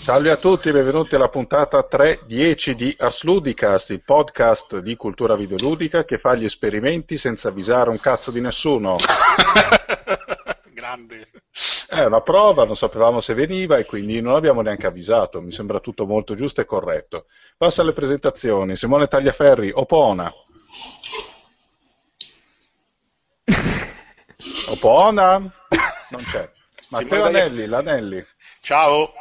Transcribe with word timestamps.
Salve 0.00 0.30
a 0.30 0.36
tutti, 0.36 0.72
benvenuti 0.72 1.14
alla 1.14 1.28
puntata 1.28 1.86
3.10 1.88 2.70
di 2.70 2.96
Ars 2.98 3.22
Ludicast, 3.22 3.90
il 3.90 4.02
podcast 4.02 4.78
di 4.78 4.96
cultura 4.96 5.36
videoludica 5.36 6.06
che 6.06 6.16
fa 6.16 6.34
gli 6.34 6.44
esperimenti 6.44 7.18
senza 7.18 7.48
avvisare 7.48 7.90
un 7.90 8.00
cazzo 8.00 8.30
di 8.30 8.40
nessuno. 8.40 8.96
Grande. 10.72 11.30
È 11.86 12.02
una 12.02 12.22
prova, 12.22 12.64
non 12.64 12.76
sapevamo 12.76 13.20
se 13.20 13.34
veniva 13.34 13.76
e 13.76 13.84
quindi 13.84 14.22
non 14.22 14.36
abbiamo 14.36 14.62
neanche 14.62 14.86
avvisato. 14.86 15.42
Mi 15.42 15.52
sembra 15.52 15.80
tutto 15.80 16.06
molto 16.06 16.34
giusto 16.34 16.62
e 16.62 16.64
corretto. 16.64 17.26
Passa 17.58 17.82
alle 17.82 17.92
presentazioni. 17.92 18.76
Simone 18.76 19.06
Tagliaferri, 19.06 19.70
Opona. 19.70 20.32
Opona? 24.68 25.38
Non 25.38 26.24
c'è. 26.24 26.50
Matteo 26.88 27.24
Anelli, 27.24 27.66
l'Anelli. 27.66 28.24
Ciao. 28.62 29.12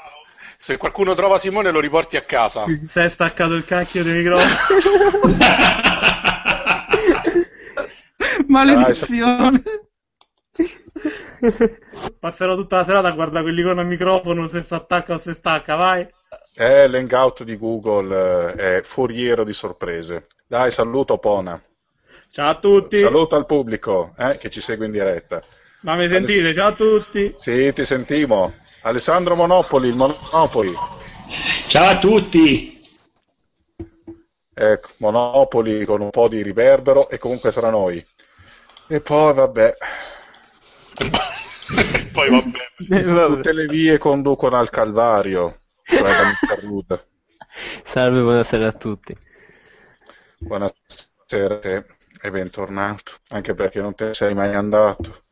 Se 0.61 0.75
qualcuno 0.75 1.13
trova 1.13 1.39
Simone 1.39 1.71
lo 1.71 1.79
riporti 1.79 2.17
a 2.17 2.21
casa. 2.21 2.65
Si 2.85 2.99
è 2.99 3.07
staccato 3.07 3.53
il 3.53 3.63
cacchio 3.63 4.03
di 4.03 4.11
microfono. 4.11 5.37
Maledizione. 8.47 9.63
Passerò 12.19 12.55
tutta 12.55 12.75
la 12.75 12.83
serata 12.83 13.07
a 13.07 13.11
guardare 13.11 13.43
quell'icono 13.43 13.79
al 13.79 13.87
microfono 13.87 14.47
se 14.47 14.61
si 14.61 14.73
attacca 14.73 15.13
o 15.13 15.17
se 15.17 15.31
stacca, 15.31 15.75
vai. 15.75 16.05
Eh, 16.53 16.89
l'hangout 16.89 17.43
di 17.45 17.57
Google 17.57 18.51
eh, 18.57 18.79
è 18.79 18.81
foriero 18.83 19.45
di 19.45 19.53
sorprese. 19.53 20.27
Dai, 20.45 20.71
saluto 20.71 21.13
Opona. 21.13 21.63
Ciao 22.29 22.49
a 22.49 22.55
tutti. 22.55 22.99
Saluto 22.99 23.37
al 23.37 23.45
pubblico 23.45 24.13
eh, 24.17 24.37
che 24.37 24.49
ci 24.49 24.59
segue 24.59 24.87
in 24.87 24.91
diretta. 24.91 25.41
Ma 25.83 25.95
mi 25.95 26.09
sentite? 26.09 26.53
Ciao 26.53 26.67
a 26.67 26.73
tutti. 26.73 27.33
Sì, 27.37 27.71
ti 27.71 27.85
sentimo. 27.85 28.67
Alessandro 28.81 29.35
Monopoli, 29.35 29.89
il 29.89 29.95
Monopoli. 29.95 30.73
Ciao 31.67 31.89
a 31.89 31.99
tutti! 31.99 32.81
Ecco, 34.53 34.89
Monopoli 34.97 35.85
con 35.85 36.01
un 36.01 36.09
po' 36.09 36.27
di 36.27 36.41
riverbero 36.41 37.09
e 37.09 37.17
comunque 37.17 37.51
tra 37.51 37.69
noi. 37.69 38.05
E 38.87 39.01
poi, 39.01 39.33
vabbè, 39.33 39.71
Poi 42.11 42.29
vabbè. 42.29 43.03
Vabbè. 43.03 43.27
tutte 43.35 43.53
le 43.53 43.65
vie 43.65 43.97
conducono 43.97 44.57
al 44.57 44.69
Calvario. 44.69 45.61
Cioè 45.83 46.01
da 46.01 46.23
Mr. 46.27 46.63
Rude. 46.63 47.07
Salve, 47.83 48.21
buonasera 48.21 48.67
a 48.67 48.71
tutti. 48.73 49.15
Buonasera 50.39 51.55
a 51.55 51.59
te 51.59 51.85
e 52.21 52.31
bentornato, 52.31 53.13
anche 53.29 53.53
perché 53.53 53.81
non 53.81 53.95
te 53.95 54.13
sei 54.13 54.33
mai 54.33 54.53
andato. 54.53 55.23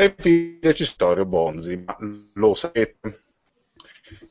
E 0.00 0.14
infine 0.16 0.74
ci 0.74 0.84
storia 0.84 1.24
Bonzi, 1.24 1.82
ma 1.84 1.96
lo 2.34 2.54
sapete, 2.54 3.18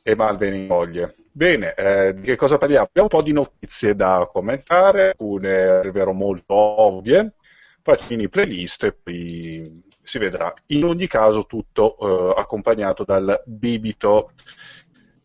e 0.02 0.14
Malbenivoglie. 0.14 1.14
Bene, 1.30 1.74
eh, 1.74 2.14
di 2.14 2.22
che 2.22 2.36
cosa 2.36 2.56
parliamo? 2.56 2.86
Abbiamo 2.86 3.08
un 3.12 3.18
po' 3.18 3.22
di 3.22 3.34
notizie 3.34 3.94
da 3.94 4.26
commentare, 4.32 5.08
alcune 5.08 5.60
arriveranno 5.60 6.14
molto 6.14 6.54
ovvie, 6.54 7.34
poi 7.82 7.98
fini 7.98 8.30
playlist 8.30 8.84
e 8.84 8.92
poi 8.94 9.82
si 10.02 10.16
vedrà. 10.16 10.50
In 10.68 10.84
ogni 10.84 11.06
caso 11.06 11.44
tutto 11.44 11.98
eh, 11.98 12.40
accompagnato 12.40 13.04
dal 13.04 13.42
bibito 13.44 14.32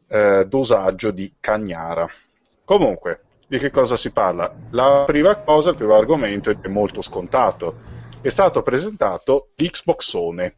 eh, 0.09 0.45
dosaggio 0.45 1.11
di 1.11 1.35
Cagnara. 1.39 2.05
Comunque, 2.65 3.21
di 3.47 3.57
che 3.59 3.71
cosa 3.71 3.95
si 3.95 4.11
parla? 4.11 4.53
La 4.71 5.03
prima 5.05 5.37
cosa, 5.37 5.69
il 5.69 5.77
primo 5.77 5.95
argomento 5.95 6.49
è 6.49 6.67
molto 6.67 7.01
scontato. 7.01 8.01
È 8.23 8.29
stato 8.29 8.61
presentato 8.61 9.49
l'Xboxone, 9.57 10.55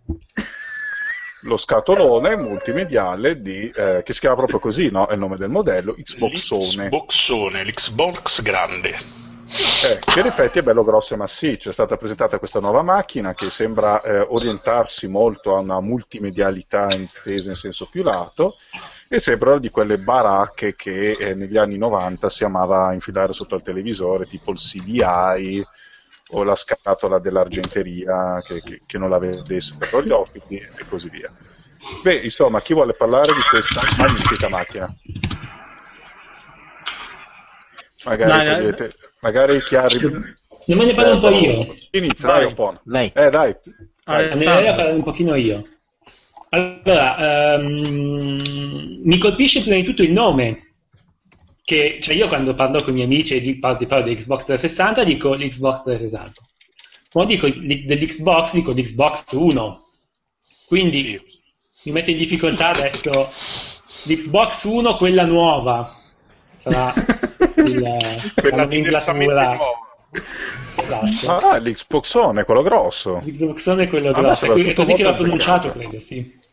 lo 1.46 1.58
scatolone 1.58 2.36
multimediale 2.36 3.42
di, 3.42 3.68
eh, 3.72 4.04
che 4.06 4.14
si 4.14 4.20
chiama 4.20 4.36
proprio 4.36 4.60
così, 4.60 4.92
no? 4.92 5.08
È 5.08 5.14
il 5.14 5.20
nome 5.20 5.36
del 5.36 5.50
modello, 5.50 5.96
Xboxone. 5.96 6.86
L'Xboxone, 6.86 7.64
l'Xbox 7.64 8.44
grande. 8.44 8.90
Eh, 8.90 9.98
che 9.98 10.20
in 10.20 10.28
effetti 10.28 10.60
è 10.60 10.62
bello 10.62 10.84
grosso 10.84 11.16
e 11.16 11.18
massiccio. 11.18 11.70
È 11.70 11.74
stata 11.74 11.98
presentata 11.98 12.38
questa 12.38 12.60
nuova 12.60 12.84
macchina 12.84 13.34
che 13.34 13.50
sembra 13.50 14.00
eh, 14.02 14.20
orientarsi 14.20 15.08
molto 15.08 15.56
a 15.56 15.58
una 15.58 15.82
multimedialità 15.82 16.88
intesa 16.92 17.50
in 17.50 17.56
senso 17.56 17.88
più 17.90 18.04
lato 18.04 18.58
e 19.08 19.18
sembra 19.18 19.58
di 19.58 19.70
quelle 19.70 19.98
baracche 19.98 20.76
che 20.76 21.14
eh, 21.14 21.34
negli 21.34 21.58
anni 21.58 21.80
90 21.80 22.30
si 22.30 22.44
amava 22.44 22.94
infilare 22.94 23.34
sotto 23.34 23.56
al 23.56 23.64
televisore, 23.64 24.28
tipo 24.28 24.52
il 24.52 24.60
CDI 24.60 25.66
o 26.36 26.44
la 26.44 26.56
scatola 26.56 27.18
dell'argenteria 27.20 28.42
che, 28.44 28.62
che- 28.62 28.82
che 28.86 28.98
non 28.98 29.10
la 29.10 29.20
vedesse 29.20 29.76
sotto 29.80 30.04
gli 30.04 30.12
occhi 30.12 30.44
e 30.58 30.86
così 30.88 31.10
via. 31.10 31.32
Beh, 32.04 32.16
insomma, 32.16 32.60
chi 32.62 32.74
vuole 32.74 32.94
parlare 32.94 33.34
di 33.34 33.42
questa 33.50 33.82
magnifica 34.00 34.50
macchina? 34.50 34.94
Magari, 38.04 38.30
Dai, 38.32 38.46
dai. 38.46 38.56
togliete- 38.58 38.96
magari 39.22 39.62
chi 39.62 39.76
ha 39.76 39.88
Ne 40.68 40.76
me 40.76 40.86
ne 40.86 40.94
parlo 40.94 41.14
un 41.14 41.20
po' 41.22 41.30
io. 41.30 41.76
Inizia, 41.92 42.28
Vai. 42.30 42.40
dai, 42.40 42.48
un 42.48 42.54
po'. 42.54 42.80
Vai. 42.84 43.12
Eh, 43.16 43.30
dai. 43.30 43.56
Vai. 44.04 44.30
Ne 44.38 44.46
voglio 44.46 44.76
parlare 44.76 44.92
un 44.92 45.04
pochino 45.04 45.36
io. 45.36 45.68
Allora, 46.50 47.54
ehm, 47.56 49.02
mi 49.04 49.18
colpisce 49.18 49.62
prima 49.62 49.78
di 49.78 49.84
tutto 49.84 50.04
il 50.04 50.12
nome. 50.12 50.65
Che, 51.66 51.98
cioè 52.00 52.14
io 52.14 52.28
quando 52.28 52.54
parlo 52.54 52.82
con 52.82 52.94
i 52.94 52.98
miei 52.98 53.08
amici 53.08 53.34
e 53.34 53.42
di, 53.42 53.58
parlo, 53.58 53.78
di 53.80 53.86
parlo 53.86 54.06
di 54.06 54.16
Xbox 54.18 54.46
360 54.46 55.04
dico 55.04 55.34
l'Xbox 55.34 55.82
360. 55.82 56.42
Quando 57.12 57.34
dico 57.34 57.48
dell'Xbox 57.50 58.54
dico 58.54 58.72
l'Xbox 58.72 59.32
1. 59.32 59.86
Quindi 60.68 61.20
Sì. 61.72 61.90
mi 61.90 61.92
mette 61.94 62.12
in 62.12 62.18
difficoltà 62.18 62.70
adesso 62.70 63.30
l'Xbox 64.04 64.64
1, 64.66 64.96
quella 64.98 65.26
nuova. 65.26 65.96
Sarà 66.62 66.94
il, 67.58 68.32
Quella 68.36 68.64
nomenclatura. 68.64 69.54
nuova. 69.56 69.84
Esatto. 71.06 71.48
Ah, 71.48 71.58
l'Xboxone, 71.58 72.44
quello 72.44 72.62
grosso. 72.62 73.22
L'Xboxone 73.24 73.84
è 73.86 73.88
quello 73.88 74.10
A 74.12 74.16
me 74.18 74.22
grosso, 74.22 74.54
è 74.54 74.74
così 74.74 74.94
che 74.94 75.04
l'ho 75.04 75.14
pronunciato, 75.14 75.72
credo, 75.72 75.98
sì. 76.00 76.44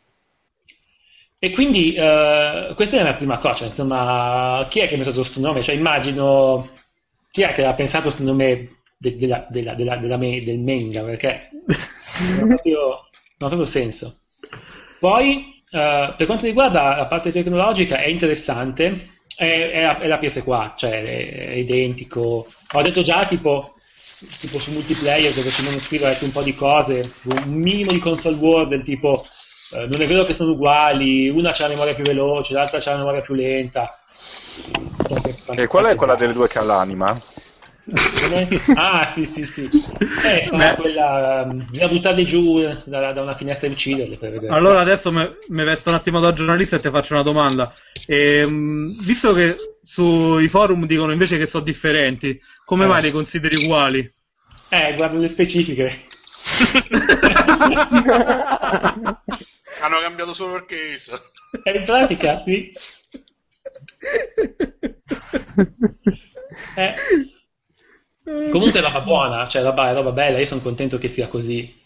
E 1.45 1.51
quindi 1.51 1.93
eh, 1.95 2.73
questa 2.77 2.99
è 2.99 3.03
la 3.03 3.15
prima 3.15 3.39
cosa, 3.39 3.65
insomma, 3.65 4.65
chi 4.71 4.79
è 4.79 4.87
che 4.87 4.95
ha 4.95 4.97
pensato 4.97 5.17
questo 5.21 5.41
nome? 5.41 5.63
Cioè 5.65 5.75
immagino, 5.75 6.71
chi 7.33 7.43
è 7.43 7.53
che 7.53 7.65
ha 7.65 7.75
pensato 7.75 8.05
questo 8.05 8.23
nome 8.23 8.83
de- 8.97 9.17
della- 9.17 9.47
della- 9.51 9.75
della- 9.75 10.17
me- 10.17 10.43
del 10.45 10.61
manga, 10.61 11.03
perché 11.03 11.49
non 12.31 12.43
ha 12.43 12.47
proprio, 12.47 12.79
non 13.39 13.49
proprio 13.49 13.67
senso. 13.67 14.21
Poi, 15.01 15.63
eh, 15.69 16.15
per 16.17 16.27
quanto 16.27 16.47
riguarda 16.47 16.95
la 16.97 17.07
parte 17.07 17.33
tecnologica, 17.33 17.97
è 17.99 18.07
interessante, 18.07 19.09
è, 19.35 19.45
è 19.73 19.83
la, 19.83 19.99
è 19.99 20.07
la 20.07 20.19
PS4, 20.19 20.79
cioè 20.79 20.91
è, 21.03 21.49
è 21.49 21.55
identico. 21.55 22.47
Ho 22.75 22.83
detto 22.83 23.03
già, 23.03 23.27
tipo, 23.27 23.75
tipo 24.39 24.59
su 24.61 24.71
multiplayer, 24.71 25.33
dove 25.33 25.51
scrive 25.51 26.07
ha 26.07 26.11
detto 26.11 26.25
un 26.25 26.31
po' 26.33 26.43
di 26.43 26.55
cose, 26.55 27.11
un 27.25 27.53
minimo 27.55 27.91
di 27.91 27.99
console 27.99 28.37
war 28.37 28.69
del 28.69 28.85
tipo, 28.85 29.27
eh, 29.73 29.87
non 29.87 30.01
è 30.01 30.07
vero 30.07 30.25
che 30.25 30.35
sono 30.35 30.53
uguali, 30.53 31.29
una 31.29 31.53
c'ha 31.53 31.63
la 31.63 31.71
memoria 31.71 31.95
più 31.95 32.05
veloce, 32.05 32.53
l'altra 32.53 32.81
c'ha 32.81 32.93
la 32.93 32.99
memoria 32.99 33.23
più 33.23 33.35
lenta. 33.35 33.99
E 35.55 35.67
qual 35.67 35.87
è 35.87 35.95
quella 35.95 36.15
delle 36.15 36.33
due 36.33 36.49
che 36.49 36.59
ha 36.59 36.63
l'anima? 36.63 37.21
Ah, 38.75 39.07
sì, 39.07 39.25
sì, 39.25 39.45
sì. 39.45 39.69
Eh, 40.25 40.47
sarà 40.49 40.77
quella, 40.77 41.43
um, 41.45 41.67
bisogna 41.69 41.89
buttarli 41.89 42.27
giù 42.27 42.61
da, 42.85 43.13
da 43.13 43.23
una 43.23 43.35
finestra 43.35 43.67
e 43.67 43.71
ucciderli 43.71 44.17
per 44.17 44.31
vedere. 44.31 44.53
Allora 44.53 44.81
adesso 44.81 45.11
mi 45.11 45.65
vesto 45.65 45.89
un 45.89 45.97
attimo 45.97 46.21
da 46.21 46.33
giornalista 46.33 46.77
e 46.77 46.81
ti 46.81 46.91
faccio 46.91 47.15
una 47.15 47.23
domanda. 47.23 47.73
Ehm, 48.07 48.95
visto 49.05 49.33
che 49.33 49.57
sui 49.83 50.49
forum 50.49 50.87
dicono 50.87 51.13
invece 51.13 51.39
che 51.39 51.47
sono 51.47 51.65
differenti, 51.65 52.39
come 52.65 52.85
Eh. 52.85 52.89
mai 52.89 53.03
li 53.03 53.11
consideri 53.11 53.57
uguali? 53.57 54.13
Eh, 54.69 54.95
guardo 54.95 55.19
le 55.19 55.29
specifiche. 55.29 56.03
Hanno 59.83 60.01
cambiato 60.01 60.33
solo 60.33 60.57
il 60.57 60.65
case. 60.65 61.13
Eh, 61.65 61.77
in 61.77 61.85
pratica, 61.85 62.37
sì. 62.39 62.73
Eh. 66.77 66.93
Comunque 68.51 68.79
è 68.79 68.83
roba 68.83 69.01
buona, 69.01 69.49
cioè 69.49 69.63
roba, 69.63 69.91
è 69.91 69.95
roba 69.95 70.13
bella, 70.13 70.39
io 70.39 70.47
sono 70.47 70.61
contento 70.61 70.99
che 70.99 71.09
sia 71.09 71.27
così 71.29 71.81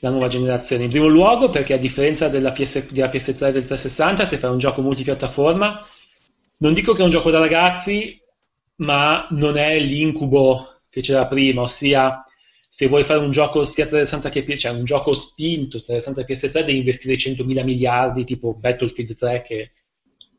la 0.00 0.10
nuova 0.10 0.28
generazione. 0.28 0.84
In 0.84 0.90
primo 0.90 1.06
luogo 1.06 1.50
perché 1.50 1.74
a 1.74 1.78
differenza 1.78 2.28
della, 2.28 2.52
PS, 2.52 2.90
della 2.90 3.10
PS3 3.10 3.48
e 3.48 3.52
del 3.52 3.66
360, 3.66 4.24
se 4.24 4.38
fai 4.38 4.50
un 4.50 4.58
gioco 4.58 4.80
multipiattaforma, 4.82 5.86
non 6.58 6.72
dico 6.72 6.94
che 6.94 7.02
è 7.02 7.04
un 7.04 7.10
gioco 7.10 7.30
da 7.30 7.38
ragazzi, 7.38 8.20
ma 8.76 9.26
non 9.30 9.58
è 9.58 9.78
l'incubo 9.78 10.80
che 10.88 11.02
c'era 11.02 11.26
prima, 11.26 11.62
ossia 11.62 12.24
se 12.74 12.88
vuoi 12.88 13.04
fare 13.04 13.20
un 13.20 13.30
gioco 13.30 13.62
sia 13.62 13.86
360 13.86 14.30
che 14.30 14.42
PS, 14.42 14.60
cioè 14.62 14.72
un 14.72 14.84
gioco 14.84 15.14
spinto 15.14 15.80
360 15.80 16.20
e 16.22 16.24
PS3 16.26 16.64
devi 16.64 16.78
investire 16.78 17.14
100.000 17.14 17.62
miliardi 17.62 18.24
tipo 18.24 18.52
Battlefield 18.58 19.14
3 19.14 19.42
che 19.42 19.70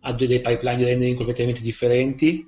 ha 0.02 0.12
delle 0.12 0.42
pipeline 0.42 0.76
di 0.76 0.84
rendering 0.84 1.16
completamente 1.16 1.62
differenti. 1.62 2.46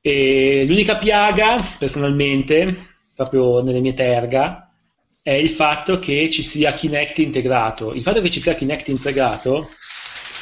E 0.00 0.64
l'unica 0.66 0.96
piaga, 0.96 1.76
personalmente, 1.78 2.94
proprio 3.14 3.60
nelle 3.60 3.80
mie 3.80 3.92
terga, 3.92 4.72
è 5.20 5.32
il 5.32 5.50
fatto 5.50 5.98
che 5.98 6.30
ci 6.30 6.42
sia 6.42 6.72
Kinect 6.72 7.18
integrato. 7.18 7.92
Il 7.92 8.00
fatto 8.00 8.22
che 8.22 8.30
ci 8.30 8.40
sia 8.40 8.54
Kinect 8.54 8.88
integrato 8.88 9.68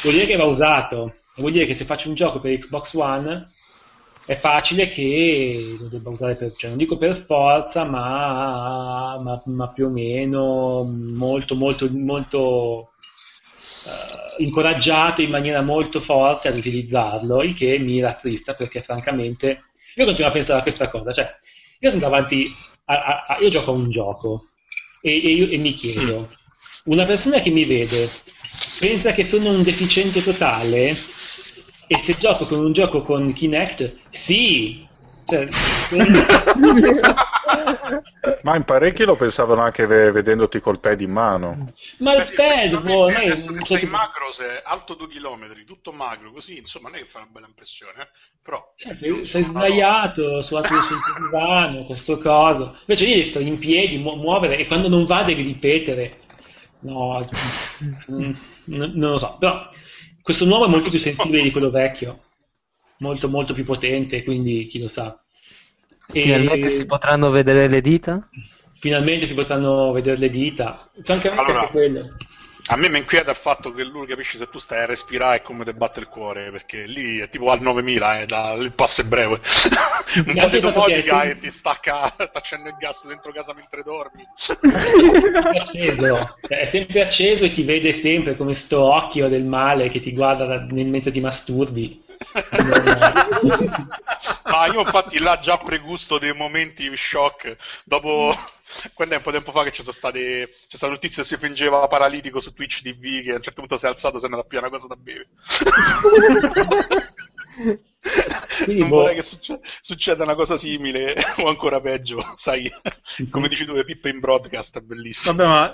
vuol 0.03 0.15
dire 0.15 0.27
che 0.27 0.37
va 0.37 0.45
usato. 0.45 1.17
Vuol 1.39 1.51
dire 1.51 1.67
che 1.67 1.75
se 1.75 1.85
faccio 1.85 2.09
un 2.09 2.15
gioco 2.15 2.39
per 2.39 2.57
Xbox 2.57 2.95
One 2.95 3.55
è 4.27 4.37
facile 4.37 4.89
che 4.89 5.77
lo 5.81 5.89
debba 5.89 6.11
usare 6.11 6.37
per, 6.37 6.55
cioè 6.57 6.71
non 6.71 6.79
dico 6.79 6.99
per 6.99 7.17
forza, 7.25 7.85
ma, 7.85 9.19
ma, 9.23 9.43
ma 9.47 9.73
più 9.73 9.87
o 9.87 9.91
meno 9.91 10.85
molto, 10.85 11.55
molto, 11.55 11.89
molto 11.91 12.95
eh, 13.85 14.43
incoraggiato 14.45 15.23
in 15.23 15.31
maniera 15.31 15.63
molto 15.63 16.01
forte 16.01 16.49
ad 16.49 16.57
utilizzarlo, 16.57 17.43
il 17.43 17.55
che 17.55 17.79
mi 17.79 18.01
rattrista 18.01 18.55
perché 18.55 18.83
francamente 18.83 19.71
io 19.95 20.05
continuo 20.05 20.31
a 20.31 20.33
pensare 20.33 20.59
a 20.61 20.63
questa 20.63 20.89
cosa, 20.89 21.13
cioè 21.13 21.29
io 21.81 21.89
sono 21.89 22.01
davanti 22.03 22.59
a, 22.87 22.95
a- 23.05 23.25
a- 23.29 23.39
io 23.41 23.49
gioco 23.51 23.71
a 23.71 23.75
un 23.75 23.91
gioco 23.91 24.51
e, 25.01 25.11
e 25.25 25.29
io- 25.35 25.49
e 25.49 25.57
mi 25.59 25.75
chiedo, 25.75 26.39
una 26.85 27.05
persona 27.07 27.41
che 27.41 27.51
mi 27.51 27.65
vede 27.65 28.23
pensa 28.77 29.13
che 29.13 29.25
sono 29.25 29.51
un 29.51 29.63
deficiente 29.63 30.23
totale 30.23 31.16
e 31.87 31.99
se 31.99 32.17
gioco 32.17 32.47
con 32.47 32.59
un 32.59 32.73
gioco 32.73 33.03
con 33.03 33.33
Kinect, 33.33 34.09
sì, 34.11 34.89
cioè, 35.25 35.49
Ma 38.43 38.57
in 38.57 38.65
parecchi 38.65 39.05
lo 39.05 39.17
pensavano 39.17 39.63
anche 39.63 39.87
ve- 39.87 40.11
vedendoti 40.11 40.61
col 40.61 40.81
pad 40.81 41.01
in 41.01 41.11
mano. 41.11 41.73
ma 41.99 42.15
il 42.15 42.27
Beh, 42.27 42.35
pad, 42.35 42.83
boh, 42.83 42.97
ormai 43.05 43.27
adesso 43.27 43.53
che 43.53 43.61
so 43.61 43.67
sei 43.67 43.79
che- 43.79 43.87
magro, 43.87 44.33
sei 44.33 44.61
alto 44.63 44.95
due 44.95 45.09
chilometri, 45.09 45.65
tutto 45.65 45.93
magro, 45.93 46.33
così, 46.33 46.59
insomma, 46.59 46.89
non 46.89 46.99
è 46.99 47.03
che 47.03 47.09
fa 47.09 47.19
una 47.21 47.29
bella 47.31 47.47
impressione, 47.47 48.03
eh? 48.03 48.09
però... 48.43 48.73
Cioè, 48.77 48.93
io 49.03 49.15
sei, 49.17 49.25
sei 49.25 49.43
sono 49.43 49.51
una 49.51 49.61
sdraiato 49.67 50.43
sul 50.43 50.65
divano, 51.17 51.85
questo 51.85 52.19
coso. 52.19 52.77
Invece 52.81 53.05
io 53.07 53.15
devi 53.17 53.25
stare 53.25 53.45
in 53.47 53.59
piedi, 53.59 53.99
mu- 53.99 54.17
muovere 54.17 54.57
e 54.59 54.67
quando 54.67 54.89
non 54.89 55.05
va 55.05 55.23
devi 55.23 55.43
ripetere. 55.43 56.21
No, 56.81 57.21
mm, 58.13 58.31
n- 58.67 58.93
non 58.95 59.11
lo 59.13 59.19
so. 59.19 59.37
Però 59.39 59.69
questo 60.27 60.45
nuovo 60.45 60.65
è 60.65 60.69
molto 60.69 60.91
più 60.91 60.99
sensibile 60.99 61.41
di 61.41 61.53
quello 61.53 61.71
vecchio. 61.71 62.21
Molto, 62.99 63.29
molto 63.29 63.55
più 63.55 63.65
potente, 63.65 64.25
quindi 64.25 64.67
chi 64.67 64.81
lo 64.81 64.89
sa. 64.89 65.17
E 66.13 66.21
Finalmente 66.21 66.69
si 66.69 66.85
potranno 66.85 67.31
vedere 67.31 67.69
le 67.69 67.81
dita? 67.81 68.29
finalmente 68.81 69.27
si 69.27 69.35
potranno 69.35 69.93
vedere 69.93 70.19
le 70.19 70.29
dita. 70.29 70.91
Francamente 71.05 71.45
Allora, 71.45 71.61
anche 71.61 71.71
quello. 71.71 72.17
A 72.69 72.77
me 72.77 72.89
mi 72.89 72.99
inquieta 72.99 73.31
il 73.31 73.37
fatto 73.37 73.71
che 73.73 73.85
lui 73.85 74.07
capisci 74.07 74.37
se 74.39 74.49
tu 74.49 74.59
stai 74.59 74.83
a 74.83 74.87
respirare 74.87 75.37
e 75.37 75.43
come 75.43 75.65
ti 75.65 75.73
batte 75.73 76.01
il 76.01 76.09
cuore, 76.09 76.51
perché 76.51 76.85
lì 76.87 77.19
è 77.19 77.29
tipo 77.29 77.51
al 77.51 77.61
9000, 77.61 78.21
eh, 78.21 78.27
da- 78.27 78.53
il 78.55 78.73
passo 78.73 79.03
è 79.03 79.05
breve. 79.05 79.39
Un 80.27 80.35
po' 80.37 80.49
di 80.49 80.59
domotica 80.61 81.23
è 81.23 81.29
e 81.31 81.39
ti 81.39 81.51
stacca, 81.51 82.13
accende 82.33 82.71
il 82.71 82.77
gas 82.77 83.07
dentro 83.07 83.31
casa 83.33 83.55
mentre 83.55 83.83
dormi. 83.85 84.27
sempre 84.35 85.59
acceso, 85.61 86.37
Cioè, 86.41 86.59
è 86.61 86.65
sempre 86.65 87.03
acceso 87.03 87.45
e 87.45 87.51
ti 87.53 87.63
vede 87.63 87.93
sempre 87.93 88.35
come 88.37 88.53
sto 88.55 88.83
occhio 88.83 89.29
del 89.29 89.45
male 89.45 89.89
che 89.89 90.01
ti 90.01 90.13
guarda 90.13 90.47
da- 90.47 90.67
mentre 90.71 91.13
ti 91.13 91.21
masturbi. 91.21 92.05
Ma 94.45 94.67
io 94.73 94.81
infatti 94.81 95.19
là 95.19 95.39
già 95.39 95.57
pregusto 95.59 96.19
dei 96.19 96.33
momenti 96.33 96.91
shock 96.95 97.57
dopo 97.85 98.35
quando 98.95 99.15
è 99.15 99.17
un 99.19 99.23
po' 99.23 99.31
tempo 99.31 99.53
fa 99.53 99.63
che 99.63 99.73
ci 99.73 99.83
sono 99.83 99.95
state 99.95 100.49
c'è 100.69 100.77
stato 100.77 100.93
un 100.93 100.99
tizio 100.99 101.23
che 101.23 101.29
si 101.29 101.37
fingeva 101.37 101.87
paralitico 101.87 102.41
su 102.41 102.53
Twitch 102.53 102.83
TV 102.83 103.23
che 103.23 103.33
a 103.33 103.37
un 103.37 103.43
certo 103.43 103.61
punto 103.61 103.77
si 103.77 103.87
è 103.87 103.89
alzato 103.89 104.17
e 104.17 104.19
si 104.19 104.27
è 104.27 104.29
andato 104.29 104.55
a 104.55 104.59
una 104.59 104.71
cosa 104.71 104.87
da 104.87 104.97
bere 104.97 105.29
Quindi, 108.65 108.81
non 108.83 108.91
boh. 108.91 108.97
vorrei 108.99 109.17
che 109.17 109.23
succe- 109.23 109.61
succeda 109.81 110.23
una 110.23 110.35
cosa 110.35 110.57
simile 110.57 111.17
o 111.39 111.49
ancora 111.49 111.81
peggio 111.81 112.21
sai 112.37 112.71
come 113.31 113.49
dici 113.49 113.65
tu 113.65 113.73
le 113.75 113.85
pippe 113.85 114.11
in 114.11 114.21
broadcast 114.21 114.79
è 114.79 114.81
bellissimo 114.81 115.35
Vabbè, 115.35 115.49
ma 115.49 115.73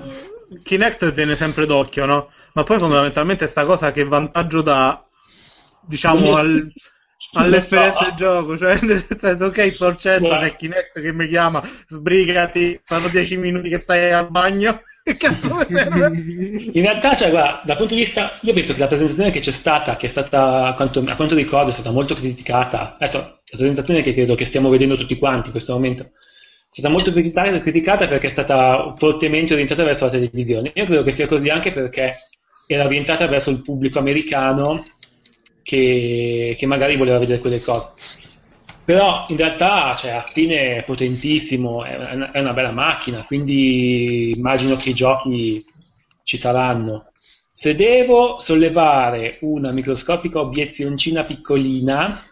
Kinect 0.63 1.15
tiene 1.15 1.35
sempre 1.35 1.67
d'occhio, 1.67 2.05
no? 2.05 2.31
Ma 2.53 2.65
poi 2.65 2.79
fondamentalmente 2.79 3.47
sta 3.47 3.65
cosa 3.65 3.91
che 3.91 4.05
vantaggio 4.05 4.61
dà, 4.61 5.03
diciamo, 5.87 6.37
al- 6.37 6.73
all'esperienza 7.33 8.11
di 8.11 8.17
gioco. 8.17 8.57
Cioè, 8.57 8.79
nel 8.83 9.03
senso, 9.03 9.47
ok, 9.47 9.77
Guarda. 9.77 10.39
c'è 10.41 10.57
Kinect 10.57 11.01
che 11.01 11.13
mi 11.13 11.27
chiama, 11.29 11.63
sbrigati, 11.87 12.81
fanno 12.85 13.09
10 13.09 13.37
minuti 13.37 13.69
che 13.69 13.79
stai 13.79 14.13
al 14.13 14.31
bagno. 14.31 14.81
Che 15.05 15.17
cazzo 15.17 15.53
mi 15.57 15.65
serve? 15.67 16.07
In 16.15 16.81
realtà, 16.81 17.17
cioè, 17.17 17.31
guarda, 17.31 17.61
dal 17.65 17.77
punto 17.77 17.95
di 17.95 18.03
vista, 18.03 18.39
io 18.41 18.53
penso 18.53 18.73
che 18.73 18.79
la 18.79 18.87
presentazione 18.87 19.33
che 19.33 19.41
c'è 19.41 19.51
stata, 19.51 19.97
che 19.97 20.07
è 20.07 20.09
stata, 20.09 20.67
a 20.67 20.75
quanto, 20.75 21.01
a 21.05 21.17
quanto 21.17 21.35
ricordo, 21.35 21.71
è 21.71 21.73
stata 21.73 21.91
molto 21.91 22.15
criticata. 22.15 22.95
Adesso, 23.01 23.19
la 23.19 23.57
presentazione 23.57 24.01
che 24.01 24.15
credo 24.15 24.37
che 24.37 24.45
stiamo 24.45 24.69
vedendo 24.69 24.95
tutti 24.97 25.19
quanti 25.19 25.47
in 25.47 25.51
questo 25.51 25.73
momento, 25.73 26.05
è 26.05 26.09
stata 26.69 26.89
molto 26.89 27.11
criticata 27.11 28.07
perché 28.07 28.29
è 28.29 28.31
stata 28.31 28.93
fortemente 28.97 29.55
orientata 29.55 29.83
verso 29.83 30.05
la 30.05 30.13
televisione. 30.13 30.71
Io 30.73 30.85
credo 30.85 31.03
che 31.03 31.11
sia 31.11 31.27
così 31.27 31.49
anche 31.49 31.73
perché 31.73 32.19
era 32.69 32.85
orientata 32.85 33.27
verso 33.27 33.51
il 33.51 33.61
pubblico 33.61 33.99
americano 33.99 34.85
che, 35.63 36.55
che 36.59 36.67
magari 36.67 36.97
voleva 36.97 37.19
vedere 37.19 37.41
quelle 37.41 37.61
cose. 37.61 37.91
Però 38.85 39.27
in 39.29 39.37
realtà, 39.37 39.95
cioè, 39.97 40.11
a 40.11 40.21
fine 40.21 40.73
è 40.73 40.83
potentissimo, 40.83 41.85
è 41.85 42.15
una, 42.15 42.31
è 42.33 42.41
una 42.41 42.53
bella 42.53 42.73
macchina, 42.73 43.25
quindi 43.25 44.33
immagino 44.37 44.77
che 44.77 44.91
i 44.91 44.95
giochi 44.95 45.65
ci 46.25 46.37
saranno. 46.37 47.13
Se 47.55 47.75
devo 47.75 48.39
sollevare 48.41 49.39
una 49.43 49.71
microscopica 49.71 50.41
obiezzioncina 50.41 51.25
piccolina, 51.25 52.27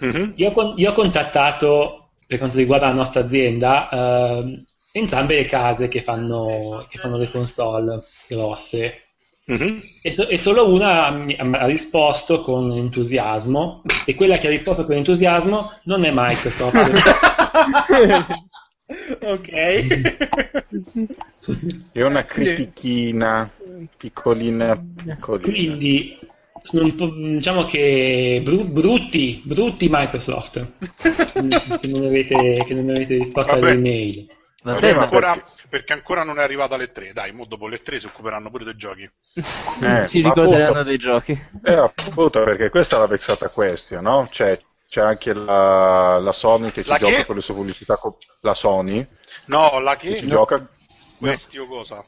Mhm. 0.00 0.32
io, 0.36 0.74
io 0.76 0.90
ho 0.90 0.94
contattato, 0.94 2.12
per 2.26 2.38
quanto 2.38 2.56
riguarda 2.56 2.88
la 2.88 2.94
nostra 2.94 3.20
azienda, 3.20 3.88
ehm, 3.90 4.64
entrambe 4.90 5.36
le 5.36 5.44
case 5.46 5.88
che 5.88 6.02
fanno, 6.02 6.86
che 6.90 6.98
fanno 6.98 7.18
le 7.18 7.30
console 7.30 8.02
grosse. 8.28 9.01
Mhm. 9.44 9.82
E, 10.02 10.12
so- 10.12 10.28
e 10.28 10.38
solo 10.38 10.72
una 10.72 11.06
ha 11.08 11.66
risposto 11.66 12.42
con 12.42 12.70
entusiasmo, 12.72 13.82
e 14.06 14.14
quella 14.14 14.38
che 14.38 14.46
ha 14.46 14.50
risposto 14.50 14.84
con 14.84 14.94
entusiasmo 14.96 15.72
non 15.84 16.04
è 16.04 16.10
Microsoft. 16.12 16.76
ok. 19.22 19.50
È 21.92 22.02
una 22.02 22.24
critichina 22.24 23.50
piccolina, 23.96 24.80
piccolina. 25.04 25.40
Quindi 25.40 26.18
sono 26.62 26.84
un 26.84 26.94
po', 26.94 27.06
diciamo 27.08 27.64
che 27.64 28.40
bru- 28.44 28.66
brutti, 28.68 29.42
brutti 29.44 29.88
Microsoft, 29.90 30.64
che 31.80 31.88
non 31.88 32.04
avete, 32.04 32.62
che 32.64 32.74
non 32.74 32.90
avete 32.90 33.16
risposto 33.16 33.54
Vabbè. 33.54 33.70
alle 33.70 33.78
email. 33.78 34.26
Vabbè, 34.62 34.80
Vabbè, 34.80 34.94
ma 34.94 35.02
ancora, 35.02 35.32
perché- 35.32 35.50
perché 35.72 35.94
ancora 35.94 36.22
non 36.22 36.38
è 36.38 36.42
arrivata 36.42 36.74
alle 36.74 36.92
3 36.92 37.14
dai, 37.14 37.32
mo 37.32 37.46
dopo 37.46 37.66
le 37.66 37.80
3 37.80 37.98
si 37.98 38.04
occuperanno 38.04 38.50
pure 38.50 38.64
dei 38.64 38.76
giochi 38.76 39.10
Eh, 39.80 40.02
si 40.04 40.20
ricorderanno 40.20 40.64
appunto- 40.64 40.82
dei 40.82 40.98
giochi. 40.98 41.46
Eh, 41.64 41.72
appunto, 41.72 42.42
perché 42.44 42.68
questa 42.68 42.96
è 42.96 42.98
la 42.98 43.06
vexata 43.06 43.48
question, 43.48 44.02
no? 44.02 44.26
C'è, 44.30 44.60
c'è 44.86 45.00
anche 45.00 45.32
la, 45.32 46.18
la 46.18 46.32
Sony 46.32 46.70
che 46.70 46.82
ci 46.84 46.90
La 46.90 46.98
gioca 46.98 47.14
che? 47.14 47.24
con 47.24 47.36
le 47.36 47.40
sue 47.40 47.54
pubblicità, 47.54 47.96
co- 47.96 48.18
la 48.40 48.52
Sony 48.52 49.02
no, 49.46 49.78
la 49.78 49.96
che? 49.96 50.08
che 50.10 50.16
ci 50.18 50.26
gioca 50.28 50.62
questi 51.16 51.56
o 51.56 51.66
cosa? 51.66 52.04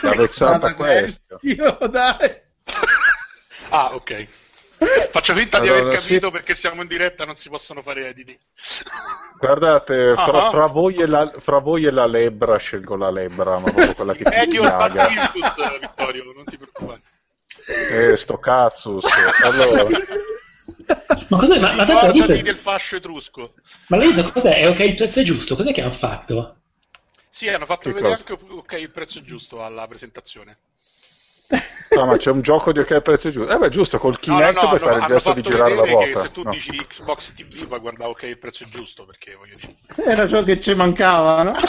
la 0.00 0.14
vexata 0.14 0.72
question. 0.74 1.38
Io, 1.42 1.78
dai. 1.90 2.40
ah 3.68 3.94
ok 3.94 4.26
faccio 5.10 5.34
finta 5.34 5.58
di 5.60 5.68
aver 5.68 5.82
Allora, 5.82 5.96
capito 5.96 6.26
sì. 6.26 6.32
perché 6.32 6.54
siamo 6.54 6.82
in 6.82 6.88
diretta 6.88 7.24
non 7.24 7.36
si 7.36 7.48
possono 7.48 7.82
fare 7.82 8.08
editi 8.08 8.36
Guardate, 9.38 10.14
fra, 10.14 10.46
Ah. 10.46 10.50
fra 10.50 10.66
voi 10.66 10.96
e 10.96 11.06
la, 11.06 11.32
fra 11.38 11.58
voi 11.58 11.84
e 11.84 11.90
la 11.90 12.06
lebbra 12.06 12.56
scelgo 12.56 12.96
la 12.96 13.10
lebbra, 13.10 13.58
ma 13.58 13.70
proprio 13.70 13.94
quella 13.94 14.12
che 14.14 14.24
ti 14.24 14.34
eh 14.34 14.46
che 14.48 14.56
io 14.56 14.64
sto 14.64 14.86
input 14.86 15.78
Vittorio 15.80 16.32
non 16.34 16.44
ti 16.44 16.56
preoccupare 16.56 17.00
Eh, 17.90 18.16
sto 18.16 18.38
cazzus. 18.38 19.04
Allora, 19.42 19.86
Ma 21.28 21.38
cos'è? 21.38 21.58
Ma, 21.58 21.72
ma 21.72 21.84
tanto 21.86 22.06
ricordati 22.06 22.20
dite- 22.32 22.42
del 22.42 22.58
fascio 22.58 22.96
etrusco 22.96 23.54
ma 23.88 23.96
la 23.96 24.04
dite 24.06 24.32
cos'è? 24.32 24.56
È 24.60 24.68
ok, 24.68 24.78
il 24.80 24.94
prezzo 24.96 25.20
è 25.20 25.22
giusto, 25.22 25.56
cos'è 25.56 25.72
che 25.72 25.80
hanno 25.82 25.92
fatto? 25.92 26.56
sì 27.28 27.48
hanno 27.48 27.66
fatto 27.66 27.88
Che 27.88 27.94
vedere 27.94 28.16
cosa? 28.22 28.32
anche 28.34 28.54
ok 28.54 28.72
il 28.80 28.90
prezzo 28.90 29.22
giusto 29.22 29.64
alla 29.64 29.86
presentazione 29.88 30.58
no, 31.96 32.06
ma 32.06 32.16
c'è 32.16 32.30
un 32.30 32.40
gioco 32.40 32.72
di 32.72 32.80
ok 32.80 33.00
prezzo 33.00 33.30
giusto. 33.30 33.52
Eh 33.52 33.58
beh, 33.58 33.68
giusto, 33.68 33.98
col 33.98 34.18
No, 34.26 34.34
no, 34.34 34.38
Kinect 34.38 34.62
no, 34.62 34.68
puoi 34.68 34.78
fare 34.80 34.98
il 34.98 35.04
gesto 35.04 35.32
di 35.32 35.42
girare 35.42 35.74
la 35.74 35.84
ruota. 35.84 36.20
se 36.20 36.30
tu 36.30 36.42
No. 36.42 36.50
dici 36.50 36.70
Xbox 36.86 37.34
TV 37.34 37.66
va 37.66 37.78
guarda 37.78 38.08
ok 38.08 38.22
il 38.22 38.38
prezzo 38.38 38.64
è 38.64 38.66
giusto 38.68 39.04
perché 39.04 39.34
voglio 39.34 39.54
dire 39.56 40.10
Era 40.10 40.26
ciò 40.26 40.42
che 40.42 40.60
ci 40.60 40.74
mancava, 40.74 41.42
no? 41.42 41.54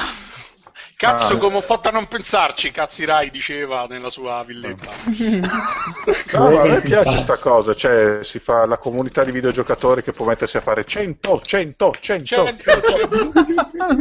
cazzo 0.98 1.34
Ah. 1.34 1.38
come 1.38 1.58
ho 1.58 1.62
fatto 1.62 1.90
a 1.90 1.92
non 1.92 2.08
pensarci 2.08 2.72
cazzi 2.72 3.04
Rai 3.06 3.30
diceva 3.30 3.86
nella 3.90 4.10
sua 4.10 4.44
villetta 4.46 4.90
No, 6.38 6.52
ma 6.52 6.62
a 6.62 6.66
me 6.68 6.82
piace 6.82 7.10
infatti. 7.10 7.20
sta 7.20 7.38
cosa, 7.38 7.74
cioè 7.74 8.20
si 8.24 8.40
fa 8.40 8.66
la 8.66 8.78
comunità 8.78 9.24
di 9.24 9.32
videogiocatori 9.32 10.04
che 10.04 10.12
può 10.12 10.25
mettersi 10.25 10.58
a 10.58 10.62
fare 10.62 10.84
100, 10.86 11.42
100, 11.44 11.94
100. 12.00 12.25
Cento, 12.25 12.56
cento. 12.58 13.32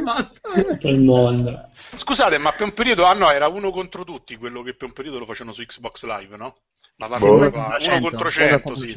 Basta. 0.02 0.48
Tutto 0.62 0.88
il 0.88 1.00
mondo. 1.00 1.68
Scusate, 1.96 2.38
ma 2.38 2.50
per 2.52 2.62
un 2.66 2.74
periodo, 2.74 3.04
ah 3.04 3.12
no, 3.14 3.30
era 3.30 3.48
uno 3.48 3.70
contro 3.70 4.04
tutti 4.04 4.36
quello 4.36 4.62
che 4.62 4.74
per 4.74 4.88
un 4.88 4.92
periodo 4.94 5.18
lo 5.18 5.26
facevano 5.26 5.54
su 5.54 5.64
Xbox 5.64 6.04
Live, 6.04 6.36
no? 6.36 6.56
Ma 6.96 7.08
la 7.08 7.18
Boh. 7.18 7.38
roba- 7.38 7.76
uno 7.80 8.00
contro 8.00 8.30
cento, 8.30 8.74
sì. 8.76 8.94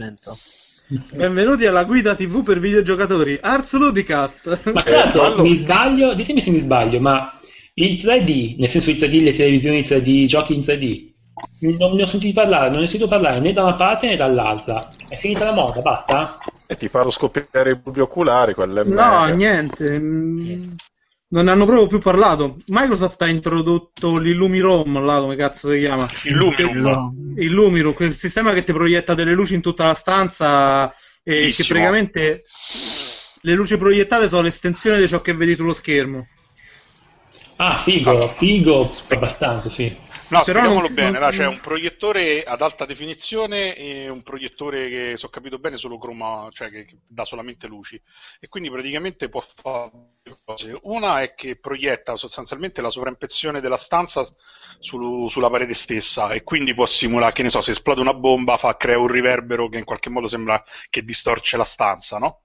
Benvenuti 1.13 1.65
alla 1.65 1.83
guida 1.83 2.15
TV 2.15 2.43
per 2.43 2.59
videogiocatori, 2.59 3.37
Ars 3.41 3.73
Ludicast. 3.73 4.71
Ma 4.71 4.83
Eh, 4.83 4.91
l'altro, 4.91 5.21
fallo- 5.21 5.41
mi 5.41 5.55
sbaglio, 5.55 6.13
ditemi 6.13 6.39
se 6.39 6.49
mi 6.49 6.59
sbaglio, 6.59 6.99
ma 7.01 7.36
il 7.79 7.95
3D, 7.97 8.55
nel 8.57 8.69
senso 8.69 8.89
il 8.89 8.97
3D, 8.97 9.21
le 9.23 9.35
televisioni 9.35 9.81
3D, 9.81 10.07
i 10.07 10.27
giochi 10.27 10.53
in 10.55 10.61
3D, 10.61 11.13
non 11.77 11.95
ne 11.95 12.03
ho 12.03 12.05
sentito 12.07 12.33
parlare, 12.39 12.69
non 12.69 12.79
ne 12.79 12.83
ho 12.83 12.87
sentito 12.87 13.07
parlare 13.09 13.39
né 13.39 13.53
da 13.53 13.63
una 13.63 13.75
parte 13.75 14.07
né 14.07 14.15
dall'altra. 14.15 14.91
È 15.07 15.15
finita 15.15 15.45
la 15.45 15.53
moda, 15.53 15.81
basta? 15.81 16.37
E 16.67 16.75
ti 16.75 16.87
farò 16.87 17.09
scoppiare 17.09 17.71
i 17.71 17.75
bulbi 17.77 17.99
oculari, 17.99 18.53
quelle 18.55 18.83
No, 18.83 18.93
merda. 18.93 19.27
niente. 19.35 19.99
mm, 19.99 20.71
Non 21.29 21.45
ne 21.45 21.51
hanno 21.51 21.65
proprio 21.65 21.87
più 21.87 21.99
parlato. 21.99 22.55
Microsoft 22.67 23.21
ha 23.21 23.27
introdotto 23.27 24.17
l'Illumirom, 24.17 25.03
là 25.05 25.19
come 25.19 25.35
cazzo 25.35 25.71
si 25.71 25.79
chiama? 25.79 26.07
Il 26.25 26.33
Lumium. 26.35 26.77
No. 26.77 27.13
Il 27.37 27.51
Lumirum, 27.51 27.93
quel 27.93 28.15
sistema 28.15 28.53
che 28.53 28.63
ti 28.63 28.73
proietta 28.73 29.13
delle 29.13 29.33
luci 29.33 29.53
in 29.53 29.61
tutta 29.61 29.85
la 29.85 29.93
stanza 29.93 30.89
e 30.89 30.93
che 31.23 31.31
Bellissimo. 31.39 31.67
praticamente 31.67 32.43
le 33.41 33.53
luci 33.53 33.77
proiettate 33.77 34.27
sono 34.27 34.41
l'estensione 34.41 34.99
di 34.99 35.07
ciò 35.07 35.21
che 35.21 35.33
vedi 35.33 35.53
sullo 35.55 35.73
schermo. 35.73 36.25
Ah, 37.57 37.79
figo, 37.79 38.29
figo, 38.29 38.89
abbastanza, 39.09 39.69
sì. 39.69 39.95
No, 40.29 40.43
Però 40.43 40.59
spieghiamolo 40.59 40.89
non- 40.89 40.93
bene, 40.93 41.19
là, 41.19 41.31
c'è 41.31 41.45
un 41.47 41.59
proiettore 41.61 42.43
ad 42.43 42.61
alta 42.61 42.85
definizione 42.85 43.75
e 43.75 44.09
un 44.09 44.21
proiettore 44.23 44.89
che, 44.89 45.13
se 45.17 45.25
ho 45.25 45.29
capito 45.29 45.57
bene, 45.57 45.77
solo 45.77 45.97
croma, 45.97 46.49
cioè 46.51 46.69
che, 46.69 46.83
che 46.85 46.97
dà 47.07 47.23
solamente 47.23 47.65
luci. 47.67 47.99
E 48.39 48.49
quindi 48.49 48.69
praticamente 48.69 49.29
può 49.29 49.39
fare 49.39 49.89
due 50.21 50.37
cose. 50.43 50.77
Una 50.83 51.21
è 51.21 51.33
che 51.33 51.55
proietta 51.55 52.17
sostanzialmente 52.17 52.81
la 52.81 52.89
sovraimpressione 52.89 53.61
della 53.61 53.77
stanza 53.77 54.27
sul- 54.79 55.29
sulla 55.29 55.49
parete 55.49 55.73
stessa 55.73 56.29
e 56.31 56.43
quindi 56.43 56.73
può 56.73 56.85
simulare, 56.85 57.31
che 57.33 57.43
ne 57.43 57.49
so, 57.49 57.61
se 57.61 57.71
esplode 57.71 58.01
una 58.01 58.13
bomba, 58.13 58.57
fa, 58.57 58.75
crea 58.75 58.99
un 58.99 59.07
riverbero 59.07 59.69
che 59.69 59.77
in 59.77 59.85
qualche 59.85 60.09
modo 60.09 60.27
sembra 60.27 60.61
che 60.89 61.03
distorce 61.03 61.55
la 61.57 61.63
stanza, 61.63 62.17
no? 62.17 62.41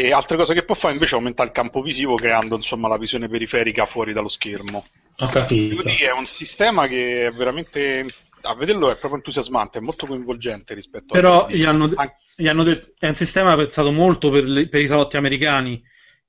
E 0.00 0.12
altre 0.12 0.36
cose 0.36 0.54
che 0.54 0.62
può 0.62 0.76
fare 0.76 0.92
invece 0.92 1.14
è 1.14 1.18
aumentare 1.18 1.48
il 1.48 1.54
campo 1.54 1.82
visivo 1.82 2.14
creando 2.14 2.54
insomma 2.54 2.86
la 2.86 2.96
visione 2.98 3.28
periferica 3.28 3.84
fuori 3.84 4.12
dallo 4.12 4.28
schermo. 4.28 4.84
Ho 5.16 5.26
capito. 5.26 5.74
Quindi 5.82 6.04
è 6.04 6.12
un 6.12 6.24
sistema 6.24 6.86
che 6.86 7.26
è 7.26 7.32
veramente 7.32 8.06
a 8.42 8.54
vederlo 8.54 8.90
è 8.90 8.92
proprio 8.92 9.16
entusiasmante, 9.16 9.78
è 9.78 9.80
molto 9.80 10.06
coinvolgente 10.06 10.74
rispetto 10.74 11.14
Però 11.14 11.42
altri 11.42 11.58
gli 11.58 11.64
hanno, 11.64 11.90
An- 11.96 12.12
gli 12.36 12.46
hanno 12.46 12.62
detto 12.62 12.92
è 12.96 13.08
un 13.08 13.16
sistema 13.16 13.56
pensato 13.56 13.90
molto 13.90 14.30
per, 14.30 14.44
le- 14.44 14.68
per 14.68 14.80
i 14.80 14.86
salotti 14.86 15.16
americani. 15.16 15.82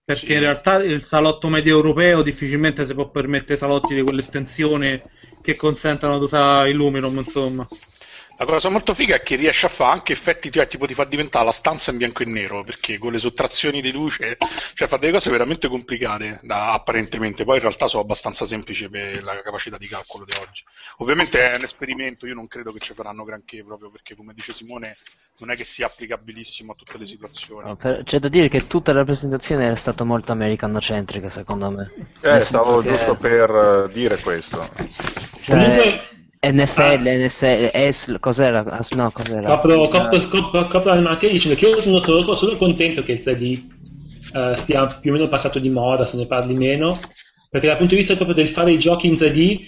Perché 0.04 0.26
Sì. 0.26 0.34
in 0.34 0.40
realtà 0.40 0.82
il 0.82 1.04
salotto 1.04 1.48
medio 1.50 1.76
europeo 1.76 2.24
difficilmente 2.24 2.84
si 2.88 2.96
può 2.96 3.12
permettere 3.12 3.56
salotti 3.56 3.94
di 3.94 4.02
quell'estensione 4.02 5.06
che 5.44 5.56
consentano 5.56 6.18
di 6.18 6.24
usare 6.24 6.70
il 6.70 6.76
Luminom, 6.76 7.16
insomma. 7.18 7.68
La 8.40 8.46
cosa 8.46 8.70
molto 8.70 8.94
figa 8.94 9.16
è 9.16 9.22
che 9.22 9.36
riesce 9.36 9.66
a 9.66 9.70
fare 9.70 9.92
anche 9.92 10.14
effetti, 10.14 10.50
cioè, 10.50 10.66
tipo 10.70 10.86
ti 10.86 10.94
fa 10.94 11.04
diventare 11.04 11.44
la 11.44 11.52
stanza 11.52 11.92
in 11.92 11.98
bianco 11.98 12.24
e 12.24 12.26
nero, 12.26 12.64
perché 12.64 12.98
con 12.98 13.12
le 13.12 13.20
sottrazioni 13.20 13.82
di 13.82 13.92
luce, 13.92 14.38
cioè 14.76 14.88
fa 14.88 14.96
delle 14.96 15.12
cose 15.12 15.30
veramente 15.30 15.68
complicate, 15.68 16.40
da- 16.44 16.72
apparentemente, 16.72 17.44
poi 17.44 17.56
in 17.58 17.62
realtà 17.64 17.90
sono 17.90 18.02
abbastanza 18.04 18.46
semplici 18.46 18.88
per 18.88 19.22
la 19.26 19.36
capacità 19.42 19.78
di 19.78 19.88
calcolo 19.88 20.24
di 20.24 20.32
oggi. 20.40 20.64
Ovviamente 21.00 21.52
è 21.52 21.58
un 21.58 21.64
esperimento, 21.64 22.26
io 22.28 22.34
non 22.34 22.48
credo 22.48 22.72
che 22.72 22.80
ci 22.80 22.94
faranno 22.94 23.26
granché, 23.26 23.62
proprio 23.62 23.90
perché 23.92 24.16
come 24.16 24.34
dice 24.34 24.54
Simone, 24.54 24.96
non 25.40 25.52
è 25.52 25.56
che 25.58 25.66
sia 25.66 25.88
applicabilissimo 25.88 26.72
a 26.72 26.76
tutte 26.76 26.98
le 26.98 27.06
situazioni. 27.06 27.68
No, 27.68 27.76
per- 27.76 28.04
c'è 28.06 28.20
da 28.20 28.30
dire 28.30 28.48
che 28.48 28.68
tutta 28.68 28.94
la 28.94 29.00
rappresentazione 29.00 29.66
era 29.66 29.76
stata 29.76 30.06
molto 30.06 30.32
americanocentrica, 30.32 31.28
secondo 31.28 31.72
me. 31.72 31.92
Eh, 32.22 32.30
Nel 32.32 32.42
stavo 32.42 32.80
che- 32.80 32.88
giusto 32.88 33.16
per 33.16 33.86
eh, 33.90 33.92
dire 33.92 34.18
questo. 34.20 34.66
Cioè, 35.42 36.18
NFL, 36.42 37.04
NSL, 37.04 37.70
ESL, 37.74 38.20
cos'era? 38.20 38.64
Ah, 38.66 38.86
No, 38.96 39.12
cos'era? 39.12 39.58
Copro, 39.58 39.90
copro, 39.90 40.28
copro, 40.30 40.68
copro 40.68 40.94
la 40.94 41.02
materia 41.02 41.34
dicendo 41.34 41.58
che 41.58 41.68
io 41.68 41.82
sono, 41.82 42.02
sono, 42.02 42.36
sono 42.36 42.56
contento 42.56 43.04
che 43.04 43.12
il 43.12 43.22
3D 43.26 43.78
eh, 44.34 44.56
sia 44.58 44.88
più 44.88 45.12
o 45.12 45.14
meno 45.16 45.28
passato 45.28 45.60
di 45.60 45.70
moda, 45.70 46.06
se 46.06 46.16
ne 46.16 46.26
parli 46.28 46.54
meno, 46.54 46.98
perché 47.50 47.68
dal 47.68 47.78
punto 47.78 47.94
di 47.94 48.00
vista 48.00 48.16
proprio 48.16 48.36
del 48.36 48.50
fare 48.50 48.72
i 48.72 48.80
giochi 48.80 49.08
in 49.08 49.16
3D, 49.16 49.60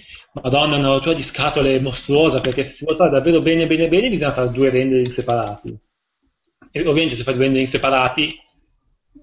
madonna, 0.42 0.78
una 0.78 0.88
rottura 0.88 1.13
di 1.13 1.24
scatole 1.24 1.80
mostruosa, 1.82 2.40
perché 2.40 2.63
se 2.63 2.72
si 2.72 2.84
vuole 2.86 3.00
fare 3.00 3.12
davvero 3.12 3.42
bene 3.42 3.68
bene 3.68 3.90
bene 3.90 4.08
bisogna 4.10 4.32
fare 4.34 4.51
due 4.51 4.70
rendering 4.70 5.08
separati. 5.10 5.78
E 6.72 6.80
ovviamente 6.80 7.16
se 7.16 7.24
fai 7.24 7.34
due 7.34 7.44
rendering 7.44 7.68
separati, 7.68 8.34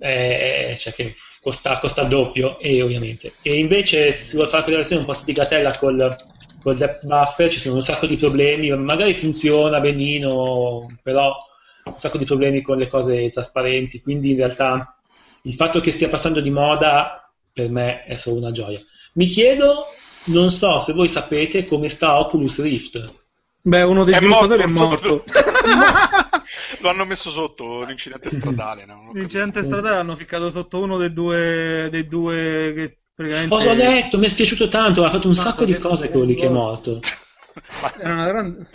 eh, 0.01 0.77
cioè 0.79 0.93
che 0.93 1.15
costa, 1.41 1.79
costa 1.79 2.03
il 2.03 2.09
doppio, 2.09 2.59
e 2.61 2.83
ovviamente. 2.83 3.33
E 3.41 3.57
invece 3.59 4.13
se 4.13 4.25
si 4.25 4.35
vuole 4.35 4.51
fare 4.51 4.65
quella 4.65 4.79
versione 4.79 5.01
un 5.01 5.07
po' 5.07 5.15
sfigatella 5.15 5.71
col, 5.79 6.17
col 6.63 6.77
depth 6.77 7.07
buffer 7.07 7.51
ci 7.51 7.59
sono 7.59 7.77
un 7.77 7.83
sacco 7.83 8.07
di 8.07 8.17
problemi, 8.17 8.71
magari 8.71 9.21
funziona 9.21 9.81
benino, 9.81 10.87
però 11.03 11.37
un 11.85 11.99
sacco 11.99 12.19
di 12.19 12.25
problemi 12.25 12.63
con 12.63 12.79
le 12.79 12.89
cose 12.89 13.31
trasparenti, 13.31 14.01
quindi 14.01 14.31
in 14.31 14.37
realtà 14.37 14.97
il 15.43 15.55
fatto 15.55 15.81
che 15.81 15.93
stia 15.93 16.09
passando 16.09 16.41
di 16.41 16.51
moda 16.51 17.31
per 17.53 17.71
me 17.71 18.05
è 18.05 18.17
solo 18.17 18.37
una 18.37 18.53
gioia. 18.53 18.81
Mi 19.15 19.27
chiedo, 19.27 19.85
non 20.27 20.51
so 20.51 20.79
se 20.81 20.93
voi 20.93 21.09
sapete 21.09 21.65
come 21.67 21.89
sta 21.89 22.19
Oculus 22.19 22.61
Rift. 22.61 23.27
Beh, 23.63 23.83
uno 23.83 24.05
dei 24.05 24.15
È 24.15 24.19
sviluppatori 24.19 24.67
morto, 24.67 25.05
è 25.05 25.11
morto. 25.11 25.25
Lo 26.81 26.89
hanno 26.89 27.05
messo 27.05 27.31
sotto 27.31 27.83
l'incidente 27.85 28.31
stradale. 28.31 28.85
no? 28.87 29.11
L'incidente 29.13 29.63
stradale 29.63 29.97
l'hanno 29.97 30.17
ficcato 30.17 30.51
sotto 30.51 30.81
uno 30.81 30.97
dei 30.97 31.13
due, 31.13 31.89
dei 31.91 32.07
due 32.07 32.73
che 32.75 32.99
praticamente... 33.19 33.55
Cosa 33.55 33.71
ho 33.71 33.75
detto? 33.75 34.19
Mi 34.19 34.27
è 34.27 34.29
spiaciuto 34.29 34.69
tanto, 34.69 35.05
ha 35.05 35.11
fatto 35.11 35.27
un 35.29 35.35
Mamma 35.35 35.51
sacco 35.51 35.65
di 35.65 35.77
cose 35.79 36.09
quello 36.11 36.27
lì 36.27 36.35
che 36.35 36.47
è 36.47 36.51
morto. 36.51 37.01
Era 38.01 38.13
una 38.13 38.27
grande... 38.27 38.67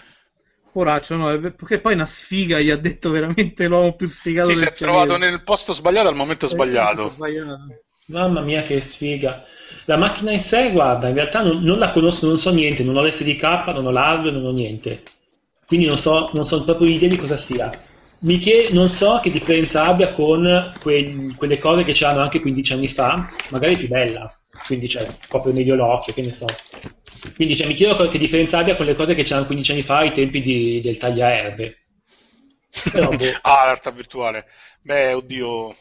Poraccio, 0.72 1.16
no, 1.16 1.40
perché 1.40 1.80
poi 1.80 1.94
una 1.94 2.08
sfiga 2.08 2.60
gli 2.60 2.72
ha 2.72 2.76
detto 2.78 3.12
veramente 3.12 3.68
l'uomo 3.68 3.96
più 3.96 4.08
sfigato 4.08 4.50
Sì, 4.50 4.56
si 4.56 4.64
del 4.66 4.74
è 4.74 4.74
trovato 4.74 5.18
nel 5.18 5.44
posto 5.44 5.72
sbagliato 5.72 6.08
al 6.08 6.16
momento 6.16 6.46
Eh, 6.46 6.50
sbagliato. 6.50 7.08
sbagliato. 7.10 7.60
Mamma 8.08 8.42
mia, 8.42 8.64
che 8.64 8.82
sfiga. 8.82 9.46
La 9.86 9.98
macchina 9.98 10.32
in 10.32 10.40
sé, 10.40 10.72
guarda, 10.72 11.08
in 11.10 11.16
realtà 11.16 11.42
non, 11.42 11.62
non 11.64 11.78
la 11.78 11.92
conosco, 11.92 12.26
non 12.28 12.38
so 12.40 12.52
niente, 12.52 12.84
non 12.84 12.98
ho 12.98 13.06
l'SDK, 13.06 13.44
non 13.74 13.86
ho 13.86 13.92
l'hardware, 13.92 14.32
non 14.36 14.46
ho 14.46 14.52
niente. 14.52 15.04
Quindi 15.66 15.86
non 15.86 15.98
so, 15.98 16.30
non 16.34 16.46
so 16.46 16.64
proprio 16.64 16.88
idea 16.88 17.10
di 17.10 17.18
cosa 17.18 17.38
sia. 17.38 17.72
Mi 18.24 18.38
chie- 18.40 18.72
non 18.72 18.88
so 18.90 19.20
che 19.22 19.30
differenza 19.32 19.86
abbia 19.86 20.14
con 20.14 20.78
que- 20.82 21.34
quelle 21.36 21.58
cose 21.58 21.84
che 21.84 21.94
c'erano 21.94 22.22
anche 22.22 22.40
15 22.42 22.74
anni 22.74 22.88
fa, 22.88 23.38
magari 23.50 23.78
più 23.78 23.88
bella, 23.88 24.34
quindi 24.66 24.88
cioè, 24.90 25.14
copre 25.28 25.52
meglio 25.52 25.76
l'occhio, 25.76 26.14
che 26.14 26.22
ne 26.24 26.32
so. 26.32 26.62
Quindi 27.36 27.56
cioè, 27.56 27.68
mi 27.68 27.74
chiedo 27.76 28.08
che 28.10 28.18
differenza 28.18 28.60
abbia 28.60 28.76
con 28.76 28.86
le 28.86 28.96
cose 28.96 29.14
che 29.16 29.24
c'erano 29.24 29.46
15 29.46 29.72
anni 29.74 29.84
fa 29.84 29.98
ai 30.00 30.14
tempi 30.14 30.42
di- 30.42 30.82
del 30.82 30.98
tagliaerbe. 30.98 31.78
Però, 32.90 33.14
boh. 33.16 33.40
ah, 33.42 33.56
la 33.58 33.64
realtà 33.66 33.92
virtuale. 33.92 34.48
Beh, 34.82 35.14
oddio, 35.14 35.76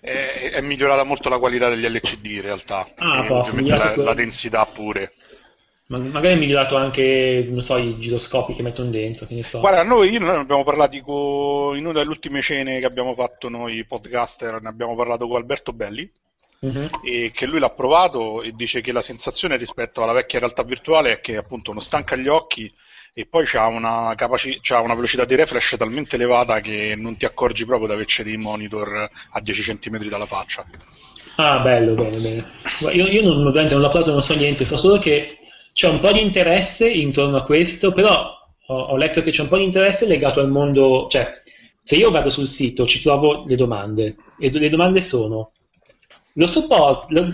è, 0.00 0.50
è 0.54 0.60
migliorata 0.60 1.04
molto 1.04 1.28
la 1.28 1.38
qualità 1.38 1.68
degli 1.68 1.86
LCD 1.86 2.26
in 2.26 2.40
realtà. 2.42 2.86
Ah, 2.98 3.22
E 3.22 3.28
boh, 3.28 3.52
ovviamente 3.52 3.76
migliorato 3.76 3.78
la, 3.78 3.96
la 3.96 4.14
densità 4.14 4.64
pure. 4.66 5.14
Ma- 5.88 5.98
magari 5.98 6.34
è 6.34 6.38
migliorato 6.38 6.76
anche, 6.76 7.46
non 7.48 7.62
so, 7.62 7.76
i 7.76 7.98
giroscopi 8.00 8.54
che 8.54 8.62
mettono 8.62 8.90
dentro, 8.90 9.24
che 9.26 9.44
so. 9.44 9.60
Guarda, 9.60 9.84
noi, 9.84 10.18
noi 10.18 10.36
abbiamo 10.36 10.64
parlato 10.64 10.98
con, 11.00 11.76
in 11.76 11.84
una 11.84 11.92
delle 11.98 12.10
ultime 12.10 12.40
cene 12.42 12.80
che 12.80 12.86
abbiamo 12.86 13.14
fatto 13.14 13.48
noi 13.48 13.84
podcaster, 13.84 14.60
ne 14.60 14.68
abbiamo 14.68 14.96
parlato 14.96 15.28
con 15.28 15.36
Alberto 15.36 15.72
Belli, 15.72 16.10
Mhm. 16.58 16.88
e 17.04 17.30
che 17.34 17.46
lui 17.46 17.60
l'ha 17.60 17.68
provato 17.68 18.42
e 18.42 18.52
dice 18.52 18.80
che 18.80 18.90
la 18.90 19.02
sensazione 19.02 19.56
rispetto 19.56 20.02
alla 20.02 20.12
vecchia 20.12 20.38
realtà 20.40 20.62
virtuale 20.62 21.12
è 21.12 21.20
che 21.20 21.36
appunto 21.36 21.70
non 21.72 21.82
stanca 21.82 22.16
gli 22.16 22.28
occhi 22.28 22.72
e 23.12 23.26
poi 23.26 23.44
c'ha 23.46 23.66
una, 23.66 24.14
capaci- 24.16 24.58
c'ha 24.62 24.80
una 24.80 24.94
velocità 24.94 25.24
di 25.26 25.34
refresh 25.36 25.76
talmente 25.78 26.16
elevata 26.16 26.58
che 26.60 26.94
non 26.96 27.16
ti 27.16 27.26
accorgi 27.26 27.64
proprio 27.66 27.88
di 27.88 27.94
averci 27.94 28.22
dei 28.24 28.36
monitor 28.38 29.08
a 29.30 29.40
10 29.40 29.62
cm 29.62 30.08
dalla 30.08 30.26
faccia. 30.26 30.66
Ah, 31.36 31.58
bello, 31.60 31.92
bene, 31.94 32.16
bene. 32.18 32.46
Io, 32.94 33.06
io 33.06 33.22
non, 33.22 33.46
ovviamente 33.46 33.74
non 33.74 33.82
l'ho 33.82 33.90
provato, 33.90 34.10
non 34.12 34.22
so 34.22 34.34
niente, 34.34 34.64
so 34.64 34.76
solo 34.78 34.98
che 34.98 35.36
c'è 35.76 35.88
un 35.88 36.00
po' 36.00 36.10
di 36.10 36.22
interesse 36.22 36.88
intorno 36.88 37.36
a 37.36 37.44
questo, 37.44 37.92
però 37.92 38.34
ho, 38.68 38.74
ho 38.74 38.96
letto 38.96 39.20
che 39.20 39.30
c'è 39.30 39.42
un 39.42 39.48
po' 39.48 39.58
di 39.58 39.64
interesse 39.64 40.06
legato 40.06 40.40
al 40.40 40.48
mondo, 40.50 41.06
cioè, 41.10 41.30
se 41.82 41.96
io 41.96 42.10
vado 42.10 42.30
sul 42.30 42.46
sito 42.46 42.86
ci 42.86 43.02
trovo 43.02 43.44
le 43.46 43.56
domande, 43.56 44.16
e 44.40 44.50
le 44.50 44.70
domande 44.70 45.02
sono, 45.02 45.50
lo 46.32 46.46
support, 46.46 47.10
lo- 47.10 47.30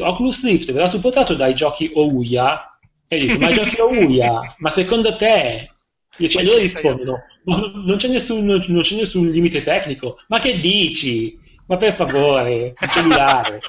Oculus 0.00 0.42
Rift 0.44 0.72
verrà 0.72 0.86
supportato 0.86 1.34
dai 1.34 1.54
giochi 1.54 1.90
Ouya? 1.92 2.74
E 3.06 3.18
dico, 3.18 3.38
ma 3.38 3.50
i 3.50 3.54
giochi 3.54 3.78
Ouya? 3.82 4.54
Ma 4.56 4.70
secondo 4.70 5.14
te? 5.16 5.66
Io, 6.16 6.28
cioè, 6.30 6.42
loro 6.44 6.58
rispondono, 6.58 7.18
"Ma 7.44 7.70
non 7.84 7.96
c'è, 7.98 8.08
nessun, 8.08 8.46
non 8.46 8.80
c'è 8.80 8.96
nessun 8.96 9.28
limite 9.28 9.62
tecnico, 9.62 10.20
ma 10.28 10.38
che 10.40 10.58
dici? 10.58 11.38
Ma 11.66 11.76
per 11.76 11.94
favore, 11.96 12.72
il 12.80 12.88
cellulare. 12.88 13.60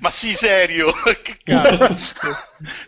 Ma 0.00 0.10
sì, 0.10 0.34
serio? 0.34 0.92
che 1.22 1.38
cazzo? 1.42 1.76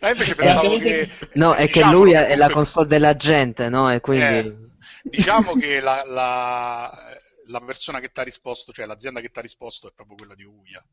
No, 0.00 0.08
invece 0.08 0.34
pensavo 0.34 0.78
che... 0.78 1.08
No, 1.34 1.54
è 1.54 1.62
che 1.68 1.80
diciamo, 1.80 1.92
lui 2.02 2.12
è 2.12 2.36
la 2.36 2.50
console 2.50 2.86
della 2.86 3.16
gente, 3.16 3.68
no? 3.68 3.92
E 3.92 4.00
quindi... 4.00 4.22
Eh, 4.38 4.54
diciamo 5.02 5.54
che 5.54 5.80
la, 5.80 6.04
la- 6.06 7.16
la 7.46 7.60
persona 7.60 8.00
che 8.00 8.10
ti 8.10 8.20
ha 8.20 8.22
risposto, 8.22 8.72
cioè 8.72 8.86
l'azienda 8.86 9.20
che 9.20 9.30
ti 9.30 9.38
ha 9.38 9.42
risposto 9.42 9.88
è 9.88 9.92
proprio 9.94 10.16
quella 10.16 10.34
di 10.34 10.44
Uia. 10.44 10.84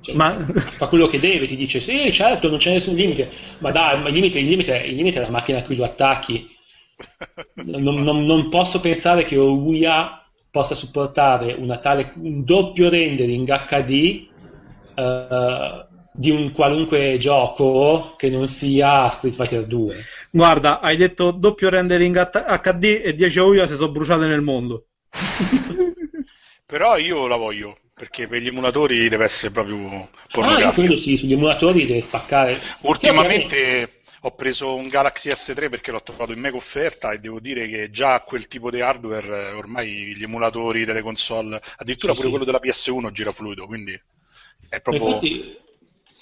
Cioè, 0.00 0.14
Ma 0.16 0.32
fa 0.32 0.86
quello 0.86 1.06
che 1.08 1.18
deve, 1.18 1.46
ti 1.46 1.56
dice 1.56 1.80
sì, 1.80 2.12
certo, 2.12 2.48
non 2.48 2.58
c'è 2.58 2.72
nessun 2.72 2.94
limite, 2.94 3.30
ma 3.58 3.70
dai, 3.72 4.00
ma 4.00 4.08
il 4.08 4.14
limite, 4.14 4.38
il 4.38 4.48
limite, 4.48 4.76
il 4.76 4.94
limite 4.94 5.18
è 5.18 5.22
la 5.22 5.30
macchina 5.30 5.58
a 5.58 5.62
cui 5.62 5.76
lo 5.76 5.84
attacchi. 5.84 6.56
Non, 7.54 8.02
non- 8.02 8.24
non 8.24 8.48
posso 8.50 8.80
pensare 8.80 9.24
che 9.24 9.36
Ouya 9.36 10.27
possa 10.50 10.74
supportare 10.74 11.52
una 11.54 11.78
tale, 11.78 12.12
un 12.16 12.44
doppio 12.44 12.88
rendering 12.88 13.46
HD 13.66 14.26
eh, 14.94 15.86
di 16.12 16.30
un 16.30 16.52
qualunque 16.52 17.16
gioco 17.18 18.14
che 18.16 18.28
non 18.30 18.48
sia 18.48 19.08
Street 19.10 19.34
Fighter 19.34 19.66
2. 19.66 19.96
Guarda, 20.30 20.80
hai 20.80 20.96
detto 20.96 21.30
doppio 21.30 21.68
rendering 21.68 22.30
HD 22.30 23.00
e 23.04 23.14
10 23.14 23.38
OUA 23.38 23.66
si 23.66 23.74
sono 23.76 23.92
bruciate 23.92 24.26
nel 24.26 24.40
mondo. 24.42 24.86
Però 26.66 26.96
io 26.98 27.26
la 27.26 27.36
voglio, 27.36 27.78
perché 27.94 28.26
per 28.28 28.40
gli 28.42 28.48
emulatori 28.48 29.08
deve 29.08 29.24
essere 29.24 29.52
proprio 29.52 29.76
Ah, 29.76 29.90
io 29.90 30.10
pornografico. 30.30 30.86
credo 30.86 31.00
sì, 31.00 31.16
sugli 31.16 31.32
emulatori 31.32 31.86
deve 31.86 32.02
spaccare. 32.02 32.60
Ultimamente 32.82 33.97
ho 34.22 34.34
preso 34.34 34.74
un 34.74 34.88
Galaxy 34.88 35.30
S3 35.30 35.68
perché 35.68 35.90
l'ho 35.90 36.02
trovato 36.02 36.32
in 36.32 36.40
mega 36.40 36.56
offerta 36.56 37.12
e 37.12 37.18
devo 37.18 37.40
dire 37.40 37.68
che 37.68 37.90
già 37.90 38.20
quel 38.22 38.48
tipo 38.48 38.70
di 38.70 38.80
hardware 38.80 39.48
eh, 39.50 39.52
ormai 39.52 40.14
gli 40.16 40.22
emulatori 40.22 40.84
delle 40.84 41.02
console, 41.02 41.60
addirittura 41.76 42.12
Sì, 42.12 42.16
pure 42.16 42.28
sì. 42.28 42.30
quello 42.30 42.44
della 42.44 42.60
PS1 42.60 43.10
gira 43.10 43.32
fluido, 43.32 43.66
quindi 43.66 44.00
è 44.68 44.80
proprio... 44.80 45.24
Infatti, 45.24 45.56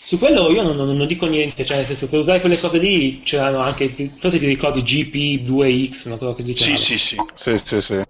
su 0.05 0.19
quello 0.19 0.51
io 0.51 0.63
non, 0.63 0.77
non- 0.77 0.97
non 0.97 1.07
dico 1.07 1.27
niente, 1.27 1.65
cioè 1.65 1.77
nel 1.79 1.87
senso 1.87 2.09
per 2.09 2.19
usare 2.21 2.41
quelle 2.41 2.59
cose 2.59 2.79
lì 2.79 3.21
c'erano 3.23 3.61
anche, 3.61 3.89
forse 4.19 4.39
ti 4.39 4.47
ricordi 4.47 4.83
GP2X, 4.83 6.07
una 6.07 6.17
cosa 6.19 6.33
così 6.35 6.55
si 6.55 6.65
Sì, 6.65 6.77
sì, 6.77 6.99
sì. 6.99 7.17
Sì, 7.37 7.57
sì, 7.59 7.81
sì. 7.81 8.03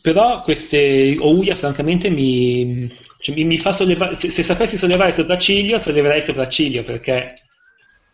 Però 0.00 0.42
queste 0.42 1.16
OUYA 1.18 1.54
francamente 1.54 2.10
mi, 2.10 2.90
cioè, 3.20 3.34
mi, 3.36 3.44
mi 3.44 3.58
fa 3.58 3.72
sollevare, 3.72 4.14
se, 4.16 4.28
se 4.30 4.42
sapessi 4.42 4.76
sollevare 4.76 5.08
il 5.10 5.14
sopracciglio, 5.14 5.78
solleverei 5.78 6.18
il 6.18 6.24
sopracciglio 6.24 6.82
perché 6.82 7.42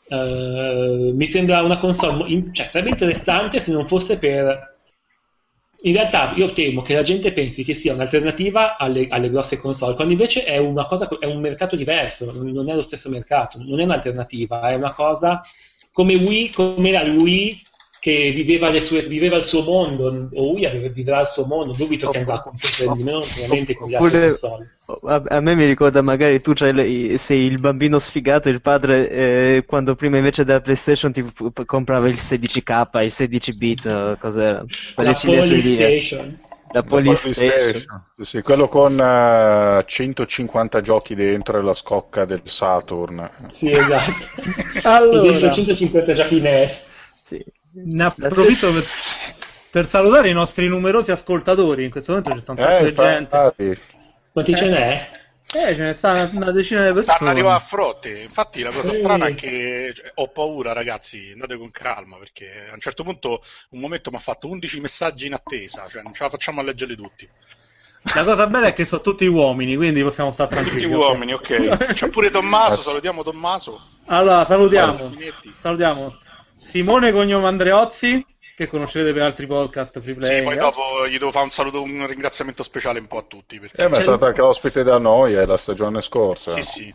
eh, 0.09 1.11
mi 1.15 1.27
sembra 1.27 1.63
una 1.63 1.79
console, 1.79 2.29
in- 2.31 2.55
cioè 2.55 2.67
sarebbe 2.67 2.91
interessante 2.91 3.59
se 3.59 3.73
non 3.73 3.87
fosse 3.87 4.19
per... 4.19 4.77
In 5.83 5.93
realtà 5.93 6.33
io 6.35 6.53
temo 6.53 6.83
che 6.83 6.95
la 6.95 7.05
gente 7.05 7.33
pensi 7.33 7.63
che 7.63 7.73
sia 7.73 7.95
un'alternativa 7.95 8.77
alle, 8.77 9.07
alle 9.09 9.31
grosse 9.31 9.59
console, 9.59 9.95
quando 9.95 10.13
invece 10.13 10.43
è 10.43 10.59
cosa, 10.89 11.09
è 11.21 11.27
un 11.27 11.41
mercato 11.41 11.77
diverso, 11.77 12.33
non 12.33 12.69
è 12.69 12.75
lo 12.75 12.83
stesso 12.83 13.09
mercato, 13.09 13.59
non 13.63 13.79
è 13.79 13.85
un'alternativa, 13.85 14.71
è 14.71 14.75
una 14.75 14.93
cosa 14.93 15.41
come 15.93 16.17
Wii, 16.17 16.51
come 16.51 16.91
la 16.91 17.03
Wii 17.03 17.63
che 18.01 18.31
viveva, 18.33 18.71
le 18.71 18.81
sue- 18.81 19.07
viveva 19.07 19.37
il 19.37 19.43
suo 19.43 19.63
mondo, 19.63 20.29
o 20.33 20.53
aveva- 20.57 20.89
vivrà 20.89 21.21
il 21.21 21.27
suo 21.27 21.45
mondo, 21.47 21.73
dubito 21.73 22.11
che 22.11 22.19
andrà 22.19 22.35
a 22.35 22.43
competere 22.43 22.93
di 22.95 23.03
meno 23.03 23.19
ovviamente 23.19 23.75
con 23.75 23.93
altre 23.95 24.07
Oppure- 24.07 24.29
console. 24.29 24.69
A, 25.05 25.23
a 25.37 25.41
me 25.41 25.55
mi 25.55 25.65
ricorda 25.67 26.01
magari 26.01 26.41
tu 26.41 26.55
le- 26.59 27.19
sei 27.19 27.45
il 27.45 27.59
bambino 27.59 27.99
sfigato, 27.99 28.49
il 28.49 28.63
padre 28.63 29.11
eh, 29.11 29.65
quando 29.67 29.95
prima 29.95 30.17
invece 30.17 30.45
della 30.45 30.61
PlayStation 30.61 31.13
ti 31.13 31.23
p- 31.23 31.51
p- 31.53 31.65
comprava 31.67 32.09
il 32.09 32.17
16K, 32.17 33.03
il 33.03 33.11
16 33.11 33.55
bit, 33.55 33.85
eh, 33.85 34.17
cos'era? 34.19 34.65
Quelle 34.95 35.11
La. 35.11 35.19
Polystation. 35.23 36.39
La 36.73 36.83
Polystation. 36.83 37.33
PlayStation. 37.51 38.03
Sì, 38.21 38.41
quello 38.43 38.69
con 38.69 38.99
eh, 38.99 39.83
150 39.85 40.81
giochi 40.81 41.15
dentro 41.15 41.59
e 41.59 41.63
la 41.63 41.75
scocca 41.75 42.25
del 42.25 42.43
Saturn. 42.45 43.29
Sì, 43.51 43.69
esatto. 43.71 44.13
Allora, 44.85 45.23
Dentro 45.31 45.51
150 45.51 46.13
giochi 46.15 46.41
NES. 46.41 46.85
Sì. 47.23 47.45
Ne 47.85 48.05
approfitto 48.05 48.73
per, 48.73 48.87
per 49.71 49.89
salutare 49.89 50.29
i 50.29 50.33
nostri 50.33 50.69
numerosi 50.69 51.11
ascoltatori. 51.11 51.85
In 51.85 51.91
questo 51.91 52.13
momento 52.13 52.33
ci 52.33 52.41
sta 52.41 52.53
un 52.53 52.59
sacco 52.59 52.85
Eh, 52.85 52.85
di 52.85 52.95
gente. 52.95 53.37
infatti, 53.37 53.83
Quanti 54.33 54.55
ce 54.55 54.67
n'è? 54.69 55.11
Eh, 55.51 55.75
ce 55.75 55.83
ne 55.83 55.93
sta 55.95 56.13
una, 56.13 56.31
una 56.33 56.51
decina 56.51 56.87
di 56.87 56.93
persone. 56.93 57.15
Stanno 57.17 57.31
arrivando 57.31 57.57
a 57.57 57.61
frotte. 57.61 58.21
Infatti, 58.21 58.63
la 58.63 58.71
cosa 58.71 58.93
Sì. 58.93 59.01
strana 59.01 59.27
è 59.29 59.35
che 59.35 59.93
cioè, 59.97 60.11
ho 60.17 60.29
paura, 60.29 60.73
ragazzi. 60.73 61.31
Andate 61.33 61.57
con 61.57 61.71
calma 61.71 62.17
perché 62.19 62.69
a 62.71 62.75
un 62.75 62.81
certo 62.81 63.03
punto, 63.03 63.41
un 63.71 63.81
momento 63.81 64.11
mi 64.11 64.17
ha 64.17 64.21
fatto 64.21 64.49
11 64.49 64.81
messaggi 64.81 65.27
in 65.27 65.33
attesa, 65.33 65.87
cioè 65.89 66.03
non 66.03 66.13
ce 66.13 66.25
la 66.25 66.31
facciamo 66.31 66.61
a 66.61 66.65
leggerli 66.65 66.97
tutti. 66.97 67.29
La 68.15 68.25
cosa 68.25 68.47
bella 68.47 68.69
è 68.69 68.73
che 68.75 68.85
sono 68.85 69.01
tutti 69.03 69.27
uomini, 69.27 69.75
quindi 69.75 70.03
possiamo 70.03 70.31
stare 70.31 70.51
tranquilli. 70.51 70.83
Tutti 70.83 70.95
uomini, 70.95 71.33
ok. 71.33 71.93
C'è 71.95 72.09
pure 72.09 72.31
Tommaso, 72.31 72.79
salutiamo 72.79 73.23
Tommaso. 73.23 73.81
Allora, 74.07 74.45
salutiamo. 74.45 75.13
Salutiamo 75.57 76.19
Simone 76.61 77.13
Cognome 77.13 77.47
Andreozzi, 77.47 78.25
che 78.55 78.67
conoscerete 78.67 79.13
per 79.13 79.23
altri 79.23 79.47
podcast 79.47 80.01
free 80.01 80.15
play. 80.15 80.39
Sì, 80.39 80.45
poi 80.45 80.57
dopo 80.57 81.09
gli 81.09 81.19
devo 81.19 81.31
fare 81.31 81.45
un 81.45 81.51
saluto, 81.51 81.83
un 81.83 82.07
ringraziamento 82.07 82.63
speciale 82.63 82.99
un 82.99 83.07
po' 83.07 83.19
a 83.19 83.25
tutti. 83.27 83.61
Perché... 83.61 83.83
eh, 83.83 83.89
ma 83.89 83.99
è 83.99 84.01
stato 84.03 84.27
anche 84.27 84.43
ospite 84.43 84.83
da 84.83 84.99
noi 84.99 85.35
eh, 85.35 85.47
la 85.47 85.57
stagione 85.57 86.03
scorsa. 86.03 86.51
Sì, 86.53 86.63
sì. 86.63 86.95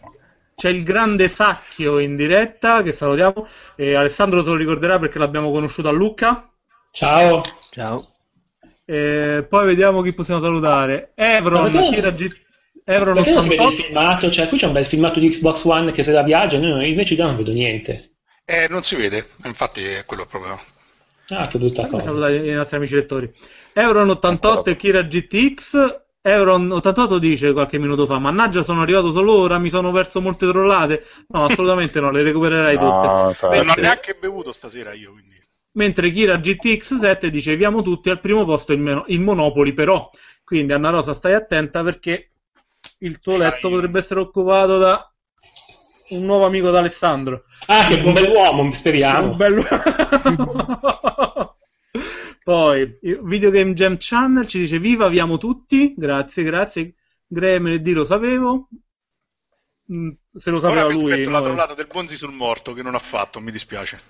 C'è 0.56 0.70
il 0.70 0.84
grande 0.84 1.30
Sacchio 1.30 2.00
in 2.00 2.16
diretta, 2.16 2.82
che 2.82 2.92
salutiamo. 2.92 3.48
E 3.76 3.96
Alessandro 3.96 4.44
se 4.44 4.50
lo 4.50 4.56
ricorderà 4.56 5.00
perché 5.00 5.18
l'abbiamo 5.18 5.52
conosciuto 5.52 5.90
a 5.90 5.92
Lucca. 5.92 6.50
Ciao. 6.92 7.42
Ciao. 7.72 8.08
E 8.86 9.46
poi 9.48 9.66
vediamo 9.66 10.02
chi 10.02 10.14
possiamo 10.14 10.42
salutare. 10.42 11.12
Evron, 11.16 11.72
Kira 11.72 12.12
G... 12.12 12.28
Evron 12.86 13.16
Perché 13.16 13.32
non 13.32 13.44
si 13.44 13.50
vede 13.50 13.62
il 13.62 13.68
88. 13.68 13.88
filmato? 13.88 14.32
Cioè, 14.32 14.48
qui 14.50 14.58
c'è 14.58 14.66
un 14.66 14.74
bel 14.74 14.86
filmato 14.86 15.20
di 15.20 15.30
Xbox 15.30 15.64
One 15.64 15.94
che 15.94 16.04
se 16.04 16.12
la 16.12 16.24
viaggia, 16.24 16.58
noi 16.58 16.90
invece 16.90 17.14
io 17.14 17.26
non 17.26 17.38
vedo 17.38 17.52
niente. 17.52 18.13
Eh, 18.46 18.68
non 18.68 18.84
si 18.84 18.96
vede, 18.96 19.30
infatti 19.46 19.84
è 19.84 20.06
quello 20.06 20.24
il 20.24 20.28
problema. 20.28 20.60
Ah, 21.30 21.48
che 21.48 21.58
brutta 21.58 21.82
Fammi 21.84 21.92
cosa. 21.94 22.04
salutare 22.04 22.36
i 22.38 22.52
nostri 22.52 22.78
amici 22.78 22.96
lettori. 22.96 23.34
Evron 23.74 24.10
88 24.10 24.70
e 24.70 24.76
Kira 24.76 25.02
GTX. 25.02 26.02
Evron 26.22 26.72
88 26.72 27.20
dice 27.20 27.54
qualche 27.54 27.80
minuto 27.80 28.06
fa: 28.06 28.20
Mannaggia, 28.20 28.64
sono 28.64 28.82
arrivato 28.82 29.12
solo 29.12 29.34
ora, 29.34 29.58
mi 29.58 29.70
sono 29.70 29.92
perso 29.92 30.20
molte 30.22 30.48
trollate. 30.48 31.06
No, 31.30 31.46
assolutamente 31.46 32.00
no, 32.02 32.12
le 32.12 32.22
recupererai 32.24 32.74
tutte. 32.78 33.08
No, 33.08 33.26
infatti. 33.30 33.56
Non 33.56 33.62
ho 33.62 33.64
Mentre- 33.66 33.82
neanche 33.82 34.14
bevuto 34.20 34.52
stasera 34.52 34.94
io, 34.94 35.12
quindi. 35.14 35.42
Mentre 35.76 36.12
Kira 36.12 36.38
GTX 36.38 36.96
7 36.98 37.30
dice: 37.30 37.56
Viamo 37.56 37.82
tutti 37.82 38.10
al 38.10 38.20
primo 38.20 38.44
posto 38.46 38.74
il, 38.74 38.80
meno- 38.80 39.06
il 39.08 39.22
Monopoli, 39.22 39.74
però. 39.74 40.10
Quindi, 40.44 40.74
Anna 40.74 40.90
Rosa, 40.90 41.14
stai 41.14 41.34
attenta 41.34 41.82
perché 41.84 42.32
il 43.00 43.20
tuo 43.22 43.38
letto 43.38 43.68
Dai. 43.68 43.72
potrebbe 43.72 44.00
essere 44.00 44.20
occupato 44.20 44.78
da 44.78 45.13
un 46.16 46.26
nuovo 46.26 46.46
amico 46.46 46.70
d'Alessandro. 46.70 47.44
Ah, 47.68 47.86
che 47.88 48.00
un 48.00 48.14
bell'uomo, 48.14 48.62
Un 48.64 48.74
speriamo. 48.74 49.36
bello... 49.36 49.64
Poi, 52.44 52.98
il 53.04 53.20
Video 53.24 53.50
Game 53.52 53.74
Jam 53.74 53.96
Channel 53.98 54.48
ci 54.48 54.60
dice 54.60 54.78
viva, 54.80 55.08
viamo 55.08 55.38
tutti. 55.38 55.94
Grazie, 55.96 56.44
grazie. 56.44 56.96
Gremlin 57.26 57.82
D 57.82 57.88
lo 57.94 58.04
sapevo. 58.04 58.68
Mm, 59.94 60.10
Se 60.36 60.50
lo 60.52 60.60
sapeva 60.60 60.86
Ora 60.86 60.94
lui. 60.94 61.12
aspetto 61.12 61.30
la 61.30 61.42
trollata 61.42 61.74
del 61.74 61.88
Bonzi 61.92 62.18
sul 62.18 62.34
morto, 62.34 62.74
che 62.74 62.82
non 62.82 62.96
ha 62.96 63.00
fatto, 63.00 63.40
mi 63.40 63.52
dispiace. 63.52 64.02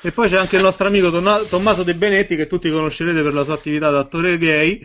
E 0.00 0.12
poi 0.12 0.28
c'è 0.28 0.36
anche 0.36 0.56
il 0.56 0.62
nostro 0.62 0.86
amico 0.86 1.10
Tommaso 1.48 1.82
De 1.82 1.94
Benetti, 1.94 2.36
che 2.36 2.46
tutti 2.46 2.70
conoscerete 2.70 3.22
per 3.22 3.32
la 3.32 3.44
sua 3.44 3.54
attività 3.54 3.90
da 3.90 4.00
attore 4.00 4.38
gay. 4.38 4.80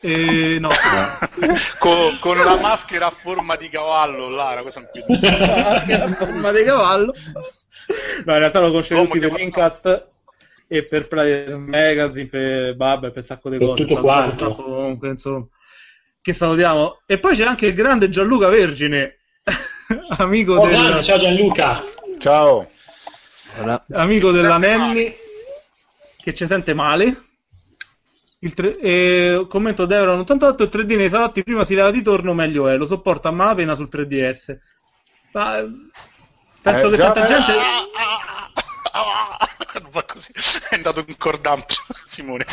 E 0.00 0.58
no, 0.60 0.70
con, 1.80 2.18
con 2.20 2.38
una 2.38 2.56
maschera 2.56 3.06
a 3.06 3.10
forma 3.10 3.56
di 3.56 3.68
cavallo, 3.68 4.28
là, 4.28 4.50
una 4.52 4.62
cosa 4.62 4.80
più... 4.82 5.02
la 5.08 5.70
maschera 5.70 6.04
a 6.04 6.14
forma 6.14 6.52
di 6.52 6.62
cavallo. 6.62 7.14
No, 8.24 8.32
in 8.32 8.38
realtà 8.38 8.60
lo 8.60 8.68
conoscete 8.68 8.94
L'uomo 8.94 9.08
tutti 9.08 9.26
per 9.26 9.32
Linkcast 9.38 10.06
e 10.68 10.84
per 10.84 11.08
Play 11.08 11.52
Magazine, 11.56 12.28
per 12.28 12.76
Babel, 12.76 13.10
per 13.10 13.22
un 13.22 13.26
sacco 13.26 13.50
di 13.50 13.58
cose. 13.58 13.82
tutto 13.82 13.94
Cioè, 13.94 14.02
quanto. 14.02 14.32
stato 14.32 14.54
comunque, 14.54 15.08
insomma, 15.08 15.46
che 16.20 16.32
salutiamo. 16.32 17.00
E 17.06 17.18
poi 17.18 17.34
c'è 17.34 17.44
anche 17.44 17.66
il 17.66 17.74
grande 17.74 18.08
Gianluca 18.08 18.48
Vergine, 18.48 19.16
amico, 20.18 20.54
Oh, 20.54 20.66
del, 20.66 20.76
grande, 20.76 21.02
ciao 21.02 21.18
Gianluca. 21.18 21.84
Ciao. 22.18 22.70
Amico 23.92 24.30
dell'Anelli 24.30 25.12
che 26.20 26.34
ci 26.34 26.46
sente 26.46 26.74
male. 26.74 27.27
Il 28.40 28.54
tre- 28.54 28.78
e 28.78 29.46
commento 29.48 29.84
da 29.84 29.96
Euro 29.96 30.12
88 30.20 30.62
il 30.62 30.68
3D 30.68 30.96
nei 30.96 31.08
salotti 31.08 31.42
prima 31.42 31.64
si 31.64 31.74
leva 31.74 31.90
di 31.90 32.02
torno 32.02 32.34
meglio 32.34 32.68
è 32.68 32.76
lo 32.76 32.86
sopporto 32.86 33.26
a 33.28 33.32
malapena 33.32 33.74
sul 33.74 33.88
3DS 33.88 34.56
ma 35.32 35.58
eh, 35.58 35.68
penso 36.62 36.86
Eh, 36.86 36.90
che 36.90 36.96
tanta 36.98 37.24
gente 37.24 37.52
Quando 39.70 39.90
fa 39.90 40.02
così, 40.04 40.32
è 40.70 40.74
andato 40.76 41.04
in 41.06 41.16
cordamp, 41.18 41.66
Simone. 42.06 42.46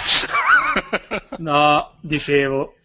no 1.37 1.91
dicevo 2.01 2.75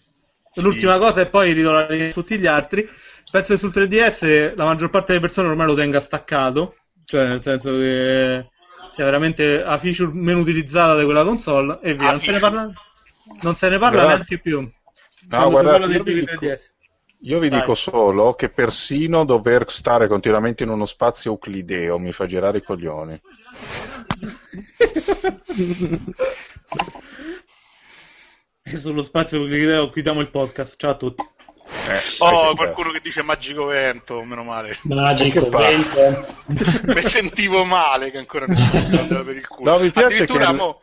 Sì. 0.53 0.61
l'ultima 0.61 0.99
cosa 0.99 1.21
e 1.21 1.27
poi 1.29 1.61
a 1.65 2.11
tutti 2.13 2.39
gli 2.39 2.47
altri 2.47 2.89
penso 3.31 3.53
che 3.53 3.59
sul 3.59 3.73
3DS 3.73 4.55
la 4.57 4.65
maggior 4.65 4.91
parte 4.91 5.09
delle 5.09 5.21
persone 5.21 5.49
ormai 5.49 5.67
lo 5.67 5.75
tenga 5.75 6.01
staccato 6.01 6.77
cioè 7.05 7.27
nel 7.27 7.43
senso 7.43 7.71
che 7.73 8.49
sia 8.91 9.05
veramente 9.05 9.59
la 9.63 9.79
feature 9.79 10.11
meno 10.13 10.41
utilizzata 10.41 10.99
di 10.99 11.05
quella 11.05 11.25
console 11.25 11.79
e 11.83 11.95
via 11.95 12.09
Ah, 12.09 12.11
non 12.13 12.21
se 12.21 12.33
ne 12.33 12.39
parla 12.41 12.73
non 13.42 13.54
se 13.54 13.68
ne 13.68 13.78
parla 13.78 14.02
Guarda- 14.02 14.14
neanche 14.14 14.38
più 14.38 14.61
No, 15.28 15.50
guarda, 15.50 15.76
io 15.87 16.02
vi 16.02 16.14
dico- 16.14 16.33
3DS 16.38 16.74
Io 17.24 17.38
vi 17.38 17.48
Vai. 17.50 17.59
dico 17.61 17.74
solo 17.74 18.33
che 18.35 18.48
persino 18.48 19.24
dover 19.26 19.70
stare 19.70 20.09
continuamente 20.09 20.62
in 20.62 20.70
uno 20.70 20.87
spazio 20.87 21.33
euclideo 21.33 21.98
mi 21.98 22.12
fa 22.12 22.24
girare 22.24 22.59
i 22.59 22.62
coglioni. 22.62 23.20
E 28.62 28.76
sullo 28.76 29.02
spazio 29.02 29.46
che 29.46 29.88
chiudiamo 29.92 30.20
il 30.20 30.30
podcast. 30.30 30.78
Ciao 30.78 30.90
a 30.90 30.96
tutti. 30.96 31.22
Eh, 31.88 32.00
Oh, 32.18 32.48
che 32.50 32.56
qualcuno 32.56 32.90
che 32.90 33.00
dice 33.00 33.22
magico 33.22 33.66
vento, 33.66 34.22
meno 34.22 34.42
male. 34.42 34.78
Magico, 34.83 35.48
Che 35.48 35.56
vento. 35.56 36.35
Mi 36.92 37.06
sentivo 37.09 37.64
male 37.64 38.11
che 38.11 38.18
ancora 38.18 38.46
nessuno 38.46 38.80
mi 38.88 39.06
per 39.24 39.37
il 39.37 39.46
culo. 39.46 39.70
No, 39.72 39.78
mi 39.78 39.90
piace 39.90 40.09
che... 40.09 40.33
Addirittura 40.33 40.52
mo- 40.52 40.80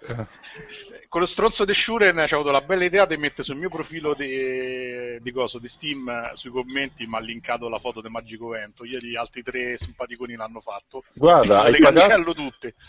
con 1.09 1.21
lo 1.21 1.25
stronzo 1.27 1.63
di 1.65 1.73
Shuren 1.73 2.23
ci 2.27 2.33
ho 2.33 2.37
avuto 2.39 2.51
la 2.51 2.61
bella 2.61 2.83
idea 2.83 3.05
di 3.05 3.17
mettere 3.17 3.43
sul 3.43 3.55
mio 3.55 3.69
profilo 3.69 4.13
di, 4.13 5.17
di, 5.21 5.31
coso, 5.31 5.59
di 5.59 5.67
Steam 5.67 6.33
sui 6.33 6.51
commenti 6.51 7.05
mi 7.05 7.15
ha 7.15 7.19
linkato 7.19 7.69
la 7.69 7.77
foto 7.77 8.01
di 8.01 8.09
Magico 8.09 8.49
Vento. 8.49 8.83
Ieri 8.83 9.15
altri 9.15 9.41
tre 9.43 9.77
simpaticoni 9.77 10.35
l'hanno 10.35 10.59
fatto. 10.59 11.03
Guarda, 11.13 11.61
hai 11.63 11.71
le 11.71 11.79
pagato, 11.79 12.13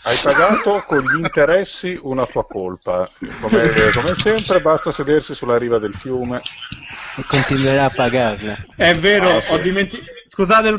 hai 0.03 0.17
pagato 0.21 0.83
con 0.85 0.99
gli 0.99 1.17
interessi 1.19 1.97
una 2.01 2.25
tua 2.25 2.45
colpa. 2.45 3.09
Come, 3.41 3.91
come 3.93 4.15
sempre, 4.15 4.61
basta 4.61 4.91
sedersi 4.91 5.33
sulla 5.33 5.57
riva 5.57 5.79
del 5.79 5.95
fiume. 5.95 6.41
E 7.17 7.23
continuerà 7.27 7.85
a 7.85 7.89
pagarla. 7.91 8.65
È 8.75 8.95
vero, 8.95 9.27
Ah, 9.29 9.41
sì. 9.41 9.53
ho 9.53 9.59
dimenticato. 9.59 10.11
Scusate, 10.29 10.69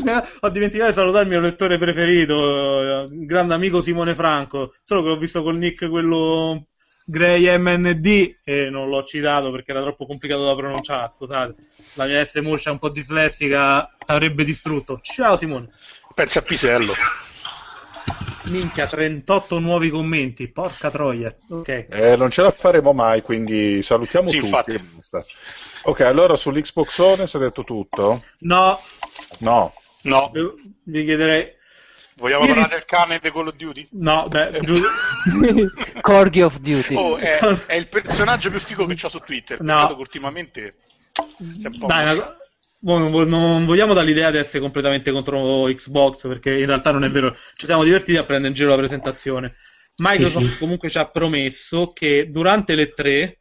ho 0.40 0.48
dimenticato 0.50 0.90
di 0.90 0.96
salutare 0.96 1.24
il 1.24 1.30
mio 1.30 1.40
lettore 1.40 1.76
preferito, 1.76 3.08
il 3.10 3.26
grande 3.26 3.52
amico 3.54 3.80
Simone 3.82 4.14
Franco. 4.14 4.74
Solo 4.80 5.02
che 5.02 5.08
l'ho 5.08 5.18
visto 5.18 5.42
col 5.42 5.56
nick 5.58 5.88
quello 5.90 6.66
Grey 7.10 7.58
MND 7.58 8.36
e 8.44 8.70
non 8.70 8.88
l'ho 8.88 9.02
citato 9.02 9.50
perché 9.50 9.72
era 9.72 9.82
troppo 9.82 10.06
complicato 10.06 10.44
da 10.46 10.54
pronunciare. 10.54 11.10
Scusate, 11.10 11.54
la 11.94 12.06
mia 12.06 12.24
S 12.24 12.36
moscia 12.36 12.70
un 12.70 12.78
po' 12.78 12.88
dislessica 12.88 13.96
avrebbe 14.06 14.44
distrutto. 14.44 15.00
Ciao 15.02 15.36
Simone. 15.36 15.70
Pensa 16.14 16.38
a 16.38 16.42
Pisello. 16.42 16.92
Minchia, 18.44 18.86
38 18.86 19.58
nuovi 19.58 19.90
commenti. 19.90 20.48
Porca 20.48 20.90
troia. 20.90 21.34
Ok. 21.50 21.86
Eh, 21.90 22.16
non 22.16 22.30
ce 22.30 22.42
la 22.42 22.50
faremo 22.50 22.92
mai, 22.92 23.22
quindi 23.22 23.82
salutiamo 23.82 24.28
Sì, 24.28 24.36
tutti. 24.38 24.46
infatti. 24.46 24.80
Ok, 25.82 26.00
allora 26.00 26.36
sull'Xbox 26.36 26.98
One 26.98 27.26
si 27.26 27.36
è 27.36 27.40
detto 27.40 27.64
tutto? 27.64 28.22
No, 28.40 28.80
No. 29.38 29.74
No, 30.02 30.30
vi 30.84 31.04
chiederei. 31.04 31.58
Vogliamo 32.20 32.42
Io 32.44 32.48
parlare 32.54 32.68
ris- 32.68 32.78
del 32.78 32.84
cane 32.86 33.18
di 33.20 33.30
Call 33.32 33.46
of 33.48 33.54
Duty? 33.56 33.88
No, 33.92 34.28
beh, 34.28 34.60
giu- 34.62 34.82
Corgi 36.00 36.40
of 36.42 36.58
Duty. 36.58 36.94
Oh, 36.94 37.16
è, 37.16 37.38
è 37.66 37.74
il 37.74 37.88
personaggio 37.88 38.50
più 38.50 38.60
figo 38.60 38.86
che 38.86 38.94
c'ho 38.94 39.08
su 39.08 39.18
Twitter. 39.18 39.60
No. 39.62 39.94
Ultimamente 39.98 40.74
Dai, 41.86 42.14
una 42.14 42.36
boh, 42.78 42.98
non, 42.98 43.28
non 43.28 43.64
vogliamo 43.66 43.92
dare 43.94 44.06
l'idea 44.06 44.30
di 44.30 44.38
essere 44.38 44.60
completamente 44.60 45.10
contro 45.10 45.64
Xbox, 45.64 46.26
perché 46.28 46.58
in 46.58 46.66
realtà 46.66 46.92
non 46.92 47.04
è 47.04 47.10
vero. 47.10 47.36
Ci 47.56 47.66
siamo 47.66 47.82
divertiti 47.84 48.16
a 48.16 48.24
prendere 48.24 48.48
in 48.48 48.54
giro 48.54 48.70
la 48.70 48.76
presentazione. 48.76 49.56
Microsoft 49.96 50.46
Sì, 50.46 50.52
sì. 50.52 50.58
comunque 50.58 50.88
ci 50.88 50.98
ha 50.98 51.06
promesso 51.06 51.88
che 51.92 52.30
durante 52.30 52.74
le 52.74 52.92
tre 52.92 53.38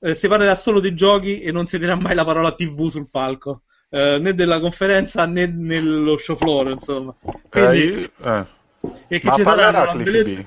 eh, 0.00 0.14
si 0.14 0.28
parlerà 0.28 0.54
solo 0.54 0.78
di 0.80 0.92
giochi 0.94 1.40
e 1.40 1.52
non 1.52 1.64
si 1.66 1.78
dirà 1.78 1.94
mai 1.96 2.14
la 2.14 2.24
parola 2.24 2.52
TV 2.52 2.90
sul 2.90 3.08
palco, 3.08 3.62
eh, 3.92 4.18
né 4.20 4.34
della 4.34 4.58
conferenza 4.60 5.26
né 5.26 5.46
nello 5.46 6.16
show 6.16 6.36
floor, 6.36 6.70
insomma. 6.70 7.14
Quindi, 7.48 8.10
Eh, 8.22 8.28
eh. 8.28 8.46
e 9.08 9.18
che 9.20 9.26
Ma 9.28 9.34
ci 9.34 9.42
saranno 9.42 9.82
una 9.82 10.02
bellezza... 10.02 10.40
B? 10.40 10.46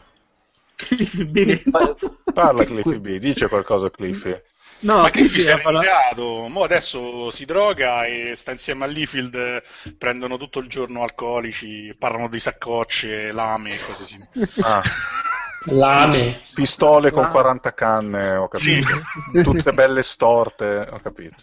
Cliffy 0.75 1.23
B. 1.25 1.61
Parla 2.33 2.65
Cliffy 2.65 2.97
B, 2.99 3.17
dice 3.17 3.47
qualcosa 3.47 3.89
Cliffy. 3.89 4.35
No, 4.79 5.01
Ma 5.03 5.09
Cliffy 5.09 5.39
si 5.39 5.47
è 5.47 5.55
ritirato, 5.55 6.47
mo 6.49 6.63
adesso 6.63 7.31
si 7.31 7.45
droga 7.45 8.05
e 8.05 8.33
sta 8.35 8.51
insieme 8.51 8.83
a 8.83 8.87
Leafield, 8.87 9.33
eh, 9.35 9.63
prendono 9.97 10.35
tutto 10.37 10.59
il 10.59 10.67
giorno 10.67 11.01
alcolici, 11.03 11.95
parlano 11.97 12.27
di 12.27 12.39
saccocce, 12.39 13.31
lame 13.31 13.73
e 13.73 13.79
cose 13.79 14.03
simili. 14.03 14.29
Ah, 14.61 14.81
Lame. 15.71 16.41
pistole 16.53 17.09
con 17.11 17.23
Ah. 17.23 17.29
40 17.29 17.73
canne, 17.73 18.35
ho 18.35 18.47
capito. 18.49 18.87
Tutte 19.41 19.71
belle 19.73 20.03
storte, 20.03 20.87
ho 20.91 20.99
capito. 20.99 21.37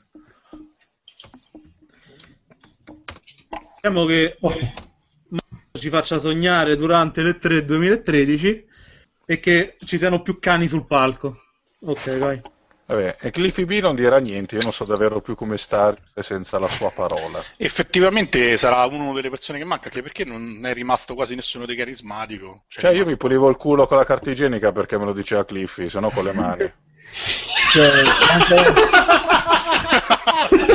Diciamo 3.84 4.04
che 4.06 4.36
Ok. 4.38 4.72
ci 5.76 5.88
faccia 5.88 6.20
sognare 6.20 6.76
durante 6.76 7.20
le 7.20 7.36
3 7.38 7.64
2013 7.64 8.64
e 9.26 9.40
che 9.40 9.74
ci 9.84 9.98
siano 9.98 10.22
più 10.22 10.38
cani 10.38 10.68
sul 10.68 10.86
palco. 10.86 11.36
Ok, 11.80 12.16
vai. 12.18 12.40
Vabbè, 12.86 13.16
e 13.20 13.30
Cliffy 13.32 13.64
B 13.64 13.80
non 13.80 13.96
dirà 13.96 14.18
niente, 14.18 14.54
io 14.54 14.62
non 14.62 14.72
so 14.72 14.84
davvero 14.84 15.20
più 15.20 15.34
come 15.34 15.58
stare 15.58 15.96
senza 16.20 16.60
la 16.60 16.68
sua 16.68 16.92
parola. 16.92 17.42
Effettivamente 17.56 18.56
sarà 18.56 18.84
una 18.84 19.12
delle 19.14 19.30
persone 19.30 19.58
che 19.58 19.64
manca, 19.64 19.86
anche 19.88 20.00
perché 20.02 20.24
non 20.24 20.60
è 20.64 20.72
rimasto 20.74 21.14
quasi 21.14 21.34
nessuno 21.34 21.66
di 21.66 21.74
carismatico. 21.74 22.62
Cioè, 22.68 22.84
io 22.84 22.90
mi 22.90 22.98
rimasto- 22.98 23.16
pulivo 23.16 23.48
il 23.48 23.56
culo 23.56 23.88
con 23.88 23.96
la 23.96 24.04
carta 24.04 24.30
igienica 24.30 24.70
perché 24.70 24.96
me 24.96 25.06
lo 25.06 25.12
diceva 25.12 25.44
Cliffy, 25.44 25.88
se 25.88 25.98
no 25.98 26.08
con 26.10 26.22
le 26.22 26.32
mani. 26.32 26.72
Cioè, 27.72 28.02
anche- 28.30 28.72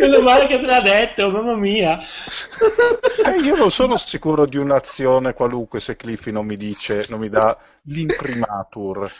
Meno 0.00 0.20
male 0.20 0.46
che 0.46 0.60
te 0.60 0.66
l'ha 0.66 0.80
detto, 0.80 1.30
mamma 1.30 1.54
mia. 1.54 1.98
Eh, 3.24 3.40
io 3.40 3.56
non 3.56 3.70
sono 3.70 3.96
sicuro 3.96 4.46
di 4.46 4.56
un'azione 4.56 5.32
qualunque 5.32 5.80
se 5.80 5.96
Cliffy 5.96 6.30
non 6.30 6.46
mi 6.46 6.56
dice, 6.56 7.02
non 7.08 7.20
mi 7.20 7.28
dà 7.28 7.56
l'imprimatur. 7.84 9.10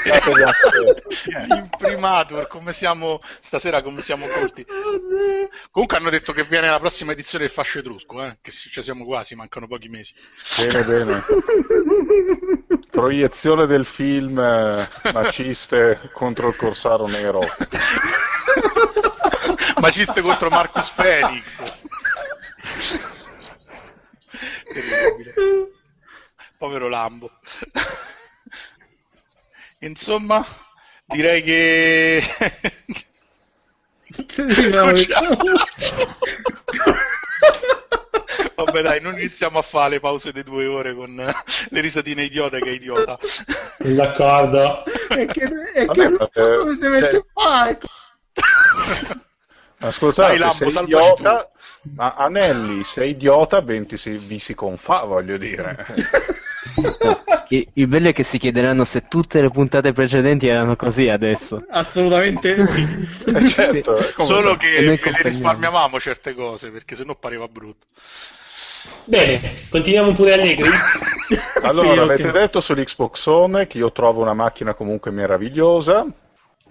L'imprimatur, 1.48 2.46
come 2.48 2.72
siamo 2.72 3.18
stasera, 3.40 3.82
come 3.82 4.00
siamo 4.02 4.26
colti. 4.26 4.64
Comunque 5.70 5.96
hanno 5.96 6.10
detto 6.10 6.32
che 6.32 6.44
viene 6.44 6.70
la 6.70 6.78
prossima 6.78 7.12
edizione 7.12 7.44
del 7.44 7.52
Fascio 7.52 7.80
Etrusco, 7.80 8.24
eh, 8.24 8.38
che 8.40 8.50
ci 8.50 8.82
siamo 8.82 9.04
quasi, 9.04 9.34
mancano 9.34 9.66
pochi 9.66 9.88
mesi. 9.88 10.14
Bene, 10.58 10.84
bene. 10.84 11.22
Proiezione 12.90 13.66
del 13.66 13.84
film 13.84 14.38
eh, 14.38 14.88
Maciste 15.12 16.10
contro 16.12 16.48
il 16.48 16.56
Corsaro 16.56 17.06
Nero. 17.06 17.40
Maciste 19.80 20.20
contro 20.20 20.48
Marcus 20.50 20.90
Phoenix. 20.90 21.56
Terribile. 24.72 25.32
Povero 26.58 26.88
Lambo. 26.88 27.30
Insomma, 29.78 30.46
direi 31.06 31.42
che... 31.42 32.22
Vabbè 38.54 38.82
dai, 38.82 39.00
non 39.00 39.14
iniziamo 39.14 39.58
a 39.58 39.62
fare 39.62 39.90
le 39.90 40.00
pause 40.00 40.32
di 40.32 40.42
due 40.42 40.66
ore 40.66 40.94
con 40.94 41.14
le 41.14 41.80
risatine 41.80 42.24
idiota 42.24 42.58
che 42.58 42.68
è 42.68 42.72
idiota. 42.72 43.18
D'accordo. 43.78 44.84
E 45.08 45.26
che, 45.26 45.48
e 45.74 45.84
Vabbè, 45.86 46.28
che 46.30 46.56
come 46.58 46.76
si 46.76 46.88
mette 46.88 47.24
palco? 47.32 47.88
Ascoltate, 49.82 50.28
Dai, 50.28 50.38
Lambo, 50.38 50.54
sei 50.54 50.82
idiota, 50.82 51.50
ma 51.94 52.14
Anelli, 52.14 52.84
sei 52.84 53.10
idiota, 53.10 53.62
ben 53.62 53.86
si, 53.96 54.18
vi 54.18 54.38
si 54.38 54.54
confà, 54.54 55.04
voglio 55.04 55.38
dire. 55.38 55.86
il, 57.48 57.68
il 57.72 57.86
bello 57.86 58.08
è 58.08 58.12
che 58.12 58.22
si 58.22 58.38
chiederanno 58.38 58.84
se 58.84 59.08
tutte 59.08 59.40
le 59.40 59.48
puntate 59.48 59.92
precedenti 59.92 60.48
erano 60.48 60.76
così 60.76 61.08
adesso. 61.08 61.64
Assolutamente 61.70 62.64
sì. 62.66 62.86
Eh, 63.34 63.48
certo, 63.48 63.96
eh, 63.96 64.12
Solo 64.22 64.40
sa- 64.40 64.56
che 64.58 64.76
E 64.76 64.82
le 64.82 65.00
risparmiavamo 65.22 65.98
certe 65.98 66.34
cose, 66.34 66.68
perché 66.68 66.94
sennò 66.94 67.14
pareva 67.14 67.48
brutto. 67.48 67.86
Bene, 69.04 69.66
continuiamo 69.70 70.14
pure 70.14 70.34
allegri. 70.34 70.68
Allora, 71.62 71.92
Sì, 71.92 71.98
avete 71.98 72.32
detto 72.32 72.60
sull'Xbox 72.60 73.26
One 73.26 73.66
che 73.66 73.78
io 73.78 73.92
trovo 73.92 74.22
una 74.22 74.32
macchina 74.32 74.74
comunque 74.74 75.10
meravigliosa. 75.10 76.04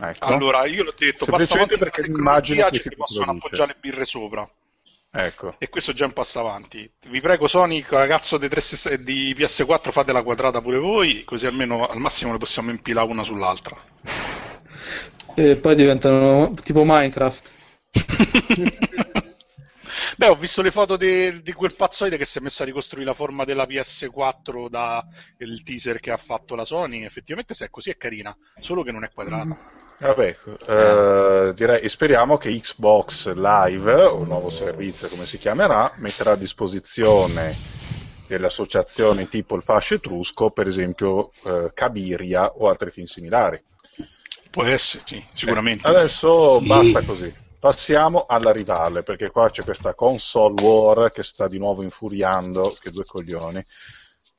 Ecco. 0.02 0.26
Allora, 0.26 0.66
io 0.66 0.84
l'ho 0.84 0.94
detto, 0.96 1.26
basta 1.26 1.66
perché 1.66 2.04
che 2.04 2.80
ci 2.80 2.96
possono 2.96 3.26
produce. 3.26 3.46
appoggiare 3.46 3.74
le 3.74 3.78
birre 3.80 4.06
sopra. 4.06 4.50
Ecco. 5.12 5.56
E 5.58 5.70
questo 5.70 5.92
è 5.92 5.94
già 5.94 6.06
un 6.06 6.14
passo 6.14 6.40
avanti. 6.40 6.90
Vi 7.08 7.20
prego, 7.20 7.48
Sony, 7.48 7.84
ragazzo 7.90 8.38
di, 8.38 8.48
360 8.48 9.04
di 9.04 9.36
PS4, 9.38 9.92
fate 9.92 10.14
la 10.14 10.24
quadrata 10.24 10.62
pure 10.62 10.78
voi, 10.78 11.24
così 11.26 11.48
almeno 11.48 11.88
al 11.88 12.00
massimo 12.00 12.32
le 12.32 12.38
possiamo 12.38 12.70
impilare 12.70 13.10
una 13.10 13.24
sull'altra. 13.24 13.76
E 15.36 15.56
poi 15.56 15.76
diventano 15.76 16.54
tipo 16.64 16.84
Minecraft. 16.86 17.52
Beh, 20.20 20.28
ho 20.28 20.36
visto 20.36 20.62
le 20.62 20.70
foto 20.70 20.98
de- 20.98 21.42
di 21.42 21.54
quel 21.54 21.78
pazzoide 21.78 22.18
che 22.18 22.26
si 22.26 22.40
è 22.40 22.42
messo 22.42 22.62
a 22.64 22.66
ricostruire 22.66 23.08
la 23.08 23.14
forma 23.14 23.46
della 23.46 23.66
PS4 23.66 24.68
da 24.68 25.02
il 25.38 25.64
teaser 25.64 26.02
che 26.02 26.12
ha 26.12 26.18
fatto 26.18 26.56
la 26.56 26.66
Sony. 26.66 27.06
Effettivamente, 27.06 27.54
se 27.54 27.68
è 27.68 27.70
così, 27.70 27.90
è 27.92 27.96
carina, 27.96 28.36
solo 28.60 28.84
che 28.84 28.92
non 28.92 29.06
è 29.06 29.12
quadrata. 29.14 29.56
Vabbè, 29.98 30.36
eh, 30.68 31.54
direi, 31.56 31.82
e 31.82 31.88
speriamo 31.88 32.36
che 32.36 32.54
Xbox 32.54 33.34
Live, 33.34 33.94
o 33.94 34.26
nuovo 34.26 34.50
servizio 34.50 35.08
come 35.08 35.26
si 35.26 35.38
chiamerà, 35.38 35.94
metterà 36.00 36.32
a 36.34 36.36
disposizione 36.36 37.56
delle 38.28 38.48
associazioni 38.48 39.30
tipo 39.30 39.56
il 39.56 39.64
Fascio 39.64 39.94
Etrusco, 39.96 40.52
per 40.52 40.68
esempio 40.68 41.32
eh, 41.46 41.72
Cabiria 41.74 42.46
o 42.46 42.68
altri 42.68 42.92
film 42.92 43.06
similari. 43.06 43.62
Può 44.52 44.66
essere, 44.66 45.04
sì, 45.06 45.24
sicuramente. 45.34 45.88
Adesso 45.88 46.60
Sì. 46.60 46.66
basta 46.68 47.04
così. 47.04 47.34
Passiamo 47.60 48.26
alla 48.26 48.52
rivale, 48.52 49.04
perché 49.04 49.30
qua 49.32 49.50
c'è 49.50 49.64
questa 49.64 49.94
console 49.94 50.54
war 50.56 51.12
che 51.12 51.24
sta 51.24 51.48
di 51.48 51.58
nuovo 51.58 51.84
infuriando, 51.84 52.76
che 52.80 52.90
due 52.90 53.04
coglioni. 53.04 53.62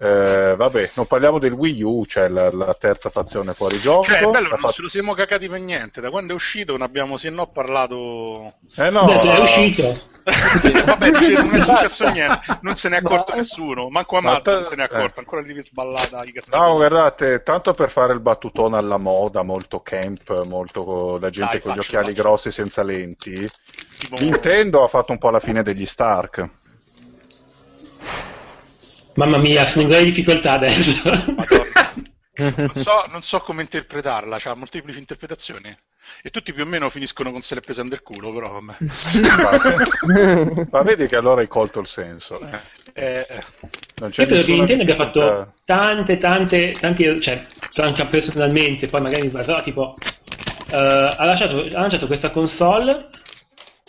Eh, 0.03 0.55
vabbè, 0.57 0.93
non 0.95 1.07
parliamo 1.07 1.39
del 1.39 1.53
Wii 1.53 1.83
U, 1.83 2.05
c'è 2.07 2.27
la, 2.29 2.51
la 2.51 2.73
terza 2.73 3.11
fazione 3.11 3.53
fuori 3.53 3.79
gioco. 3.81 4.05
Cioè, 4.05 4.27
bello, 4.29 4.49
non 4.49 4.57
fatto- 4.59 4.73
ce 4.73 4.83
lo 4.83 4.89
siamo 4.89 5.13
cagati 5.13 5.47
per 5.47 5.61
niente. 5.61 6.01
Da 6.01 6.09
quando 6.09 6.33
è 6.33 6.35
uscito 6.35 6.73
non 6.73 6.81
abbiamo 6.81 7.19
sì 7.19 7.27
e 7.27 7.31
no 7.31 7.49
parlato. 7.49 8.55
Eh 8.77 8.89
no, 8.89 9.05
Beh, 9.05 9.21
è 9.21 9.41
uscito. 9.43 9.93
Vabbè, 10.25 11.11
dice, 11.11 11.33
non 11.43 11.55
è 11.55 11.61
successo 11.61 12.09
niente, 12.11 12.41
non 12.63 12.77
se 12.77 12.89
ne 12.89 12.97
è 12.97 12.99
accorto 13.01 13.33
Ma- 13.33 13.37
nessuno. 13.37 13.91
Manco 13.91 14.17
a 14.17 14.21
Ma 14.23 14.33
Matt 14.33 14.45
te- 14.45 14.51
non 14.53 14.65
se 14.65 14.75
ne 14.77 14.83
è 14.83 14.85
accorto, 14.87 15.17
eh. 15.21 15.23
ancora 15.23 15.43
lì 15.43 15.63
sballata. 15.63 16.23
No, 16.53 16.75
guardate, 16.77 17.43
tanto 17.43 17.75
per 17.75 17.91
fare 17.91 18.15
il 18.15 18.21
battutone 18.21 18.79
alla 18.79 18.97
moda, 18.97 19.43
molto 19.43 19.81
camp, 19.83 20.47
molto 20.47 21.19
da 21.19 21.29
gente 21.29 21.53
Dai, 21.53 21.61
con 21.61 21.73
gli 21.73 21.77
faccio, 21.77 21.89
occhiali 21.89 22.11
faccio. 22.13 22.23
grossi 22.23 22.51
senza 22.51 22.83
lenti. 22.83 23.35
Tipo- 23.99 24.17
Nintendo 24.19 24.83
ha 24.83 24.89
fatto 24.89 25.13
un 25.13 25.19
po' 25.19 25.29
la 25.29 25.41
fine 25.41 25.63
degli 25.63 25.85
Stark. 25.85 26.49
Mamma 29.15 29.39
mia, 29.39 29.67
sono 29.69 29.83
in 29.83 29.89
grave 29.91 30.05
difficoltà 30.05 30.53
adesso. 30.53 30.93
Madonna. 31.05 32.09
Non 32.41 32.73
so, 32.75 33.05
non 33.11 33.23
so 33.23 33.41
come 33.41 33.61
interpretarla, 33.63 34.39
c'ha 34.39 34.55
molteplici 34.55 34.99
interpretazioni. 34.99 35.77
E 36.23 36.31
tutti 36.31 36.53
più 36.53 36.63
o 36.63 36.67
meno 36.67 36.89
finiscono 36.89 37.31
con 37.31 37.43
se 37.43 37.55
l'è 37.55 37.61
presa 37.61 37.83
nel 37.83 38.03
culo, 38.03 38.33
però 38.33 38.61
vabbè. 38.61 38.77
Ma 40.71 40.83
vedi 40.83 41.07
che 41.07 41.17
allora 41.17 41.43
hai 41.43 41.49
colto 41.49 41.81
il 41.81 41.87
senso. 41.87 42.41
eh. 42.41 42.59
Eh, 42.95 43.27
eh. 43.29 43.43
Non 43.97 44.11
c'è 44.11 44.23
Io 44.23 44.29
credo 44.29 44.45
che 44.45 44.53
Nintendo 44.53 44.83
abbia 44.83 44.95
fatto 44.95 45.53
tante, 45.65 46.17
tante, 46.17 46.71
tanti, 46.73 47.21
cioè, 47.21 47.41
anche 47.77 48.05
personalmente, 48.05 48.87
poi 48.87 49.03
magari 49.03 49.31
mi 49.31 49.63
tipo, 49.63 49.95
eh, 50.71 50.77
ha, 50.77 51.25
lasciato- 51.25 51.59
ha 51.59 51.81
lanciato 51.81 52.07
questa 52.07 52.31
console 52.31 53.09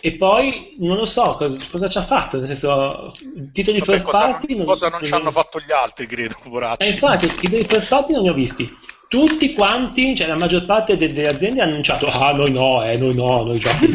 e 0.04 0.12
poi 0.16 0.74
non 0.80 0.96
lo 0.96 1.06
so 1.06 1.22
cosa, 1.36 1.56
cosa 1.70 1.88
ci 1.88 1.96
ha 1.98 2.02
fatto, 2.02 2.36
nel 2.38 2.48
senso, 2.48 3.12
titoli 3.52 3.78
Vabbè, 3.78 3.92
first 3.92 4.04
cosa, 4.06 4.26
party 4.30 4.56
non, 4.56 4.66
cosa 4.66 4.88
non 4.88 5.04
ci 5.04 5.14
hanno 5.14 5.30
fatto 5.30 5.60
gli 5.60 5.70
altri, 5.70 6.06
credo, 6.06 6.34
Eh, 6.44 6.48
poracci. 6.50 6.90
infatti, 6.92 7.26
i 7.26 7.34
titoli 7.38 7.64
first 7.64 7.88
party 7.88 8.12
non 8.12 8.22
li 8.22 8.28
ho 8.28 8.34
visti. 8.34 8.68
Tutti 9.06 9.52
quanti, 9.52 10.16
cioè 10.16 10.26
la 10.26 10.36
maggior 10.38 10.64
parte 10.64 10.96
de- 10.96 11.06
delle 11.12 11.28
aziende 11.28 11.60
ha 11.60 11.64
annunciato, 11.64 12.06
ah 12.06 12.32
noi 12.32 12.50
no, 12.50 12.82
eh, 12.82 12.96
noi 12.98 13.14
no, 13.14 13.42
noi 13.42 13.58
giochi. 13.60 13.92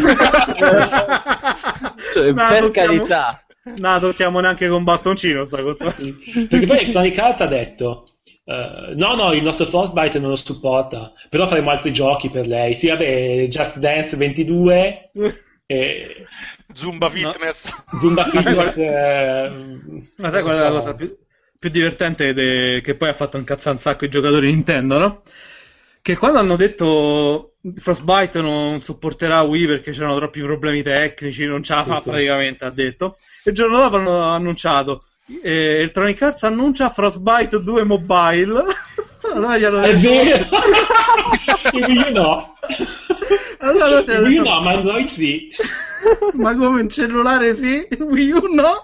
Cioè, 2.13 2.31
No, 2.31 2.47
per 2.49 2.71
carità. 2.71 3.41
No, 3.79 3.99
tocchiamo 3.99 4.39
neanche 4.39 4.69
con 4.69 4.83
bastoncino 4.83 5.43
sta 5.43 5.61
cosa. 5.61 5.93
Perché 5.93 6.65
poi 6.65 6.77
Electronic 6.77 7.17
Arts 7.17 7.41
ha 7.41 7.47
detto: 7.47 8.03
eh, 8.45 8.93
No, 8.95 9.15
no, 9.15 9.33
il 9.33 9.43
nostro 9.43 9.65
Frostbite 9.65 10.19
non 10.19 10.29
lo 10.29 10.35
supporta, 10.37 11.11
però 11.29 11.47
faremo 11.47 11.69
altri 11.71 11.91
giochi 11.91 12.29
per 12.29 12.47
lei. 12.47 12.75
Sì, 12.75 12.87
vabbè, 12.87 13.47
Just 13.49 13.77
Dance 13.79 14.15
22, 14.15 15.11
e 15.67 16.25
Zumba 16.73 17.09
Fitness. 17.09 17.73
Zumba 17.99 18.29
Ma 18.33 18.41
sai 18.41 18.53
Fitness. 18.55 18.73
qual- 18.73 18.85
eh, 18.85 20.07
Ma 20.17 20.29
sai 20.29 20.41
qual 20.41 20.55
è 20.55 20.59
la 20.59 20.69
cosa 20.71 20.95
più, 20.95 21.15
più 21.59 21.69
divertente 21.69 22.33
de- 22.33 22.81
che 22.83 22.95
poi 22.95 23.09
ha 23.09 23.13
fatto 23.13 23.37
incazzare 23.37 23.75
un 23.75 23.81
sacco 23.81 24.05
i 24.05 24.09
giocatori 24.09 24.47
Nintendo, 24.47 24.97
no? 24.97 25.21
Che 26.01 26.15
quando 26.17 26.39
hanno 26.39 26.55
detto 26.55 27.55
Frostbite 27.75 28.41
non 28.41 28.79
sopporterà 28.81 29.41
Wii 29.41 29.65
perché 29.67 29.91
c'erano 29.91 30.15
troppi 30.15 30.39
problemi 30.41 30.81
tecnici, 30.81 31.45
non 31.45 31.63
ce 31.63 31.73
la 31.75 31.83
fa 31.83 31.95
Sì, 31.97 32.03
sì. 32.03 32.09
praticamente, 32.09 32.63
ha 32.65 32.69
detto. 32.71 33.17
E 33.43 33.49
il 33.49 33.55
giorno 33.55 33.77
dopo 33.77 33.97
hanno 33.97 34.21
annunciato 34.21 35.03
eh, 35.43 35.79
Electronic 35.79 36.21
Arts 36.21 36.43
annuncia 36.43 36.89
Frostbite 36.89 37.61
2 37.61 37.83
Mobile. 37.83 38.63
Allora 39.33 39.57
gli 39.57 39.63
hanno 39.63 39.81
È 39.81 39.97
vero! 39.97 40.47
Il 41.73 41.83
Wii 41.85 41.97
U 41.97 42.11
no. 42.13 42.55
allora 43.59 43.97
hanno 43.97 44.27
Wii 44.27 44.37
U 44.37 44.43
no, 44.43 44.61
ma 44.61 44.71
Android 44.71 45.07
sì. 45.07 45.49
ma 46.33 46.55
come 46.55 46.81
in 46.81 46.89
cellulare 46.89 47.53
sì, 47.55 47.87
Wii 47.99 48.31
U 48.31 48.41
no? 48.53 48.81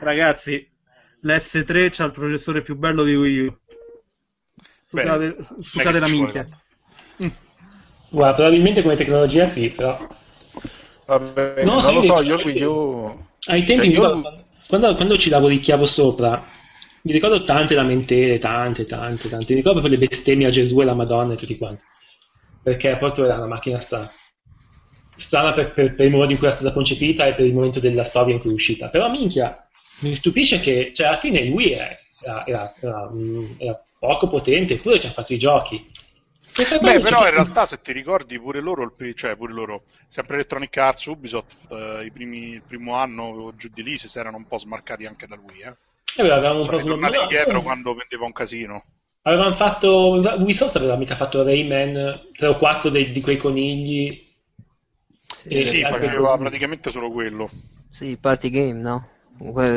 Ragazzi, 0.00 0.68
l'S3 1.22 1.88
c'ha 1.90 2.04
il 2.04 2.12
processore 2.12 2.62
più 2.62 2.76
bello 2.76 3.02
di 3.02 3.14
Wii 3.14 3.46
U. 3.46 3.58
Succate, 4.84 5.36
succate 5.60 5.98
la 5.98 6.08
minchia. 6.08 6.46
vuole 7.16 7.34
Guarda, 8.08 8.34
probabilmente 8.36 8.82
come 8.82 8.94
tecnologia 8.94 9.48
sì, 9.48 9.68
però. 9.70 10.06
Vabbè, 11.06 11.64
No, 11.64 11.80
non 11.80 11.94
lo 11.94 12.02
so, 12.02 12.20
io 12.20 12.36
il 12.36 12.44
Wii 12.44 12.62
U... 12.62 13.24
Ai 13.48 13.64
tempi, 13.64 13.92
Cioè, 13.92 13.94
io- 13.94 14.20
quando, 14.20 14.44
quando, 14.68 14.94
quando 14.94 15.16
ci 15.16 15.28
lavoricchiavo 15.28 15.86
sopra, 15.86 16.44
mi 17.06 17.12
ricordo 17.12 17.44
tante 17.44 17.74
lamentele, 17.74 18.38
tante, 18.40 18.84
tante, 18.84 19.28
tante. 19.28 19.46
Mi 19.50 19.60
ricordo 19.60 19.78
proprio 19.80 19.98
le 19.98 20.06
bestemmie 20.06 20.48
a 20.48 20.50
Gesù 20.50 20.80
e 20.80 20.84
la 20.84 20.94
Madonna 20.94 21.34
e 21.34 21.36
tutti 21.36 21.56
quanti. 21.56 21.80
Perché 22.62 22.96
proprio 22.96 23.26
era 23.26 23.36
una 23.36 23.46
macchina 23.46 23.78
strana. 23.80 24.10
Strana 25.14 25.52
per, 25.52 25.72
per- 25.72 25.94
per 25.94 26.06
il 26.06 26.10
modo 26.12 26.32
in 26.32 26.36
cui 26.36 26.48
era 26.48 26.56
stata 26.56 26.72
concepita 26.72 27.24
e 27.26 27.34
per 27.34 27.46
il 27.46 27.54
momento 27.54 27.78
della 27.78 28.02
storia 28.04 28.34
in 28.34 28.40
cui 28.40 28.50
è 28.50 28.54
uscita. 28.54 28.88
Però, 28.88 29.08
minchia, 29.08 29.68
mi 30.00 30.16
stupisce 30.16 30.58
che, 30.58 30.90
cioè, 30.92 31.06
alla 31.06 31.18
fine 31.18 31.48
Wii 31.48 31.72
era, 31.72 31.96
era- 32.24 32.44
era- 32.46 32.74
era, 32.80 33.10
mm, 33.12 33.44
poco 34.00 34.28
potente, 34.28 34.74
eppure 34.74 34.98
ci 34.98 35.06
ha 35.06 35.10
fatto 35.12 35.32
i 35.32 35.38
giochi. 35.38 35.88
Beh, 36.80 37.00
però 37.00 37.24
in 37.24 37.30
realtà 37.30 37.66
se 37.66 37.80
ti 37.80 37.92
ricordi 37.92 38.38
pure 38.40 38.60
loro, 38.60 38.94
cioè 39.14 39.36
pure 39.36 39.52
loro, 39.52 39.84
sempre 40.08 40.34
Electronic 40.36 40.76
Arts, 40.76 41.04
Ubisoft, 41.06 41.70
eh, 41.70 42.04
i 42.04 42.10
primi- 42.10 42.54
il 42.54 42.62
primo 42.62 42.94
anno 42.94 43.24
o 43.24 43.54
giù 43.54 43.68
di 43.68 43.82
lì 43.82 43.96
si 43.96 44.18
erano 44.18 44.38
un 44.38 44.46
po' 44.46 44.58
smarcati 44.58 45.06
anche 45.06 45.26
da 45.26 45.36
lui, 45.36 45.60
eh. 45.60 45.74
Eh, 46.14 46.22
beh, 46.22 46.30
avevamo 46.32 46.58
un 46.58 46.64
Sono 46.64 46.76
po' 46.76 46.82
ritornati 46.82 47.16
indietro 47.22 47.62
quando 47.62 47.94
vendeva 47.94 48.24
un 48.24 48.32
casino. 48.32 48.84
Avevano 49.22 49.54
fatto. 49.54 50.12
Ubisoft 50.38 50.76
aveva 50.76 50.96
mica 50.96 51.16
fatto 51.16 51.42
Rayman 51.42 52.28
3 52.32 52.46
o 52.46 52.56
4 52.56 52.90
dei- 52.90 53.10
di 53.10 53.20
quei 53.20 53.36
conigli. 53.36 54.24
E 55.48 55.60
sì, 55.60 55.82
faceva 55.84 56.30
cose. 56.30 56.38
praticamente 56.38 56.90
solo 56.90 57.10
quello. 57.10 57.50
Sì, 57.90 58.16
party 58.16 58.50
game, 58.50 58.80
no? 58.80 59.08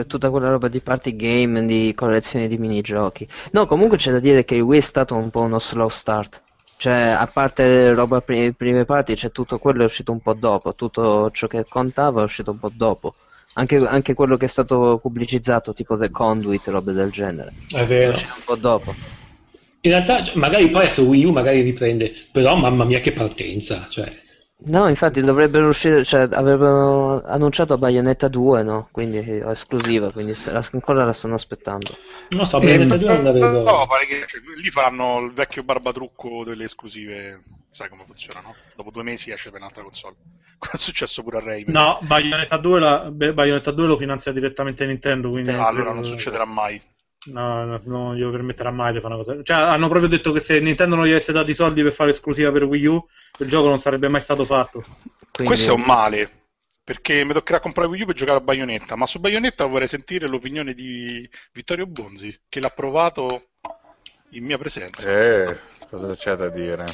Tutta 0.07 0.29
quella 0.29 0.49
roba 0.49 0.67
di 0.69 0.81
party 0.81 1.15
game, 1.15 1.65
di 1.65 1.93
collezioni 1.95 2.47
di 2.47 2.57
minigiochi. 2.57 3.27
No, 3.51 3.65
comunque 3.65 3.97
c'è 3.97 4.11
da 4.11 4.19
dire 4.19 4.45
che 4.45 4.59
Wii 4.59 4.77
è 4.79 4.81
stato 4.81 5.15
un 5.15 5.29
po' 5.29 5.41
uno 5.41 5.59
slow 5.59 5.89
start. 5.89 6.41
Cioè, 6.77 6.93
a 7.09 7.27
parte 7.27 7.93
roba 7.93 8.21
pri- 8.21 8.53
prime 8.53 8.85
parti, 8.85 9.15
c'è 9.15 9.31
tutto 9.31 9.57
quello 9.59 9.81
è 9.81 9.85
uscito 9.85 10.11
un 10.13 10.21
po' 10.21 10.33
dopo. 10.33 10.75
Tutto 10.75 11.29
ciò 11.31 11.47
che 11.47 11.65
contava 11.67 12.21
è 12.21 12.23
uscito 12.23 12.51
un 12.51 12.59
po' 12.59 12.71
dopo. 12.73 13.15
Anche, 13.53 13.77
anche 13.77 14.13
quello 14.13 14.37
che 14.37 14.45
è 14.45 14.49
stato 14.49 14.99
pubblicizzato, 15.01 15.73
tipo 15.73 15.97
The 15.97 16.09
Conduit, 16.11 16.67
robe 16.67 16.93
del 16.93 17.11
genere. 17.11 17.53
È 17.73 17.85
vero. 17.85 18.11
uscito 18.11 18.33
un 18.35 18.43
po' 18.45 18.55
dopo. 18.55 18.93
In 19.81 19.91
realtà, 19.91 20.31
magari 20.35 20.69
poi 20.69 20.89
su 20.89 21.01
Wii 21.03 21.25
U 21.25 21.31
magari 21.31 21.61
riprende. 21.61 22.13
Però, 22.31 22.55
mamma 22.55 22.85
mia, 22.85 22.99
che 22.99 23.11
partenza! 23.11 23.87
Cioè, 23.89 24.27
No, 24.61 24.89
infatti 24.89 25.21
dovrebbero 25.21 25.69
uscire, 25.69 26.03
cioè 26.03 26.27
avrebbero 26.33 27.23
annunciato 27.23 27.77
Bayonetta 27.77 28.27
2, 28.27 28.61
no? 28.61 28.89
Quindi 28.91 29.17
esclusiva, 29.47 30.11
quindi 30.11 30.33
la- 30.47 30.67
ancora 30.73 31.05
la 31.05 31.13
stanno 31.13 31.35
aspettando. 31.35 31.95
non 32.31 32.45
so, 32.45 32.59
Bayonetta 32.59 32.97
2 32.97 33.07
non 33.07 33.23
la 33.23 33.31
vedo. 33.31 33.63
No, 33.63 33.85
pare 33.87 34.05
che 34.05 34.25
cioè, 34.27 34.41
lì 34.61 34.69
faranno 34.69 35.19
il 35.21 35.31
vecchio 35.31 35.63
barbatrucco 35.63 36.43
delle 36.43 36.65
esclusive. 36.65 37.39
Sai 37.71 37.87
come 37.87 38.03
funziona, 38.05 38.41
no? 38.41 38.55
Dopo 38.75 38.89
due 38.89 39.03
mesi 39.03 39.31
esce 39.31 39.51
per 39.51 39.59
un'altra 39.59 39.83
console. 39.83 40.15
Quello 40.57 40.73
è 40.75 40.79
successo 40.79 41.21
pure 41.23 41.37
a 41.37 41.41
Rayman. 41.41 41.73
No, 41.73 41.99
Bayonetta 42.01 42.57
2, 42.57 42.79
la- 42.79 43.11
beh, 43.11 43.33
Bayonetta 43.33 43.71
2 43.71 43.85
lo 43.87 43.97
finanzia 43.97 44.31
direttamente 44.31 44.85
Nintendo, 44.85 45.29
quindi. 45.29 45.51
Ah, 45.51 45.67
allora 45.67 45.93
non 45.93 46.03
succederà 46.03 46.45
mai. 46.45 46.81
No, 47.25 47.65
no, 47.65 47.81
non 47.83 48.15
glielo 48.15 48.31
permetterà 48.31 48.71
mai 48.71 48.93
di 48.93 49.01
fare 49.01 49.13
una 49.13 49.23
cosa. 49.23 49.43
Cioè, 49.43 49.57
hanno 49.57 49.89
proprio 49.89 50.09
detto 50.09 50.31
che 50.31 50.39
se 50.39 50.59
Nintendo 50.61 50.95
non 50.95 51.05
gli 51.05 51.11
avesse 51.11 51.33
dato 51.33 51.51
i 51.51 51.53
soldi 51.53 51.83
per 51.83 51.91
fare 51.91 52.11
esclusiva 52.11 52.51
per 52.51 52.63
Wii 52.63 52.85
U, 52.85 53.05
il 53.39 53.49
gioco 53.49 53.67
non 53.67 53.79
sarebbe 53.79 54.07
mai 54.07 54.21
stato 54.21 54.45
fatto. 54.45 54.81
Quindi, 55.31 55.53
Questo 55.53 55.71
è 55.71 55.75
un 55.75 55.83
male. 55.83 56.33
Perché 56.83 57.23
mi 57.23 57.33
toccherà 57.33 57.59
comprare 57.59 57.89
Wii 57.89 58.01
U 58.01 58.05
per 58.05 58.15
giocare 58.15 58.37
a 58.39 58.41
Bayonetta. 58.41 58.95
Ma 58.95 59.05
su 59.05 59.19
Bayonetta 59.19 59.65
vorrei 59.65 59.87
sentire 59.87 60.27
l'opinione 60.27 60.73
di 60.73 61.29
Vittorio 61.51 61.85
Bonzi, 61.85 62.35
che 62.47 62.59
l'ha 62.61 62.69
provato 62.69 63.48
in 64.31 64.43
mia 64.45 64.57
presenza. 64.57 65.09
Eh, 65.09 65.57
cosa 65.89 66.13
c'è 66.13 66.35
da 66.35 66.49
dire? 66.49 66.85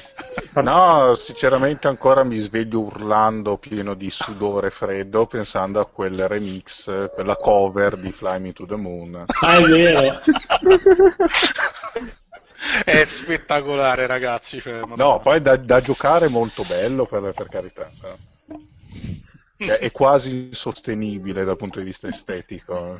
No, 0.56 1.16
sinceramente 1.16 1.88
ancora 1.88 2.24
mi 2.24 2.38
sveglio 2.38 2.82
urlando 2.82 3.58
pieno 3.58 3.94
di 3.94 4.10
sudore 4.10 4.70
freddo 4.70 5.26
pensando 5.26 5.80
a 5.80 5.86
quel 5.86 6.28
remix, 6.28 7.10
quella 7.14 7.36
cover 7.36 7.98
di 7.98 8.12
Fly 8.12 8.40
Me 8.40 8.54
to 8.54 8.66
the 8.66 8.76
Moon. 8.76 9.26
Ah, 9.42 9.58
è 9.58 9.64
vero. 9.64 10.20
È 12.84 13.04
spettacolare, 13.06 14.08
ragazzi. 14.08 14.60
Cioè, 14.60 14.80
No, 14.96 15.20
poi 15.20 15.40
da, 15.40 15.56
da 15.56 15.82
giocare 15.82 16.28
molto 16.30 16.64
bello 16.64 17.06
per, 17.06 17.32
per 17.34 17.48
carità. 17.48 17.90
però. 18.00 18.16
Cioè, 19.58 19.78
è 19.78 19.92
quasi 19.92 20.48
insostenibile 20.48 21.46
dal 21.46 21.56
punto 21.56 21.80
di 21.80 21.86
vista 21.86 22.08
estetico. 22.08 23.00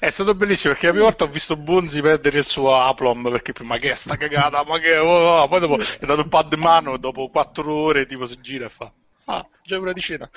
È 0.00 0.10
stato 0.10 0.34
bellissimo 0.34 0.72
perché 0.72 0.86
la 0.86 0.92
prima 0.92 1.06
volta 1.08 1.24
ho 1.24 1.28
visto 1.28 1.56
Bonzi 1.56 2.00
perdere 2.00 2.38
il 2.38 2.46
suo 2.46 2.76
aplomb 2.76 3.30
perché 3.30 3.52
ma 3.62 3.76
che 3.76 3.92
è 3.92 3.94
sta 3.94 4.16
cagata, 4.16 4.64
ma 4.64 4.78
che 4.78 4.96
oh, 4.96 5.42
oh. 5.42 5.48
poi 5.48 5.60
dopo 5.60 5.78
è 5.78 6.06
dato 6.06 6.20
il 6.20 6.28
pad 6.28 6.52
in 6.52 6.60
mano 6.60 6.96
dopo 6.96 7.28
quattro 7.28 7.72
ore 7.72 8.06
tipo 8.06 8.26
si 8.26 8.36
gira 8.40 8.66
e 8.66 8.68
fa 8.68 8.92
ah, 9.26 9.46
già 9.62 9.78
ora 9.78 9.92
di 9.92 10.00
cena. 10.00 10.28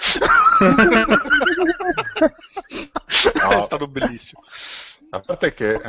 No. 3.37 3.49
È 3.49 3.61
stato 3.61 3.87
bellissimo. 3.87 4.41
A 5.09 5.19
parte 5.19 5.53
che... 5.53 5.81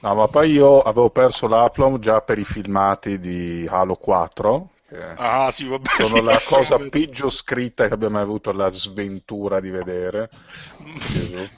No, 0.00 0.14
ma 0.14 0.28
poi 0.28 0.52
io 0.52 0.80
avevo 0.82 1.10
perso 1.10 1.46
l'Aplom 1.46 1.98
già 1.98 2.20
per 2.20 2.38
i 2.38 2.44
filmati 2.44 3.18
di 3.18 3.66
Halo 3.68 3.94
4, 3.94 4.69
che 4.69 4.69
Ah, 5.16 5.50
sì, 5.50 5.66
vabbè. 5.66 5.88
sono 5.98 6.20
la 6.20 6.40
cosa 6.44 6.76
perdere. 6.76 7.06
peggio 7.06 7.30
scritta 7.30 7.86
che 7.86 7.94
abbia 7.94 8.08
mai 8.08 8.22
avuto 8.22 8.52
la 8.52 8.70
sventura 8.70 9.60
di 9.60 9.70
vedere. 9.70 10.30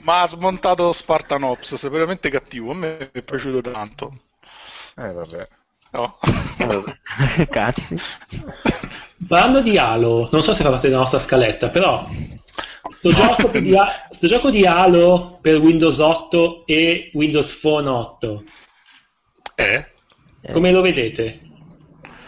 Ma 0.01 0.21
ha 0.21 0.27
smontato 0.27 0.91
Spartan 0.93 1.43
Ops, 1.43 1.75
sei 1.75 1.89
veramente 1.89 2.29
cattivo. 2.29 2.71
A 2.71 2.75
me 2.75 3.09
è 3.11 3.21
piaciuto 3.21 3.61
tanto. 3.61 4.13
Eh, 4.95 5.11
vabbè. 5.11 5.47
No. 5.91 6.17
Cazzi. 7.49 7.97
Parlando 9.27 9.61
di 9.61 9.77
Halo, 9.77 10.29
non 10.31 10.41
so 10.43 10.53
se 10.53 10.63
fa 10.63 10.69
parte 10.69 10.87
della 10.87 10.99
nostra 10.99 11.19
scaletta, 11.19 11.69
però 11.69 12.05
sto, 12.89 13.11
gioco 13.11 13.47
di, 13.57 13.75
sto 14.11 14.27
gioco 14.27 14.49
di 14.49 14.65
Halo 14.65 15.39
per 15.41 15.57
Windows 15.57 15.97
8 15.99 16.65
e 16.65 17.09
Windows 17.13 17.53
Phone 17.55 17.89
8, 17.89 18.43
Eh? 19.55 19.87
come 20.51 20.71
lo 20.71 20.81
vedete? 20.81 21.42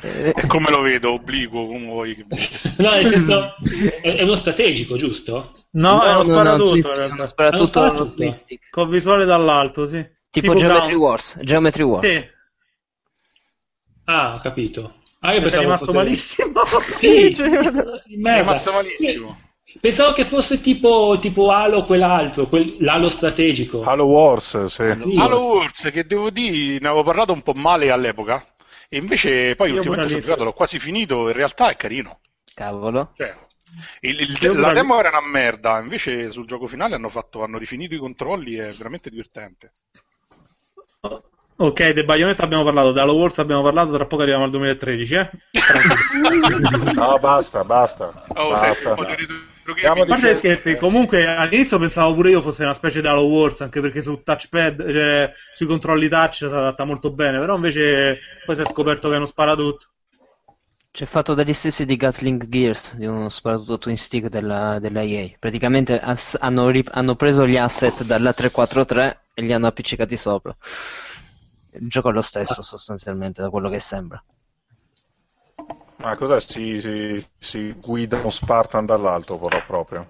Eh, 0.05 0.33
E 0.35 0.45
come 0.47 0.69
lo 0.69 0.81
vedo? 0.81 1.13
Obliquo, 1.13 1.65
come 1.65 1.85
vuoi 1.85 2.13
che? 2.15 2.23
No, 2.77 2.89
nel 2.89 3.07
senso, 3.09 3.55
è, 4.01 4.15
è 4.17 4.23
uno 4.23 4.35
strategico, 4.35 4.97
giusto? 4.97 5.53
No, 5.71 6.03
è 6.03 6.13
uno 6.13 6.13
no, 6.13 6.17
no, 6.17 6.23
sparatutto 6.23 6.71
uno 6.71 7.25
sparatutto 7.25 7.83
È 7.83 7.89
uno 7.89 8.05
sparatutto. 8.05 8.59
Con 8.69 8.89
visuale 8.89 9.25
dall'alto, 9.25 9.85
sì. 9.87 10.05
Tipo, 10.29 10.53
Geometry 10.53 10.89
Down. 10.91 11.01
Wars. 11.01 11.39
Geometry 11.41 11.83
Wars. 11.83 12.05
Sì, 12.07 12.33
Ah, 14.05 14.35
ho 14.35 14.39
capito. 14.41 14.95
Ah, 15.21 15.31
io 15.33 15.39
è 15.39 15.41
pensavo 15.41 15.63
rimasto 15.63 15.85
fosse- 15.85 15.97
malissimo. 15.97 16.51
Sì, 16.97 17.33
Cioè, 17.35 17.49
È 17.49 18.15
merda. 18.17 18.39
rimasto 18.39 18.71
malissimo. 18.71 19.39
Pensavo 19.81 20.13
che 20.13 20.25
fosse 20.25 20.61
tipo, 20.61 21.17
tipo 21.19 21.49
Halo 21.51 21.83
quell'altro, 21.85 22.47
quel, 22.47 22.75
l'Halo 22.79 23.09
strategico. 23.09 23.81
Halo 23.83 24.05
Wars. 24.05 24.65
Sì. 24.65 24.83
Halo 24.83 25.39
Wars, 25.47 25.89
che 25.91 26.05
devo 26.05 26.29
dire, 26.29 26.79
ne 26.79 26.87
avevo 26.87 27.03
parlato 27.03 27.33
un 27.33 27.41
po' 27.41 27.53
male 27.55 27.89
all'epoca. 27.89 28.45
E 28.89 28.97
invece 28.97 29.55
poi 29.55 29.69
Io 29.71 29.77
ultimamente 29.77 30.13
ho 30.15 30.19
giocato, 30.19 30.43
l'ho 30.43 30.53
quasi 30.53 30.79
finito. 30.79 31.27
In 31.27 31.33
realtà 31.33 31.69
è 31.69 31.75
carino. 31.75 32.19
Cavolo. 32.53 33.13
Cioè, 33.15 33.35
il- 34.01 34.19
il- 34.21 34.59
la 34.59 34.71
demo 34.71 34.99
era 34.99 35.09
una 35.09 35.21
merda, 35.21 35.79
invece 35.79 36.31
sul 36.31 36.45
gioco 36.45 36.67
finale 36.67 36.95
hanno, 36.95 37.09
fatto, 37.09 37.43
hanno 37.43 37.57
rifinito 37.57 37.95
i 37.95 37.99
controlli, 37.99 38.55
è 38.55 38.71
veramente 38.71 39.09
divertente. 39.09 39.71
Ok, 41.57 41.91
De 41.93 42.03
Bayonetta 42.03 42.43
abbiamo 42.43 42.63
parlato, 42.65 42.91
di 42.91 42.99
Halo 42.99 43.13
Wars 43.15 43.39
abbiamo 43.39 43.61
parlato, 43.61 43.93
tra 43.93 44.05
poco 44.05 44.21
arriviamo 44.23 44.43
al 44.43 44.49
2013, 44.51 45.15
eh? 45.15 45.29
No, 46.95 47.17
basta, 47.19 47.63
basta. 47.63 48.13
Oh, 48.35 48.55
sei 48.57 48.69
basta. 48.69 48.89
un 48.89 49.54
A 49.67 50.05
parte 50.05 50.31
gli 50.31 50.35
scherzi, 50.35 50.77
comunque 50.77 51.25
all'inizio 51.25 51.79
pensavo 51.79 52.13
pure 52.13 52.29
io 52.29 52.41
fosse 52.41 52.63
una 52.63 52.75
specie 52.75 53.01
di 53.01 53.07
Halo 53.07 53.25
Wars, 53.25 53.61
anche 53.61 53.81
perché 53.81 54.03
su 54.03 54.21
touchpad, 54.21 54.91
cioè, 54.91 55.33
sui 55.53 55.65
controlli 55.65 56.07
touch 56.07 56.33
si 56.35 56.43
adatta 56.45 56.83
molto 56.83 57.11
bene, 57.11 57.39
però 57.39 57.55
invece 57.55 58.19
poi 58.45 58.53
si 58.53 58.61
è 58.61 58.65
scoperto 58.65 59.07
che 59.07 59.15
è 59.15 59.17
uno 59.17 59.25
sparatutto. 59.25 59.87
C'è 60.91 61.05
fatto 61.05 61.33
dagli 61.33 61.51
stessi 61.51 61.83
di 61.83 61.95
Gatling 61.95 62.47
Gears, 62.47 62.95
di 62.95 63.07
uno 63.07 63.27
sparatutto 63.27 63.79
twin 63.79 63.97
stick 63.97 64.27
della, 64.27 64.77
della 64.79 65.01
EA. 65.01 65.31
Praticamente 65.39 65.99
ass- 65.99 66.37
hanno, 66.39 66.69
ri- 66.69 66.85
hanno 66.91 67.15
preso 67.15 67.47
gli 67.47 67.57
asset 67.57 68.03
dalla 68.03 68.33
343 68.33 69.21
e 69.33 69.41
li 69.41 69.51
hanno 69.51 69.65
appiccicati 69.65 70.15
sopra. 70.15 70.55
Il 71.71 71.89
gioco 71.89 72.09
è 72.09 72.13
lo 72.13 72.21
stesso 72.21 72.61
sostanzialmente, 72.61 73.41
da 73.41 73.49
quello 73.49 73.67
che 73.67 73.79
sembra. 73.79 74.23
Ma 75.97 76.15
cos'è? 76.15 76.39
Si, 76.39 76.79
si, 76.79 77.25
si 77.37 77.73
guida 77.73 78.17
uno 78.17 78.29
Spartan 78.29 78.85
dall'alto, 78.85 79.37
però 79.37 79.61
proprio. 79.63 80.07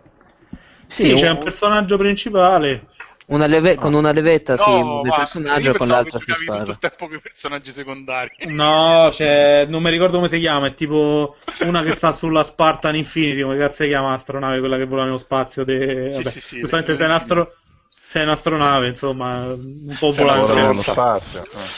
Sì, 0.88 1.14
un- 1.14 1.16
c'è 1.16 1.30
un 1.30 1.38
personaggio 1.38 1.98
principale. 1.98 2.88
una 3.28 3.46
leve- 3.48 3.78
con 3.78 3.94
una 3.94 4.12
levetta 4.12 4.58
si 4.58 4.82
No, 4.82 4.84
muove 4.84 5.10
il 5.10 5.14
personaggio 5.14 5.70
io 5.70 5.76
e 5.76 5.76
con 5.76 5.90
l'altra 5.90 6.18
che 6.20 6.24
si 6.26 6.34
giocavi 6.34 6.50
tutto 6.50 6.72
spara. 6.72 6.72
il 6.72 6.80
tempo 6.80 7.08
con 7.08 7.16
i 7.18 7.22
personaggi 7.22 7.72
secondari. 7.72 8.32
No, 8.48 9.08
c'è, 9.12 9.66
non 9.68 9.82
mi 9.82 9.90
ricordo 9.90 10.18
come 10.18 10.28
si 10.28 10.40
chiama, 10.40 10.68
è 10.68 10.74
tipo 10.76 11.36
una 11.60 11.82
che 11.82 11.94
sta 11.94 12.14
sulla 12.14 12.44
Spartan 12.44 12.96
Infinity, 12.96 13.42
come 13.42 13.58
cazzo 13.58 13.82
si 13.84 13.88
chiama 13.90 14.10
l'astronave, 14.10 14.60
quella 14.60 14.78
che 14.78 14.86
vola 14.86 15.04
nello 15.06 15.18
spazio. 15.18 15.64
De... 15.64 16.10
Sì, 16.10 16.24
vabbè, 16.24 16.38
sì, 16.40 16.40
sì, 16.42 16.60
giustamente 16.60 16.94
sei, 16.94 17.06
un 17.08 17.12
astro... 17.12 17.58
sei 18.04 18.24
un'astronave, 18.24 18.88
insomma, 18.88 19.46
un 19.54 19.96
po' 19.98 20.14
Sei 20.14 20.24
un 20.26 20.32
volante. 20.32 20.54
Nello 20.54 20.82
spazio. 20.84 21.48
eh. 21.54 21.72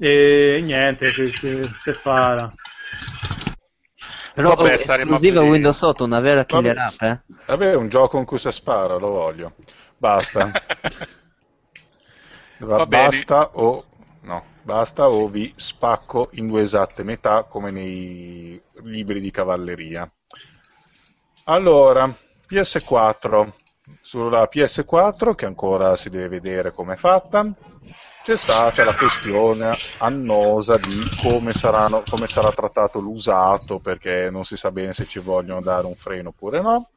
E 0.00 0.60
niente, 0.64 1.10
si, 1.10 1.30
si- 1.36 1.70
si 1.82 1.92
spara. 1.92 2.52
Però 4.34 4.54
Vabbè, 4.54 4.72
esclusiva. 4.74 5.42
Windows 5.42 5.82
8, 5.82 6.04
una 6.04 6.20
vera 6.20 6.44
killer 6.44 6.78
Vabbè. 6.78 6.86
app, 6.88 7.02
eh? 7.02 7.20
Vabbè, 7.46 7.74
un 7.74 7.88
gioco 7.88 8.18
in 8.18 8.24
cui 8.24 8.38
si 8.38 8.50
spara, 8.50 8.96
lo 8.96 9.10
voglio. 9.10 9.54
Basta. 9.98 10.50
Va- 12.60 12.86
bene. 12.86 13.08
basta 13.08 13.50
o 13.54 13.84
no, 14.22 14.44
basta 14.62 15.08
o 15.08 15.28
vi 15.28 15.52
spacco 15.56 16.28
in 16.32 16.46
due 16.46 16.60
esatte 16.62 17.02
metà 17.02 17.44
come 17.44 17.70
nei 17.70 18.60
libri 18.84 19.20
di 19.20 19.30
cavalleria. 19.30 20.10
Allora, 21.44 22.12
PS4. 22.46 23.52
Sulla 24.02 24.46
PS4, 24.46 25.34
che 25.34 25.46
ancora 25.46 25.96
si 25.96 26.10
deve 26.10 26.28
vedere 26.28 26.70
come 26.70 26.94
è 26.94 26.96
fatta, 26.96 27.46
c'è 28.30 28.36
stata 28.36 28.84
la 28.84 28.94
questione 28.94 29.80
annosa 29.96 30.78
di 30.78 31.10
come, 31.16 31.52
saranno- 31.52 32.04
come 32.04 32.28
sarà 32.28 32.52
trattato 32.52 33.00
l'usato, 33.00 33.80
perché 33.80 34.28
non 34.30 34.44
si 34.44 34.56
sa 34.56 34.70
bene 34.70 34.94
se 34.94 35.04
ci 35.04 35.18
vogliono 35.18 35.60
dare 35.60 35.88
un 35.88 35.96
freno 35.96 36.28
oppure 36.28 36.60
no. 36.60 36.90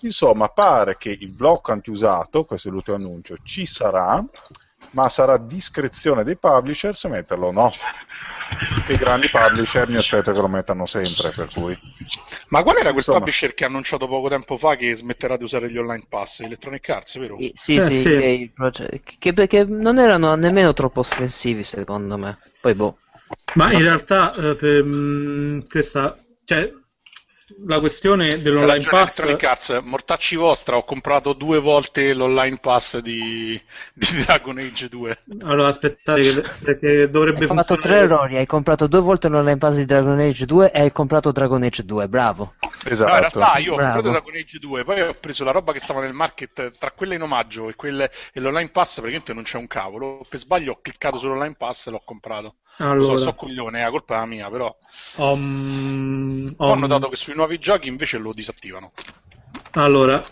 Insomma, 0.00 0.48
pare 0.48 0.96
che 0.96 1.10
il 1.10 1.30
blocco 1.30 1.70
antiusato, 1.70 2.44
questo 2.44 2.68
è 2.68 2.70
l'ultimo 2.72 2.96
annuncio, 2.96 3.36
ci 3.44 3.66
sarà, 3.66 4.20
ma 4.90 5.08
sarà 5.08 5.36
discrezione 5.36 6.24
dei 6.24 6.36
publisher 6.36 6.96
se 6.96 7.06
metterlo 7.06 7.46
o 7.46 7.52
no. 7.52 7.70
Che 8.84 8.92
i 8.92 8.96
grandi 8.96 9.28
publisher 9.30 9.88
mi 9.88 9.96
aspetto 9.96 10.32
che 10.32 10.40
lo 10.40 10.48
mettano 10.48 10.84
sempre, 10.84 11.30
per 11.30 11.50
cui... 11.50 11.76
Ma 12.50 12.62
qual 12.62 12.76
era 12.76 12.84
quel 12.84 12.96
Insomma. 12.96 13.18
publisher 13.18 13.54
che 13.54 13.64
ha 13.64 13.68
annunciato 13.68 14.06
poco 14.06 14.28
tempo 14.28 14.56
fa 14.56 14.76
che 14.76 14.94
smetterà 14.94 15.36
di 15.36 15.44
usare 15.44 15.70
gli 15.70 15.78
online 15.78 16.04
pass? 16.08 16.40
Electronic 16.40 16.88
Arts, 16.88 17.18
vero? 17.18 17.36
Sì, 17.36 17.52
sì, 17.54 17.74
Eh, 17.76 17.80
sì, 17.80 17.92
sì. 17.94 18.08
che, 18.10 18.50
proge- 18.54 19.02
che- 19.18 19.32
perché 19.32 19.64
non 19.64 19.98
erano 19.98 20.34
nemmeno 20.34 20.72
troppo 20.72 21.00
offensivi 21.00 21.62
secondo 21.62 22.18
me. 22.18 22.38
Poi 22.60 22.74
boh. 22.74 22.98
Ma 23.54 23.72
in 23.72 23.80
realtà, 23.82 24.34
eh, 24.34 24.56
per, 24.56 24.84
mh, 24.84 25.64
questa, 25.68 26.16
cioè, 26.44 26.72
la 27.66 27.78
questione 27.78 28.40
dell'online 28.40 28.84
pass... 28.88 29.20
Electronic 29.20 29.82
mortacci 29.84 30.36
vostra, 30.36 30.76
ho 30.76 30.84
comprato 30.84 31.32
due 31.32 31.58
volte 31.60 32.12
l'online 32.14 32.58
pass 32.58 32.98
di, 32.98 33.60
di 33.92 34.06
Dragon 34.24 34.58
Age 34.58 34.88
2. 34.88 35.18
Allora, 35.42 35.68
aspettate, 35.68 36.42
perché 36.62 37.08
dovrebbe 37.08 37.46
Hai 37.46 37.46
fatto 37.46 37.76
tre 37.76 37.98
funzionare... 37.98 38.04
errori, 38.04 38.36
hai 38.38 38.46
comprato 38.46 38.86
due 38.86 39.00
volte 39.00 39.28
l'online 39.28 39.58
pass 39.58 39.76
di 39.76 39.84
Dragon 39.84 40.18
Age 40.18 40.46
2 40.46 40.72
e 40.72 40.80
hai 40.80 40.92
comprato 40.92 41.32
Dragon 41.32 41.62
Age 41.62 41.84
2, 41.84 42.08
bravo. 42.08 42.54
No, 42.60 42.70
in 42.84 42.92
Esatto. 42.92 43.18
realtà 43.18 43.58
io 43.58 43.72
ho 43.72 43.76
Bravo. 43.76 43.92
comprato 43.92 44.10
Dragon 44.10 44.34
Age 44.40 44.58
2, 44.58 44.84
poi 44.84 45.00
ho 45.00 45.14
preso 45.14 45.44
la 45.44 45.50
roba 45.50 45.72
che 45.72 45.80
stava 45.80 46.00
nel 46.00 46.12
market 46.12 46.78
tra 46.78 46.90
quelle 46.90 47.14
in 47.14 47.22
omaggio 47.22 47.68
e, 47.68 47.74
quelle, 47.74 48.10
e 48.32 48.40
l'online 48.40 48.70
pass 48.70 48.94
praticamente 48.94 49.32
non 49.32 49.42
c'è 49.44 49.58
un 49.58 49.66
cavolo. 49.66 50.20
Per 50.28 50.38
sbaglio 50.38 50.72
ho 50.72 50.78
cliccato 50.82 51.18
sull'online 51.18 51.54
pass 51.56 51.86
e 51.86 51.90
l'ho 51.90 52.02
comprato. 52.04 52.56
Lo 52.96 53.04
so, 53.04 53.16
Allora, 53.16 53.16
so 53.16 53.34
coglione, 53.34 53.80
è 53.80 53.82
la 53.84 53.90
colpa 53.90 54.24
mia, 54.26 54.48
però 54.50 54.74
ho, 55.16 55.36
mm, 55.36 56.46
ho 56.62 56.74
notato 56.74 57.08
che 57.08 57.16
sui 57.16 57.34
nuovi 57.34 57.58
giochi 57.58 57.88
invece 57.88 58.18
lo 58.18 58.32
disattivano. 58.32 58.92
Allora, 59.72 60.24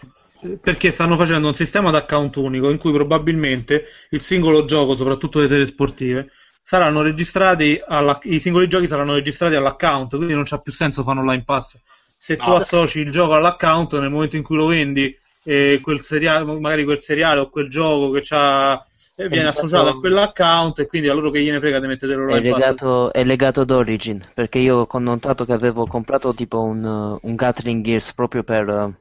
perché 0.60 0.90
stanno 0.92 1.16
facendo 1.16 1.48
un 1.48 1.54
sistema 1.54 1.88
ad 1.88 1.96
account 1.96 2.36
unico 2.36 2.70
in 2.70 2.78
cui 2.78 2.92
probabilmente 2.92 3.84
il 4.10 4.20
singolo 4.20 4.64
gioco, 4.64 4.94
soprattutto 4.94 5.40
le 5.40 5.48
serie 5.48 5.66
sportive, 5.66 6.30
saranno 6.62 7.02
registrati 7.02 7.80
alla- 7.84 8.18
i 8.24 8.38
singoli 8.40 8.68
giochi 8.68 8.86
saranno 8.86 9.14
registrati 9.14 9.54
all'account, 9.56 10.14
quindi 10.16 10.34
non 10.34 10.44
c'ha 10.44 10.58
più 10.60 10.70
senso 10.72 11.02
fare 11.02 11.18
un 11.18 11.24
online 11.26 11.44
pass. 11.44 11.78
Se 12.14 12.40
tu 12.40 12.52
No. 12.52 12.54
associ 12.54 13.00
il 13.00 13.10
gioco 13.10 13.34
all'account 13.34 13.98
nel 13.98 14.10
momento 14.10 14.36
in 14.36 14.44
cui 14.44 14.56
lo 14.56 14.66
vendi, 14.66 15.12
eh, 15.42 15.80
quel 15.82 16.02
seriale, 16.02 16.44
magari 16.60 16.84
quel 16.84 17.00
seriale 17.00 17.40
o 17.40 17.50
quel 17.50 17.68
gioco 17.68 18.10
che 18.12 18.20
c'ha 18.22 18.80
eh, 19.24 19.28
viene 19.28 19.48
associato 19.48 19.88
a 19.88 19.98
quell'account 19.98 20.78
e 20.80 20.86
quindi 20.86 21.08
a 21.08 21.14
loro 21.14 21.30
che 21.30 21.40
gliene 21.42 21.60
frega 21.60 21.80
di 21.80 21.86
mettere 21.86 22.14
È 22.14 22.16
l'online 22.16 22.46
pass. 22.46 22.58
legato, 22.58 23.12
è 23.12 23.24
legato 23.24 23.60
ad 23.62 23.70
Origin, 23.70 24.24
perché 24.34 24.58
io 24.58 24.86
ho 24.90 24.98
notato 24.98 25.44
che 25.44 25.52
avevo 25.52 25.86
comprato 25.86 26.34
tipo 26.34 26.60
un, 26.62 26.84
uh, 26.84 27.18
un 27.22 27.34
Gatling 27.34 27.82
Gears 27.84 28.12
proprio 28.14 28.42
per, 28.42 28.68
uh, 28.68 28.94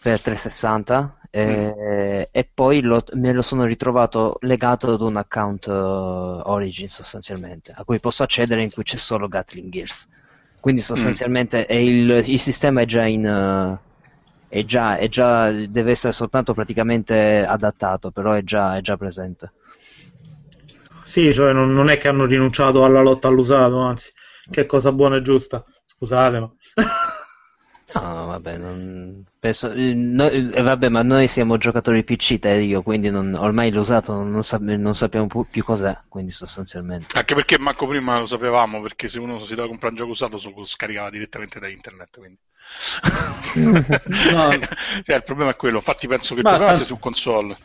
per 0.00 0.20
360 0.20 1.18
e, 1.30 2.28
e 2.30 2.50
poi 2.52 2.80
lo- 2.80 3.04
me 3.14 3.32
lo 3.32 3.42
sono 3.42 3.64
ritrovato 3.64 4.36
legato 4.40 4.92
ad 4.92 5.00
un 5.00 5.16
account 5.16 5.66
uh, 5.66 5.72
Origin 5.72 6.88
sostanzialmente, 6.88 7.72
a 7.74 7.84
cui 7.84 8.00
posso 8.00 8.22
accedere 8.22 8.62
in 8.62 8.70
cui 8.70 8.82
c'è 8.82 8.96
solo 8.96 9.28
Gatling 9.28 9.70
Gears. 9.70 10.08
Quindi 10.60 10.82
sostanzialmente 10.82 11.66
è 11.66 11.74
il, 11.74 12.22
il 12.26 12.38
sistema 12.40 12.82
è 12.82 12.84
già 12.84 13.04
in... 13.06 13.26
uh, 13.26 13.88
è 14.50 14.64
già, 14.64 14.96
è 14.96 15.08
già, 15.08 15.52
deve 15.52 15.92
essere 15.92 16.12
soltanto 16.12 16.54
praticamente 16.54 17.46
adattato, 17.46 18.10
però 18.10 18.32
è 18.32 18.42
già, 18.42 18.76
è 18.76 18.80
già 18.80 18.96
presente. 18.96 19.52
Sì, 21.04 21.32
cioè 21.32 21.52
non, 21.52 21.72
non 21.72 21.88
è 21.88 21.96
che 21.98 22.08
hanno 22.08 22.24
rinunciato 22.26 22.84
alla 22.84 23.00
lotta 23.00 23.28
all'usato, 23.28 23.78
anzi, 23.78 24.12
che 24.50 24.66
cosa 24.66 24.90
buona 24.90 25.16
e 25.16 25.22
giusta. 25.22 25.64
Scusate, 25.84 26.40
ma... 26.40 26.52
No, 27.92 28.26
vabbè, 28.26 28.56
non... 28.56 29.24
penso... 29.38 29.72
eh, 29.72 29.94
noi- 29.94 30.50
eh, 30.52 30.62
vabbè, 30.62 30.88
ma 30.88 31.02
noi 31.02 31.26
siamo 31.26 31.56
giocatori 31.56 32.04
PC, 32.04 32.38
te 32.38 32.50
io, 32.50 32.82
quindi 32.82 33.10
non- 33.10 33.34
ormai 33.34 33.72
l'usato 33.72 34.12
non, 34.22 34.42
sap- 34.44 34.62
non 34.62 34.94
sappiamo 34.94 35.26
pu- 35.26 35.46
più 35.50 35.64
cos'è, 35.64 35.96
quindi 36.08 36.30
sostanzialmente. 36.30 37.18
Anche 37.18 37.34
perché 37.34 37.58
manco 37.58 37.86
prima 37.88 38.20
lo 38.20 38.26
sapevamo, 38.26 38.80
perché 38.80 39.08
se 39.08 39.18
uno 39.18 39.38
si 39.40 39.50
doveva 39.50 39.66
comprare 39.68 39.92
un 39.94 39.98
gioco 39.98 40.10
usato 40.12 40.38
lo 40.54 40.64
scaricava 40.64 41.10
direttamente 41.10 41.58
da 41.58 41.68
internet. 41.68 42.16
Quindi. 42.16 42.38
No. 44.32 44.50
Cioè, 45.04 45.16
il 45.16 45.22
problema 45.24 45.50
è 45.50 45.56
quello. 45.56 45.76
Infatti, 45.78 46.06
penso 46.06 46.34
che 46.34 46.42
Ma 46.42 46.50
problema 46.50 46.72
tanto- 46.72 46.86
su 46.86 46.98
console. 46.98 47.56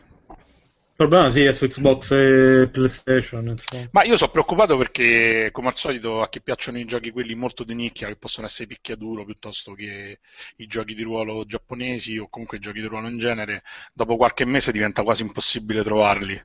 Il 0.97 1.01
problema 1.07 1.29
sì 1.29 1.43
è 1.43 1.51
su 1.51 1.67
Xbox 1.67 2.11
e 2.11 2.69
PlayStation, 2.71 3.45
insomma. 3.47 3.89
Ma 3.91 4.03
io 4.05 4.15
sono 4.15 4.31
preoccupato 4.31 4.77
perché, 4.77 5.49
come 5.51 5.67
al 5.67 5.75
solito, 5.75 6.21
a 6.21 6.29
chi 6.29 6.39
piacciono 6.39 6.79
i 6.79 6.85
giochi 6.85 7.11
quelli 7.11 7.35
molto 7.35 7.65
di 7.65 7.75
nicchia, 7.75 8.07
che 8.07 8.15
possono 8.15 8.47
essere 8.47 8.67
picchiaduro 8.67 9.25
piuttosto 9.25 9.73
che 9.73 10.19
i 10.55 10.67
giochi 10.67 10.95
di 10.95 11.03
ruolo 11.03 11.43
giapponesi 11.43 12.17
o 12.17 12.29
comunque 12.29 12.57
i 12.57 12.61
giochi 12.61 12.79
di 12.79 12.87
ruolo 12.87 13.09
in 13.09 13.19
genere, 13.19 13.63
dopo 13.91 14.15
qualche 14.15 14.45
mese 14.45 14.71
diventa 14.71 15.03
quasi 15.03 15.23
impossibile 15.23 15.83
trovarli. 15.83 16.41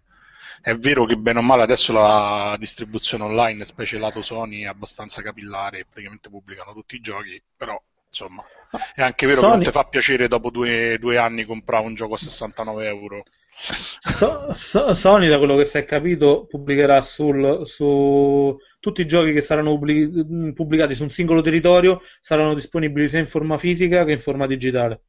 È 0.61 0.75
vero 0.75 1.05
che 1.07 1.17
bene 1.17 1.39
o 1.39 1.43
male 1.43 1.63
adesso 1.63 1.93
la 1.93 2.57
distribuzione 2.59 3.23
online, 3.23 3.65
specie 3.65 3.99
lato 3.99 4.21
Sony, 4.21 4.63
è 4.63 4.67
abbastanza 4.67 5.23
capillare 5.23 5.79
e 5.79 5.85
praticamente 5.85 6.29
pubblicano 6.29 6.73
tutti 6.73 6.97
i 6.97 7.01
giochi, 7.01 7.41
però 7.57 7.81
insomma 8.09 8.45
è 8.95 9.03
anche 9.03 9.27
vero 9.27 9.43
che 9.43 9.47
Sony- 9.47 9.55
non 9.55 9.63
ti 9.65 9.71
fa 9.71 9.85
piacere 9.85 10.29
dopo 10.29 10.51
due, 10.51 10.99
due 10.99 11.17
anni 11.19 11.45
comprare 11.45 11.85
un 11.85 11.95
gioco 11.95 12.15
a 12.15 12.19
69 12.19 12.87
euro. 12.89 13.23
So- 13.63 14.53
so- 14.55 14.95
Sony, 14.95 15.29
da 15.29 15.37
quello 15.39 15.55
che 15.57 15.65
si 15.67 15.77
è 15.77 15.85
capito, 15.85 16.47
pubblicherà 16.49 17.01
sul, 17.03 17.61
su 17.67 18.57
tutti 18.81 19.03
i 19.03 19.07
giochi 19.07 19.33
che 19.33 19.43
saranno 19.43 19.71
pubblic- 19.77 20.53
pubblicati 20.55 20.95
su 20.95 21.03
un 21.03 21.11
singolo 21.11 21.43
territorio 21.43 22.01
saranno 22.21 22.55
disponibili 22.55 23.07
sia 23.09 23.19
in 23.19 23.27
forma 23.27 23.59
fisica 23.59 24.05
che 24.05 24.13
in 24.13 24.21
forma 24.21 24.47
digitale. 24.47 25.03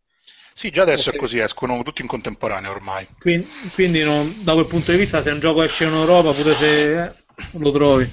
Sì, 0.53 0.69
già 0.69 0.81
adesso 0.81 1.09
Ok. 1.09 1.15
è 1.15 1.19
così, 1.19 1.39
escono 1.39 1.81
tutti 1.81 2.01
in 2.01 2.07
contemporanea 2.07 2.69
ormai. 2.69 3.07
Quindi, 3.19 3.47
quindi 3.73 4.03
non- 4.03 4.43
da 4.43 4.53
quel 4.53 4.67
punto 4.67 4.91
di 4.91 4.97
vista, 4.97 5.21
se 5.21 5.31
un 5.31 5.39
gioco 5.39 5.63
esce 5.63 5.85
in 5.85 5.93
Europa, 5.93 6.33
pure 6.33 6.53
se 6.55 7.03
eh, 7.05 7.13
lo 7.53 7.71
trovi. 7.71 8.05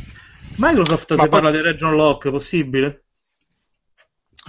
Microsoft 0.56 1.10
Ma 1.14 1.22
se 1.22 1.28
poi- 1.28 1.40
parla 1.40 1.50
di 1.50 1.60
region 1.60 1.96
lock, 1.96 2.30
possibile? 2.30 3.06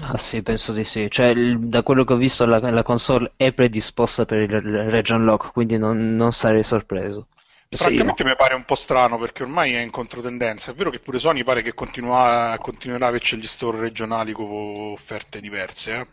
Ah 0.02 0.18
sì, 0.18 0.41
penso 0.41 0.74
di 0.74 0.84
sì. 0.84 1.10
Cioè, 1.12 1.28
il- 1.28 1.60
da 1.68 1.84
quello 1.84 2.04
che 2.04 2.14
ho 2.14 2.16
visto, 2.18 2.45
la, 2.45 2.60
la 2.72 2.84
console 2.84 3.34
è 3.36 3.54
predisposta 3.54 4.26
per 4.26 4.39
il, 4.39 4.52
il 4.52 4.89
region 4.89 5.24
lock, 5.24 5.52
quindi 5.52 5.78
non, 5.78 6.16
non 6.16 6.32
sarei 6.32 6.64
sorpreso. 6.64 7.28
Sì, 7.72 8.02
mi 8.04 8.14
pare 8.36 8.56
un 8.56 8.66
po' 8.66 8.76
strano 8.76 9.18
perché 9.18 9.43
ormai 9.43 9.74
è 9.74 9.80
in 9.80 9.91
controtendenza. 9.91 10.72
È 10.72 10.74
vero 10.76 10.89
che 10.89 11.00
pure 11.00 11.20
Sony 11.20 11.43
pare 11.43 11.62
che 11.62 11.74
continua- 11.74 12.58
continuerà 12.60 13.06
a 13.06 13.10
averci 13.10 13.38
gli 13.38 13.45
store 13.45 13.80
regionali 13.80 14.34
con 14.34 14.47
offerte 14.91 15.39
diverse, 15.39 15.93
eh. 15.95 16.10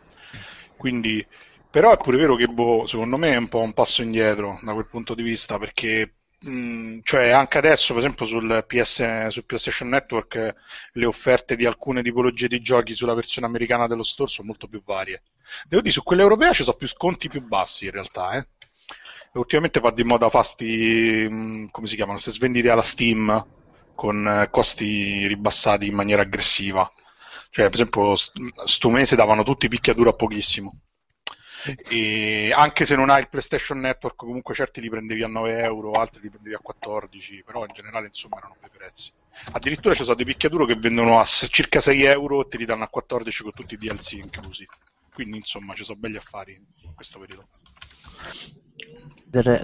Quindi, 0.75 1.25
però 1.69 1.91
è 1.91 1.97
pure 1.97 2.17
vero 2.17 2.35
che 2.35 2.47
boh, 2.47 2.85
secondo 2.85 3.17
me 3.17 3.33
è 3.33 3.37
un 3.37 3.47
po' 3.49 3.59
un 3.61 3.73
passo 3.73 4.01
indietro 4.03 4.59
da 4.61 4.73
quel 4.73 4.87
punto 4.87 5.15
di 5.15 5.23
vista 5.23 5.57
perché 5.57 6.16
mh, 6.39 6.99
cioè 7.03 7.29
anche 7.29 7.57
adesso, 7.57 7.93
per 7.93 8.03
esempio, 8.03 8.25
sul 8.25 8.63
PS, 8.67 9.27
sul 9.27 9.45
PlayStation 9.45 9.89
Network 9.89 10.55
le 10.93 11.05
offerte 11.05 11.55
di 11.55 11.65
alcune 11.65 12.01
tipologie 12.01 12.47
di 12.47 12.59
giochi 12.61 12.93
sulla 12.95 13.13
versione 13.13 13.47
americana 13.47 13.87
dello 13.87 14.03
store 14.03 14.29
sono 14.29 14.47
molto 14.47 14.67
più 14.67 14.81
varie. 14.83 15.23
Devo 15.67 15.81
dire, 15.81 15.93
su 15.93 16.03
quella 16.03 16.21
europea 16.23 16.53
ci 16.53 16.63
sono 16.63 16.75
più 16.77 16.87
sconti 16.87 17.29
più 17.29 17.41
bassi 17.45 17.85
in 17.85 17.91
realtà, 17.91 18.33
eh. 18.35 18.47
Ultimamente 19.33 19.79
va 19.79 19.91
di 19.91 20.03
moda 20.03 20.29
fasti, 20.29 21.27
mh, 21.29 21.69
come 21.71 21.87
si 21.87 21.95
chiamano, 21.95 22.17
se 22.17 22.31
svendite 22.31 22.69
alla 22.69 22.81
Steam 22.81 23.45
con 23.93 24.27
eh, 24.27 24.49
costi 24.49 25.27
ribassati 25.27 25.87
in 25.87 25.93
maniera 25.95 26.21
aggressiva. 26.23 26.89
Cioè, 27.49 27.65
per 27.65 27.73
esempio, 27.75 28.15
st- 28.15 28.31
sto 28.65 28.89
mese 28.89 29.15
davano 29.15 29.43
tutti 29.43 29.67
picchiaduro 29.67 30.09
a 30.09 30.13
pochissimo. 30.13 30.79
E 31.87 32.51
anche 32.55 32.85
se 32.85 32.95
non 32.95 33.09
hai 33.09 33.19
il 33.19 33.29
PlayStation 33.29 33.79
Network, 33.79 34.15
comunque 34.15 34.53
certi 34.53 34.81
li 34.81 34.89
prendevi 34.89 35.23
a 35.23 35.27
9 35.27 35.59
euro, 35.59 35.91
altri 35.91 36.21
li 36.21 36.29
prendevi 36.29 36.55
a 36.55 36.59
14, 36.59 37.43
però 37.45 37.61
in 37.61 37.73
generale 37.73 38.07
insomma 38.07 38.37
erano 38.37 38.55
quei 38.59 38.71
prezzi. 38.71 39.11
Addirittura 39.53 39.93
ci 39.93 40.03
sono 40.03 40.15
dei 40.15 40.25
picchiaduro 40.25 40.65
che 40.65 40.75
vendono 40.75 41.19
a 41.19 41.23
circa 41.23 41.79
6 41.79 42.03
euro 42.03 42.41
e 42.41 42.47
te 42.49 42.57
li 42.57 42.65
danno 42.65 42.83
a 42.83 42.87
14 42.87 43.43
con 43.43 43.51
tutti 43.53 43.73
i 43.73 43.77
DLC 43.77 44.13
inclusi. 44.13 44.67
Quindi 45.13 45.37
insomma 45.37 45.73
ci 45.73 45.83
sono 45.83 45.97
belli 45.97 46.17
affari 46.17 46.53
in 46.53 46.93
questo 46.93 47.19
periodo. 47.19 47.47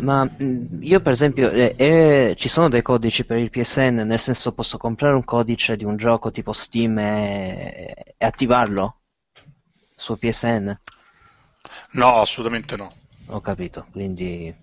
Ma 0.01 0.25
mh, 0.25 0.79
io 0.81 0.99
per 0.99 1.11
esempio, 1.13 1.49
eh, 1.49 1.73
eh, 1.77 2.35
ci 2.37 2.49
sono 2.49 2.69
dei 2.69 2.81
codici 2.81 3.23
per 3.25 3.37
il 3.37 3.49
PSN, 3.49 4.01
nel 4.05 4.19
senso 4.19 4.53
posso 4.53 4.77
comprare 4.77 5.15
un 5.15 5.23
codice 5.23 5.77
di 5.77 5.85
un 5.85 5.95
gioco 5.95 6.31
tipo 6.31 6.51
Steam 6.51 6.97
e, 6.97 8.15
e 8.17 8.25
attivarlo 8.25 8.97
su 9.95 10.17
PSN? 10.17 10.75
No, 11.93 12.21
assolutamente 12.21 12.75
no. 12.75 12.93
Ho 13.27 13.41
capito, 13.41 13.85
quindi... 13.91 14.53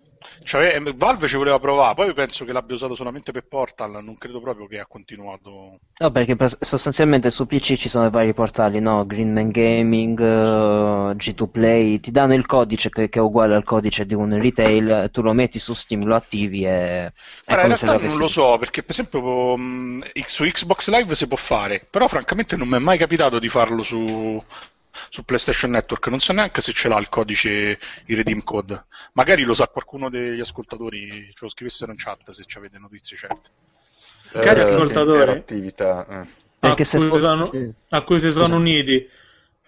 Cioè, 0.44 0.76
eh, 0.76 0.92
Valve 0.94 1.26
ci 1.28 1.36
voleva 1.36 1.58
provare, 1.58 1.94
poi 1.94 2.12
penso 2.12 2.44
che 2.44 2.52
l'abbia 2.52 2.74
usato 2.74 2.94
solamente 2.94 3.32
per 3.32 3.46
Portal, 3.46 4.02
non 4.04 4.18
credo 4.18 4.40
proprio 4.40 4.66
che 4.66 4.78
ha 4.78 4.86
continuato. 4.86 5.78
No, 5.98 6.10
perché 6.10 6.36
per- 6.36 6.56
sostanzialmente 6.60 7.30
su 7.30 7.46
PC 7.46 7.74
ci 7.74 7.88
sono 7.88 8.06
i 8.06 8.10
vari 8.10 8.34
portali, 8.34 8.80
no? 8.80 9.06
Greenman 9.06 9.50
Gaming, 9.50 10.20
eh, 10.20 11.14
G2 11.16 11.46
Play, 11.50 12.00
ti 12.00 12.10
danno 12.10 12.34
il 12.34 12.44
codice 12.46 12.90
che, 12.90 13.08
che 13.08 13.18
è 13.18 13.22
uguale 13.22 13.54
al 13.54 13.64
codice 13.64 14.04
di 14.04 14.14
un 14.14 14.38
retail, 14.38 15.08
tu 15.10 15.22
lo 15.22 15.32
metti 15.32 15.58
su 15.58 15.72
Steam, 15.72 16.04
lo 16.04 16.14
attivi 16.14 16.64
e 16.66 17.12
Guarda, 17.46 17.66
in 17.66 17.76
realtà 17.76 17.96
non 17.98 18.16
lo 18.16 18.28
so, 18.28 18.56
perché 18.58 18.82
per 18.82 18.92
esempio 18.92 19.56
mh, 19.56 20.02
su 20.26 20.44
Xbox 20.44 20.88
Live 20.88 21.14
si 21.14 21.26
può 21.26 21.36
fare, 21.36 21.84
però 21.88 22.06
francamente 22.06 22.56
non 22.56 22.68
mi 22.68 22.76
è 22.76 22.78
mai 22.78 22.96
capitato 22.96 23.38
di 23.40 23.48
farlo 23.48 23.82
su, 23.82 24.42
su 25.08 25.24
PlayStation 25.24 25.70
Network, 25.70 26.06
non 26.08 26.20
so 26.20 26.32
neanche 26.32 26.60
se 26.60 26.72
ce 26.72 26.88
l'ha 26.88 26.98
il 26.98 27.08
codice, 27.08 27.78
il 28.06 28.16
redeem 28.16 28.42
code. 28.42 28.86
Magari 29.12 29.42
lo 29.42 29.54
sa 29.54 29.66
qualcuno 29.68 30.08
degli 30.10 30.40
ascoltatori, 30.40 31.06
ce 31.32 31.38
lo 31.40 31.48
scrivessero 31.48 31.90
in 31.92 31.98
chat 31.98 32.30
se 32.30 32.44
ci 32.44 32.58
avete 32.58 32.78
notizie 32.78 33.16
certe. 33.16 33.50
Cari 34.32 34.60
Eh, 34.60 34.62
ascoltatori. 34.62 35.18
interattività, 35.20 36.06
eh. 36.08 36.26
A, 36.62 36.84
se 36.84 36.98
cui 36.98 37.18
sono, 37.18 37.50
eh. 37.52 37.72
a 37.88 38.02
cui 38.02 38.20
si 38.20 38.30
sono 38.30 38.56
uniti 38.56 39.08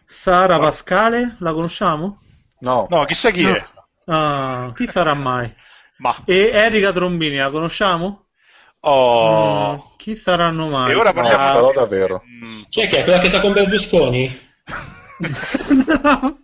Sara 0.05 0.59
Pascale, 0.59 1.37
la 1.41 1.53
conosciamo? 1.53 2.21
No, 2.61 2.87
No, 2.91 3.05
chissà 3.07 3.31
chi 3.31 3.43
No. 3.43 3.51
è, 3.55 3.65
Ah, 4.07 4.73
chi 4.75 4.87
sarà 4.87 5.15
mai? 5.15 5.53
ma... 5.99 6.15
E 6.27 6.51
Erika 6.53 6.93
Trombini, 6.93 7.37
la 7.37 7.51
conosciamo? 7.51 8.27
Oh... 8.81 9.73
Mm, 9.75 9.97
chi 9.97 10.15
saranno 10.15 10.69
mai? 10.69 10.91
E 10.91 10.95
ora 10.95 11.13
no, 11.13 11.23
parliamo... 11.23 11.53
però 11.53 11.73
davvero. 11.73 12.23
Mm, 12.27 12.63
Chi 12.69 12.81
è 12.81 12.89
che 12.89 12.99
è 12.99 13.05
quella 13.05 13.21
che 13.21 13.29
sta 13.29 13.41
con 13.41 13.53
Berlusconi? 13.53 14.51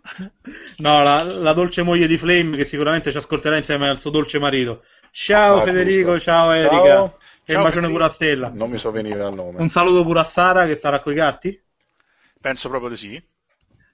no, 0.78 1.02
la, 1.02 1.22
la 1.22 1.52
dolce 1.52 1.82
moglie 1.82 2.06
di 2.06 2.18
Flame 2.18 2.56
che 2.56 2.64
sicuramente 2.64 3.10
ci 3.10 3.16
ascolterà 3.16 3.56
insieme 3.56 3.88
al 3.88 4.00
suo 4.00 4.10
dolce 4.10 4.38
marito. 4.38 4.84
Ciao 5.10 5.58
Ah, 5.58 5.62
Federico, 5.62 6.12
giusto. 6.14 6.30
ciao 6.30 6.50
Erika. 6.52 6.84
Ciao. 6.84 7.18
E 7.44 7.52
Ciao, 7.52 7.62
un 7.62 7.68
bacione 7.68 7.88
pure 7.88 8.04
a 8.04 8.08
Stella. 8.08 8.50
Non 8.52 8.70
mi 8.70 8.76
so 8.76 8.90
venire 8.90 9.22
al 9.22 9.34
nome. 9.34 9.60
Un 9.60 9.68
saluto 9.68 10.04
pure 10.04 10.20
a 10.20 10.24
Sara 10.24 10.66
che 10.66 10.74
starà 10.74 11.00
coi 11.00 11.14
gatti. 11.14 11.60
penso 12.40 12.68
proprio 12.68 12.90
di 12.90 12.96
sì. 12.96 13.22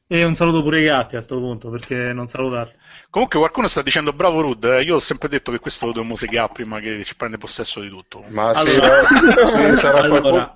E 0.07 0.23
un 0.25 0.35
saluto 0.35 0.63
pure 0.63 0.79
ai 0.79 0.85
gatti 0.85 1.17
a 1.17 1.23
sto 1.23 1.39
punto, 1.39 1.71
perché 1.71 2.13
non 2.13 2.27
salutarli. 2.27 2.75
Comunque 3.09 3.39
qualcuno 3.39 3.69
sta 3.69 3.81
dicendo 3.81 4.13
bravo 4.13 4.43
Rud, 4.43 4.65
eh, 4.65 4.83
io 4.83 4.97
ho 4.97 5.01
sempre 5.01 5.29
detto 5.29 5.51
che 5.51 5.61
questo 5.61 5.87
lo 5.87 5.93
dobbiamo 5.93 6.15
segare 6.17 6.51
prima 6.53 6.79
che 6.79 7.03
ci 7.05 7.17
prende 7.17 7.39
possesso 7.39 7.81
di 7.81 7.89
tutto. 7.89 8.23
Ma 8.29 8.51
Allora- 8.51 9.07
sì, 9.07 9.47
sì, 9.47 9.77
sarà 9.77 10.01
Allora- 10.03 10.21
qualcuno, 10.21 10.55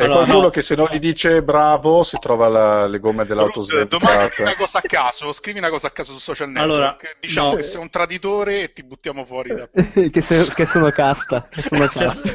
è 0.00 0.04
allora, 0.04 0.18
qualcuno 0.24 0.40
no. 0.42 0.50
che 0.50 0.62
se 0.62 0.74
non 0.74 0.88
gli 0.90 0.98
dice 0.98 1.42
bravo 1.42 2.02
si 2.02 2.16
trova 2.20 2.48
la- 2.48 2.86
le 2.86 2.98
gomme 2.98 3.24
dell'auto 3.26 3.64
domani 3.88 4.30
una 4.38 4.56
cosa 4.56 4.78
a 4.78 4.82
caso, 4.82 5.32
scrivi 5.32 5.58
una 5.58 5.68
cosa 5.70 5.88
a 5.88 5.90
caso 5.90 6.12
su 6.12 6.18
social 6.18 6.48
network, 6.48 6.70
Allora, 6.72 6.96
diciamo 7.20 7.50
no. 7.50 7.54
che 7.56 7.62
sei 7.62 7.80
un 7.80 7.90
traditore 7.90 8.62
e 8.62 8.72
ti 8.72 8.82
buttiamo 8.82 9.24
fuori 9.24 9.54
da... 9.54 9.68
che, 10.10 10.20
se- 10.20 10.52
che 10.54 10.66
sono 10.66 10.90
casta, 10.90 11.46
che 11.50 11.62
sono 11.62 11.86
C'è, 11.88 12.04
casta. 12.04 12.30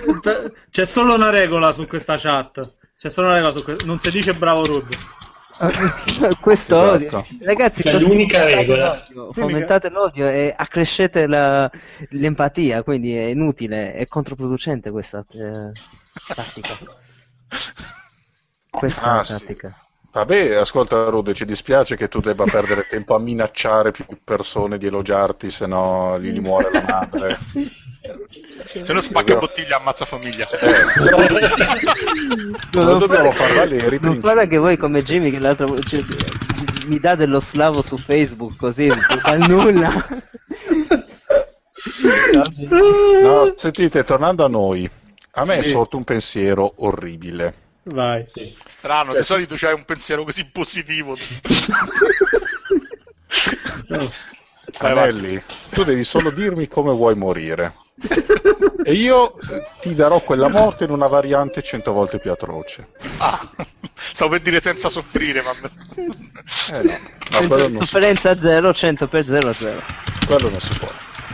c'è 0.69 0.85
solo 0.85 1.15
una 1.15 1.29
regola 1.29 1.71
su 1.71 1.87
questa 1.87 2.17
chat. 2.17 2.71
C'è 2.97 3.09
solo 3.09 3.27
una 3.27 3.35
regola 3.35 3.51
su 3.53 3.63
que- 3.63 3.77
Non 3.83 3.99
si 3.99 4.09
dice 4.11 4.33
bravo 4.33 4.65
Rud. 4.65 4.87
Questo 6.41 6.75
Esatto. 6.75 7.17
odio. 7.19 7.25
Ragazzi, 7.41 7.81
Questa 7.81 7.89
è 7.89 7.93
così 7.93 8.07
l'unica 8.07 8.43
regola. 8.45 9.05
l'odio, 9.09 9.33
Fomentate 9.33 9.89
l'odio 9.89 10.27
e 10.27 10.53
accrescete 10.55 11.27
la- 11.27 11.69
l'empatia, 12.09 12.83
quindi 12.83 13.15
è 13.15 13.23
inutile, 13.25 13.93
è 13.93 14.05
controproducente 14.07 14.91
questa 14.91 15.25
eh, 15.31 15.71
tattica. 16.33 16.77
Questa 18.69 19.05
è 19.05 19.09
Ah, 19.09 19.15
la 19.17 19.23
sì. 19.23 19.31
tattica. 19.33 19.79
Vabbè, 20.11 20.55
ascolta 20.55 21.03
Rude, 21.09 21.33
ci 21.33 21.43
dispiace 21.45 21.95
che 21.97 22.07
tu 22.07 22.21
debba 22.21 22.45
perdere 22.45 22.87
tempo 22.89 23.15
a 23.15 23.19
minacciare 23.19 23.91
più 23.91 24.05
persone 24.23 24.77
di 24.77 24.85
elogiarti, 24.87 25.49
se 25.49 25.65
no 25.65 26.17
gli 26.19 26.39
muore 26.39 26.69
la 26.71 26.83
madre. 26.87 27.37
Se 28.83 28.93
no 28.93 29.01
spacca 29.01 29.37
bottiglia 29.37 29.77
ammazza 29.77 30.05
famiglia. 30.05 30.47
Eh, 30.49 30.69
Non 32.73 32.99
dobbiamo 32.99 33.31
fare- 33.31 33.31
far 33.31 33.53
valere 33.55 33.95
i 33.95 33.99
Non 33.99 34.19
fare 34.21 34.47
che 34.47 34.57
voi 34.57 34.77
come 34.77 35.01
Jimmy 35.01 35.31
che 35.31 35.39
l'altro 35.39 35.79
cioè, 35.79 36.03
mi 36.85 36.99
dà 36.99 37.15
dello 37.15 37.39
slavo 37.39 37.81
su 37.81 37.97
Facebook 37.97 38.57
così 38.57 38.87
dal 38.87 39.39
nulla. 39.49 39.91
No, 43.23 43.53
sentite, 43.55 44.03
tornando 44.03 44.43
a 44.45 44.47
noi, 44.49 44.89
a 45.35 45.45
me 45.45 45.57
è 45.57 45.63
sorto 45.63 45.97
un 45.97 46.03
pensiero 46.03 46.73
orribile. 46.77 47.53
Vai. 47.83 48.25
Sì. 48.33 48.55
Strano, 48.65 49.11
Cioè, 49.11 49.19
di 49.19 49.25
solito 49.25 49.55
c'hai 49.57 49.73
un 49.73 49.85
pensiero 49.85 50.23
così 50.23 50.45
positivo. 50.45 51.15
No. 53.87 54.11
Anelli, 54.77 55.41
tu 55.69 55.83
devi 55.83 56.03
solo 56.03 56.31
dirmi 56.31 56.67
come 56.67 56.91
vuoi 56.91 57.15
morire. 57.15 57.75
E 58.83 58.93
io 58.93 59.37
ti 59.79 59.93
darò 59.93 60.21
quella 60.21 60.47
morte 60.49 60.85
in 60.85 60.89
una 60.89 61.07
variante 61.07 61.61
cento 61.61 61.91
volte 61.91 62.17
più 62.17 62.31
atroce. 62.31 62.87
Ah, 63.17 63.47
stavo 63.95 64.31
per 64.31 64.41
dire 64.41 64.59
senza 64.59 64.89
soffrire, 64.89 65.41
ma... 65.41 65.51
Eh 65.51 66.81
no, 66.81 67.39
no, 67.41 67.47
quello, 67.47 67.67
non 67.67 67.71
si, 67.71 67.77
Differenza 67.77 68.39
0, 68.39 68.73
100 68.73 69.07
per 69.07 69.25
0, 69.25 69.53
0. 69.53 69.83
quello 70.25 70.49
non 70.49 70.59
si 70.59 70.73
può. 70.77 70.91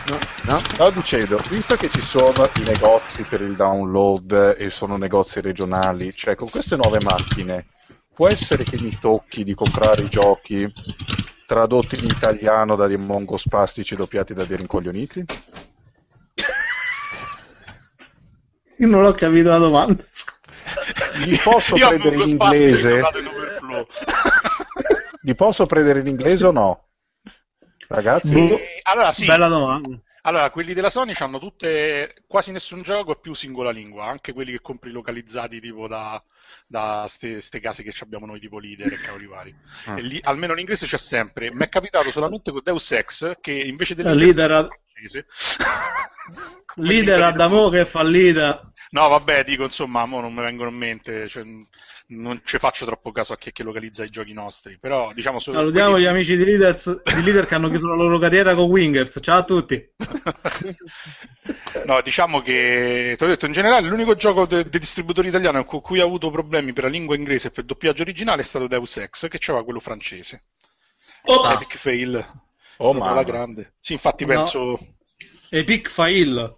No? 0.08 0.58
Stavo 0.58 0.90
dicendo, 0.90 1.36
visto 1.48 1.76
che 1.76 1.88
ci 1.88 2.00
sono 2.00 2.50
i 2.56 2.64
negozi 2.64 3.22
per 3.24 3.40
il 3.42 3.54
download 3.54 4.56
e 4.58 4.70
sono 4.70 4.96
negozi 4.96 5.40
regionali, 5.40 6.12
cioè 6.12 6.34
con 6.34 6.50
queste 6.50 6.76
nuove 6.76 7.00
macchine, 7.00 7.66
può 8.12 8.28
essere 8.28 8.64
che 8.64 8.78
mi 8.80 8.98
tocchi 8.98 9.44
di 9.44 9.54
comprare 9.54 10.02
i 10.02 10.08
giochi 10.08 10.70
tradotti 11.46 11.96
in 11.96 12.04
italiano 12.04 12.74
da 12.74 12.86
dei 12.86 12.96
mongospastici 12.96 13.94
doppiati 13.94 14.34
da 14.34 14.44
dei 14.44 14.56
rincoglioniti? 14.56 15.24
Io 18.78 18.88
non 18.88 19.04
ho 19.04 19.12
capito 19.12 19.50
la 19.50 19.58
domanda. 19.58 20.02
Li 21.24 21.38
posso 21.38 21.76
Io 21.78 21.88
prendere 21.88 22.16
in 22.16 22.28
inglese? 22.28 22.94
in. 22.94 23.86
Li 25.20 25.34
posso 25.36 25.66
prendere 25.66 26.00
in 26.00 26.08
inglese 26.08 26.46
o 26.46 26.50
no? 26.50 26.86
Ragazzi? 27.94 28.34
Boh. 28.34 28.58
Eh, 28.58 28.80
allora, 28.82 29.12
sì. 29.12 29.26
Bella 29.26 29.48
domanda. 29.48 30.00
Allora, 30.24 30.50
quelli 30.50 30.72
della 30.72 30.88
Sony 30.88 31.14
hanno 31.18 31.40
tutte, 31.40 32.22
quasi 32.28 32.52
nessun 32.52 32.82
gioco 32.82 33.12
è 33.12 33.20
più 33.20 33.34
singola 33.34 33.70
lingua, 33.70 34.06
anche 34.06 34.32
quelli 34.32 34.52
che 34.52 34.60
compri 34.60 34.92
localizzati 34.92 35.60
tipo 35.60 35.88
da, 35.88 36.22
da 36.64 37.06
ste, 37.08 37.40
ste 37.40 37.58
case 37.58 37.82
che 37.82 37.92
abbiamo 38.00 38.26
noi 38.26 38.38
tipo 38.38 38.60
leader 38.60 38.92
e 38.92 39.00
cavoli 39.00 39.26
vari. 39.26 39.54
Ah. 39.86 39.98
E 39.98 40.02
lì, 40.02 40.20
almeno 40.22 40.54
l'inglese 40.54 40.86
c'è 40.86 40.96
sempre. 40.96 41.52
Mi 41.52 41.64
è 41.64 41.68
capitato 41.68 42.10
solamente 42.12 42.52
con 42.52 42.60
Deus 42.62 42.92
Ex 42.92 43.32
che 43.40 43.52
invece 43.52 43.96
del 43.96 44.14
leader, 44.14 44.52
a- 44.52 44.68
francese. 44.92 45.26
leader 46.76 47.20
Adamo 47.22 47.68
che 47.68 47.80
è 47.80 47.84
fallita. 47.84 48.72
No, 48.90 49.08
vabbè, 49.08 49.42
dico 49.42 49.64
insomma, 49.64 50.06
mo 50.06 50.20
non 50.20 50.32
mi 50.32 50.42
vengono 50.42 50.70
in 50.70 50.76
mente, 50.76 51.28
cioè, 51.28 51.42
non 52.16 52.40
ci 52.44 52.58
faccio 52.58 52.84
troppo 52.86 53.10
caso 53.12 53.32
a 53.32 53.36
chi 53.38 53.50
è 53.50 53.52
che 53.52 53.62
localizza 53.62 54.04
i 54.04 54.10
giochi 54.10 54.32
nostri, 54.32 54.78
però 54.78 55.12
diciamo 55.12 55.38
solo 55.38 55.56
Salutiamo 55.56 55.90
quelli- 55.92 56.04
gli 56.04 56.08
amici 56.08 56.36
di 56.36 56.44
Leaders, 56.44 57.02
di 57.02 57.22
Leader 57.22 57.46
che 57.46 57.54
hanno 57.54 57.68
chiuso 57.68 57.88
la 57.88 57.94
loro 57.96 58.18
carriera 58.18 58.54
con 58.54 58.70
Wingers. 58.70 59.18
Ciao 59.20 59.38
a 59.38 59.44
tutti. 59.44 59.90
No, 61.86 62.00
diciamo 62.02 62.40
che, 62.40 63.14
ti 63.18 63.24
ho 63.24 63.26
detto, 63.26 63.46
in 63.46 63.52
generale 63.52 63.88
l'unico 63.88 64.14
gioco 64.14 64.46
de- 64.46 64.68
dei 64.68 64.78
distributori 64.78 65.28
italiani 65.28 65.64
con 65.64 65.80
cui 65.80 65.98
ho 66.00 66.06
avuto 66.06 66.30
problemi 66.30 66.72
per 66.72 66.84
la 66.84 66.90
lingua 66.90 67.16
inglese 67.16 67.48
e 67.48 67.50
per 67.50 67.60
il 67.60 67.66
doppiaggio 67.66 68.02
originale 68.02 68.42
è 68.42 68.44
stato 68.44 68.68
Deus 68.68 68.96
Ex, 68.98 69.28
che 69.28 69.38
c'era 69.38 69.62
quello 69.64 69.80
francese. 69.80 70.44
Ops! 71.24 71.50
Epic 71.54 71.76
Fail, 71.76 72.24
Oh, 72.78 72.90
alla 72.90 72.98
mamma. 72.98 73.22
grande. 73.24 73.74
Sì, 73.80 73.94
infatti 73.94 74.24
No. 74.24 74.34
penso... 74.34 74.78
Epic 75.50 75.88
Fail. 75.90 76.54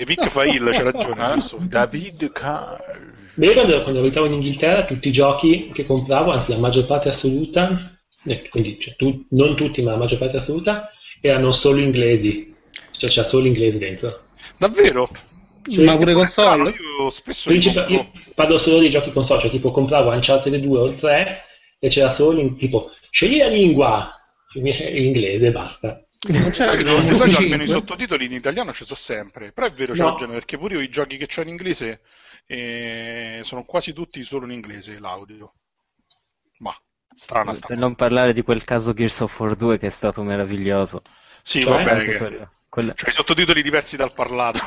Epic 0.00 0.28
Fail, 0.28 0.66
c'è 0.70 0.82
ragione. 0.82 1.34
Giusto. 1.34 1.58
David 1.60 2.32
Carr. 2.32 2.78
Mi 3.34 3.48
ricordo 3.48 3.82
quando 3.82 4.00
abitavo 4.00 4.24
in 4.26 4.32
Inghilterra, 4.32 4.84
tutti 4.84 5.08
i 5.08 5.12
giochi 5.12 5.70
che 5.74 5.84
compravo, 5.84 6.30
anzi 6.32 6.52
la 6.52 6.58
maggior 6.58 6.86
parte 6.86 7.10
assoluta, 7.10 7.98
eh, 8.24 8.48
quindi 8.48 8.78
cioè, 8.80 8.96
tu- 8.96 9.26
non 9.30 9.54
tutti, 9.56 9.82
ma 9.82 9.90
la 9.92 9.98
maggior 9.98 10.18
parte 10.18 10.38
assoluta, 10.38 10.88
erano 11.20 11.52
solo 11.52 11.80
inglesi. 11.80 12.54
Cioè 12.92 13.10
c'era 13.10 13.24
solo 13.26 13.44
inglese 13.46 13.76
dentro. 13.78 14.20
Davvero? 14.56 15.08
Sì. 15.66 15.82
Ma 15.84 15.96
pure 15.98 16.14
console? 16.14 16.70
Io 16.70 17.10
spesso 17.10 17.50
Princip- 17.50 17.88
io 17.90 18.10
parlo 18.34 18.56
solo 18.56 18.78
di 18.78 18.88
giochi 18.90 19.12
console, 19.12 19.40
cioè 19.42 19.50
tipo 19.50 19.70
compravo 19.70 20.10
Uncharted 20.10 20.56
2 20.56 20.78
o 20.78 20.86
il 20.86 20.96
3 20.96 21.42
e 21.78 21.88
c'era 21.90 22.08
solo 22.08 22.40
in, 22.40 22.56
tipo 22.56 22.90
scegli 23.10 23.36
la 23.38 23.48
lingua 23.48 24.10
inglese 24.54 25.46
e 25.46 25.50
basta. 25.52 26.02
Non 26.28 26.52
Sai 26.52 26.76
che 26.76 26.84
di 26.84 27.14
solito 27.14 27.38
almeno 27.38 27.62
i 27.62 27.66
25? 27.66 27.66
sottotitoli 27.66 28.26
in 28.26 28.32
italiano 28.34 28.72
ci 28.74 28.84
sono 28.84 28.98
sempre, 28.98 29.52
però 29.52 29.66
è 29.66 29.72
vero, 29.72 29.94
c'è 29.94 30.02
No. 30.02 30.10
ragione, 30.10 30.34
perché 30.34 30.58
pure 30.58 30.74
io 30.74 30.80
i 30.80 30.88
giochi 30.90 31.16
che 31.16 31.26
c'ho 31.26 31.40
in 31.42 31.48
inglese 31.48 32.02
eh, 32.46 33.40
sono 33.42 33.64
quasi 33.64 33.92
tutti 33.94 34.22
solo 34.22 34.44
in 34.44 34.52
inglese 34.52 34.98
l'audio. 34.98 35.54
Ma 36.58 36.74
strana 37.14 37.52
sta 37.52 37.68
Per 37.68 37.78
non 37.78 37.94
parlare 37.94 38.32
di 38.32 38.42
quel 38.42 38.64
caso 38.64 38.92
Gears 38.92 39.20
of 39.20 39.38
War 39.40 39.56
2 39.56 39.78
che 39.78 39.86
è 39.86 39.90
stato 39.90 40.22
meraviglioso. 40.22 41.02
Sì, 41.42 41.60
Cioè, 41.60 41.72
vabbè, 41.78 41.90
Anche 41.92 42.10
che... 42.10 42.18
quello- 42.18 42.50
quello- 42.68 42.92
cioè 42.94 43.08
i 43.08 43.12
sottotitoli 43.12 43.62
diversi 43.62 43.96
dal 43.96 44.12
parlato. 44.12 44.60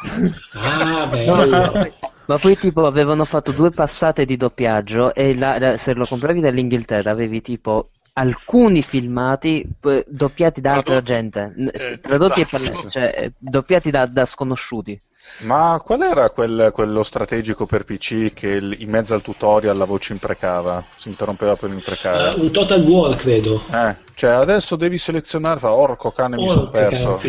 Ah, 0.52 1.06
bello. 1.06 1.94
Ma 2.26 2.38
poi 2.38 2.56
tipo 2.56 2.86
avevano 2.86 3.24
fatto 3.24 3.52
due 3.52 3.72
passate 3.72 4.24
di 4.24 4.36
doppiaggio 4.36 5.14
e 5.14 5.34
la- 5.36 5.58
la- 5.58 5.76
se 5.76 5.94
lo 5.94 6.06
compravi 6.06 6.40
dall'Inghilterra 6.40 7.10
avevi 7.10 7.40
tipo 7.40 7.90
alcuni 8.14 8.82
filmati 8.82 9.64
p- 9.78 10.04
doppiati 10.06 10.60
da 10.60 10.74
altra 10.74 11.02
gente, 11.02 11.52
Eh, 11.72 12.00
tradotti 12.00 12.40
esatto. 12.40 12.56
e 12.56 12.64
parlati, 12.66 12.90
cioè 12.90 13.14
eh, 13.16 13.32
doppiati 13.38 13.90
da, 13.90 14.06
da 14.06 14.24
sconosciuti. 14.24 15.00
Ma 15.42 15.80
qual 15.84 16.02
era 16.02 16.28
quel- 16.30 16.70
quello 16.72 17.02
strategico 17.02 17.64
per 17.64 17.84
PC 17.84 18.32
che 18.34 18.48
il- 18.48 18.76
in 18.80 18.90
mezzo 18.90 19.14
al 19.14 19.22
tutorial 19.22 19.76
la 19.76 19.84
voce 19.84 20.12
imprecava? 20.12 20.84
Si 20.96 21.08
interrompeva 21.08 21.54
per 21.56 21.70
imprecare. 21.70 22.38
un 22.40 22.50
Total 22.50 22.82
War, 22.82 23.16
credo. 23.16 23.62
Eh, 23.72 23.96
cioè 24.14 24.30
adesso 24.30 24.76
devi 24.76 24.98
selezionare, 24.98 25.60
fa 25.60 25.72
orco 25.72 26.10
cane 26.10 26.36
mi 26.36 26.44
Oh, 26.46 26.48
sono 26.48 26.68
perso. 26.68 27.20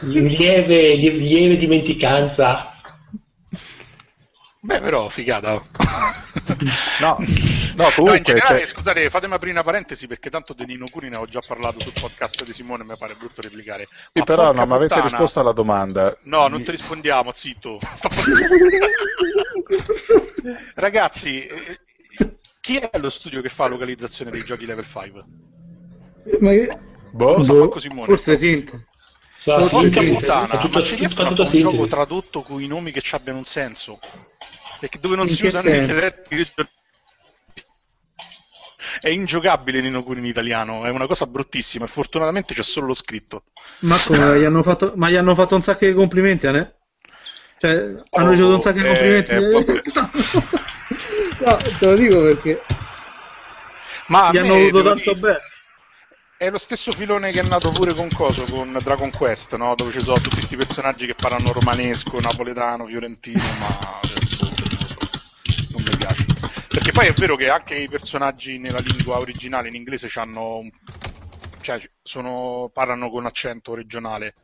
Lieve, 0.00 0.94
lie- 0.94 1.10
lieve 1.12 1.56
dimenticanza. 1.56 2.68
Beh, 4.64 4.80
però, 4.80 5.10
figata. 5.10 5.52
No, 7.00 7.18
no, 7.18 7.18
No, 7.76 7.84
in 7.84 7.92
comunque, 7.94 8.22
generale, 8.22 8.58
cioè, 8.60 8.66
scusate, 8.66 9.10
fatemi 9.10 9.34
aprire 9.34 9.52
una 9.52 9.62
parentesi 9.62 10.06
perché 10.06 10.30
tanto 10.30 10.54
di 10.54 10.64
Nino 10.64 10.86
Cuni 10.90 11.10
ne 11.10 11.16
ho 11.16 11.26
già 11.26 11.40
parlato 11.46 11.80
sul 11.80 11.92
podcast 11.92 12.42
di 12.44 12.52
Simone 12.54 12.82
e 12.82 12.86
mi 12.86 12.94
pare 12.96 13.14
brutto 13.14 13.42
replicare. 13.42 13.84
sì, 13.86 14.20
Ma 14.20 14.24
però 14.24 14.44
porca 14.46 14.58
non 14.60 14.68
mi 14.68 14.74
avete 14.74 15.00
risposto 15.02 15.40
alla 15.40 15.52
domanda. 15.52 16.16
No, 16.22 16.48
non 16.48 16.60
Mi- 16.60 16.64
ti 16.64 16.70
rispondiamo, 16.70 17.30
zitto. 17.34 17.78
Ragazzi, 20.76 21.46
eh, 21.46 21.78
chi 22.60 22.78
è 22.78 22.90
lo 22.98 23.10
studio 23.10 23.42
che 23.42 23.50
fa 23.50 23.66
localizzazione 23.66 24.30
dei 24.30 24.44
giochi 24.44 24.64
level 24.64 24.86
5? 24.86 25.24
Ma 26.40 26.52
Boh, 27.10 27.36
Lo 27.36 27.44
sa 27.44 27.52
boh, 27.52 27.78
Simone. 27.78 28.06
forse 28.06 28.36
Sint. 28.38 28.86
Sarà 29.44 29.60
Forse 29.60 29.76
Porca 29.76 30.00
sì, 30.00 30.08
puttana, 30.10 30.46
Fa 30.46 30.58
tutto- 30.58 30.78
ma 30.78 30.84
ci 30.84 30.96
riescono 30.96 31.28
a 31.28 31.30
fare 31.32 31.42
un 31.42 31.48
gioco 31.48 31.66
sintesi. 31.68 31.88
tradotto 31.88 32.42
con 32.42 32.62
i 32.62 32.66
nomi 32.66 32.92
che 32.92 33.02
ci 33.02 33.14
abbiano 33.14 33.38
un 33.38 33.44
senso? 33.44 33.98
Perché 34.80 34.98
dove 34.98 35.16
non 35.16 35.28
In 35.28 35.34
si 35.34 35.44
usano 35.46 35.68
i 35.68 35.84
dialetti 35.84 36.46
è 39.00 39.08
ingiocabile 39.10 39.80
Nino 39.82 40.02
Kuni 40.02 40.20
in 40.20 40.24
italiano, 40.24 40.84
è 40.86 40.88
una 40.88 41.06
cosa 41.06 41.26
bruttissima 41.26 41.84
e 41.84 41.88
fortunatamente 41.88 42.54
c'è 42.54 42.62
solo 42.62 42.86
lo 42.86 42.94
scritto. 42.94 43.44
Ma 43.80 43.96
come? 43.98 44.38
Gli 44.40 44.44
hanno 44.44 44.62
fatto... 44.62 44.92
Ma 44.96 45.10
gli 45.10 45.16
hanno 45.16 45.34
fatto 45.34 45.54
un 45.54 45.62
sacco 45.62 45.84
di 45.84 45.92
complimenti 45.92 46.46
a 46.46 46.50
ne? 46.50 46.74
Cioè, 47.58 47.72
hanno 48.10 48.28
Oh, 48.28 48.30
ricevuto 48.30 48.54
un 48.54 48.60
sacco 48.62 48.78
di 48.78 48.84
eh, 48.84 48.86
complimenti. 48.88 49.30
eh, 49.30 49.40
vabbè. 49.40 49.82
no, 51.44 51.58
te 51.78 51.86
lo 51.86 51.94
dico 51.96 52.20
perché 52.22 52.60
Ma 54.08 54.30
gli 54.30 54.34
me, 54.34 54.40
hanno 54.40 54.54
voluto 54.54 54.76
devo 54.78 54.88
tanto 54.88 55.12
dire, 55.12 55.20
bene. 55.20 55.40
È 56.44 56.50
lo 56.50 56.58
stesso 56.58 56.92
filone 56.92 57.32
che 57.32 57.40
è 57.40 57.42
nato 57.42 57.70
pure 57.70 57.94
con 57.94 58.10
Coso, 58.10 58.44
con 58.44 58.78
Dragon 58.82 59.10
Quest, 59.10 59.56
no? 59.56 59.74
Dove 59.74 59.90
ci 59.90 60.02
sono 60.02 60.18
tutti 60.18 60.34
questi 60.34 60.56
personaggi 60.56 61.06
che 61.06 61.14
parlano 61.14 61.52
romanesco, 61.52 62.20
napoletano, 62.20 62.84
fiorentino, 62.84 63.38
ma 63.60 63.98
non 65.72 65.82
mi 65.82 65.96
piace. 65.96 66.26
Perché 66.68 66.92
poi 66.92 67.06
è 67.06 67.12
vero 67.14 67.36
che 67.36 67.48
anche 67.48 67.76
i 67.78 67.88
personaggi 67.88 68.58
nella 68.58 68.80
lingua 68.80 69.20
originale 69.20 69.68
in 69.68 69.74
inglese 69.74 70.08
c'hanno 70.10 70.58
un- 70.58 70.70
cioè, 71.62 71.80
sono... 72.02 72.68
parlano 72.70 73.08
con 73.08 73.24
accento 73.24 73.74
regionale. 73.74 74.34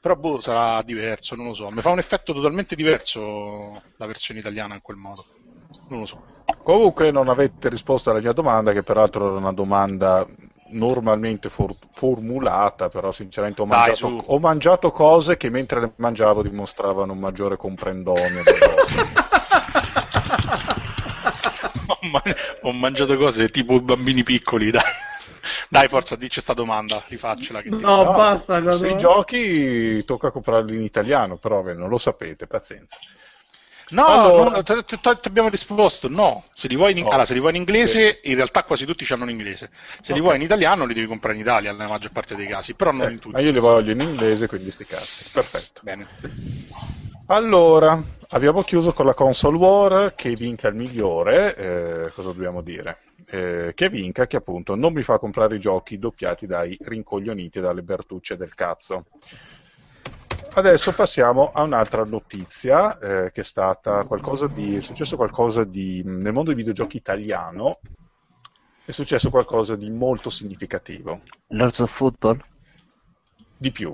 Però 0.00 0.16
boh, 0.16 0.40
sarà 0.40 0.82
diverso, 0.82 1.36
non 1.36 1.46
lo 1.46 1.54
so. 1.54 1.70
Mi 1.70 1.82
fa 1.82 1.90
un 1.90 2.00
effetto 2.00 2.32
totalmente 2.32 2.74
diverso 2.74 3.80
la 3.96 4.06
versione 4.06 4.40
italiana 4.40 4.74
in 4.74 4.82
quel 4.82 4.96
modo. 4.96 5.24
Non 5.86 6.00
lo 6.00 6.06
so. 6.06 6.20
Comunque 6.64 7.12
non 7.12 7.28
avete 7.28 7.68
risposto 7.68 8.10
alla 8.10 8.20
mia 8.20 8.32
domanda, 8.32 8.72
che 8.72 8.82
peraltro 8.82 9.28
era 9.28 9.38
una 9.38 9.52
domanda 9.52 10.26
normalmente 10.74 11.48
for- 11.48 11.74
formulata, 11.92 12.88
però 12.88 13.12
sinceramente 13.12 13.62
ho 13.62 13.66
Dai, 13.66 13.78
mangiato, 13.78 13.96
su. 13.96 14.18
ho 14.26 14.38
mangiato 14.38 14.90
cose 14.90 15.36
che 15.36 15.50
mentre 15.50 15.80
le 15.80 15.92
mangiavo 15.96 16.42
dimostravano 16.42 17.12
un 17.12 17.18
maggiore 17.18 17.56
comprendonio. 17.56 18.42
Ho, 21.86 21.98
ma- 22.08 22.22
ho 22.62 22.72
mangiato 22.72 23.16
cose 23.16 23.50
tipo 23.50 23.74
i 23.74 23.80
bambini 23.80 24.22
piccoli, 24.22 24.70
dai. 24.70 24.82
Dai, 25.68 25.88
forza, 25.88 26.16
dici 26.16 26.40
sta 26.40 26.54
domanda, 26.54 27.02
rifaccela. 27.08 27.60
Che 27.60 27.68
ti- 27.68 27.80
No, 27.80 28.02
No, 28.04 28.12
basta. 28.12 28.72
se 28.72 28.90
i 28.90 28.96
giochi 28.96 30.04
tocca 30.04 30.30
comprarli 30.30 30.74
in 30.76 30.82
italiano, 30.82 31.36
però 31.36 31.62
non 31.74 31.88
lo 31.88 31.98
sapete, 31.98 32.46
pazienza. 32.46 32.96
No, 33.90 34.06
Allora- 34.06 34.50
no, 34.50 34.62
te- 34.62 34.84
ti 34.84 34.98
abbiamo 35.28 35.48
risposto, 35.48 36.08
no. 36.08 36.44
Se 36.54 36.68
li 36.68 36.76
vuoi 36.76 36.98
in, 36.98 37.04
Oh. 37.04 37.08
allora, 37.08 37.26
se 37.26 37.34
li 37.34 37.40
vuoi 37.40 37.52
in 37.52 37.58
inglese, 37.58 38.20
in 38.24 38.34
realtà 38.34 38.64
quasi 38.64 38.86
tutti 38.86 39.06
hanno 39.12 39.24
in 39.24 39.30
inglese. 39.30 39.70
Se 40.00 40.12
li 40.12 40.18
Ok. 40.20 40.24
vuoi 40.24 40.36
in 40.36 40.42
italiano, 40.42 40.86
li 40.86 40.94
devi 40.94 41.06
comprare 41.06 41.34
in 41.34 41.40
Italia, 41.42 41.72
nella 41.72 41.88
maggior 41.88 42.10
parte 42.12 42.34
dei 42.34 42.46
casi, 42.46 42.74
però 42.74 42.92
non 42.92 43.08
Eh, 43.08 43.12
in 43.12 43.18
tutti. 43.18 43.34
ma 43.34 43.40
io 43.40 43.52
li 43.52 43.58
voglio 43.58 43.92
in 43.92 44.00
inglese, 44.00 44.46
quindi 44.48 44.70
sti 44.70 44.84
cazzi. 44.86 45.30
Perfetto. 45.32 45.80
Bene. 45.84 46.06
Allora, 47.26 48.02
abbiamo 48.30 48.62
chiuso 48.64 48.92
con 48.92 49.06
la 49.06 49.14
console 49.14 49.56
war 49.56 50.14
che 50.14 50.30
vinca 50.34 50.68
il 50.68 50.74
migliore, 50.74 51.56
eh, 51.56 52.12
cosa 52.12 52.28
dobbiamo 52.32 52.60
dire? 52.60 52.98
Eh, 53.26 53.72
che 53.74 53.88
vinca 53.88 54.26
che 54.26 54.36
appunto 54.36 54.74
non 54.74 54.92
mi 54.92 55.02
fa 55.02 55.18
comprare 55.18 55.56
i 55.56 55.58
giochi 55.58 55.96
doppiati 55.96 56.46
dai 56.46 56.76
rincoglioniti 56.82 57.58
e 57.58 57.62
dalle 57.62 57.82
bertucce 57.82 58.36
del 58.36 58.54
cazzo. 58.54 59.04
Adesso 60.56 60.94
passiamo 60.94 61.50
a 61.52 61.62
un'altra 61.62 62.04
notizia 62.04 62.96
eh, 62.98 63.32
che 63.32 63.40
è 63.40 63.44
stata 63.44 64.04
qualcosa 64.04 64.46
di. 64.46 64.76
è 64.76 64.80
successo 64.80 65.16
qualcosa 65.16 65.64
di. 65.64 66.00
nel 66.04 66.32
mondo 66.32 66.52
dei 66.52 66.54
videogiochi 66.54 66.96
italiano 66.96 67.80
è 68.84 68.92
successo 68.92 69.30
qualcosa 69.30 69.74
di 69.74 69.90
molto 69.90 70.30
significativo. 70.30 71.22
Lords 71.48 71.80
of 71.80 71.90
Football? 71.90 72.40
Di 73.56 73.72
più. 73.72 73.92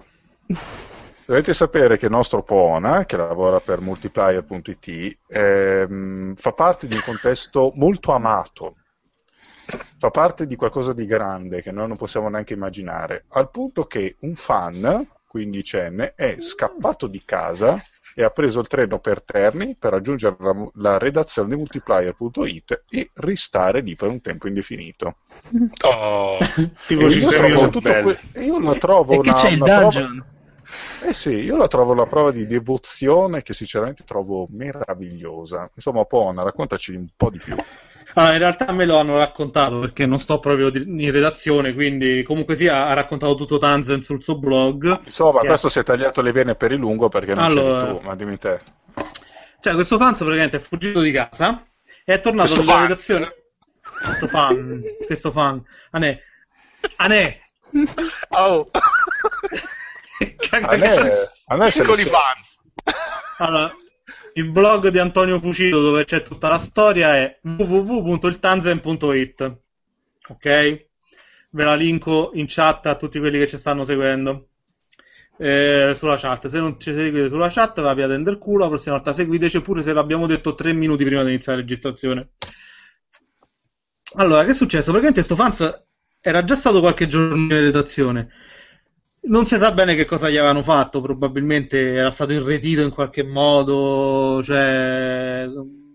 Dovete 1.24 1.54
sapere 1.54 1.96
che 1.96 2.06
il 2.06 2.12
nostro 2.12 2.42
Pona, 2.42 3.06
che 3.06 3.16
lavora 3.16 3.60
per 3.60 3.80
multiplier.it, 3.80 5.18
ehm, 5.28 6.34
fa 6.34 6.52
parte 6.52 6.86
di 6.86 6.94
un 6.94 7.02
contesto 7.02 7.72
molto 7.76 8.12
amato, 8.12 8.74
fa 9.96 10.10
parte 10.10 10.46
di 10.46 10.56
qualcosa 10.56 10.92
di 10.92 11.06
grande 11.06 11.62
che 11.62 11.70
noi 11.70 11.86
non 11.86 11.96
possiamo 11.96 12.28
neanche 12.28 12.52
immaginare, 12.52 13.24
al 13.28 13.48
punto 13.48 13.84
che 13.84 14.16
un 14.20 14.34
fan, 14.34 15.08
quindicenne, 15.30 16.14
è 16.16 16.36
scappato 16.40 17.06
di 17.06 17.22
casa 17.24 17.80
e 18.16 18.24
ha 18.24 18.30
preso 18.30 18.58
il 18.58 18.66
treno 18.66 18.98
per 18.98 19.24
Terni 19.24 19.76
per 19.78 19.92
raggiungere 19.92 20.34
la, 20.40 20.68
la 20.74 20.98
redazione 20.98 21.50
di 21.50 21.54
multiplier.it 21.54 22.82
e 22.90 23.10
ristare 23.14 23.80
lì 23.80 23.94
per 23.94 24.08
un 24.10 24.20
tempo 24.20 24.48
indefinito. 24.48 25.18
Oh, 25.84 26.38
Tipo 26.84 27.06
E 27.06 27.10
io, 27.12 27.28
trovo 27.28 27.70
que- 27.70 28.18
io 28.42 28.58
la 28.58 28.74
trovo 28.74 29.12
E 29.12 29.20
che 29.20 29.28
una, 29.30 29.38
c'è 29.38 29.48
il 29.50 29.60
una 29.62 29.64
prova- 29.66 29.80
dungeon? 29.82 30.24
Eh 31.04 31.14
sì, 31.14 31.30
io 31.30 31.56
la 31.56 31.68
trovo 31.68 31.92
una 31.92 32.06
prova 32.06 32.32
di 32.32 32.46
devozione 32.46 33.42
che 33.42 33.54
sinceramente 33.54 34.02
trovo 34.04 34.48
meravigliosa. 34.50 35.70
Insomma, 35.74 36.04
Pona, 36.04 36.42
raccontaci 36.42 36.94
un 36.94 37.06
po' 37.16 37.30
di 37.30 37.38
più. 37.38 37.54
Ah, 38.14 38.32
in 38.32 38.38
realtà 38.38 38.72
me 38.72 38.84
lo 38.84 38.98
hanno 38.98 39.18
raccontato 39.18 39.78
perché 39.78 40.04
non 40.06 40.18
sto 40.18 40.38
proprio 40.40 40.70
di- 40.70 40.82
in 41.04 41.10
redazione, 41.12 41.72
quindi 41.74 42.22
comunque 42.24 42.56
sia 42.56 42.86
ha 42.86 42.92
raccontato 42.92 43.34
tutto 43.34 43.58
Tanzen 43.58 44.02
sul 44.02 44.22
suo 44.22 44.36
blog. 44.38 45.00
Insomma, 45.04 45.40
questo 45.40 45.68
si 45.68 45.78
è 45.78 45.84
tagliato 45.84 46.20
le 46.20 46.32
vene 46.32 46.54
per 46.54 46.72
il 46.72 46.78
lungo 46.78 47.08
perché 47.08 47.34
non 47.34 47.44
Allora. 47.44 47.86
c'eri 47.86 47.98
tu, 48.00 48.08
ma 48.08 48.16
dimmi 48.16 48.36
te. 48.36 48.58
Cioè, 49.60 49.74
questo 49.74 49.96
fan 49.98 50.14
praticamente 50.14 50.56
è 50.56 50.60
fuggito 50.60 51.00
di 51.00 51.12
casa 51.12 51.64
e 52.04 52.14
è 52.14 52.20
tornato 52.20 52.54
Questo 52.54 52.60
nella 52.60 52.72
fan? 52.72 52.82
redazione. 52.82 53.34
Questo 54.04 54.26
fan, 54.28 54.82
questo 55.06 55.30
fan. 55.32 55.62
Anè. 55.90 56.18
Anè. 56.96 57.40
oh. 58.30 58.66
A 60.50 60.76
me, 60.76 61.10
a 61.46 61.56
me 61.56 61.70
se 61.70 61.80
piccoli 61.80 62.04
fans. 62.04 62.60
Allora, 63.38 63.72
il 64.34 64.50
blog 64.50 64.88
di 64.88 64.98
Antonio 64.98 65.40
Fucito 65.40 65.80
dove 65.80 66.04
c'è 66.04 66.22
tutta 66.22 66.48
la 66.48 66.58
storia 66.58 67.16
è 67.16 67.38
www.iltanzen.it 67.42 69.58
ok? 70.28 70.88
Ve 71.52 71.64
la 71.64 71.74
linko 71.74 72.30
in 72.34 72.46
chat 72.48 72.86
a 72.86 72.96
tutti 72.96 73.18
quelli 73.18 73.38
che 73.38 73.46
ci 73.46 73.56
stanno 73.56 73.84
seguendo 73.84 74.48
eh, 75.38 75.92
sulla 75.96 76.16
chat. 76.16 76.48
Se 76.48 76.58
non 76.58 76.78
ci 76.78 76.92
seguite 76.92 77.28
sulla 77.28 77.48
chat, 77.48 77.80
va 77.80 77.94
via 77.94 78.06
tender 78.06 78.38
culo. 78.38 78.64
La 78.64 78.68
prossima 78.68 78.94
volta 78.94 79.12
seguiteci 79.12 79.60
pure 79.60 79.82
se 79.82 79.92
l'abbiamo 79.92 80.26
detto 80.26 80.54
tre 80.54 80.72
minuti 80.72 81.04
prima 81.04 81.22
di 81.22 81.30
iniziare 81.30 81.58
la 81.58 81.64
registrazione. 81.64 82.30
Allora, 84.14 84.44
che 84.44 84.50
è 84.50 84.54
successo? 84.54 84.90
Praticamente 84.90 85.22
sto 85.22 85.36
fans 85.36 85.84
era 86.20 86.44
già 86.44 86.54
stato 86.54 86.80
qualche 86.80 87.06
giorno 87.06 87.36
in 87.36 87.48
redazione. 87.48 88.28
Non 89.22 89.44
si 89.46 89.58
sa 89.58 89.72
bene 89.72 89.94
che 89.94 90.06
cosa 90.06 90.30
gli 90.30 90.36
avevano 90.38 90.62
fatto, 90.62 91.00
probabilmente 91.02 91.92
era 91.94 92.10
stato 92.10 92.32
irretito 92.32 92.80
in 92.82 92.90
qualche 92.90 93.22
modo, 93.22 94.42
cioè 94.42 95.46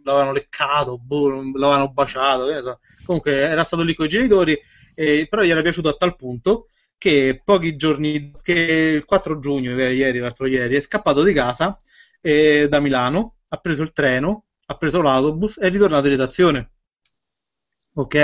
l'avevano 0.03 0.31
leccato, 0.31 0.97
boh, 0.99 1.29
l'avevano 1.53 1.91
baciato. 1.91 2.79
Comunque 3.03 3.33
era 3.33 3.63
stato 3.63 3.81
lì 3.83 3.95
con 3.95 4.05
i 4.05 4.09
genitori, 4.09 4.57
e- 4.93 5.25
però 5.29 5.41
gli 5.41 5.49
era 5.49 5.61
piaciuto 5.63 5.89
a 5.89 5.93
tal 5.93 6.15
punto 6.15 6.67
che 6.97 7.41
pochi 7.43 7.75
giorni, 7.75 8.31
che 8.43 8.93
il 8.97 9.05
4 9.05 9.39
giugno, 9.39 9.71
ieri, 9.71 10.19
l'altro 10.19 10.45
ieri, 10.47 10.75
è 10.75 10.79
scappato 10.79 11.23
di 11.23 11.33
casa 11.33 11.75
eh, 12.21 12.67
da 12.69 12.79
Milano, 12.79 13.37
ha 13.49 13.57
preso 13.57 13.81
il 13.83 13.91
treno, 13.91 14.45
ha 14.67 14.75
preso 14.77 15.01
l'autobus 15.01 15.57
e 15.57 15.67
è 15.67 15.69
ritornato 15.71 16.05
in 16.05 16.11
redazione. 16.11 16.71
Ok? 17.95 18.15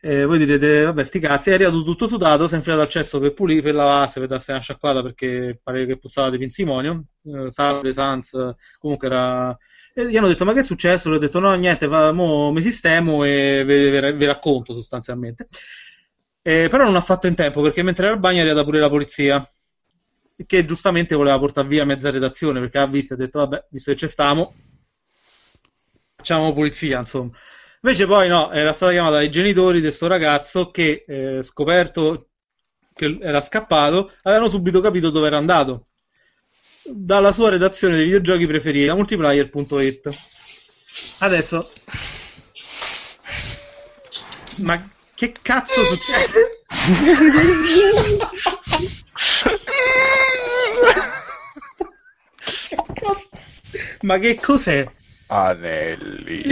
Eh, 0.00 0.24
voi 0.24 0.38
direte, 0.38 0.84
vabbè, 0.84 1.04
sti 1.04 1.18
cazzi, 1.18 1.50
è 1.50 1.54
arrivato 1.54 1.82
tutto 1.82 2.06
sudato, 2.06 2.46
si 2.48 2.54
è 2.54 2.56
infilato 2.56 2.82
al 2.82 2.88
cesso 2.88 3.18
per 3.18 3.32
pulire, 3.34 3.62
per 3.62 3.74
lavarsi, 3.74 4.18
per 4.18 4.28
darsi 4.28 4.50
una 4.50 4.60
sciacquata 4.60 5.02
perché 5.02 5.58
pare 5.62 5.86
che 5.86 5.98
puzzava 5.98 6.30
di 6.30 6.38
pinsimonio. 6.38 7.04
Eh, 7.24 7.50
salve, 7.50 7.92
Sans, 7.92 8.54
comunque 8.78 9.06
era... 9.08 9.56
E 9.92 10.08
gli 10.08 10.16
hanno 10.16 10.28
detto, 10.28 10.44
ma 10.44 10.52
che 10.52 10.60
è 10.60 10.62
successo? 10.62 11.08
Lui 11.08 11.18
ha 11.18 11.20
detto, 11.20 11.40
no, 11.40 11.52
niente, 11.54 11.86
va, 11.86 12.12
mo 12.12 12.52
mi 12.52 12.62
sistemo 12.62 13.24
e 13.24 13.64
ve 13.66 14.26
racconto 14.26 14.72
sostanzialmente. 14.72 15.48
Eh, 16.42 16.68
però 16.70 16.84
non 16.84 16.96
ha 16.96 17.00
fatto 17.00 17.26
in 17.26 17.34
tempo 17.34 17.60
perché 17.60 17.82
mentre 17.82 18.06
era 18.06 18.14
al 18.14 18.20
bagno 18.20 18.38
è 18.38 18.40
arrivata 18.40 18.64
pure 18.64 18.78
la 18.78 18.88
polizia 18.88 19.46
che 20.46 20.64
giustamente 20.64 21.14
voleva 21.14 21.38
portare 21.38 21.68
via 21.68 21.84
mezza 21.84 22.10
redazione 22.10 22.60
perché 22.60 22.78
ha 22.78 22.86
visto 22.86 23.12
e 23.12 23.16
ha 23.16 23.18
detto, 23.20 23.38
vabbè, 23.40 23.66
visto 23.70 23.90
che 23.92 23.96
ci 23.98 24.08
stiamo, 24.08 24.54
facciamo 26.16 26.52
polizia, 26.52 26.98
insomma. 26.98 27.30
Invece 27.82 28.06
poi 28.06 28.28
no, 28.28 28.52
era 28.52 28.74
stata 28.74 28.92
chiamata 28.92 29.14
dai 29.14 29.30
genitori 29.30 29.78
di 29.78 29.86
questo 29.86 30.06
ragazzo 30.06 30.70
che, 30.70 31.02
eh, 31.06 31.42
scoperto 31.42 32.28
che 32.94 33.18
era 33.22 33.40
scappato, 33.40 34.12
avevano 34.22 34.48
subito 34.48 34.82
capito 34.82 35.08
dove 35.08 35.28
era 35.28 35.38
andato. 35.38 35.86
Dalla 36.84 37.32
sua 37.32 37.48
redazione 37.48 37.96
dei 37.96 38.04
videogiochi 38.04 38.46
preferita, 38.46 38.94
multiplayer.it. 38.94 40.10
Adesso... 41.18 41.72
Ma 44.58 44.90
che 45.14 45.32
cazzo 45.40 45.82
succede? 45.84 46.64
Ma 54.02 54.18
che 54.18 54.38
cos'è? 54.38 54.86
Anelli. 55.28 56.44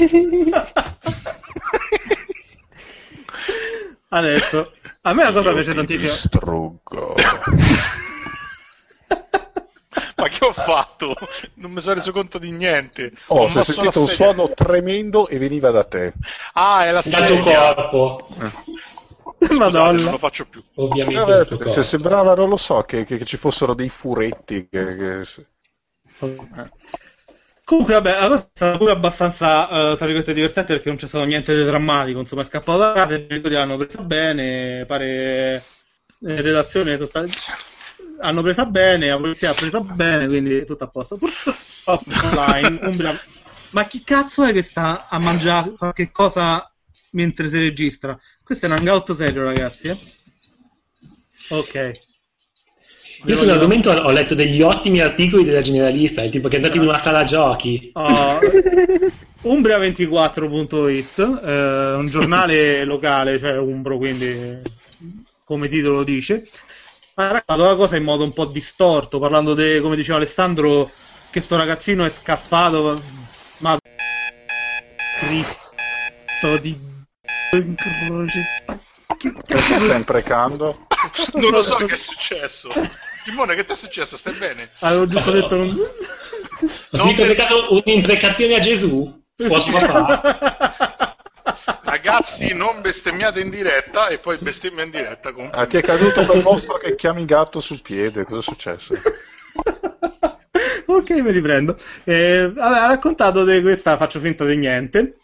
Adesso, 4.12 4.72
a 5.02 5.12
me 5.14 5.22
la 5.22 5.30
cosa 5.32 5.48
Io 5.50 5.54
piace 5.54 5.70
ti 5.70 5.76
tantissimo. 5.76 6.08
distruggo. 6.08 7.14
Ma 10.16 10.28
che 10.28 10.44
ho 10.44 10.52
fatto? 10.52 11.14
Non 11.54 11.70
mi 11.72 11.80
sono 11.80 11.94
reso 11.94 12.10
conto 12.12 12.38
di 12.38 12.50
niente. 12.50 13.12
Oh, 13.28 13.42
Ho 13.44 13.48
si 13.48 13.58
è 13.58 13.62
sentito 13.62 14.00
un 14.02 14.08
suono 14.08 14.50
tremendo 14.52 15.28
e 15.28 15.38
veniva 15.38 15.70
da 15.70 15.84
te. 15.84 16.12
Ah, 16.54 16.84
è 16.86 16.90
la 16.90 17.00
sedia. 17.02 17.74
corpo, 17.74 18.28
non 18.36 19.56
Madonna. 19.56 20.10
lo 20.10 20.18
faccio 20.18 20.44
più. 20.46 20.62
ovviamente. 20.74 21.22
Eh, 21.40 21.46
tuo 21.46 21.56
se 21.58 21.64
corpo. 21.64 21.82
sembrava, 21.82 22.34
non 22.34 22.48
lo 22.50 22.56
so, 22.58 22.82
che, 22.82 23.04
che- 23.04 23.16
che 23.16 23.24
ci 23.24 23.36
fossero 23.38 23.72
dei 23.74 23.88
furetti. 23.88 24.68
Che, 24.68 24.96
che- 24.96 25.24
Comunque, 27.70 27.94
vabbè, 27.94 28.18
la 28.18 28.26
cosa 28.28 28.42
è 28.44 28.48
stata 28.52 28.76
pure 28.78 28.90
abbastanza, 28.90 29.68
eh, 29.92 29.96
tra 29.96 30.06
virgolette, 30.06 30.34
divertente 30.34 30.72
perché 30.72 30.88
non 30.88 30.98
c'è 30.98 31.06
stato 31.06 31.24
niente 31.24 31.54
di 31.56 31.62
drammatico. 31.62 32.18
Insomma, 32.18 32.42
è 32.42 32.44
scappato 32.44 32.78
da 32.78 32.92
casa, 32.92 33.14
i 33.14 33.26
genitori 33.28 33.54
l'hanno 33.54 33.76
presa 33.76 34.02
bene, 34.02 34.84
pare 34.86 35.70
in 36.18 36.42
redazione 36.42 36.94
sono 36.94 37.06
stati- 37.06 37.32
hanno 38.22 38.42
presa 38.42 38.66
bene, 38.66 39.06
la 39.08 39.18
polizia 39.18 39.50
ha 39.50 39.54
presa 39.56 39.80
bene, 39.80 40.26
quindi 40.26 40.64
tutto 40.64 40.82
a 40.84 40.88
posto. 40.88 41.16
Purtroppo 41.16 41.62
online, 42.26 42.80
Umbria... 42.82 43.16
Ma 43.70 43.86
chi 43.86 44.02
cazzo 44.02 44.42
è 44.42 44.52
che 44.52 44.62
sta 44.62 45.06
a 45.08 45.18
mangiare 45.20 45.70
qualche 45.72 46.10
cosa 46.10 46.68
mentre 47.10 47.48
si 47.48 47.58
registra? 47.60 48.18
Questo 48.42 48.66
è 48.66 48.68
un 48.68 48.74
hangout 48.74 49.14
serio, 49.14 49.44
ragazzi. 49.44 49.86
eh? 49.88 49.98
Ok. 51.50 51.74
Io 53.24 53.36
sull'argomento 53.36 53.90
ho 53.90 54.10
letto 54.10 54.34
degli 54.34 54.62
ottimi 54.62 55.00
articoli 55.00 55.44
della 55.44 55.60
generalista, 55.60 56.22
il 56.22 56.30
tipo 56.30 56.48
che 56.48 56.54
è 56.54 56.56
andato 56.56 56.76
in 56.76 56.84
una 56.84 57.02
sala 57.02 57.24
giochi. 57.24 57.90
Oh, 57.92 58.38
Umbria24.it, 59.42 61.40
eh, 61.44 61.92
un 61.96 62.08
giornale 62.08 62.84
locale, 62.86 63.38
cioè 63.38 63.58
Umbro, 63.58 63.98
quindi 63.98 64.62
come 65.44 65.68
titolo 65.68 66.02
dice, 66.02 66.48
ha 67.14 67.32
raccontato 67.32 67.64
la 67.64 67.74
cosa 67.76 67.96
in 67.96 68.04
modo 68.04 68.24
un 68.24 68.32
po' 68.32 68.46
distorto, 68.46 69.18
parlando 69.18 69.54
di, 69.54 69.80
come 69.80 69.96
diceva 69.96 70.16
Alessandro, 70.16 70.90
che 71.30 71.40
sto 71.40 71.56
ragazzino 71.56 72.04
è 72.04 72.10
scappato, 72.10 73.02
ma 73.58 73.76
Cristo 75.20 76.56
di. 76.60 76.88
Che 77.50 77.62
Perché 79.32 79.42
cazzo 79.44 79.84
stai 79.84 79.96
imprecando? 79.96 80.88
Non 81.34 81.50
lo 81.50 81.62
so 81.62 81.76
che 81.76 81.94
è 81.94 81.96
successo. 81.96 82.70
Simone, 83.24 83.54
che 83.54 83.64
ti 83.64 83.72
è 83.72 83.76
successo? 83.76 84.16
Stai 84.16 84.34
bene? 84.34 84.70
Avevo 84.80 85.06
giusto 85.06 85.30
detto 85.30 85.56
non... 85.56 85.68
Ho 85.70 85.88
Non 86.90 87.06
sentito 87.06 87.22
mi- 87.22 87.28
peccato 87.34 87.66
un'imprecazione 87.72 88.54
a 88.54 88.58
Gesù? 88.58 89.18
Ragazzi, 91.82 92.52
non 92.54 92.80
bestemmiate 92.80 93.40
in 93.40 93.50
diretta 93.50 94.08
e 94.08 94.18
poi 94.18 94.38
bestemmia 94.38 94.84
in 94.84 94.90
diretta 94.90 95.32
con... 95.32 95.48
Ah, 95.52 95.66
ti 95.66 95.76
è 95.78 95.82
caduto 95.82 96.24
quel 96.24 96.42
mostro 96.42 96.76
che 96.76 96.94
chiami 96.94 97.24
gatto 97.24 97.60
sul 97.60 97.80
piede, 97.82 98.24
cosa 98.24 98.40
è 98.40 98.42
successo? 98.42 98.94
ok, 100.86 101.10
mi 101.10 101.30
riprendo. 101.30 101.76
Eh, 102.04 102.50
vabbè, 102.54 102.78
ha 102.78 102.86
raccontato 102.86 103.44
di 103.44 103.60
questa, 103.60 103.96
faccio 103.96 104.20
finta 104.20 104.44
di 104.44 104.56
niente. 104.56 105.16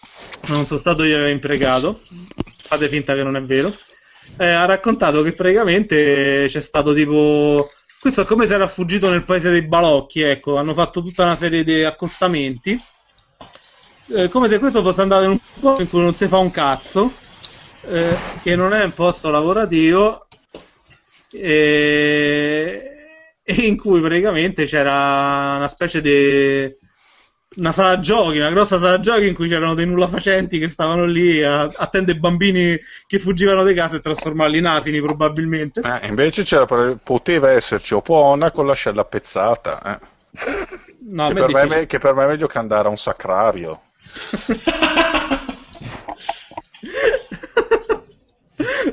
Non 0.46 0.66
sono 0.66 0.78
stato 0.80 1.04
io 1.04 1.26
impregato. 1.28 2.02
Fate 2.62 2.88
finta 2.88 3.14
che 3.14 3.22
non 3.22 3.36
è 3.36 3.42
vero. 3.42 3.74
Eh, 4.38 4.46
ha 4.46 4.64
raccontato 4.64 5.22
che 5.22 5.32
praticamente 5.32 6.46
c'è 6.48 6.60
stato 6.60 6.92
tipo. 6.92 7.70
Questo 7.98 8.22
è 8.22 8.24
come 8.24 8.46
se 8.46 8.54
era 8.54 8.68
fuggito 8.68 9.10
nel 9.10 9.24
paese 9.24 9.50
dei 9.50 9.66
balocchi. 9.66 10.20
Ecco, 10.20 10.56
hanno 10.56 10.74
fatto 10.74 11.02
tutta 11.02 11.24
una 11.24 11.36
serie 11.36 11.64
di 11.64 11.82
accostamenti. 11.82 12.80
Eh, 14.08 14.28
come 14.28 14.48
se 14.48 14.58
questo 14.58 14.82
fosse 14.82 15.00
andato 15.00 15.24
in 15.24 15.30
un 15.30 15.38
posto 15.60 15.82
in 15.82 15.88
cui 15.88 16.00
non 16.00 16.14
si 16.14 16.28
fa 16.28 16.38
un 16.38 16.50
cazzo. 16.50 17.12
eh, 17.88 18.16
che 18.42 18.56
non 18.56 18.72
è 18.72 18.84
un 18.84 18.92
posto 18.92 19.30
lavorativo. 19.30 20.26
E 21.32 22.90
e 23.48 23.54
in 23.64 23.76
cui 23.76 24.00
praticamente 24.00 24.64
c'era 24.64 25.54
una 25.56 25.68
specie 25.68 26.00
di 26.00 26.76
una 27.56 27.72
sala 27.72 28.00
giochi, 28.00 28.38
una 28.38 28.50
grossa 28.50 28.78
sala 28.78 29.00
giochi 29.00 29.28
in 29.28 29.34
cui 29.34 29.48
c'erano 29.48 29.74
dei 29.74 29.86
nulla 29.86 30.06
facenti 30.06 30.58
che 30.58 30.68
stavano 30.68 31.04
lì 31.04 31.42
a 31.42 31.62
attendere 31.62 32.18
bambini 32.18 32.78
che 33.06 33.18
fuggivano 33.18 33.64
di 33.64 33.74
casa 33.74 33.96
e 33.96 34.00
trasformarli 34.00 34.58
in 34.58 34.66
asini 34.66 35.00
probabilmente. 35.00 35.80
Eh, 35.80 36.06
invece 36.06 36.42
c'era, 36.42 36.66
poteva 36.66 37.50
esserci 37.50 37.94
Opona 37.94 38.50
con 38.50 38.66
l'ascella 38.66 39.04
pezzata. 39.04 39.94
Eh. 39.94 39.98
No, 41.08 41.28
Che, 41.28 41.34
per 41.34 41.52
me, 41.52 41.66
me- 41.66 41.86
che 41.86 41.98
per 41.98 42.14
me 42.14 42.24
è 42.24 42.26
meglio 42.26 42.46
che 42.46 42.58
andare 42.58 42.88
a 42.88 42.90
un 42.90 42.98
sacrario. 42.98 43.80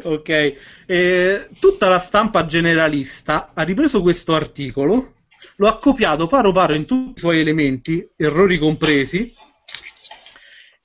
ok, 0.03 0.55
Eh, 0.86 1.47
tutta 1.59 1.88
la 1.88 1.99
stampa 1.99 2.45
generalista 2.45 3.51
ha 3.53 3.64
ripreso 3.64 4.01
questo 4.01 4.36
articolo, 4.36 5.14
lo 5.57 5.67
ha 5.67 5.77
copiato 5.77 6.27
paro 6.27 6.51
paro 6.51 6.73
in 6.73 6.85
tutti 6.85 7.13
i 7.15 7.19
suoi 7.19 7.39
elementi, 7.39 8.07
errori 8.15 8.57
compresi, 8.57 9.33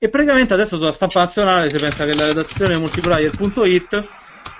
e 0.01 0.09
praticamente 0.09 0.55
adesso 0.55 0.77
sulla 0.77 0.93
stampa 0.93 1.21
nazionale 1.21 1.71
si 1.71 1.79
pensa 1.79 2.05
che 2.05 2.15
la 2.15 2.27
redazione 2.27 2.77
multiplayer.it 2.79 4.09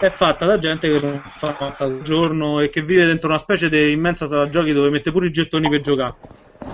è 0.01 0.11
fatta 0.11 0.47
da 0.47 0.59
gente 0.59 0.91
che 0.91 1.01
non 1.01 1.23
fa 1.35 1.57
mazza 1.59 1.85
al 1.85 2.01
giorno 2.03 2.61
e 2.61 2.71
che 2.71 2.83
vive 2.83 3.07
dentro 3.07 3.29
una 3.29 3.39
specie 3.39 3.69
di 3.69 3.93
immensa 3.93 4.27
sala 4.27 4.49
giochi 4.49 4.73
dove 4.73 4.91
mette 4.91 5.13
pure 5.13 5.27
i 5.27 5.31
gettoni 5.31 5.69
per 5.69 5.81
giocare. 5.81 6.17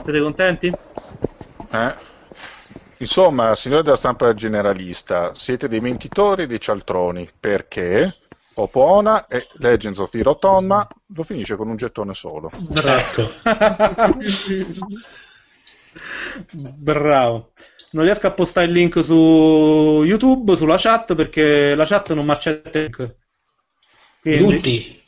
Siete 0.03 0.21
contenti? 0.21 0.67
Eh? 1.71 1.95
Insomma, 2.99 3.55
signori 3.55 3.83
della 3.83 3.97
stampa 3.97 4.33
generalista, 4.35 5.33
siete 5.35 5.69
dei 5.69 5.81
mentitori 5.81 6.45
e 6.45 6.47
dei 6.47 6.61
cialtroni 6.61 7.29
perché 7.39 8.15
Opona 8.55 9.27
e 9.27 9.49
Legends 9.55 9.99
of 9.99 10.15
Hero 10.15 10.37
Tonma 10.37 10.87
lo 11.15 11.23
finisce 11.23 11.57
con 11.57 11.69
un 11.69 11.77
gettone 11.77 12.15
solo. 12.15 12.51
Ecco. 12.75 13.29
Bravo. 16.53 17.53
Non 17.93 18.05
riesco 18.05 18.27
a 18.27 18.33
postare 18.33 18.67
il 18.67 18.73
link 18.73 19.03
su 19.05 20.03
YouTube, 20.05 20.57
sulla 20.57 20.77
chat, 20.79 21.15
perché 21.15 21.75
la 21.75 21.85
chat 21.85 22.13
non 22.13 22.25
mi 22.25 22.33
accetta 22.33 22.79
il 22.79 22.85
link. 22.85 23.15
Quindi, 24.21 24.55
Tutti. 24.57 25.03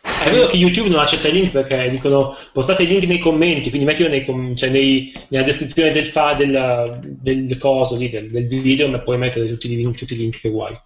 È 0.00 0.30
vero 0.30 0.46
che 0.46 0.56
YouTube 0.56 0.88
non 0.88 1.00
accetta 1.00 1.28
i 1.28 1.32
link 1.32 1.50
perché 1.50 1.90
dicono 1.90 2.34
postate 2.52 2.82
i 2.84 2.86
link 2.86 3.04
nei 3.04 3.18
commenti, 3.18 3.68
quindi 3.68 3.86
mettilo 3.86 4.08
nei 4.08 4.24
com- 4.24 4.56
cioè 4.56 4.70
nei- 4.70 5.12
nella 5.28 5.44
descrizione 5.44 5.92
del, 5.92 6.06
fa- 6.06 6.34
del, 6.34 6.98
del 7.20 7.58
coso 7.58 7.96
lì, 7.96 8.08
del, 8.08 8.30
del 8.30 8.46
video, 8.46 8.88
ma 8.88 9.00
puoi 9.00 9.18
mettere 9.18 9.46
tutti 9.46 9.70
i, 9.70 9.76
link, 9.76 9.96
tutti 9.96 10.14
i 10.14 10.16
link 10.16 10.40
che 10.40 10.48
vuoi. 10.48 10.76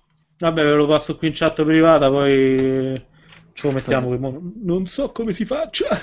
Vabbè, 0.49 0.64
ve 0.64 0.74
lo 0.74 0.86
passo 0.86 1.16
qui 1.16 1.28
in 1.28 1.34
chat 1.34 1.62
privata, 1.62 2.11
poi 2.11 3.01
ce 3.53 3.66
lo 3.66 3.72
mettiamo. 3.72 4.11
che 4.11 4.18
mo- 4.18 4.40
Non 4.62 4.86
so 4.86 5.12
come 5.12 5.32
si 5.32 5.45
faccia. 5.45 5.86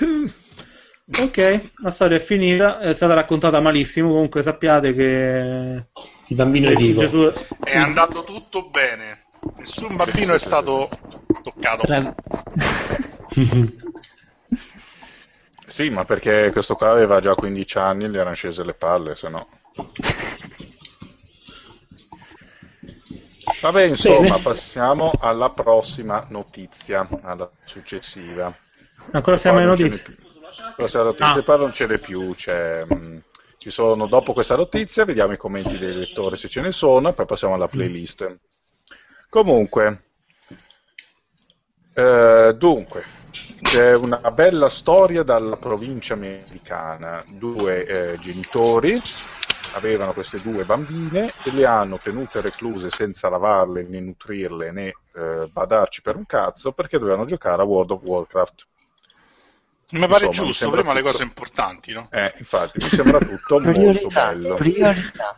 ok, 1.18 1.70
la 1.82 1.90
storia 1.90 2.16
è 2.16 2.20
finita, 2.20 2.78
è 2.80 2.94
stata 2.94 3.14
raccontata 3.14 3.60
malissimo, 3.60 4.10
comunque 4.10 4.42
sappiate 4.42 4.94
che 4.94 5.86
Il 6.28 6.36
bambino 6.36 6.70
è 6.70 6.74
vivo. 6.74 7.00
Gesù... 7.00 7.30
È 7.62 7.76
andato 7.76 8.24
tutto 8.24 8.68
bene. 8.70 9.24
Nessun 9.58 9.96
bambino 9.96 10.34
è 10.34 10.38
stato 10.38 10.88
toccato. 11.42 11.82
Tra- 11.84 12.14
Sì, 15.66 15.88
ma 15.88 16.04
perché 16.04 16.50
questo 16.50 16.74
qua 16.74 16.90
aveva 16.90 17.20
già 17.20 17.36
15 17.36 17.78
anni 17.78 18.04
e 18.04 18.10
gli 18.10 18.16
erano 18.16 18.34
scese 18.34 18.64
le 18.64 18.74
palle, 18.74 19.14
se 19.14 19.28
no. 19.28 19.46
Vabbè, 23.60 23.82
insomma, 23.82 24.20
Bene. 24.30 24.42
passiamo 24.42 25.10
alla 25.20 25.50
prossima 25.50 26.26
notizia, 26.30 27.06
alla 27.22 27.50
successiva. 27.64 28.54
Ancora 29.12 29.36
siamo 29.36 29.58
alle 29.58 29.66
notizie. 29.66 30.04
n'è 30.08 30.14
più. 30.14 30.28
La 30.76 31.02
notizia 31.02 31.42
Ah. 31.46 31.56
non 31.56 31.72
ce 31.72 31.86
n'è 31.86 31.98
più, 31.98 32.34
c'è, 32.34 32.84
mh, 32.84 33.22
ci 33.58 33.70
sono, 33.70 34.06
dopo 34.06 34.32
questa 34.32 34.56
notizia 34.56 35.04
vediamo 35.04 35.32
i 35.32 35.36
commenti 35.36 35.78
dei 35.78 35.94
lettori 35.94 36.36
se 36.36 36.48
ce 36.48 36.60
ne 36.60 36.72
sono, 36.72 37.08
e 37.08 37.12
poi 37.12 37.26
passiamo 37.26 37.54
alla 37.54 37.68
playlist. 37.68 38.38
Comunque, 39.28 40.02
eh, 41.94 42.54
dunque, 42.56 43.04
c'è 43.62 43.94
una 43.94 44.30
bella 44.32 44.68
storia 44.68 45.22
dalla 45.22 45.56
provincia 45.56 46.14
americana. 46.14 47.22
Due 47.28 47.84
eh, 47.84 48.18
genitori 48.18 49.00
avevano 49.72 50.12
queste 50.12 50.40
due 50.40 50.64
bambine 50.64 51.32
e 51.44 51.50
le 51.52 51.66
hanno 51.66 51.98
tenute 51.98 52.40
recluse 52.40 52.90
senza 52.90 53.28
lavarle 53.28 53.82
né 53.84 54.00
nutrirle 54.00 54.70
né 54.72 54.94
eh, 55.14 55.48
badarci 55.52 56.02
per 56.02 56.16
un 56.16 56.26
cazzo 56.26 56.72
perché 56.72 56.98
dovevano 56.98 57.24
giocare 57.24 57.62
a 57.62 57.64
World 57.64 57.90
of 57.90 58.02
Warcraft. 58.02 58.66
Mi 59.92 60.00
pare 60.00 60.26
Insomma, 60.26 60.30
mi 60.30 60.34
giusto, 60.34 60.52
sembra 60.52 60.78
prima 60.80 60.94
le 60.94 61.00
tutto. 61.00 61.12
cose 61.12 61.22
importanti, 61.24 61.92
no? 61.92 62.08
Eh, 62.10 62.34
infatti, 62.38 62.78
mi 62.82 62.88
sembra 62.90 63.18
tutto 63.18 63.58
molto 63.60 64.08
bello. 64.08 64.54
priorità. 64.54 65.36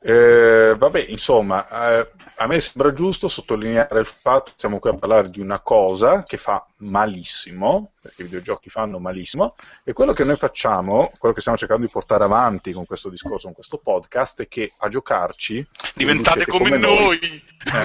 Eh, 0.00 0.74
vabbè, 0.78 1.06
insomma, 1.08 1.98
eh, 1.98 2.10
a 2.36 2.46
me 2.46 2.60
sembra 2.60 2.92
giusto 2.92 3.26
sottolineare 3.26 3.98
il 4.00 4.06
fatto 4.06 4.52
che 4.52 4.56
siamo 4.56 4.78
qui 4.78 4.90
a 4.90 4.94
parlare 4.94 5.28
di 5.28 5.40
una 5.40 5.58
cosa 5.58 6.22
che 6.22 6.36
fa 6.36 6.64
malissimo, 6.78 7.92
perché 8.00 8.22
i 8.22 8.24
videogiochi 8.26 8.70
fanno 8.70 8.98
malissimo, 9.00 9.56
e 9.82 9.92
quello 9.92 10.12
che 10.12 10.22
noi 10.24 10.36
facciamo, 10.36 11.12
quello 11.18 11.34
che 11.34 11.40
stiamo 11.40 11.58
cercando 11.58 11.84
di 11.84 11.90
portare 11.90 12.22
avanti 12.24 12.72
con 12.72 12.86
questo 12.86 13.08
discorso, 13.08 13.46
con 13.46 13.54
questo 13.54 13.78
podcast, 13.78 14.42
è 14.42 14.48
che 14.48 14.72
a 14.78 14.88
giocarci 14.88 15.66
Diventate 15.94 16.46
come, 16.46 16.64
come 16.70 16.76
noi. 16.78 17.18
noi. 17.20 17.42
Eh. 17.64 17.84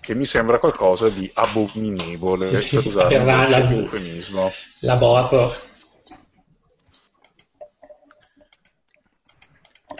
che 0.00 0.14
mi 0.14 0.24
sembra 0.24 0.58
qualcosa 0.58 1.08
di 1.08 1.30
abominevole, 1.34 2.50
per 2.50 2.86
usare 2.86 3.16
un 3.16 3.24
la- 3.24 3.70
eufemismo. 3.70 4.52
La 4.80 4.96
Borro. 4.96 5.68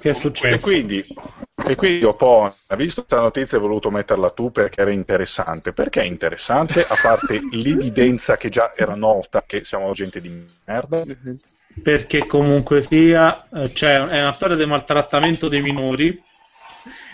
Che 0.00 0.10
è 0.10 0.12
E 0.12 0.14
successo? 0.14 0.60
quindi, 0.60 1.06
e 1.62 1.76
quindi 1.76 2.04
Opon, 2.04 2.52
visto 2.76 3.02
questa 3.04 3.20
notizia, 3.20 3.58
hai 3.58 3.62
voluto 3.62 3.90
metterla 3.90 4.30
tu 4.30 4.50
perché 4.50 4.80
era 4.80 4.90
interessante. 4.90 5.72
Perché 5.72 6.00
è 6.02 6.04
interessante? 6.04 6.84
A 6.84 6.96
parte 6.96 7.46
l'evidenza 7.50 8.36
che 8.36 8.48
già 8.48 8.72
era 8.74 8.94
nota 8.94 9.44
che 9.44 9.64
siamo 9.64 9.92
gente 9.92 10.20
di 10.20 10.28
merda. 10.64 11.06
perché 11.82 12.26
comunque 12.26 12.82
sia, 12.82 13.48
cioè, 13.72 13.96
è 14.06 14.20
una 14.20 14.32
storia 14.32 14.56
di 14.56 14.66
maltrattamento 14.66 15.48
dei 15.48 15.62
minori. 15.62 16.22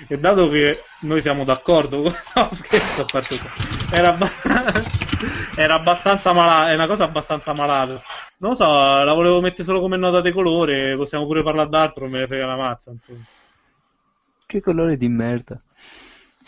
E 0.08 0.18
dato 0.18 0.48
che 0.48 0.90
noi 1.00 1.20
siamo 1.20 1.44
d'accordo, 1.44 2.02
con- 2.02 2.12
no, 2.34 2.48
scherzo, 2.52 3.02
a 3.02 3.08
parte 3.08 3.40
era, 3.88 4.08
abbast- 4.08 4.46
era 5.54 5.74
abbastanza 5.74 6.32
malata, 6.32 6.70
è 6.70 6.74
una 6.74 6.86
cosa 6.86 7.04
abbastanza 7.04 7.52
malata. 7.54 8.02
Non 8.38 8.50
lo 8.50 8.56
so, 8.56 8.64
la 8.66 9.12
volevo 9.14 9.40
mettere 9.40 9.64
solo 9.64 9.80
come 9.80 9.96
nota 9.96 10.20
di 10.20 10.32
colore, 10.32 10.96
possiamo 10.96 11.26
pure 11.26 11.42
parlare 11.42 11.68
d'altro, 11.68 12.08
me 12.08 12.20
ne 12.20 12.26
frega 12.26 12.46
la 12.46 12.56
mazza, 12.56 12.90
insomma. 12.90 13.22
Che 14.46 14.60
colore 14.60 14.96
di 14.96 15.08
merda. 15.08 15.60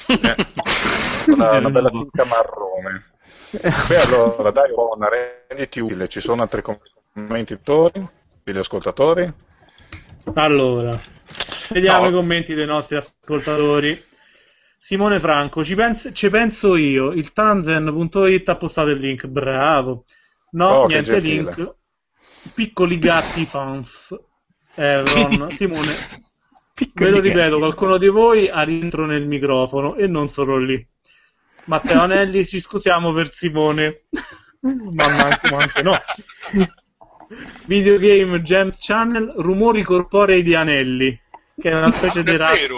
Eh, 0.09 0.37
una, 1.33 1.53
una 1.59 1.71
bella 1.71 1.91
tinta 1.91 2.25
marrone. 2.25 3.05
Beh, 3.89 3.97
allora, 4.01 4.51
dai, 4.51 4.71
Opon, 4.73 5.07
renditi 5.49 5.81
utile. 5.81 6.09
Ci 6.09 6.21
sono 6.21 6.43
altri 6.43 6.63
commenti 6.63 7.59
degli 8.45 8.59
ascoltatori? 8.59 9.33
Allora, 10.35 11.01
vediamo 11.73 12.05
No. 12.05 12.09
i 12.09 12.13
commenti 12.13 12.55
dei 12.55 12.67
nostri 12.67 12.97
ascoltatori. 12.97 14.03
Simone 14.79 15.19
Franco, 15.21 15.65
ci, 15.65 15.75
pens- 15.75 16.11
ci 16.13 16.29
penso 16.31 16.77
io, 16.77 17.13
il 17.13 17.33
Tanzen.it 17.33 18.49
ha 18.49 18.57
postato 18.57 18.91
il 18.91 18.99
link, 18.99 19.27
bravo. 19.27 20.05
No, 20.51 20.69
Oh, 20.69 20.87
niente 20.87 21.19
link. 21.19 21.75
Piccoli 22.55 22.99
gatti 22.99 23.45
fans. 23.47 24.17
Erron, 24.75 25.51
Simone, 25.51 26.07
ve 26.95 27.11
lo 27.11 27.21
ripeto, 27.21 27.59
qualcuno 27.59 27.99
di 27.99 28.09
voi 28.09 28.49
ha 28.49 28.63
rientro 28.63 29.07
nel 29.07 29.27
microfono 29.27 29.97
e 29.97 30.07
non 30.07 30.29
solo 30.29 30.57
lì. 30.57 30.87
Matteo 31.65 32.01
Anelli, 32.01 32.45
ci 32.47 32.61
scusiamo 32.61 33.13
per 33.13 33.33
Simone. 33.33 34.05
ma 34.61 35.05
anche, 35.05 35.51
ma 35.51 35.59
anche 35.59 35.83
no. 35.83 35.99
Videogame 37.67 38.41
Jam 38.43 38.71
Channel, 38.79 39.33
rumori 39.37 39.83
corporei 39.83 40.43
di 40.43 40.55
anelli, 40.55 41.19
che 41.61 41.71
è 41.71 41.75
una 41.75 41.91
specie 41.93 42.23
di 42.23 42.37
razza. 42.37 42.75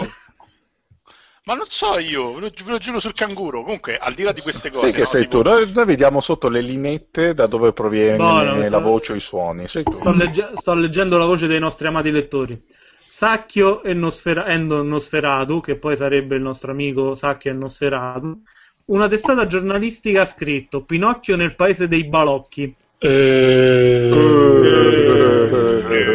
Ma 1.43 1.55
non 1.55 1.65
so 1.67 1.97
io, 1.97 2.35
ve 2.35 2.39
lo, 2.41 2.51
ve 2.63 2.71
lo 2.71 2.77
giuro 2.77 2.99
sul 2.99 3.13
canguro. 3.13 3.63
Comunque, 3.63 3.97
al 3.97 4.13
di 4.13 4.21
là 4.23 4.31
di 4.31 4.41
queste 4.41 4.69
cose, 4.69 4.87
Sì, 4.87 4.93
che 4.93 4.99
no, 4.99 5.05
sei 5.05 5.21
tipo- 5.23 5.41
tu. 5.41 5.49
Noi, 5.49 5.71
noi 5.73 5.85
vediamo 5.85 6.21
sotto 6.21 6.49
le 6.49 6.61
linette 6.61 7.33
da 7.33 7.47
dove 7.47 7.73
proviene 7.73 8.17
la 8.17 8.63
sto- 8.67 8.79
voce 8.81 9.13
o 9.13 9.15
i 9.15 9.19
suoni. 9.19 9.67
Sei 9.67 9.83
tu. 9.83 9.93
Sto, 9.93 10.11
legge- 10.13 10.51
sto 10.53 10.73
leggendo 10.75 11.17
la 11.17 11.25
voce 11.25 11.47
dei 11.47 11.59
nostri 11.59 11.87
amati 11.87 12.11
lettori. 12.11 12.61
Sacchio 13.07 13.81
e 13.83 13.93
Nosfera- 13.95 14.45
e 14.45 14.55
Nosferatu, 14.57 15.61
che 15.61 15.75
poi 15.77 15.95
sarebbe 15.97 16.35
il 16.35 16.41
nostro 16.43 16.71
amico 16.71 17.15
Sacchio 17.15 17.49
e 17.51 17.53
Nosferatu. 17.55 18.41
Una 18.85 19.07
testata 19.07 19.47
giornalistica 19.47 20.21
ha 20.21 20.25
scritto 20.25 20.83
Pinocchio 20.83 21.35
nel 21.35 21.55
paese 21.55 21.87
dei 21.87 22.05
balocchi. 22.05 22.73
Eh, 22.99 24.09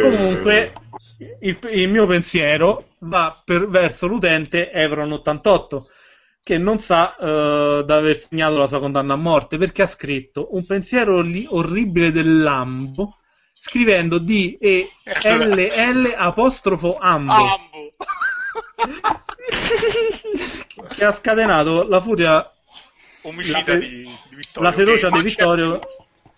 Comunque, 0.01 0.73
il, 1.41 1.57
il 1.71 1.89
mio 1.89 2.05
pensiero 2.05 2.89
va 2.99 3.41
per- 3.43 3.67
verso 3.67 4.07
l'utente 4.07 4.71
Evron88, 4.73 5.81
che 6.43 6.57
non 6.57 6.79
sa 6.79 7.15
eh, 7.15 7.83
di 7.85 7.91
aver 7.91 8.17
segnato 8.17 8.57
la 8.57 8.67
sua 8.67 8.79
condanna 8.79 9.13
a 9.13 9.17
morte 9.17 9.57
perché 9.57 9.81
ha 9.81 9.87
scritto 9.87 10.55
un 10.55 10.65
pensiero 10.65 11.21
li- 11.21 11.47
orribile 11.49 12.11
del 12.11 12.41
Lambo 12.41 13.17
scrivendo 13.59 14.19
D 14.19 14.57
E 14.59 14.91
L 15.23 15.59
L 15.59 16.13
apostrofo 16.15 16.97
Ambo 16.99 17.33
Ambo. 17.33 17.93
che 20.89 21.03
ha 21.03 21.11
scatenato 21.11 21.87
la 21.87 21.99
furia 21.99 22.51
Omicida 23.23 23.57
La 23.57 23.63
fe- 23.63 23.79
di, 23.79 23.87
di 24.29 24.35
Vittorio. 24.35 24.69
la 24.69 24.71
ferocia 24.71 25.09
di 25.09 25.21
Vittorio 25.21 25.79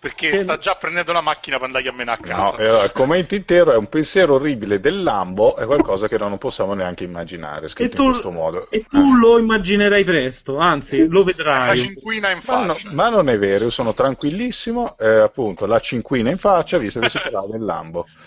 Perché 0.00 0.30
che- 0.30 0.36
sta 0.38 0.56
già 0.56 0.76
prendendo 0.76 1.12
la 1.12 1.20
macchina 1.20 1.56
per 1.58 1.66
andare 1.66 1.86
a 1.86 1.92
menare 1.92 2.22
a 2.22 2.34
No, 2.34 2.52
casa. 2.52 2.82
eh, 2.82 2.84
il 2.86 2.92
commento 2.92 3.34
intero 3.34 3.72
è 3.72 3.76
un 3.76 3.86
pensiero 3.90 4.36
orribile 4.36 4.80
del 4.80 5.02
Lambo, 5.02 5.56
è 5.56 5.66
qualcosa 5.66 6.08
che 6.08 6.16
non 6.16 6.38
possiamo 6.38 6.72
neanche 6.72 7.04
immaginare, 7.04 7.66
e 7.66 7.68
scritto 7.68 7.96
tu, 7.96 8.02
in 8.04 8.10
questo 8.12 8.30
modo. 8.30 8.70
e 8.70 8.86
tu 8.88 9.14
lo 9.14 9.38
immaginerai 9.38 10.02
presto 10.02 10.56
anzi 10.56 11.06
lo 11.06 11.18
La 11.18 11.24
vedrai 11.26 11.76
cinquina 11.76 12.30
in 12.30 12.40
Ma, 12.46 12.64
no- 12.64 12.74
faccia. 12.74 12.90
ma 12.92 13.10
non 13.10 13.28
è 13.28 13.36
vero, 13.38 13.64
io 13.64 13.70
sono 13.70 13.92
tranquillissimo, 13.92 14.96
eh, 14.98 15.06
appunto, 15.18 15.66
la 15.66 15.78
cinquina 15.80 16.30
in 16.30 16.38
faccia, 16.38 16.78
visto 16.78 16.98
che 17.00 17.10
si 17.10 17.18
parla 17.22 17.46
del 17.50 17.62
Lambo. 17.62 18.06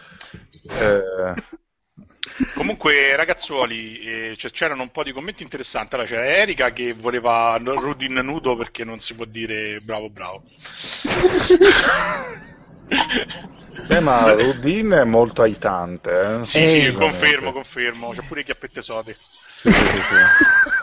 Eh, 0.66 1.34
Comunque, 2.56 3.16
ragazzuoli, 3.16 4.00
eh, 4.00 4.36
cioè, 4.38 4.52
c'erano 4.52 4.84
un 4.84 4.92
po' 4.92 5.04
di 5.04 5.12
commenti 5.12 5.44
interessanti. 5.44 5.96
Allora, 5.96 6.10
c'era 6.10 6.26
Erika 6.26 6.72
che 6.72 6.94
voleva 6.94 7.60
Rudin 7.62 8.20
nudo 8.24 8.56
perché 8.56 8.84
non 8.84 9.00
si 9.00 9.14
può 9.14 9.26
dire 9.26 9.80
bravo 9.82 10.10
bravo. 10.10 10.44
eh, 13.90 14.00
ma 14.00 14.34
Rudin 14.34 14.92
è 14.92 15.04
molto 15.04 15.42
aitante. 15.42 16.40
Eh? 16.40 16.46
Sì, 16.46 16.68
sì, 16.68 16.80
Veramente. 16.80 16.94
confermo, 16.94 17.52
confermo. 17.52 18.12
C'è 18.12 18.24
pure 18.24 18.42
i 18.42 18.44
chiappette 18.44 18.82
sode. 18.82 19.18
Sì, 19.56 19.72
sì, 19.72 19.80
sì, 19.80 19.88
sì. 19.88 20.02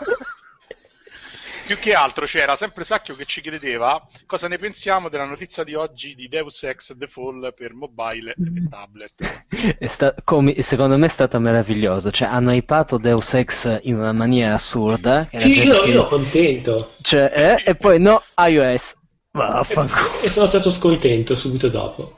Più 1.65 1.79
che 1.79 1.93
altro 1.93 2.25
c'era 2.25 2.55
sempre 2.55 2.83
Sacchio 2.83 3.15
che 3.15 3.25
ci 3.25 3.41
chiedeva 3.41 4.05
cosa 4.25 4.47
ne 4.47 4.57
pensiamo 4.57 5.07
della 5.09 5.25
notizia 5.25 5.63
di 5.63 5.73
oggi 5.73 6.15
di 6.15 6.27
Deus 6.27 6.63
Ex 6.63 6.95
The 6.97 7.07
Fall 7.07 7.53
per 7.55 7.73
mobile 7.73 8.31
e 8.31 8.67
tablet. 8.69 9.75
È 9.77 9.87
sta- 9.87 10.13
come- 10.23 10.61
secondo 10.61 10.97
me 10.97 11.05
è 11.05 11.09
stato 11.09 11.39
meraviglioso. 11.39 12.11
Cioè, 12.11 12.27
hanno 12.27 12.51
hypato 12.51 12.97
Deus 12.97 13.33
Ex 13.35 13.79
in 13.83 13.97
una 13.97 14.11
maniera 14.11 14.55
assurda. 14.55 15.27
Sì, 15.31 15.63
io, 15.63 15.75
si- 15.75 15.89
io 15.89 16.07
contento 16.07 16.93
cioè, 17.01 17.31
eh, 17.63 17.69
e 17.69 17.75
poi 17.75 17.99
no, 17.99 18.21
iOS. 18.37 18.99
Vaffanculo. 19.31 20.21
e 20.23 20.29
sono 20.29 20.45
stato 20.45 20.69
scontento 20.71 21.35
subito 21.37 21.69
dopo. 21.69 22.17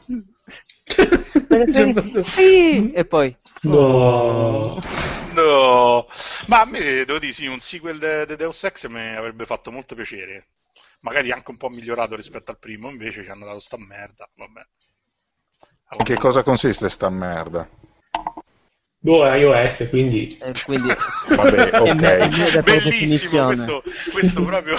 Sì, 2.21 2.91
e 2.91 3.05
poi 3.05 3.35
No. 3.61 4.81
No, 5.33 6.07
ma 6.47 6.61
a 6.61 6.65
me 6.65 7.05
devo 7.05 7.17
dire 7.17 7.31
sì, 7.31 7.47
un 7.47 7.59
sequel 7.59 8.25
di 8.27 8.35
Deus 8.35 8.63
Ex 8.63 8.87
mi 8.87 9.15
avrebbe 9.15 9.45
fatto 9.45 9.71
molto 9.71 9.95
piacere. 9.95 10.47
Magari 11.01 11.31
anche 11.31 11.49
un 11.49 11.57
po' 11.57 11.69
migliorato 11.69 12.15
rispetto 12.15 12.51
al 12.51 12.59
primo, 12.59 12.89
invece 12.89 13.23
ci 13.23 13.29
hanno 13.29 13.45
dato 13.45 13.59
sta 13.59 13.77
merda. 13.77 14.29
Vabbè. 14.35 14.61
In 15.97 16.03
che 16.03 16.15
cosa 16.15 16.43
consiste 16.43 16.87
sta 16.89 17.09
merda? 17.09 17.67
Boh, 18.99 19.25
è 19.25 19.35
iOS, 19.37 19.87
quindi... 19.89 20.37
e 20.37 20.53
quindi 20.63 20.93
Vabbè, 21.35 21.75
ok. 21.81 22.61
Bellissimo 22.63 23.47
questo, 23.47 23.83
questo 24.11 24.43
proprio. 24.43 24.77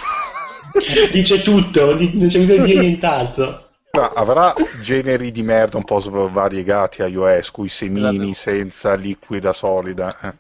Dice 1.13 1.43
tutto, 1.43 1.95
non 1.95 2.29
c'è 2.29 2.39
bisogno 2.39 2.65
di 2.65 2.79
nient'altro. 2.79 3.64
Ma 3.95 4.11
avrà 4.13 4.53
generi 4.81 5.31
di 5.31 5.43
merda 5.43 5.77
un 5.77 5.85
po' 5.85 6.01
svariegati 6.01 7.03
a 7.03 7.07
iOS, 7.07 7.51
cui 7.51 7.69
semini 7.69 8.35
senza 8.35 8.95
liquida 8.95 9.53
solida. 9.53 10.19
eh. 10.21 10.35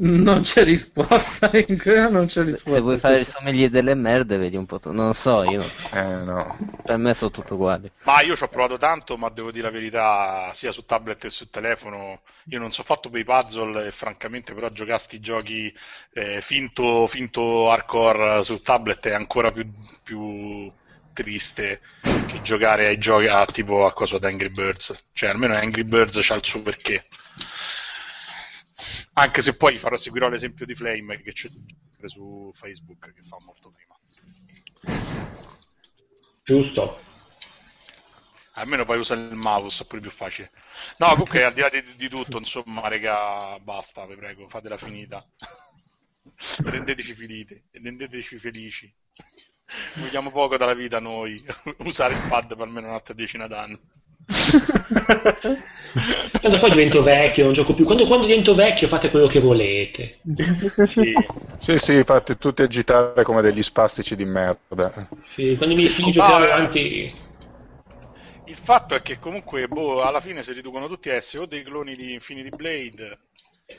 non 0.00 0.40
c'è 0.40 0.64
risposta 0.64 1.50
non 2.10 2.26
c'è 2.26 2.42
risposta 2.44 2.70
Se 2.70 2.80
vuoi 2.80 2.98
fare 2.98 3.18
il 3.18 3.26
sommelier 3.26 3.68
delle 3.70 3.94
merde, 3.94 4.36
vedi 4.36 4.56
un 4.56 4.66
po'. 4.66 4.78
tu. 4.78 4.90
Non 4.92 5.14
so, 5.14 5.42
io. 5.44 5.62
Eh, 5.90 6.02
no. 6.02 6.56
Per 6.82 6.96
me 6.96 7.14
sono 7.14 7.30
tutto 7.30 7.54
uguali. 7.54 7.90
Ma 8.04 8.20
io 8.20 8.34
ci 8.36 8.42
ho 8.42 8.48
provato 8.48 8.76
tanto, 8.76 9.16
ma 9.16 9.28
devo 9.28 9.50
dire 9.50 9.64
la 9.64 9.70
verità, 9.70 10.50
sia 10.52 10.72
su 10.72 10.84
tablet 10.84 11.18
che 11.18 11.30
su 11.30 11.48
telefono. 11.50 12.20
Io 12.46 12.58
non 12.58 12.72
so 12.72 12.82
fatto 12.82 13.08
per 13.10 13.20
i 13.20 13.24
puzzle 13.24 13.86
e 13.86 13.90
francamente 13.90 14.54
però 14.54 14.68
giocare 14.70 14.96
a 14.96 14.98
sti 14.98 15.20
giochi 15.20 15.72
eh, 16.12 16.40
finto, 16.40 17.06
finto 17.06 17.70
hardcore 17.70 18.42
su 18.42 18.60
tablet 18.62 19.06
è 19.08 19.12
ancora 19.14 19.50
più, 19.52 19.70
più 20.02 20.70
triste 21.12 21.80
che 22.00 22.42
giocare 22.42 22.86
ai 22.86 22.98
giochi 22.98 23.26
a, 23.26 23.44
tipo 23.44 23.86
a 23.86 23.92
cosa 23.92 24.18
da 24.18 24.28
Angry 24.28 24.48
Birds. 24.50 25.08
Cioè 25.12 25.30
almeno 25.30 25.54
Angry 25.54 25.84
Birds 25.84 26.18
c'ha 26.20 26.34
il 26.34 26.44
suo 26.44 26.62
perché. 26.62 27.06
Anche 29.14 29.42
se 29.42 29.56
poi 29.56 29.78
farò 29.78 29.96
seguirò 29.96 30.28
l'esempio 30.28 30.64
di 30.64 30.74
Flame 30.74 31.20
che 31.22 31.32
c'è 31.32 31.48
su 32.06 32.50
Facebook 32.54 33.12
che 33.12 33.22
fa 33.22 33.36
molto 33.44 33.70
prima. 33.70 33.98
Giusto. 36.42 37.10
Almeno 38.54 38.84
poi 38.84 38.98
usa 38.98 39.14
il 39.14 39.34
mouse, 39.34 39.82
è 39.82 39.86
pure 39.86 40.00
più 40.00 40.10
facile. 40.10 40.50
No, 40.98 41.08
comunque 41.10 41.44
al 41.44 41.54
di 41.54 41.60
là 41.60 41.70
di, 41.70 41.82
di 41.96 42.08
tutto, 42.08 42.38
insomma, 42.38 42.86
raga, 42.88 43.58
basta, 43.60 44.04
vi 44.04 44.14
prego, 44.14 44.48
fatela 44.48 44.76
finita. 44.76 45.26
Rendeteci 46.64 47.14
felici, 47.14 47.62
rendeteci 47.70 48.38
felici. 48.38 48.94
Vogliamo 49.94 50.30
poco 50.30 50.56
dalla 50.56 50.74
vita 50.74 50.98
noi, 50.98 51.42
usare 51.84 52.14
il 52.14 52.26
pad 52.28 52.56
per 52.56 52.66
almeno 52.66 52.88
un'altra 52.88 53.14
decina 53.14 53.46
d'anni. 53.46 53.78
Tanto 56.40 56.58
poi 56.58 56.70
divento 56.70 57.02
vecchio, 57.02 57.44
non 57.44 57.52
gioco 57.52 57.74
più. 57.74 57.84
Quando, 57.84 58.06
quando 58.06 58.26
divento 58.26 58.54
vecchio 58.54 58.88
fate 58.88 59.10
quello 59.10 59.26
che 59.26 59.40
volete. 59.40 60.18
Sì. 60.86 61.12
Sì, 61.58 61.78
sì, 61.78 62.02
fate 62.04 62.38
tutti 62.38 62.62
agitare 62.62 63.22
come 63.24 63.42
degli 63.42 63.62
spastici 63.62 64.16
di 64.16 64.24
merda. 64.24 65.08
Sì, 65.26 65.54
quando 65.56 65.74
i 65.74 65.78
miei 65.78 65.90
figli 65.90 66.12
giocheranno 66.12 66.46
eh. 66.46 66.50
avanti... 66.50 67.14
Il 68.46 68.56
fatto 68.58 68.94
è 68.94 69.02
che 69.02 69.18
comunque, 69.18 69.66
boh, 69.66 70.02
alla 70.02 70.20
fine 70.20 70.42
si 70.42 70.52
riducono 70.52 70.86
tutti 70.86 71.08
a 71.10 71.14
essere 71.14 71.44
o 71.44 71.46
dei 71.46 71.62
cloni 71.62 71.96
di 71.96 72.12
Infinity 72.12 72.50
Blade 72.50 73.18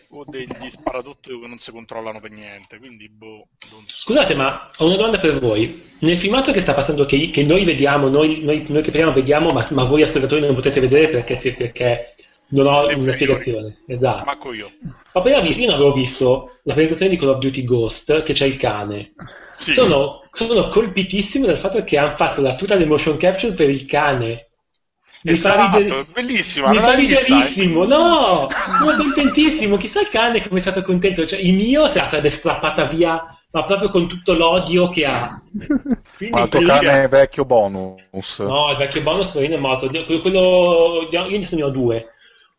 o 0.09 0.23
degli 0.27 0.69
sparatutto 0.69 1.39
che 1.39 1.47
non 1.47 1.57
si 1.57 1.71
controllano 1.71 2.19
per 2.19 2.31
niente, 2.31 2.77
quindi 2.77 3.09
boh, 3.09 3.47
non 3.71 3.83
so. 3.87 4.01
Scusate, 4.01 4.35
ma 4.35 4.71
ho 4.77 4.85
una 4.85 4.95
domanda 4.95 5.19
per 5.19 5.37
voi. 5.39 5.91
Nel 5.99 6.17
filmato 6.17 6.51
che 6.51 6.61
sta 6.61 6.73
passando, 6.73 7.05
che, 7.05 7.29
che 7.29 7.43
noi 7.43 7.63
vediamo, 7.63 8.09
noi, 8.09 8.41
noi, 8.43 8.65
noi 8.67 8.81
che 8.81 8.91
parliamo 8.91 9.13
vediamo, 9.13 9.49
ma, 9.49 9.67
ma 9.71 9.83
voi 9.83 10.01
ascoltatori 10.01 10.41
non 10.41 10.55
potete 10.55 10.79
vedere 10.79 11.09
perché, 11.09 11.53
perché 11.53 12.15
non 12.53 12.67
ho 12.67 12.85
Siete 12.87 12.95
una 12.95 13.13
spiegazione. 13.13 13.83
Esatto. 13.87 14.25
Manco 14.25 14.53
io. 14.53 14.71
Ho 15.13 15.19
appena 15.19 15.39
visto, 15.41 15.61
io 15.61 15.67
non 15.67 15.75
avevo 15.75 15.93
visto 15.93 16.59
la 16.63 16.73
presentazione 16.73 17.11
di 17.11 17.17
Call 17.17 17.29
of 17.29 17.39
Duty 17.39 17.63
Ghost, 17.63 18.23
che 18.23 18.33
c'è 18.33 18.45
il 18.45 18.57
cane. 18.57 19.13
Sì. 19.55 19.73
Sono, 19.73 20.27
sono 20.31 20.67
colpitissimo 20.67 21.45
dal 21.45 21.57
fatto 21.57 21.83
che 21.83 21.97
hanno 21.97 22.15
fatto 22.15 22.41
la 22.41 22.55
tuta 22.55 22.75
del 22.75 22.87
motion 22.87 23.17
capture 23.17 23.53
per 23.53 23.69
il 23.69 23.85
cane. 23.85 24.49
Mi 25.23 25.35
fa 25.35 25.51
Esatto, 25.51 25.77
ridere- 25.77 26.05
bellissima, 26.11 26.69
mi 26.69 26.79
fa 26.79 26.93
riderissimo, 26.93 27.85
no! 27.85 28.47
Sono 28.77 28.95
contentissimo, 28.97 29.77
chissà 29.77 30.01
il 30.01 30.07
cane 30.07 30.45
come 30.45 30.59
è 30.59 30.61
stato 30.61 30.81
contento. 30.81 31.25
Cioè, 31.25 31.39
il 31.39 31.53
mio 31.53 31.87
se 31.87 31.99
la 31.99 32.07
sarebbe 32.07 32.29
strappata 32.29 32.83
via, 32.85 33.23
ma 33.51 33.63
proprio 33.63 33.89
con 33.89 34.07
tutto 34.07 34.33
l'odio 34.33 34.89
che 34.89 35.05
ha. 35.05 35.29
Quindi 36.17 36.35
Ma 36.35 36.43
il 36.43 36.49
tuo 36.49 36.61
cane 36.61 37.03
è 37.03 37.07
vecchio 37.07 37.45
bonus. 37.45 38.39
No, 38.39 38.71
il 38.71 38.77
vecchio 38.77 39.01
bonus 39.01 39.29
poverino 39.29 39.55
è 39.55 39.59
morto. 39.59 39.87
Quello, 39.87 40.19
quello- 40.21 41.07
io 41.09 41.21
adesso 41.23 41.55
ne 41.55 41.63
ho 41.63 41.69
due. 41.69 42.05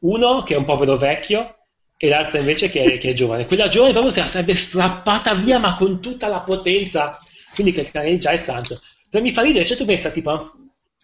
Uno 0.01 0.43
che 0.43 0.55
è 0.55 0.57
un 0.57 0.65
povero 0.65 0.97
vecchio 0.97 1.57
e 1.99 2.09
l'altro 2.09 2.39
invece 2.39 2.71
che 2.71 2.83
è, 2.83 2.99
che 2.99 3.11
è 3.11 3.13
giovane. 3.13 3.47
Quella 3.47 3.69
giovane 3.69 3.93
proprio 3.93 4.13
se 4.13 4.21
la 4.21 4.27
sarebbe 4.29 4.55
strappata 4.55 5.35
via, 5.35 5.59
ma 5.59 5.77
con 5.77 6.01
tutta 6.01 6.29
la 6.29 6.41
potenza. 6.41 7.19
Quindi 7.55 7.73
che 7.73 7.83
il 7.83 7.91
cane 7.91 8.17
già 8.17 8.31
è 8.31 8.39
santo. 8.39 8.81
Però 9.11 9.23
mi 9.23 9.33
fa 9.33 9.43
ridere, 9.43 9.67
cioè 9.67 9.77
tu 9.77 9.85
pensa 9.85 10.09
tipo 10.11 10.31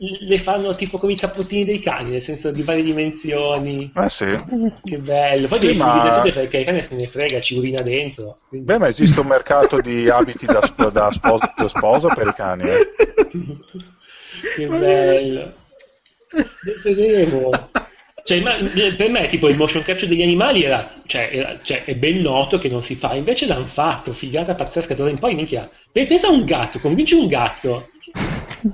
le 0.03 0.39
fanno 0.39 0.75
tipo 0.77 0.97
come 0.97 1.13
i 1.13 1.17
cappottini 1.17 1.65
dei 1.67 1.79
cani, 1.81 2.11
nel 2.13 2.23
senso 2.23 2.51
di 2.51 2.63
varie 2.63 2.83
dimensioni. 2.83 3.93
Eh 3.95 4.09
sì. 4.09 4.27
Che 4.83 4.97
bello. 4.99 5.47
Poi 5.47 5.61
Sì, 5.61 5.67
devi 5.67 5.79
ma- 5.79 6.21
perché 6.23 6.57
il 6.59 6.65
cane 6.65 6.81
se 6.83 6.95
ne 6.95 7.07
frega, 7.07 7.39
ci 7.41 7.59
urina 7.59 7.83
dentro. 7.83 8.39
Quindi- 8.49 8.67
Beh, 8.67 8.79
ma 8.79 8.89
esiste 8.89 9.21
un 9.21 9.27
mercato 9.27 9.79
di 9.81 10.09
abiti 10.11 10.47
da, 10.47 10.63
sp- 10.65 10.91
da 10.91 11.11
sposa, 11.13 11.53
da 11.55 11.69
sposa 11.69 12.15
per 12.15 12.29
i 12.29 12.33
cani. 12.35 12.63
eh? 12.69 12.89
che 14.57 14.67
bello. 14.67 15.53
Vedremo. 16.85 17.51
Cioè, 18.23 18.41
ma, 18.43 18.57
eh, 18.59 18.95
per 18.97 19.09
me, 19.11 19.27
tipo, 19.29 19.49
il 19.49 19.57
motion 19.57 19.83
capture 19.83 20.07
degli 20.09 20.23
animali 20.23 20.63
era, 20.63 20.95
cioè, 21.07 21.31
era- 21.33 21.59
cioè, 21.63 21.85
è 21.85 21.95
ben 21.95 22.21
noto 22.21 22.59
che 22.59 22.69
non 22.69 22.83
si 22.83 22.95
fa, 22.95 23.15
invece 23.15 23.47
l'hanno 23.47 23.67
fatto, 23.67 24.13
figata 24.13 24.55
pazzesca, 24.55 24.95
d'ora 24.95 25.11
in 25.11 25.19
poi, 25.19 25.35
minchia. 25.35 25.69
Pensa 25.91 26.29
a 26.29 26.31
un 26.31 26.45
gatto, 26.45 26.79
convinci 26.79 27.15
un 27.15 27.27
gatto 27.27 27.89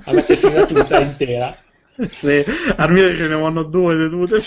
a 0.05 0.11
mettersi 0.13 0.45
una 0.45 0.65
tuta 0.65 0.99
intera. 0.99 1.57
Sì, 2.09 2.43
al 2.75 2.91
mio 2.91 3.13
ce 3.15 3.27
ne 3.27 3.35
vanno 3.35 3.63
due 3.63 3.95
sedute. 3.95 4.43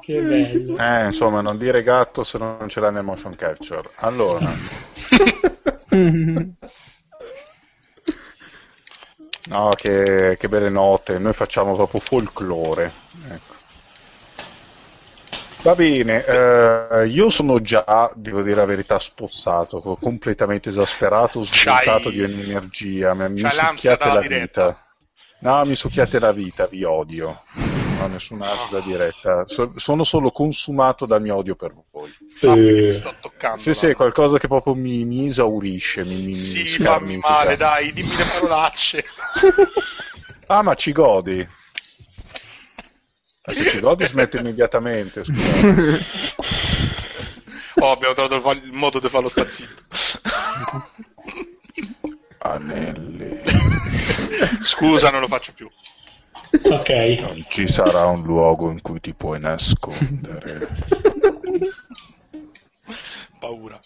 Che 0.00 0.20
bello. 0.20 0.76
Eh, 0.78 1.06
insomma, 1.06 1.40
non 1.40 1.58
dire 1.58 1.82
gatto 1.82 2.22
se 2.22 2.38
non 2.38 2.68
ce 2.68 2.78
l'hai 2.80 2.92
nel 2.92 3.02
motion 3.02 3.34
capture. 3.34 3.90
Allora, 3.96 4.48
no, 9.48 9.70
che, 9.74 10.36
che 10.38 10.48
belle 10.48 10.68
note. 10.70 11.18
Noi 11.18 11.32
facciamo 11.32 11.74
proprio 11.74 12.00
folklore. 12.00 12.92
Va 15.66 15.74
bene, 15.74 16.22
eh, 16.24 17.06
io 17.08 17.28
sono 17.28 17.60
già, 17.60 18.12
devo 18.14 18.42
dire 18.42 18.54
la 18.54 18.64
verità, 18.66 19.00
spossato, 19.00 19.80
co- 19.80 19.96
completamente 19.96 20.68
esasperato, 20.68 21.42
svuotato 21.42 22.10
di 22.10 22.22
ogni 22.22 22.42
energia. 22.42 23.14
Mi, 23.14 23.28
mi 23.28 23.50
succhiate 23.50 24.10
la 24.10 24.22
diretta. 24.22 24.66
vita. 24.66 24.80
No, 25.38 25.64
mi 25.64 25.74
succhiate 25.74 26.20
la 26.20 26.30
vita, 26.32 26.66
vi 26.66 26.84
odio. 26.84 27.42
Non 27.88 27.98
ho 27.98 28.06
nessuna 28.06 28.50
ansia 28.50 28.68
da 28.70 28.80
diretta. 28.80 29.44
So- 29.46 29.72
sono 29.76 30.04
solo 30.04 30.30
consumato 30.30 31.04
dal 31.04 31.20
mio 31.20 31.34
odio 31.36 31.56
per 31.56 31.74
voi. 31.90 32.14
Sappi 32.26 32.72
che 32.72 32.82
mi 32.82 32.92
sto 32.92 33.16
toccando. 33.20 33.62
Sì, 33.62 33.74
sì, 33.74 33.86
è 33.86 33.94
qualcosa 33.94 34.38
che 34.38 34.46
proprio 34.48 34.74
mi, 34.74 35.04
mi 35.04 35.26
esaurisce, 35.26 36.04
mi, 36.04 36.16
mi, 36.22 36.34
mi 36.34 36.64
Sì, 36.64 36.78
fammi 36.78 37.16
male, 37.16 37.56
dai, 37.56 37.92
dimmi 37.92 38.14
le 38.16 38.24
parolacce. 38.24 39.04
Ah, 40.48 40.62
ma 40.62 40.74
ci 40.74 40.92
godi? 40.92 41.46
Se 43.48 43.64
ci 43.70 43.80
godi 43.80 44.06
smetto 44.06 44.38
immediatamente, 44.38 45.24
scusa. 45.24 45.68
Oh, 47.76 47.90
abbiamo 47.90 48.14
trovato 48.14 48.50
il 48.52 48.72
modo 48.72 48.98
di 48.98 49.08
farlo 49.08 49.28
sta 49.28 49.48
zitto. 49.48 49.82
Anelli. 52.38 53.40
Scusa, 54.60 55.10
non 55.10 55.20
lo 55.20 55.28
faccio 55.28 55.52
più. 55.52 55.70
Ok. 56.70 56.90
Non 57.20 57.44
ci 57.48 57.68
sarà 57.68 58.06
un 58.06 58.22
luogo 58.22 58.70
in 58.70 58.80
cui 58.80 59.00
ti 59.00 59.14
puoi 59.14 59.38
nascondere. 59.38 60.68
Paura. 63.38 63.78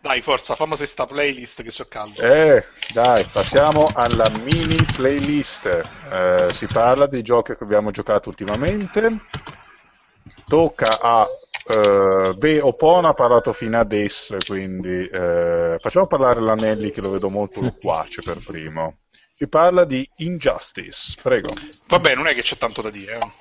Dai, 0.00 0.20
forza, 0.22 0.54
fammi 0.54 0.76
se 0.76 0.86
sta 0.86 1.04
playlist 1.06 1.62
che 1.62 1.70
so 1.70 1.86
caldo. 1.86 2.20
Eh, 2.22 2.64
dai, 2.92 3.24
passiamo 3.32 3.88
alla 3.94 4.28
mini 4.30 4.84
playlist. 4.86 5.66
Eh, 5.66 6.48
si 6.52 6.66
parla 6.68 7.06
dei 7.06 7.22
giochi 7.22 7.56
che 7.56 7.64
abbiamo 7.64 7.90
giocato 7.90 8.28
ultimamente. 8.28 9.20
Tocca 10.46 11.00
a 11.00 11.26
eh, 11.68 12.34
Beh, 12.34 12.60
Opona 12.60 13.08
ha 13.08 13.14
parlato 13.14 13.52
fino 13.52 13.78
adesso, 13.78 14.36
quindi 14.46 15.08
eh, 15.08 15.76
facciamo 15.80 16.06
parlare 16.06 16.40
l'Anelli 16.40 16.90
che 16.90 17.00
lo 17.00 17.10
vedo 17.10 17.28
molto 17.28 17.60
loquace 17.62 18.22
per 18.22 18.42
primo. 18.44 18.98
Si 19.34 19.48
parla 19.48 19.84
di 19.84 20.08
Injustice, 20.18 21.18
prego. 21.20 21.52
Vabbè, 21.88 22.14
non 22.14 22.26
è 22.26 22.34
che 22.34 22.42
c'è 22.42 22.56
tanto 22.56 22.80
da 22.80 22.90
dire. 22.90 23.18
eh. 23.18 23.32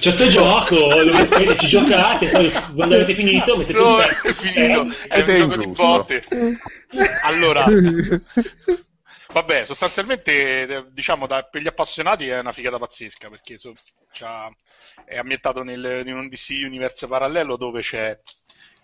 C'è 0.00 0.10
sto 0.12 0.28
gioco, 0.28 1.02
lo 1.02 1.12
mettete, 1.12 1.56
ci 1.58 1.66
giocate, 1.68 2.28
poi 2.28 2.50
quando 2.74 2.94
avete 2.96 3.14
finito 3.14 3.56
mettete 3.56 3.78
No, 3.78 3.94
un 3.94 4.00
è 4.00 4.16
pezzo. 4.22 4.32
finito, 4.40 4.86
è 5.08 5.18
Ed 5.18 5.28
un 5.28 5.34
è 5.34 5.38
gioco 5.38 5.56
di 5.56 5.66
botte. 5.68 6.22
Allora, 7.24 7.64
vabbè, 9.32 9.64
sostanzialmente, 9.64 10.62
eh, 10.66 10.84
diciamo, 10.90 11.26
da- 11.26 11.42
per 11.42 11.62
gli 11.62 11.66
appassionati 11.66 12.28
è 12.28 12.38
una 12.38 12.52
figata 12.52 12.78
pazzesca, 12.78 13.28
perché 13.30 13.56
so- 13.58 13.74
c'ha- 14.12 14.50
è 15.04 15.16
ambientato 15.18 15.62
nel- 15.62 16.02
in 16.06 16.14
un 16.14 16.28
DC 16.28 16.60
universo 16.64 17.06
parallelo 17.06 17.56
dove 17.56 17.80
c'è 17.80 18.18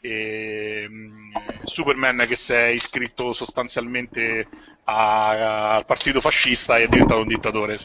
ehm, 0.09 1.61
Superman 1.63 2.25
che 2.27 2.37
si 2.37 2.53
è 2.53 2.67
iscritto 2.67 3.33
sostanzialmente 3.33 4.49
a- 4.85 5.75
al 5.77 5.85
partito 5.87 6.21
fascista 6.21 6.79
e 6.79 6.85
è 6.85 6.89
diventato 6.89 7.21
un 7.21 7.27
dittatore. 7.29 7.79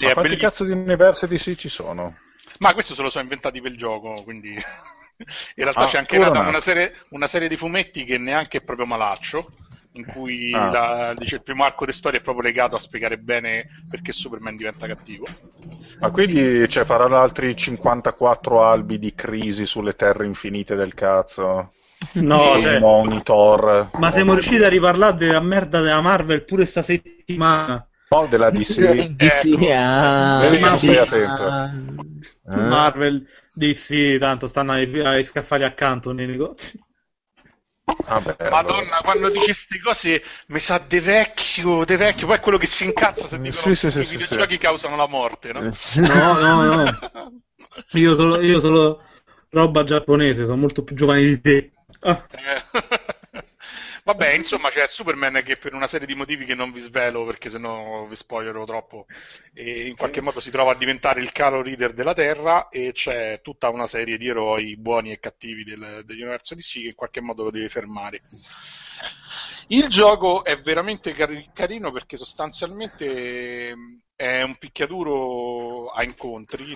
E 0.00 0.06
Ma 0.06 0.12
quanti 0.12 0.36
bellissimo. 0.36 0.36
cazzo 0.36 0.64
di 0.64 0.72
universi 0.72 1.26
DC 1.28 1.54
ci 1.54 1.68
sono? 1.68 2.22
Ma 2.58 2.72
questo 2.74 2.94
se 2.94 3.02
lo 3.02 3.10
sono 3.10 3.22
inventati 3.24 3.60
per 3.60 3.70
il 3.70 3.76
gioco, 3.76 4.22
quindi 4.24 4.50
in 4.54 5.64
realtà 5.64 5.84
Ah, 5.84 5.86
c'è 5.86 5.98
anche 5.98 6.18
no. 6.18 6.30
una 6.42 6.60
serie, 6.60 6.92
una 7.10 7.26
serie 7.26 7.48
di 7.48 7.56
fumetti 7.56 8.04
che 8.04 8.18
neanche 8.18 8.58
è 8.58 8.64
proprio 8.64 8.86
malaccio, 8.86 9.52
in 9.98 10.06
cui 10.06 10.52
Ah. 10.54 10.70
la- 10.70 11.14
dice, 11.16 11.36
il 11.36 11.42
primo 11.42 11.64
arco 11.64 11.84
di 11.84 11.92
storia 11.92 12.18
è 12.18 12.22
proprio 12.22 12.44
legato 12.44 12.74
a 12.76 12.78
spiegare 12.78 13.18
bene 13.18 13.66
perché 13.90 14.12
Superman 14.12 14.56
diventa 14.56 14.86
cattivo. 14.86 15.26
Ma 16.00 16.10
quindi 16.10 16.68
cioè, 16.68 16.84
faranno 16.84 17.16
altri 17.16 17.54
54 17.56 18.62
albi 18.62 18.98
di 18.98 19.14
crisi 19.14 19.66
sulle 19.66 19.94
terre 19.94 20.24
infinite 20.26 20.74
del 20.76 20.94
cazzo? 20.94 21.72
No, 22.14 22.60
cioè, 22.60 22.78
monitor. 22.78 23.90
ma 23.98 24.10
siamo 24.12 24.32
riusciti 24.32 24.62
a 24.62 24.68
riparlare 24.68 25.16
della 25.16 25.40
merda 25.40 25.80
della 25.80 26.00
Marvel 26.00 26.44
pure 26.44 26.64
sta 26.64 26.80
settimana. 26.80 27.84
No, 28.10 28.26
della 28.26 28.50
DC. 28.50 28.78
DC, 29.16 29.68
ah, 29.72 30.40
attento. 30.40 31.48
Eh? 32.48 32.56
Marvel, 32.56 33.26
DC, 33.52 34.18
tanto 34.18 34.46
stanno 34.46 34.72
ai, 34.72 35.00
ai 35.00 35.24
scaffali 35.24 35.64
accanto 35.64 36.12
nei 36.12 36.26
negozi. 36.26 36.80
Vabbè, 38.08 38.36
Madonna, 38.50 38.78
allora. 38.80 39.00
quando 39.02 39.28
dici 39.30 39.44
queste 39.46 39.80
cose 39.80 40.22
mi 40.48 40.60
sa 40.60 40.78
de 40.78 41.00
vecchio, 41.00 41.84
de 41.84 41.96
vecchio, 41.96 42.26
poi 42.26 42.36
è 42.36 42.40
quello 42.40 42.58
che 42.58 42.66
si 42.66 42.84
incazza 42.84 43.26
se 43.26 43.38
dicono 43.38 43.60
Sì, 43.60 43.74
sì, 43.74 43.86
che 43.88 43.90
sì, 43.90 44.00
i 44.00 44.04
sì, 44.04 44.16
videogiochi 44.16 44.52
sì. 44.54 44.58
causano 44.58 44.96
la 44.96 45.06
morte, 45.06 45.52
no? 45.52 45.60
No, 45.60 46.32
no, 46.38 46.62
no. 46.64 46.98
Io 47.92 48.14
solo, 48.14 48.40
io 48.40 48.60
solo 48.60 49.02
roba 49.50 49.84
giapponese, 49.84 50.44
sono 50.44 50.56
molto 50.56 50.82
più 50.84 50.94
giovani 50.96 51.24
di 51.24 51.40
te. 51.40 51.72
Ah, 52.00 52.26
Eh. 52.30 53.16
Vabbè, 54.08 54.30
insomma, 54.30 54.70
c'è 54.70 54.86
Superman 54.86 55.42
che 55.44 55.58
per 55.58 55.74
una 55.74 55.86
serie 55.86 56.06
di 56.06 56.14
motivi 56.14 56.46
che 56.46 56.54
non 56.54 56.72
vi 56.72 56.80
svelo 56.80 57.26
perché 57.26 57.50
sennò 57.50 58.06
vi 58.06 58.16
spoilerò 58.16 58.64
troppo, 58.64 59.04
e 59.52 59.86
in 59.86 59.96
qualche 59.96 60.22
modo 60.22 60.40
si 60.40 60.50
trova 60.50 60.70
a 60.72 60.76
diventare 60.76 61.20
il 61.20 61.30
caro 61.30 61.60
leader 61.60 61.92
della 61.92 62.14
Terra 62.14 62.68
e 62.68 62.92
c'è 62.92 63.42
tutta 63.42 63.68
una 63.68 63.84
serie 63.84 64.16
di 64.16 64.26
eroi 64.26 64.78
buoni 64.78 65.12
e 65.12 65.20
cattivi 65.20 65.62
del, 65.62 66.04
dell'universo 66.06 66.54
DC 66.54 66.72
che 66.80 66.86
in 66.86 66.94
qualche 66.94 67.20
modo 67.20 67.42
lo 67.42 67.50
deve 67.50 67.68
fermare. 67.68 68.22
Il 69.66 69.88
gioco 69.88 70.42
è 70.42 70.58
veramente 70.58 71.12
cari- 71.12 71.50
carino 71.52 71.92
perché 71.92 72.16
sostanzialmente 72.16 73.68
ehm, 73.68 74.00
è 74.16 74.40
un 74.40 74.56
picchiaduro 74.56 75.88
a 75.88 76.02
incontri 76.02 76.74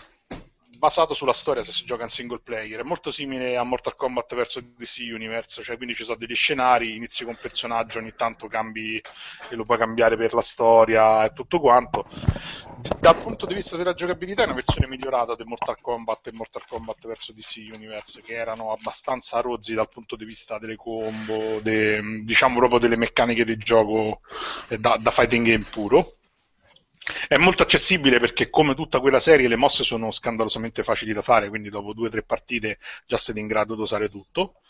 basato 0.82 1.14
sulla 1.14 1.32
storia 1.32 1.62
se 1.62 1.70
si 1.70 1.84
gioca 1.84 2.02
in 2.02 2.08
single 2.08 2.40
player. 2.42 2.80
È 2.80 2.82
molto 2.82 3.12
simile 3.12 3.56
a 3.56 3.62
Mortal 3.62 3.94
Kombat 3.94 4.34
verso 4.34 4.60
DC 4.60 5.12
Universe, 5.12 5.62
cioè 5.62 5.76
quindi 5.76 5.94
ci 5.94 6.02
sono 6.02 6.16
degli 6.16 6.34
scenari, 6.34 6.96
inizi 6.96 7.22
con 7.22 7.34
un 7.34 7.38
personaggio, 7.40 8.00
ogni 8.00 8.12
tanto 8.16 8.48
cambi 8.48 9.00
e 9.48 9.54
lo 9.54 9.62
puoi 9.62 9.78
cambiare 9.78 10.16
per 10.16 10.34
la 10.34 10.40
storia 10.40 11.24
e 11.24 11.32
tutto 11.32 11.60
quanto. 11.60 12.04
Dal 12.98 13.16
punto 13.16 13.46
di 13.46 13.54
vista 13.54 13.76
della 13.76 13.94
giocabilità 13.94 14.42
è 14.42 14.46
una 14.46 14.54
versione 14.54 14.88
migliorata 14.88 15.36
di 15.36 15.44
Mortal 15.44 15.80
Kombat 15.80 16.26
e 16.26 16.32
Mortal 16.32 16.66
Kombat 16.66 17.06
verso 17.06 17.32
DC 17.32 17.68
Universe 17.72 18.20
che 18.20 18.34
erano 18.34 18.72
abbastanza 18.72 19.38
rozzi 19.40 19.74
dal 19.74 19.88
punto 19.88 20.16
di 20.16 20.24
vista 20.24 20.58
delle 20.58 20.74
combo, 20.74 21.60
de- 21.62 22.22
diciamo 22.24 22.58
proprio 22.58 22.80
delle 22.80 22.96
meccaniche 22.96 23.44
di 23.44 23.56
gioco 23.56 24.20
eh, 24.66 24.78
da, 24.78 24.96
da 25.00 25.12
fighting 25.12 25.46
game 25.46 25.64
puro. 25.70 26.14
È 27.26 27.36
molto 27.36 27.64
accessibile 27.64 28.20
perché, 28.20 28.48
come 28.48 28.74
tutta 28.74 29.00
quella 29.00 29.18
serie, 29.18 29.48
le 29.48 29.56
mosse 29.56 29.82
sono 29.82 30.10
scandalosamente 30.12 30.84
facili 30.84 31.12
da 31.12 31.22
fare, 31.22 31.48
quindi 31.48 31.68
dopo 31.68 31.92
due 31.92 32.06
o 32.06 32.10
tre 32.10 32.22
partite 32.22 32.78
già 33.06 33.16
siete 33.16 33.40
in 33.40 33.48
grado 33.48 33.74
di 33.74 33.80
usare 33.80 34.08
tutto. 34.08 34.60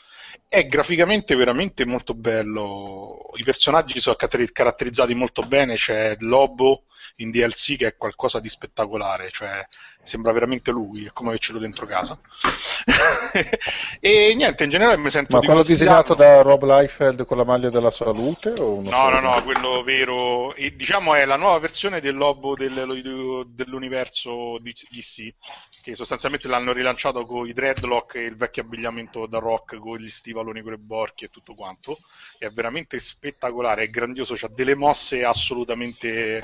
È 0.49 0.67
graficamente 0.67 1.35
veramente 1.35 1.85
molto 1.85 2.15
bello. 2.15 3.31
I 3.37 3.45
personaggi 3.45 4.01
sono 4.01 4.17
caratterizzati 4.17 5.15
molto 5.15 5.43
bene. 5.43 5.75
C'è 5.77 6.17
Lobo 6.21 6.85
in 7.17 7.31
DLC 7.31 7.77
che 7.77 7.87
è 7.89 7.97
qualcosa 7.97 8.41
di 8.41 8.49
spettacolare, 8.49 9.31
cioè 9.31 9.67
sembra 10.03 10.33
veramente 10.33 10.71
lui, 10.71 11.07
è 11.07 11.11
come 11.13 11.29
avercelo 11.31 11.59
dentro 11.59 11.87
casa. 11.87 12.19
e 14.01 14.35
niente, 14.35 14.65
in 14.65 14.71
generale 14.71 14.97
mi 14.97 15.11
sento 15.11 15.35
Ma 15.35 15.41
di 15.41 15.47
quello 15.47 15.63
disegnato 15.63 16.15
da 16.15 16.43
Rob 16.43 16.65
Liefeld 16.65 17.25
con 17.25 17.37
la 17.37 17.45
maglia 17.45 17.71
della 17.71 17.91
salute? 17.91 18.55
No, 18.59 18.81
no, 18.81 19.21
no, 19.21 19.43
quello 19.43 19.83
vero. 19.83 20.55
E, 20.55 20.75
diciamo 20.75 21.15
è 21.15 21.25
la 21.25 21.37
nuova 21.37 21.59
versione 21.59 22.01
del 22.01 22.17
lobo 22.17 22.55
del- 22.55 23.45
dell'universo 23.49 24.57
DC, 24.61 25.35
che 25.83 25.95
sostanzialmente 25.95 26.49
l'hanno 26.49 26.73
rilanciato 26.73 27.23
con 27.23 27.47
i 27.47 27.53
dreadlock 27.53 28.17
e 28.17 28.23
il 28.23 28.37
vecchio 28.37 28.63
abbigliamento 28.63 29.27
da 29.27 29.39
rock 29.39 29.79
con 29.79 29.99
gli 29.99 30.09
stivaloni 30.23 30.63
con 30.63 30.71
le 30.71 30.79
borchie 30.79 31.27
e 31.27 31.31
tutto 31.31 31.55
quanto. 31.55 31.99
È 32.39 32.49
veramente 32.51 32.99
spettacolare, 33.01 33.83
è 33.83 33.91
grandioso, 33.91 34.35
ha 34.41 34.49
delle 34.49 34.77
mosse 34.77 35.25
assolutamente 35.25 36.41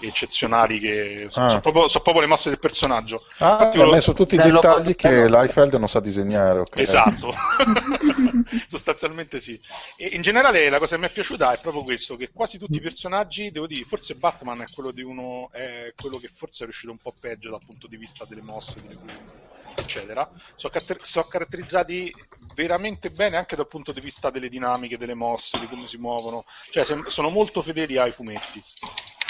eccezionali 0.00 0.80
che 0.80 1.26
sono, 1.28 1.46
Ah. 1.46 1.48
sono 1.50 1.60
proprio, 1.60 1.86
sono 1.88 2.02
proprio 2.02 2.22
le 2.24 2.28
mosse 2.30 2.48
del 2.48 2.58
personaggio. 2.58 3.24
Ah, 3.38 3.52
Infatti 3.52 3.76
ha 3.76 3.78
volevo- 3.80 3.92
messo 3.94 4.12
tutti 4.14 4.34
i 4.34 4.38
Bello 4.38 4.58
dettagli 4.58 4.94
che. 4.96 5.28
Liefeld 5.28 5.74
non 5.74 5.88
sa 5.88 6.00
disegnare. 6.00 6.58
ok. 6.60 6.78
Esatto, 6.78 7.32
sostanzialmente 8.68 9.38
sì. 9.38 9.60
E 9.96 10.06
in 10.08 10.22
generale 10.22 10.68
la 10.68 10.78
cosa 10.78 10.96
che 10.96 11.02
mi 11.02 11.08
è 11.08 11.12
piaciuta 11.12 11.52
è 11.52 11.60
proprio 11.60 11.84
questo, 11.84 12.16
che 12.16 12.30
quasi 12.32 12.58
tutti 12.58 12.76
i 12.78 12.80
personaggi, 12.80 13.50
devo 13.52 13.66
dire, 13.66 13.84
forse 13.84 14.14
Batman 14.16 14.62
è 14.62 14.66
quello 14.74 14.90
di 14.90 15.02
uno, 15.02 15.48
è 15.52 15.92
quello 15.94 16.16
che 16.18 16.30
forse 16.34 16.62
è 16.62 16.66
riuscito 16.66 16.90
un 16.90 16.98
po' 16.98 17.14
peggio 17.20 17.50
dal 17.50 17.60
punto 17.64 17.86
di 17.86 17.96
vista 17.96 18.24
delle 18.24 18.42
mosse, 18.42 18.80
delle 18.82 18.96
eccetera. 19.78 20.28
Sono, 20.56 20.72
catter- 20.72 21.02
sono 21.02 21.26
caratterizzati 21.26 22.14
veramente 22.54 23.10
bene 23.10 23.36
anche 23.36 23.56
dal 23.56 23.68
punto 23.68 23.92
di 23.92 24.00
vista 24.00 24.30
delle 24.30 24.48
dinamiche, 24.48 24.98
delle 24.98 25.14
mosse, 25.14 25.58
di 25.58 25.68
come 25.68 25.86
si 25.86 25.96
muovono, 25.96 26.44
cioè 26.70 26.84
sono 27.06 27.30
molto 27.30 27.62
fedeli 27.62 27.96
ai 27.98 28.12
fumetti. 28.12 28.62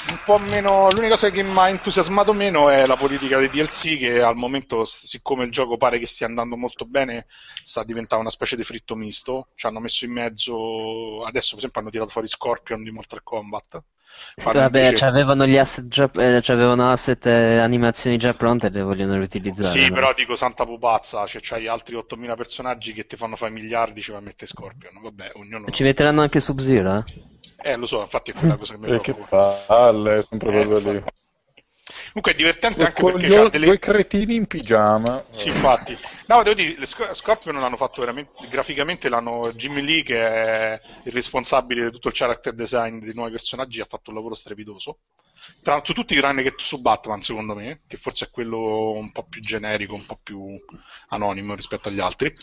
Un 0.09 0.21
po' 0.25 0.39
meno, 0.39 0.89
l'unica 0.91 1.11
cosa 1.11 1.31
che 1.31 1.43
mi 1.43 1.57
ha 1.59 1.69
entusiasmato 1.69 2.33
meno 2.33 2.69
è 2.69 2.87
la 2.87 2.97
politica 2.97 3.39
dei 3.39 3.49
DLC 3.49 3.99
che 3.99 4.21
al 4.21 4.35
momento, 4.35 4.85
siccome 4.85 5.45
il 5.45 5.53
gioco 5.53 5.77
pare 5.77 5.99
che 5.99 6.07
stia 6.07 6.27
andando 6.27 6.57
molto 6.57 6.85
bene, 6.85 7.27
sta 7.63 7.85
diventando 7.85 8.23
una 8.23 8.33
specie 8.33 8.57
di 8.57 8.65
fritto 8.65 8.97
misto. 8.97 9.49
Ci 9.55 9.67
hanno 9.67 9.79
messo 9.79 10.05
in 10.05 10.13
mezzo, 10.13 11.23
adesso 11.25 11.51
per 11.51 11.59
esempio 11.59 11.81
hanno 11.81 11.91
tirato 11.91 12.11
fuori 12.11 12.27
Scorpion 12.27 12.83
di 12.83 12.91
Mortal 12.91 13.23
Kombat. 13.23 13.83
Sì, 14.35 14.45
vabbè, 14.45 14.65
invece- 14.65 15.05
c'avevano 15.05 15.47
gli 15.47 15.57
asset 15.57 15.87
già, 15.89 16.11
eh, 16.17 16.43
asset 16.45 17.27
e 17.27 17.59
animazioni 17.59 18.17
già 18.19 18.33
pronte 18.33 18.67
e 18.67 18.71
le 18.71 18.83
vogliono 18.83 19.15
riutilizzare. 19.15 19.79
Sì, 19.79 19.89
no? 19.89 19.95
però 19.95 20.13
dico 20.15 20.35
santa 20.35 20.65
pupazza, 20.65 21.27
cioè 21.27 21.41
c'hai 21.43 21.69
altri 21.69 21.95
8000 21.95 22.35
personaggi 22.35 22.93
che 22.93 23.07
ti 23.07 23.17
fanno 23.17 23.37
fare 23.37 23.53
miliardi, 23.53 24.01
ci 24.01 24.11
vai 24.11 24.21
a 24.21 24.25
mettere 24.25 24.47
Scorpion. 24.47 25.01
Vabbè, 25.01 25.33
ognuno... 25.35 25.71
Ci 25.71 25.83
metteranno 25.83 26.23
anche 26.23 26.41
Sub-Zero, 26.41 26.99
eh? 26.99 27.31
Eh, 27.65 27.77
lo 27.77 27.87
so, 27.87 28.01
infatti 28.01 28.31
è 28.33 28.35
quella 28.35 28.57
cosa 28.57 28.75
che 28.75 28.81
mi 28.81 28.89
E 28.89 29.01
che 29.01 29.15
preoccupa. 29.15 29.67
palle, 29.67 30.23
sempre 30.29 30.51
Eh, 30.51 30.63
quello 30.63 30.79
lì. 30.79 30.95
infatti. 30.95 31.21
Comunque 32.13 32.33
è 32.33 32.35
divertente 32.35 32.85
anche 32.85 33.03
perché 33.05 33.29
c'ha 33.29 33.49
delle... 33.49 33.67
due 33.67 33.79
cretini 33.79 34.35
in 34.35 34.47
pigiama. 34.47 35.25
Sì, 35.31 35.49
infatti. 35.49 35.99
No, 36.27 36.43
devo 36.43 36.55
dire, 36.55 36.79
le 36.79 36.87
Sc- 36.87 37.15
Scorpion 37.15 37.57
l'hanno 37.59 37.77
fatto 37.77 38.01
veramente 38.01 38.47
graficamente, 38.47 39.09
l'hanno 39.09 39.53
Jimmy 39.55 39.81
Lee 39.83 40.03
che 40.03 40.19
è 40.21 40.83
il 41.05 41.13
responsabile 41.13 41.85
di 41.87 41.91
tutto 41.93 42.09
il 42.09 42.15
character 42.15 42.53
design 42.55 42.99
dei 42.99 43.15
nuovi 43.15 43.31
personaggi, 43.33 43.81
ha 43.81 43.87
fatto 43.87 44.11
un 44.11 44.17
lavoro 44.17 44.35
strepitoso. 44.35 44.99
Tra 45.63 45.81
su 45.85 45.93
tutti 45.93 46.17
tranne 46.17 46.43
che 46.43 46.55
su 46.57 46.81
Batman, 46.81 47.21
secondo 47.21 47.55
me, 47.55 47.83
che 47.87 47.97
forse 47.97 48.27
è 48.27 48.31
quello 48.31 48.93
un 48.93 49.11
po' 49.13 49.25
più 49.25 49.41
generico, 49.41 49.95
un 49.95 50.05
po' 50.07 50.19
più 50.23 50.61
anonimo 51.09 51.55
rispetto 51.55 51.89
agli 51.89 52.01
altri. 52.01 52.35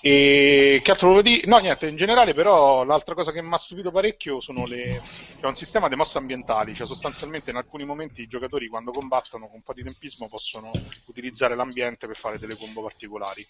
E 0.00 0.80
che 0.82 0.90
altro 0.90 1.08
volevo 1.08 1.28
dire? 1.28 1.46
No, 1.46 1.58
niente, 1.58 1.88
in 1.88 1.96
generale 1.96 2.34
però 2.34 2.84
l'altra 2.84 3.14
cosa 3.14 3.32
che 3.32 3.42
mi 3.42 3.52
ha 3.54 3.58
stupito 3.58 3.90
parecchio 3.90 4.40
sono 4.40 4.66
le... 4.66 5.02
è 5.40 5.46
un 5.46 5.54
sistema 5.54 5.88
di 5.88 5.96
mosse 5.96 6.18
ambientali, 6.18 6.74
cioè 6.74 6.86
sostanzialmente 6.86 7.50
in 7.50 7.56
alcuni 7.56 7.84
momenti 7.84 8.22
i 8.22 8.26
giocatori 8.26 8.68
quando 8.68 8.92
combattono 8.92 9.46
con 9.46 9.56
un 9.56 9.62
po' 9.62 9.72
di 9.72 9.82
tempismo 9.82 10.28
possono 10.28 10.70
utilizzare 11.06 11.54
l'ambiente 11.54 12.06
per 12.06 12.16
fare 12.16 12.38
delle 12.38 12.56
combo 12.56 12.82
particolari. 12.82 13.46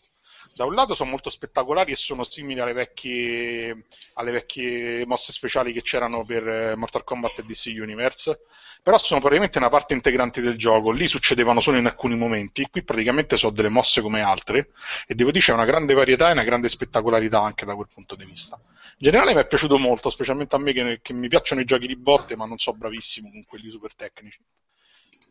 Da 0.55 0.65
un 0.65 0.75
lato 0.75 0.95
sono 0.95 1.11
molto 1.11 1.31
spettacolari 1.31 1.93
e 1.93 1.95
sono 1.95 2.25
simili 2.25 2.59
alle 2.59 2.73
vecchie, 2.73 3.85
alle 4.15 4.33
vecchie 4.33 5.07
mosse 5.07 5.33
speciali 5.33 5.73
che 5.73 5.83
c'erano 5.83 6.25
per 6.25 6.49
eh, 6.49 6.75
Mortal 6.75 7.05
Kombat 7.05 7.39
e 7.39 7.45
DC 7.45 7.73
Universe, 7.81 8.41
però 8.83 8.99
sono 8.99 9.21
praticamente 9.21 9.59
una 9.59 9.69
parte 9.69 9.95
integrante 9.95 10.41
del 10.41 10.59
gioco. 10.59 10.91
Lì 10.91 11.07
succedevano 11.07 11.61
solo 11.61 11.79
in 11.79 11.87
alcuni 11.87 12.17
momenti, 12.17 12.67
qui 12.71 12.83
praticamente 12.83 13.37
sono 13.37 13.53
delle 13.53 13.69
mosse 13.69 14.01
come 14.01 14.21
altre 14.21 14.71
e 15.07 15.15
devo 15.15 15.31
dire 15.31 15.45
c'è 15.45 15.53
una 15.53 15.65
grande 15.65 15.95
varietà 15.95 16.29
e 16.29 16.33
una 16.33 16.43
grande 16.43 16.69
spettacolarità 16.69 17.41
anche 17.41 17.65
da 17.65 17.77
quel 17.77 17.89
punto 17.93 18.17
di 18.17 18.25
vista. 18.25 18.59
In 18.61 18.97
generale 18.99 19.35
mi 19.35 19.41
è 19.41 19.47
piaciuto 19.47 19.79
molto, 19.79 20.11
specialmente 20.11 20.57
a 20.57 20.59
me 20.59 20.73
che, 20.73 20.99
che 21.03 21.13
mi 21.13 21.29
piacciono 21.29 21.61
i 21.61 21.65
giochi 21.65 21.87
di 21.87 21.97
botte, 21.97 22.35
ma 22.35 22.47
non 22.47 22.59
so 22.59 22.73
bravissimo 22.73 23.31
con 23.31 23.45
quelli 23.45 23.71
super 23.71 23.95
tecnici. 23.95 24.41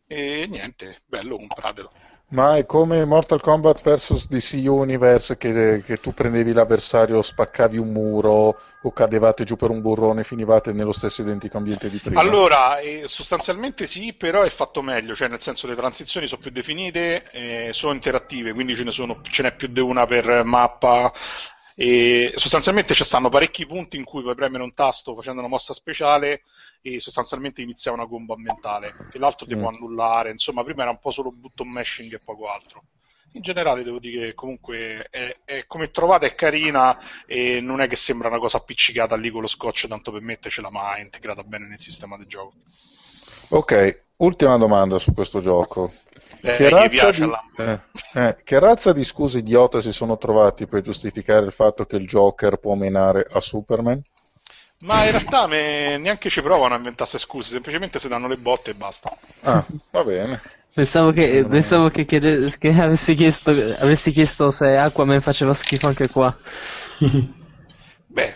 E 0.07 0.47
niente, 0.47 1.01
bello, 1.05 1.35
compratelo. 1.35 1.91
Ma 2.29 2.57
è 2.57 2.65
come 2.65 3.05
Mortal 3.05 3.39
Kombat 3.39 3.81
vs 3.81 4.27
DC 4.27 4.61
Universe 4.65 5.37
che, 5.37 5.81
che 5.85 6.01
tu 6.01 6.13
prendevi 6.13 6.51
l'avversario, 6.51 7.21
spaccavi 7.21 7.77
un 7.77 7.93
muro 7.93 8.59
o 8.81 8.91
cadevate 8.91 9.45
giù 9.45 9.55
per 9.55 9.69
un 9.69 9.79
burrone 9.79 10.21
e 10.21 10.23
finivate 10.25 10.73
nello 10.73 10.91
stesso 10.91 11.21
identico 11.21 11.55
ambiente 11.55 11.89
di 11.89 11.99
prima. 11.99 12.19
Allora, 12.19 12.79
eh, 12.79 13.03
sostanzialmente 13.05 13.85
sì, 13.87 14.11
però 14.11 14.41
è 14.41 14.49
fatto 14.49 14.81
meglio, 14.81 15.15
cioè 15.15 15.29
nel 15.29 15.39
senso 15.39 15.67
le 15.67 15.75
transizioni 15.75 16.27
sono 16.27 16.41
più 16.41 16.51
definite, 16.51 17.31
eh, 17.31 17.69
sono 17.71 17.93
interattive, 17.93 18.51
quindi 18.51 18.75
ce 18.75 18.83
ne, 18.83 18.91
sono, 18.91 19.21
ce 19.21 19.43
n'è 19.43 19.55
più 19.55 19.69
di 19.69 19.79
una 19.79 20.05
per 20.05 20.43
mappa. 20.43 21.13
E 21.79 22.33
sostanzialmente 22.37 22.95
ci 22.95 23.03
stanno 23.03 23.29
parecchi 23.29 23.67
punti 23.67 23.97
in 23.97 24.03
cui 24.03 24.23
puoi 24.23 24.33
premere 24.33 24.63
un 24.63 24.73
tasto 24.73 25.13
facendo 25.13 25.41
una 25.41 25.49
mossa 25.49 25.73
speciale 25.73 26.41
e 26.81 26.99
sostanzialmente 26.99 27.61
inizia 27.61 27.91
una 27.91 28.07
combo 28.07 28.33
ambientale, 28.33 28.95
che 29.07 29.19
l'altro 29.19 29.45
ti 29.45 29.55
Mm. 29.55 29.59
può 29.59 29.69
annullare. 29.69 30.31
Insomma, 30.31 30.63
prima 30.63 30.81
era 30.81 30.89
un 30.91 30.97
po' 30.99 31.11
solo 31.11 31.31
button 31.31 31.67
mashing 31.69 32.13
e 32.13 32.19
poco 32.19 32.47
altro. 32.47 32.83
In 33.33 33.41
generale 33.43 33.83
devo 33.83 33.99
dire 33.99 34.27
che 34.27 34.33
comunque 34.33 35.05
è, 35.11 35.35
è 35.45 35.65
come 35.67 35.91
trovata 35.91 36.25
è 36.25 36.33
carina 36.33 36.97
e 37.27 37.59
non 37.61 37.79
è 37.81 37.87
che 37.87 37.95
sembra 37.95 38.27
una 38.29 38.39
cosa 38.39 38.57
appiccicata 38.57 39.15
lì 39.15 39.29
con 39.29 39.41
lo 39.41 39.47
scotch 39.47 39.87
tanto 39.87 40.11
per 40.11 40.21
mettercela, 40.21 40.71
ma 40.71 40.95
è 40.95 41.01
integrata 41.01 41.43
bene 41.43 41.67
nel 41.67 41.79
sistema 41.79 42.17
del 42.17 42.25
gioco. 42.25 42.53
Ok, 43.49 44.03
ultima 44.17 44.57
domanda 44.57 44.97
su 44.97 45.13
questo 45.13 45.39
gioco. 45.39 45.93
Eh, 46.41 46.53
Che 46.53 46.69
razza, 46.69 46.87
piace 46.87 47.25
di, 47.25 47.31
eh, 47.57 47.79
eh, 48.13 48.37
che 48.43 48.59
razza 48.59 48.93
di 48.93 49.03
scuse 49.03 49.39
idiota 49.39 49.81
si 49.81 49.91
sono 49.91 50.17
trovati 50.17 50.67
per 50.67 50.81
giustificare 50.81 51.45
il 51.45 51.51
fatto 51.51 51.85
che 51.85 51.95
il 51.95 52.05
Joker 52.07 52.57
può 52.57 52.75
menare 52.75 53.25
a 53.29 53.41
Superman? 53.41 54.01
Ma 54.79 55.03
in 55.05 55.11
realtà 55.11 55.47
me 55.47 55.97
neanche 55.97 56.29
ci 56.29 56.41
provano 56.41 56.75
a 56.75 56.77
inventarsi 56.77 57.17
scuse, 57.17 57.49
semplicemente 57.49 57.97
si 57.99 58.07
danno 58.07 58.27
le 58.27 58.37
botte 58.37 58.71
e 58.71 58.73
basta. 58.75 59.11
Ah, 59.41 59.65
va 59.91 60.03
bene. 60.03 60.41
Pensavo 60.73 61.11
che, 61.11 61.23
Sembra- 61.23 61.49
pensavo 61.49 61.89
che, 61.89 62.05
chiede- 62.05 62.55
che 62.59 62.69
avessi, 62.69 63.15
chiesto, 63.15 63.49
avessi 63.49 64.11
chiesto 64.11 64.51
se 64.51 64.77
Aquaman 64.77 65.21
faceva 65.21 65.53
schifo 65.55 65.87
anche 65.87 66.07
qua. 66.09 66.35
Beh, 68.07 68.35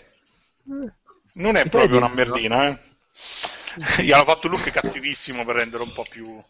non 1.34 1.56
è 1.56 1.68
proprio 1.70 1.98
una 1.98 2.08
merdina, 2.10 2.68
eh. 2.68 2.80
Gli 4.04 4.12
hanno 4.12 4.26
fatto 4.26 4.48
un 4.48 4.54
look 4.54 4.70
cattivissimo 4.72 5.46
per 5.46 5.56
renderlo 5.58 5.86
un 5.86 5.94
po' 5.94 6.06
più, 6.10 6.42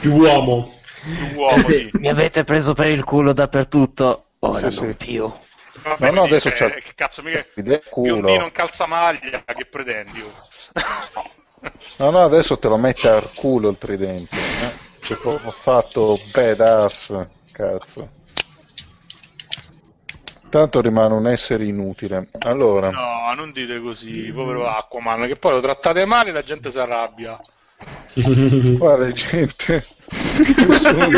Più 0.00 0.12
uomo. 0.14 0.80
più 1.16 1.26
uomo, 1.34 1.62
Sì, 1.62 1.72
sì. 1.72 1.90
Mi 1.98 2.08
avete 2.08 2.44
preso 2.44 2.74
per 2.74 2.86
il 2.88 3.04
culo 3.04 3.32
dappertutto. 3.32 4.24
Ora 4.40 4.70
Sì, 4.70 4.76
non 4.76 4.88
sì. 4.88 4.94
più. 4.94 5.32
Vabbè, 5.82 6.06
No, 6.10 6.12
no, 6.16 6.22
adesso 6.22 6.50
cioè, 6.50 6.70
c'è- 6.70 6.82
Che 6.82 6.92
cazzo, 6.94 7.22
mica... 7.22 7.44
Biondino 7.54 8.44
in 8.44 8.52
calzamaglia, 8.52 9.44
che 9.44 9.66
pretendi? 9.66 10.20
oh? 10.20 10.32
No, 11.98 12.10
no, 12.10 12.24
adesso 12.24 12.58
te 12.58 12.68
lo 12.68 12.78
mette 12.78 13.08
al 13.08 13.30
culo 13.34 13.68
il 13.68 13.78
tridente. 13.78 14.36
Eh? 14.36 14.88
Che 15.00 15.18
ho 15.22 15.50
fatto 15.50 16.18
badass, 16.32 17.26
cazzo. 17.52 18.08
Tanto 20.48 20.80
rimane 20.80 21.14
un 21.14 21.28
essere 21.28 21.64
inutile. 21.66 22.28
Allora, 22.44 22.90
No, 22.90 23.32
non 23.34 23.52
dite 23.52 23.80
così, 23.80 24.32
povero 24.32 24.68
Aquaman, 24.68 25.26
che 25.26 25.36
poi 25.36 25.52
lo 25.52 25.60
trattate 25.60 26.04
male 26.04 26.30
e 26.30 26.32
la 26.32 26.42
gente 26.42 26.70
si 26.70 26.78
arrabbia. 26.78 27.38
Quale 28.78 29.12
gente? 29.12 29.86
nessuno, 30.66 31.10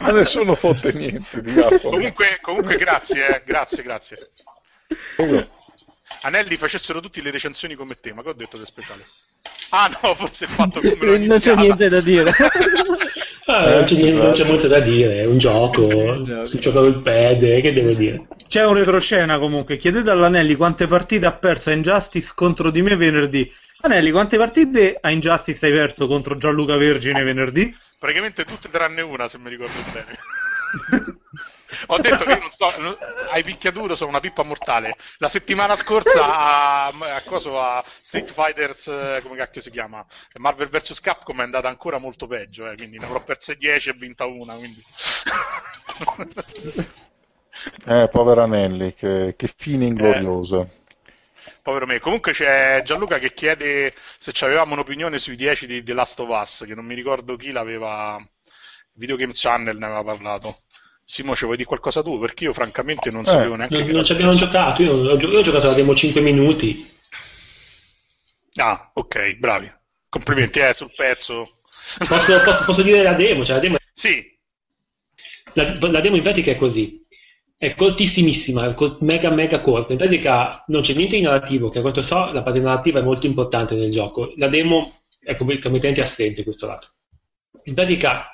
ma 0.00 0.10
nessuno 0.12 0.54
fotte 0.54 0.92
niente 0.92 1.40
di 1.42 1.50
Aquaman. 1.50 1.80
Comunque, 1.80 2.38
comunque 2.40 2.76
grazie, 2.76 3.36
eh, 3.36 3.42
grazie, 3.44 3.82
grazie. 3.82 4.30
Prego. 5.16 5.56
Anelli 6.22 6.56
facessero 6.56 7.00
tutti 7.00 7.20
le 7.20 7.30
recensioni 7.30 7.74
come 7.74 7.98
te, 8.00 8.12
ma 8.12 8.22
che 8.22 8.30
ho 8.30 8.34
detto 8.34 8.56
di 8.56 8.64
speciale? 8.64 9.06
Ah 9.70 9.90
no, 10.02 10.14
forse 10.14 10.44
il 10.44 10.50
fatto 10.50 10.80
come 10.80 10.96
l'ho 11.00 11.18
Non 11.18 11.38
c'è 11.38 11.54
niente 11.54 11.88
da 11.88 12.00
dire. 12.00 12.32
Ah, 13.50 13.76
non, 13.76 13.84
c'è, 13.84 13.94
niente- 13.94 14.22
non 14.22 14.32
c'è 14.32 14.44
molto 14.44 14.66
da 14.66 14.78
dire, 14.78 15.22
è 15.22 15.24
un 15.24 15.38
gioco, 15.38 16.22
si 16.46 16.58
gioca 16.58 16.80
col 16.80 17.00
pad, 17.00 17.38
che 17.38 17.72
devo 17.72 17.94
dire? 17.94 18.26
C'è 18.46 18.66
un 18.66 18.74
retroscena 18.74 19.38
comunque. 19.38 19.78
Chiedete 19.78 20.10
all'Anelli 20.10 20.54
quante 20.54 20.86
partite 20.86 21.24
ha 21.24 21.32
perso 21.32 21.70
a 21.70 21.72
Injustice 21.72 22.32
contro 22.34 22.70
di 22.70 22.82
me 22.82 22.94
venerdì. 22.94 23.50
Anelli, 23.80 24.10
quante 24.10 24.36
partite 24.36 24.98
a 25.00 25.10
Injustice 25.10 25.66
hai 25.66 25.72
perso 25.72 26.08
contro 26.08 26.36
Gianluca 26.36 26.76
Vergine 26.76 27.22
venerdì? 27.22 27.74
Praticamente 27.96 28.44
tutte 28.44 28.68
tranne 28.70 29.02
una, 29.02 29.28
se 29.28 29.38
mi 29.38 29.50
ricordo 29.50 29.72
bene. 29.92 30.18
Ho 31.86 31.98
detto 31.98 32.24
che 32.24 32.38
non 32.38 32.50
so, 32.50 32.76
non- 32.76 32.96
ai 33.30 33.44
picchiaduro 33.44 33.94
sono 33.94 34.10
una 34.10 34.20
pippa 34.20 34.42
mortale. 34.42 34.96
La 35.18 35.28
settimana 35.28 35.76
scorsa 35.76 36.24
a, 36.24 36.86
a, 36.88 37.22
coso, 37.22 37.60
a 37.60 37.84
Street 38.00 38.32
Fighters, 38.32 38.88
eh, 38.88 39.20
come 39.22 39.36
cacchio 39.36 39.60
si 39.60 39.70
chiama? 39.70 40.04
Marvel 40.38 40.68
vs 40.68 41.00
Capcom 41.00 41.38
è 41.40 41.44
andata 41.44 41.68
ancora 41.68 41.98
molto 41.98 42.26
peggio, 42.26 42.68
eh, 42.68 42.74
quindi 42.74 42.98
ne 42.98 43.04
avrò 43.04 43.22
perse 43.22 43.54
10 43.56 43.90
e 43.90 43.92
vinta 43.92 44.26
una. 44.26 44.56
Quindi... 44.56 44.84
Eh, 47.86 48.08
povero 48.10 48.42
Anelli, 48.42 48.94
che, 48.94 49.34
che 49.36 49.52
fine 49.56 49.84
ingloriosa. 49.86 50.66
Povero 51.68 51.84
me. 51.84 52.00
Comunque 52.00 52.32
c'è 52.32 52.80
Gianluca 52.82 53.18
che 53.18 53.34
chiede 53.34 53.92
se 54.18 54.32
ci 54.32 54.42
avevamo 54.42 54.72
un'opinione 54.72 55.18
sui 55.18 55.36
10 55.36 55.66
di 55.66 55.82
The 55.82 55.92
Last 55.92 56.18
of 56.20 56.30
Us, 56.30 56.64
che 56.66 56.74
non 56.74 56.86
mi 56.86 56.94
ricordo 56.94 57.36
chi 57.36 57.50
l'aveva. 57.50 58.18
Video 58.94 59.16
Game 59.16 59.32
Channel 59.34 59.76
ne 59.76 59.84
aveva 59.84 60.02
parlato. 60.02 60.60
Simo, 61.04 61.36
ci 61.36 61.44
vuoi 61.44 61.58
dire 61.58 61.68
qualcosa 61.68 62.02
tu? 62.02 62.18
Perché 62.18 62.44
io 62.44 62.54
francamente 62.54 63.10
non 63.10 63.26
sapevo 63.26 63.54
neanche 63.54 63.84
Non, 63.84 64.02
ci 64.02 64.12
abbiamo 64.12 64.32
giocato, 64.32 64.82
io, 64.82 64.92
ho 64.94 65.18
io 65.18 65.38
ho 65.38 65.42
giocato 65.42 65.66
la 65.66 65.74
demo 65.74 65.94
5 65.94 66.22
minuti. 66.22 66.90
Ah, 68.54 68.90
ok, 68.94 69.34
bravi. 69.34 69.70
Complimenti, 70.08 70.60
eh, 70.60 70.72
sul 70.72 70.94
pezzo. 70.96 71.58
Posso, 72.08 72.40
posso- 72.44 72.64
posso 72.64 72.82
dire 72.82 73.02
la 73.02 73.12
demo? 73.12 73.44
Cioè, 73.44 73.56
la 73.56 73.60
demo 73.60 73.76
Sì, 73.92 74.24
La, 75.52 75.76
la 75.78 76.00
demo 76.00 76.16
in 76.16 76.22
pratica 76.22 76.50
è 76.50 76.56
così. 76.56 77.04
È 77.60 77.74
cortissimissima, 77.74 78.72
mega 79.00 79.30
mega 79.30 79.60
corta. 79.60 79.90
In 79.90 79.98
pratica 79.98 80.62
non 80.68 80.82
c'è 80.82 80.94
niente 80.94 81.16
di 81.16 81.22
narrativo, 81.22 81.68
che 81.70 81.78
a 81.78 81.80
quanto 81.80 82.02
so 82.02 82.30
la 82.32 82.44
parte 82.44 82.60
narrativa 82.60 83.00
è 83.00 83.02
molto 83.02 83.26
importante 83.26 83.74
nel 83.74 83.90
gioco. 83.90 84.32
La 84.36 84.46
demo 84.46 84.92
è 85.18 85.34
com- 85.34 85.48
completamente 85.48 86.00
assente 86.00 86.44
questo 86.44 86.68
lato. 86.68 86.92
In 87.64 87.74
pratica 87.74 88.28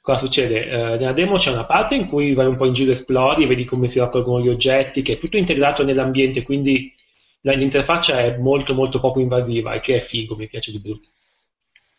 cosa 0.00 0.24
succede? 0.24 0.66
Eh, 0.66 0.76
nella 0.96 1.12
demo 1.12 1.36
c'è 1.36 1.50
una 1.50 1.66
parte 1.66 1.96
in 1.96 2.06
cui 2.06 2.32
vai 2.32 2.46
un 2.46 2.56
po' 2.56 2.64
in 2.64 2.72
giro, 2.72 2.92
esplori 2.92 3.44
e 3.44 3.46
vedi 3.46 3.66
come 3.66 3.88
si 3.88 3.98
raccolgono 3.98 4.42
gli 4.42 4.48
oggetti, 4.48 5.02
che 5.02 5.12
è 5.12 5.18
tutto 5.18 5.36
integrato 5.36 5.84
nell'ambiente, 5.84 6.42
quindi 6.42 6.94
l'interfaccia 7.42 8.20
è 8.20 8.38
molto 8.38 8.72
molto 8.72 9.00
poco 9.00 9.20
invasiva 9.20 9.74
e 9.74 9.80
che 9.80 9.96
è 9.96 10.00
figo, 10.00 10.34
mi 10.34 10.48
piace 10.48 10.70
di 10.70 10.78
brutto. 10.78 11.08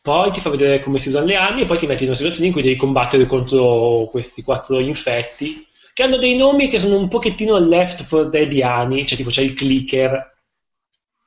Poi 0.02 0.32
ti 0.32 0.40
fa 0.40 0.50
vedere 0.50 0.82
come 0.82 0.98
si 0.98 1.10
usano 1.10 1.28
le 1.28 1.36
armi 1.36 1.62
e 1.62 1.66
poi 1.66 1.78
ti 1.78 1.86
metti 1.86 2.02
in 2.02 2.10
una 2.10 2.18
situazione 2.18 2.48
in 2.48 2.54
cui 2.54 2.64
devi 2.64 2.76
combattere 2.76 3.28
contro 3.28 4.08
questi 4.10 4.42
quattro 4.42 4.80
infetti 4.80 5.68
che 5.94 6.04
hanno 6.04 6.18
dei 6.18 6.36
nomi 6.36 6.70
che 6.70 6.80
sono 6.80 6.98
un 6.98 7.08
pochettino 7.08 7.58
left 7.60 8.04
for 8.04 8.30
deadiani, 8.30 9.06
cioè 9.06 9.18
tipo 9.18 9.30
c'è 9.30 9.42
il 9.42 9.54
clicker, 9.54 10.34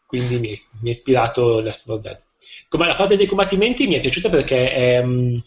quindi 0.06 0.38
mi, 0.38 0.56
mi 0.80 0.88
ha 0.88 0.92
ispirato 0.92 1.60
Left 1.60 1.82
4 1.84 2.02
Dead. 2.02 2.22
Come 2.68 2.86
la 2.86 2.94
parte 2.94 3.16
dei 3.16 3.26
combattimenti 3.26 3.86
mi 3.86 3.94
è 3.94 4.00
piaciuta 4.00 4.28
perché 4.28 4.72
è, 4.72 5.02
mm, 5.02 5.38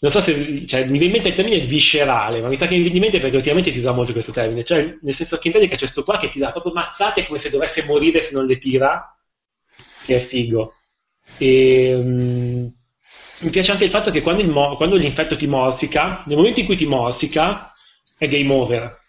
non 0.00 0.10
so 0.10 0.20
se 0.20 0.66
cioè, 0.66 0.84
mi 0.84 0.98
viene 0.98 1.06
in 1.06 1.10
mente 1.12 1.28
il 1.28 1.34
termine 1.34 1.64
viscerale, 1.66 2.40
ma 2.40 2.48
mi 2.48 2.56
sa 2.56 2.66
che 2.66 2.74
mi 2.74 2.82
viene 2.82 2.96
in 2.96 3.02
mente 3.02 3.20
perché 3.20 3.36
ultimamente 3.36 3.72
si 3.72 3.78
usa 3.78 3.92
molto 3.92 4.12
questo 4.12 4.32
termine, 4.32 4.64
cioè 4.64 4.98
nel 5.00 5.14
senso 5.14 5.38
che 5.38 5.48
in 5.48 5.52
pratica 5.54 5.76
c'è 5.76 5.86
sto 5.86 6.04
qua 6.04 6.18
che 6.18 6.28
ti 6.30 6.38
dà 6.38 6.50
proprio 6.50 6.72
mazzate 6.72 7.26
come 7.26 7.38
se 7.38 7.50
dovesse 7.50 7.84
morire 7.84 8.20
se 8.20 8.32
non 8.34 8.44
le 8.44 8.58
tira, 8.58 9.16
che 10.04 10.16
è 10.16 10.20
figo. 10.20 10.74
E, 11.38 11.94
mm, 11.96 12.66
mi 13.40 13.50
piace 13.50 13.72
anche 13.72 13.84
il 13.84 13.90
fatto 13.90 14.10
che 14.10 14.22
quando, 14.22 14.44
mo- 14.44 14.76
quando 14.76 14.96
l'infetto 14.96 15.36
ti 15.36 15.46
morsica, 15.46 16.22
nel 16.26 16.36
momento 16.36 16.60
in 16.60 16.66
cui 16.66 16.76
ti 16.76 16.86
morsica, 16.86 17.73
è 18.24 18.28
game 18.28 18.52
over. 18.52 19.02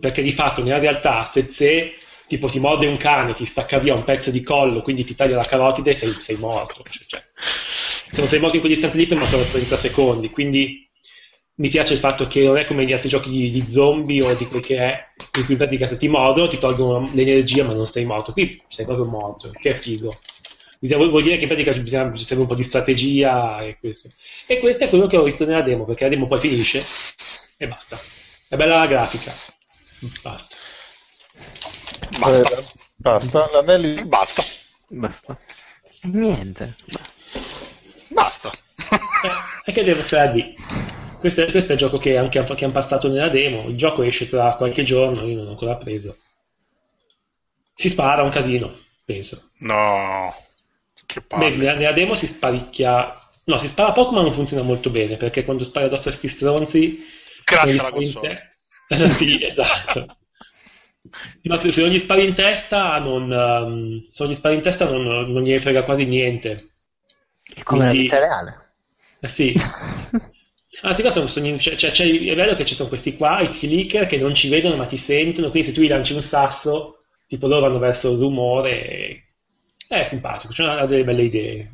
Perché 0.00 0.22
di 0.22 0.32
fatto, 0.32 0.62
nella 0.62 0.78
realtà, 0.78 1.24
se, 1.24 1.46
se 1.48 1.94
tipo 2.26 2.48
ti 2.48 2.58
morde 2.58 2.86
un 2.86 2.96
cane, 2.96 3.34
ti 3.34 3.46
stacca 3.46 3.78
via 3.78 3.94
un 3.94 4.04
pezzo 4.04 4.30
di 4.30 4.42
collo, 4.42 4.82
quindi 4.82 5.04
ti 5.04 5.14
taglia 5.14 5.36
la 5.36 5.44
carotide, 5.44 5.94
sei, 5.94 6.14
sei 6.18 6.36
morto. 6.36 6.82
Cioè, 6.88 7.04
cioè, 7.06 7.24
se 7.34 8.20
non 8.20 8.28
sei 8.28 8.40
morto 8.40 8.56
in 8.56 8.60
quell'istante 8.60 8.96
lì, 8.96 9.04
sei 9.04 9.16
morto 9.16 9.36
dopo 9.36 9.50
30 9.50 9.76
secondi. 9.76 10.30
Quindi 10.30 10.88
mi 11.58 11.68
piace 11.68 11.94
il 11.94 11.98
fatto 11.98 12.26
che 12.26 12.44
non 12.44 12.56
è 12.56 12.66
come 12.66 12.84
gli 12.84 12.92
altri 12.92 13.08
giochi 13.08 13.30
di, 13.30 13.50
di 13.50 13.62
zombie 13.68 14.22
o 14.22 14.34
di 14.34 14.46
quel 14.46 14.60
che 14.62 14.76
è, 14.76 15.06
in 15.38 15.44
cui 15.44 15.52
in 15.52 15.58
pratica 15.58 15.86
se 15.86 15.96
ti 15.96 16.06
mordono 16.06 16.48
ti 16.48 16.58
tolgono 16.58 17.10
l'energia 17.14 17.64
ma 17.64 17.72
non 17.72 17.86
sei 17.86 18.04
morto. 18.04 18.32
Qui 18.32 18.62
sei 18.68 18.84
proprio 18.84 19.06
morto, 19.06 19.50
che 19.50 19.70
è 19.70 19.74
figo. 19.74 20.18
Vuol 20.80 21.22
dire 21.22 21.36
che 21.36 21.42
in 21.42 21.48
pratica 21.48 21.72
bisogna, 21.72 22.16
serve 22.18 22.42
un 22.42 22.48
po' 22.48 22.54
di 22.54 22.62
strategia 22.62 23.58
e 23.60 23.78
questo. 23.80 24.10
E 24.46 24.60
questo 24.60 24.84
è 24.84 24.88
quello 24.88 25.08
che 25.08 25.16
ho 25.16 25.24
visto 25.24 25.44
nella 25.44 25.62
demo, 25.62 25.84
perché 25.84 26.04
la 26.04 26.10
demo 26.10 26.28
poi 26.28 26.38
finisce 26.38 26.84
e 27.56 27.66
basta. 27.66 27.98
È 28.48 28.56
bella 28.56 28.78
la 28.78 28.86
grafica. 28.86 29.32
Basta. 30.22 30.56
basta. 32.18 32.58
Eh, 32.58 32.64
basta. 32.96 33.50
L'anelli... 33.52 34.04
Basta. 34.04 34.42
Basta. 34.88 35.38
Niente, 36.02 36.76
basta. 36.86 37.20
Basta. 38.08 38.52
Eh, 39.20 39.70
e 39.70 39.72
che 39.72 39.82
devo 39.82 40.00
fare 40.02 40.30
di? 40.30 40.54
Questo 41.18 41.42
è, 41.42 41.50
questo 41.50 41.70
è 41.70 41.74
il 41.74 41.80
gioco 41.80 41.98
che 41.98 42.16
anche 42.16 42.40
che 42.54 42.64
hanno 42.64 42.72
passato 42.72 43.08
nella 43.08 43.28
demo. 43.28 43.68
Il 43.68 43.76
gioco 43.76 44.02
esce 44.02 44.28
tra 44.28 44.54
qualche 44.54 44.84
giorno, 44.84 45.26
io 45.26 45.34
non 45.36 45.48
ho 45.48 45.50
ancora 45.50 45.74
preso. 45.74 46.16
Si 47.74 47.88
spara 47.88 48.22
un 48.22 48.30
casino, 48.30 48.78
penso. 49.04 49.50
No. 49.58 50.32
Che 51.04 51.20
Beh, 51.20 51.26
palle. 51.26 51.56
nella, 51.56 51.74
nella 51.74 51.92
demo 51.92 52.14
si 52.14 52.28
sparicchia. 52.28 53.18
No, 53.44 53.58
si 53.58 53.66
spara 53.66 53.90
poco, 53.90 54.12
ma 54.12 54.22
non 54.22 54.32
funziona 54.32 54.62
molto 54.62 54.90
bene 54.90 55.16
perché 55.16 55.44
quando 55.44 55.64
spari 55.64 55.86
addosso 55.86 56.10
a 56.10 56.12
sti 56.12 56.28
stronzi. 56.28 57.04
Crasha 57.48 57.66
se 57.66 57.66
non 57.66 57.74
gli 57.74 57.76
la 57.76 57.80
spari 57.80 58.04
in 58.04 58.12
console. 58.12 58.56
te- 58.86 59.08
sì, 59.10 59.44
esatto. 59.44 60.16
Ma 61.44 61.56
se, 61.56 61.72
se 61.72 61.80
non 61.82 61.90
gli 61.90 61.98
spari 61.98 62.24
in 62.26 62.34
testa, 62.34 62.98
non, 62.98 63.32
ehm, 63.32 64.06
se 64.10 64.22
non 64.22 64.32
gli 64.32 64.36
spari 64.36 64.54
in 64.56 64.60
testa 64.62 64.84
non, 64.84 65.02
non 65.04 65.42
gliene 65.42 65.60
frega 65.60 65.84
quasi 65.84 66.04
niente. 66.04 66.72
È 67.42 67.62
come 67.62 67.84
la 67.84 67.90
Quindi- 67.90 68.06
vita 68.06 68.18
reale. 68.18 68.72
Eh 69.20 69.28
sì. 69.28 69.54
Anzi, 70.82 71.00
qua 71.02 71.10
sono, 71.10 71.26
sono- 71.26 71.58
cioè, 71.58 71.76
cioè, 71.76 72.06
è 72.06 72.34
vero 72.34 72.54
che 72.54 72.64
ci 72.64 72.74
sono 72.74 72.88
questi 72.88 73.16
qua, 73.16 73.40
i 73.40 73.50
clicker, 73.58 74.06
che 74.06 74.18
non 74.18 74.34
ci 74.34 74.48
vedono 74.48 74.76
ma 74.76 74.86
ti 74.86 74.96
sentono, 74.96 75.50
quindi 75.50 75.68
se 75.68 75.74
tu 75.74 75.80
gli 75.80 75.88
lanci 75.88 76.12
un 76.12 76.22
sasso, 76.22 76.98
tipo 77.26 77.46
loro 77.48 77.62
vanno 77.66 77.78
verso 77.78 78.12
il 78.12 78.18
rumore. 78.18 78.86
e- 78.86 79.22
È 79.88 80.02
simpatico, 80.04 80.52
c'è 80.52 80.62
una- 80.64 80.80
ha 80.80 80.86
delle 80.86 81.04
belle 81.04 81.22
idee. 81.24 81.72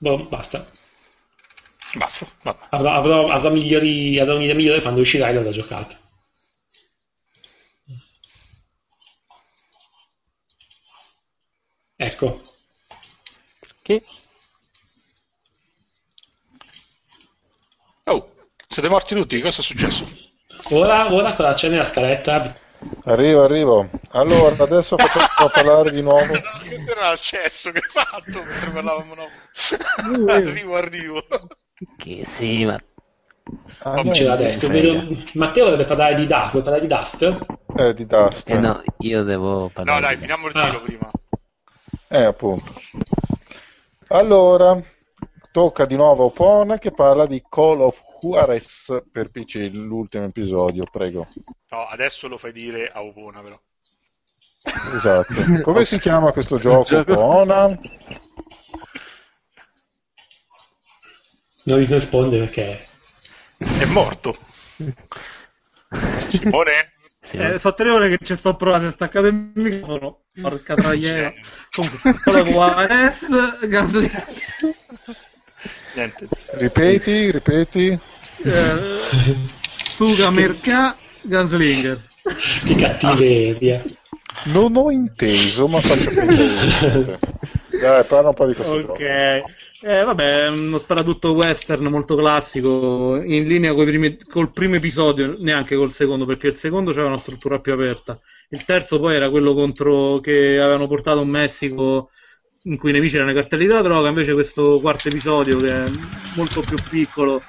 Boh, 0.00 0.28
basta. 0.30 0.66
Basta. 1.96 2.26
Vabbè. 2.42 2.66
Avrò, 2.70 2.92
avrò, 2.92 3.26
avrò 3.28 3.50
migliori, 3.50 4.18
avrò 4.18 4.36
un'idea 4.36 4.54
migliore 4.54 4.82
quando 4.82 5.00
uscirà 5.00 5.28
e 5.28 5.32
l'avrò 5.34 5.50
giocata. 5.50 5.98
Ecco, 11.96 12.42
Che? 13.82 14.02
Oh, 18.04 18.34
siete 18.66 18.88
morti 18.88 19.14
tutti? 19.14 19.40
Cosa 19.40 19.60
è 19.60 19.62
successo? 19.64 20.06
ora, 20.70 21.12
ora 21.12 21.34
cosa 21.34 21.54
c'è 21.54 21.68
nella 21.68 21.86
scaletta? 21.86 22.56
Arrivo, 23.04 23.42
arrivo. 23.42 23.88
Allora, 24.12 24.62
adesso 24.62 24.96
facciamo 24.96 25.50
parlare 25.50 25.90
di 25.90 26.02
nuovo. 26.02 26.32
Questo 26.66 26.90
era 26.90 27.10
il 27.10 27.20
cesso 27.20 27.70
che 27.70 27.78
hai 27.78 27.90
fatto 27.90 28.42
mentre 28.42 28.70
parlavamo. 28.70 29.14
No. 29.14 30.32
arrivo, 30.32 30.76
arrivo. 30.76 31.26
Che 31.96 32.24
sì, 32.24 32.64
ma 32.64 32.80
Ah, 33.80 34.00
Non 34.02 34.14
ce 34.14 34.24
l'ha 34.24 34.36
niente. 34.36 34.66
adesso. 34.66 34.66
frega. 34.68 34.92
Vedo- 35.04 35.22
Matteo 35.34 35.64
dovrebbe 35.64 35.86
parlare 35.86 36.14
di 36.14 36.26
Dust, 36.26 36.50
vuoi 36.52 36.62
parlare 36.62 36.86
di 36.86 36.94
Dust? 36.94 37.46
Eh, 37.76 37.94
di 37.94 38.06
Dust. 38.06 38.50
eh 38.50 38.58
no, 38.58 38.82
io 38.98 39.22
devo 39.22 39.60
No, 39.62 39.68
parlare. 39.70 40.00
dai, 40.00 40.14
di- 40.14 40.20
finiamo 40.22 40.46
il 40.48 40.56
Ah. 40.56 40.64
giro 40.64 40.82
prima. 40.82 41.10
Eh, 42.08 42.22
appunto. 42.22 42.72
Allora, 44.08 44.80
tocca 45.52 45.84
di 45.84 45.96
nuovo 45.96 46.26
a 46.26 46.30
Pona 46.30 46.78
che 46.78 46.92
parla 46.92 47.26
di 47.26 47.42
Call 47.46 47.80
of 47.80 48.02
Juarez 48.22 49.02
per 49.12 49.30
PC, 49.30 49.68
l'ultimo 49.72 50.24
episodio, 50.24 50.84
prego. 50.90 51.26
No, 51.70 51.86
adesso 51.86 52.28
lo 52.28 52.38
fai 52.38 52.52
dire 52.52 52.86
a 52.88 53.02
Opona, 53.02 53.40
però. 53.42 53.60
Esatto. 54.94 55.34
Come 55.62 55.84
si 55.84 55.98
chiama 55.98 56.32
questo 56.32 56.56
gioco, 56.56 56.84
gioco? 57.02 57.14
Pona? 57.14 57.78
Non 61.64 61.78
risponde 61.78 62.38
perché... 62.38 62.86
È 63.58 63.84
morto. 63.86 64.36
Simone? 66.28 66.92
Sì, 67.20 67.38
Eh, 67.38 67.58
so 67.58 67.72
tre 67.74 67.90
ore 67.90 68.08
che 68.10 68.18
ci 68.24 68.36
sto 68.36 68.54
provando, 68.54 68.88
è 68.88 68.92
staccato 68.92 69.26
il 69.28 69.50
microfono. 69.54 70.24
Porca 70.40 70.74
traiera. 70.76 71.32
Comunque, 71.72 72.00
Juarez, 72.42 73.66
Gasly, 73.68 74.08
Niente. 75.94 76.28
Ripeti, 76.58 77.30
ripeti. 77.30 77.98
eh, 78.44 79.36
Suga 79.88 80.30
Merca, 80.30 80.98
Gunslinger. 81.22 82.02
Che 82.66 82.74
cattiveria. 82.76 83.82
Non 84.46 84.76
ho 84.76 84.90
inteso, 84.90 85.66
ma 85.68 85.80
faccio 85.80 86.10
finta 86.10 86.42
di 86.42 86.54
niente. 86.56 87.18
Dai, 87.80 88.04
parla 88.04 88.28
un 88.28 88.34
po' 88.34 88.46
di 88.46 88.54
questo 88.54 88.76
Ok. 88.76 88.82
gioco. 88.86 89.50
Eh, 89.86 90.02
vabbè, 90.02 90.48
uno 90.48 90.78
sparatutto 90.78 91.32
western 91.34 91.84
molto 91.88 92.16
classico, 92.16 93.16
in 93.22 93.44
linea 93.46 93.74
primi- 93.74 94.16
col 94.24 94.50
primo 94.52 94.76
episodio, 94.76 95.36
neanche 95.38 95.76
col 95.76 95.92
secondo, 95.92 96.24
perché 96.24 96.46
il 96.46 96.56
secondo 96.56 96.90
aveva 96.90 97.08
una 97.08 97.18
struttura 97.18 97.60
più 97.60 97.74
aperta. 97.74 98.18
Il 98.48 98.64
terzo 98.64 98.98
poi 98.98 99.14
era 99.16 99.28
quello 99.28 99.52
contro 99.52 100.20
che 100.20 100.58
avevano 100.58 100.86
portato 100.86 101.20
in 101.20 101.28
Messico, 101.28 102.08
in 102.62 102.78
cui 102.78 102.90
i 102.90 102.92
nemici 102.94 103.16
erano 103.16 103.32
i 103.32 103.34
cartelli 103.34 103.66
della 103.66 103.82
droga, 103.82 104.08
invece 104.08 104.32
questo 104.32 104.80
quarto 104.80 105.08
episodio, 105.08 105.60
che 105.60 105.70
è 105.86 105.88
molto 106.32 106.64
più 106.64 106.86
piccolo 106.86 107.48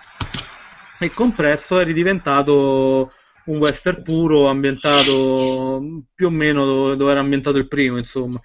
e 0.97 1.11
compresso, 1.13 1.79
è 1.79 1.83
ridiventato 1.83 3.11
un 3.45 3.57
western 3.57 4.01
puro, 4.01 4.47
ambientato 4.47 6.03
più 6.13 6.27
o 6.27 6.29
meno 6.29 6.65
dove, 6.65 6.95
dove 6.95 7.11
era 7.11 7.19
ambientato 7.19 7.57
il 7.57 7.67
primo, 7.67 7.97
insomma. 7.97 8.41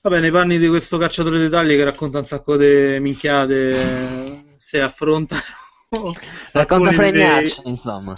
Vabbè, 0.00 0.20
nei 0.20 0.30
panni 0.30 0.58
di 0.58 0.68
questo 0.68 0.96
cacciatore 0.96 1.40
di 1.40 1.48
taglie 1.48 1.76
che 1.76 1.82
racconta 1.84 2.18
un 2.18 2.24
sacco 2.24 2.56
di 2.56 2.98
minchiate, 3.00 4.44
se 4.56 4.80
affrontano. 4.80 5.42
Racconta 6.52 6.90
alcuni 6.90 7.10
dei- 7.10 7.50
insomma. 7.64 8.12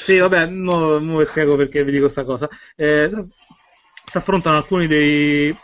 Sì, 0.00 0.18
vabbè, 0.18 0.46
mo, 0.46 1.00
mo 1.00 1.18
vi 1.18 1.24
spiego 1.24 1.56
perché 1.56 1.84
vi 1.84 1.90
dico 1.90 2.02
questa 2.04 2.24
cosa. 2.24 2.48
Eh, 2.76 3.10
si 4.04 4.16
affrontano 4.16 4.56
alcuni 4.56 4.86
dei, 4.86 5.54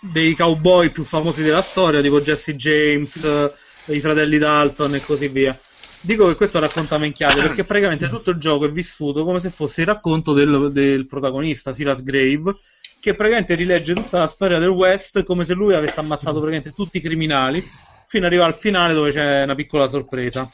dei 0.00 0.34
cowboy 0.34 0.90
più 0.90 1.04
famosi 1.04 1.42
della 1.42 1.60
storia, 1.62 2.00
tipo 2.00 2.20
Jesse 2.20 2.54
James, 2.56 3.52
i 3.86 4.00
fratelli 4.00 4.38
Dalton 4.38 4.94
e 4.94 5.00
così 5.00 5.28
via. 5.28 5.58
Dico 6.02 6.26
che 6.28 6.36
questo 6.36 6.58
racconta 6.58 6.96
minchiate 6.96 7.42
perché 7.42 7.64
praticamente 7.64 8.08
tutto 8.08 8.30
il 8.30 8.38
gioco 8.38 8.64
è 8.64 8.70
vissuto 8.70 9.24
come 9.24 9.40
se 9.40 9.50
fosse 9.50 9.82
il 9.82 9.88
racconto 9.88 10.32
del, 10.32 10.70
del 10.72 11.06
protagonista, 11.06 11.74
Silas 11.74 12.02
Grave, 12.02 12.56
che 13.00 13.14
praticamente 13.14 13.54
rilegge 13.54 13.94
tutta 13.94 14.18
la 14.18 14.26
storia 14.26 14.58
del 14.58 14.68
West 14.68 15.24
come 15.24 15.44
se 15.44 15.54
lui 15.54 15.74
avesse 15.74 15.98
ammazzato 16.00 16.40
praticamente 16.40 16.72
tutti 16.72 16.98
i 16.98 17.00
criminali 17.00 17.60
fino 18.06 18.26
ad 18.26 18.30
arrivare 18.30 18.52
al 18.52 18.58
finale 18.58 18.92
dove 18.92 19.10
c'è 19.10 19.42
una 19.42 19.54
piccola 19.54 19.88
sorpresa. 19.88 20.50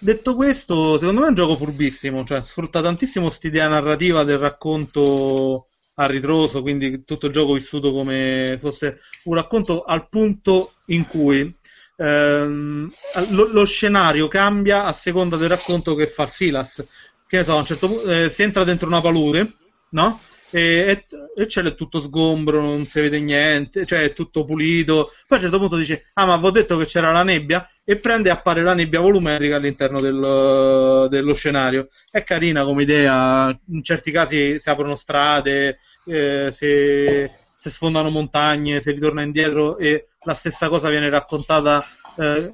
Detto 0.00 0.36
questo, 0.36 0.96
secondo 0.96 1.20
me 1.20 1.26
è 1.26 1.30
un 1.30 1.34
gioco 1.34 1.56
furbissimo, 1.56 2.24
cioè 2.24 2.42
sfrutta 2.42 2.80
tantissimo 2.80 3.26
quest'idea 3.26 3.66
narrativa 3.66 4.22
del 4.22 4.38
racconto 4.38 5.66
a 5.94 6.06
ritroso, 6.06 6.62
quindi 6.62 7.02
tutto 7.04 7.26
il 7.26 7.32
gioco 7.32 7.54
vissuto 7.54 7.92
come 7.92 8.56
fosse 8.60 9.00
un 9.24 9.34
racconto 9.34 9.82
al 9.82 10.08
punto 10.08 10.74
in 10.86 11.06
cui 11.06 11.52
ehm, 11.96 12.90
lo, 13.30 13.48
lo 13.48 13.64
scenario 13.64 14.28
cambia 14.28 14.84
a 14.84 14.92
seconda 14.92 15.36
del 15.36 15.48
racconto 15.48 15.96
che 15.96 16.06
fa 16.06 16.28
Silas. 16.28 16.86
Che 17.26 17.36
ne 17.36 17.44
so, 17.44 17.54
a 17.54 17.58
un 17.58 17.64
certo 17.64 17.88
punto 17.88 18.08
eh, 18.08 18.30
si 18.30 18.42
entra 18.42 18.62
dentro 18.62 18.86
una 18.86 19.00
palude, 19.00 19.56
no? 19.90 20.20
E, 20.50 20.60
e, 20.60 21.04
e 21.36 21.46
c'è 21.46 21.74
tutto 21.74 22.00
sgombro, 22.00 22.60
non 22.60 22.86
si 22.86 23.00
vede 23.00 23.20
niente, 23.20 23.84
cioè 23.84 24.02
è 24.02 24.12
tutto 24.12 24.44
pulito. 24.44 25.10
Poi 25.26 25.26
a 25.28 25.34
un 25.34 25.40
certo 25.40 25.58
punto 25.58 25.76
dice: 25.76 26.10
Ah, 26.14 26.26
ma 26.26 26.34
avevo 26.34 26.50
detto 26.50 26.76
che 26.76 26.86
c'era 26.86 27.12
la 27.12 27.22
nebbia, 27.22 27.68
e 27.84 27.96
prende 27.96 28.28
e 28.28 28.32
appare 28.32 28.62
la 28.62 28.74
nebbia 28.74 29.00
volumetrica 29.00 29.56
all'interno 29.56 30.00
del, 30.00 31.06
dello 31.08 31.34
scenario. 31.34 31.88
È 32.10 32.22
carina 32.22 32.64
come 32.64 32.82
idea, 32.82 33.58
in 33.70 33.82
certi 33.82 34.10
casi 34.10 34.58
si 34.58 34.70
aprono 34.70 34.94
strade, 34.94 35.78
eh, 36.06 36.48
se, 36.50 37.30
se 37.54 37.70
sfondano 37.70 38.10
montagne, 38.10 38.80
si 38.80 38.90
ritorna 38.90 39.22
indietro 39.22 39.78
e 39.78 40.08
la 40.24 40.34
stessa 40.34 40.68
cosa 40.68 40.88
viene 40.90 41.08
raccontata. 41.08 41.84
Eh, 42.16 42.52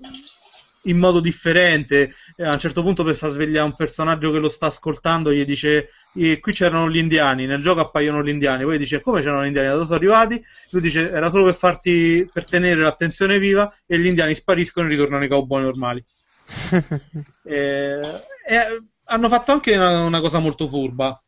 in 0.84 0.98
modo 0.98 1.20
differente. 1.20 2.14
a 2.38 2.52
un 2.52 2.58
certo 2.58 2.82
punto, 2.82 3.04
per 3.04 3.14
far 3.14 3.30
svegliare 3.30 3.66
un 3.66 3.76
personaggio 3.76 4.30
che 4.30 4.38
lo 4.38 4.48
sta 4.48 4.66
ascoltando, 4.66 5.32
gli 5.32 5.44
dice: 5.44 5.90
e 6.14 6.40
Qui 6.40 6.52
c'erano 6.52 6.90
gli 6.90 6.96
indiani. 6.96 7.46
Nel 7.46 7.62
gioco 7.62 7.80
appaiono 7.80 8.22
gli 8.22 8.28
indiani. 8.28 8.64
Poi 8.64 8.78
dice: 8.78 9.00
Come 9.00 9.20
c'erano 9.20 9.42
gli 9.42 9.48
indiani? 9.48 9.68
Da 9.68 9.74
dove 9.74 9.86
sono 9.86 9.98
arrivati? 9.98 10.44
Lui 10.70 10.82
dice: 10.82 11.10
Era 11.10 11.28
solo 11.28 11.44
per 11.44 11.54
farti 11.54 12.28
per 12.32 12.44
tenere 12.44 12.80
l'attenzione 12.80 13.38
viva. 13.38 13.72
E 13.86 13.98
gli 13.98 14.06
indiani 14.06 14.34
spariscono 14.34 14.86
e 14.86 14.90
ritornano 14.90 15.24
i 15.24 15.28
cowboy 15.28 15.62
normali. 15.62 16.04
e, 17.42 18.22
e, 18.46 18.82
hanno 19.06 19.28
fatto 19.28 19.52
anche 19.52 19.74
una, 19.74 20.04
una 20.04 20.20
cosa 20.20 20.38
molto 20.38 20.66
furba. 20.66 21.20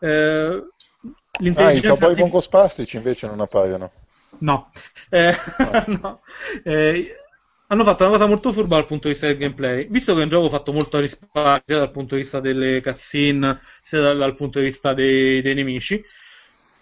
Eh, 0.00 0.08
ah, 0.08 0.62
i 1.40 1.52
cowboy 1.52 1.72
artif- 1.80 2.18
bongospastici 2.18 2.96
invece 2.96 3.26
non 3.26 3.40
appaiono. 3.40 3.90
No, 4.38 4.70
eh, 5.10 5.34
ah. 5.58 5.84
no. 5.86 6.20
Hanno 7.68 7.84
fatto 7.84 8.02
una 8.02 8.12
cosa 8.12 8.26
molto 8.26 8.52
furba 8.52 8.76
dal 8.76 8.84
punto 8.86 9.08
di 9.08 9.14
vista 9.14 9.26
del 9.26 9.38
gameplay. 9.38 9.86
Visto 9.88 10.12
che 10.14 10.20
è 10.20 10.24
un 10.24 10.28
gioco 10.28 10.50
fatto 10.50 10.72
molto 10.72 10.98
a 10.98 11.00
risparmio, 11.00 11.62
sia 11.64 11.78
dal 11.78 11.90
punto 11.90 12.14
di 12.14 12.20
vista 12.20 12.40
delle 12.40 12.82
cutscene, 12.82 13.58
sia 13.82 14.00
dal, 14.00 14.18
dal 14.18 14.34
punto 14.34 14.58
di 14.58 14.66
vista 14.66 14.92
dei, 14.92 15.40
dei, 15.40 15.54
nemici, 15.54 16.04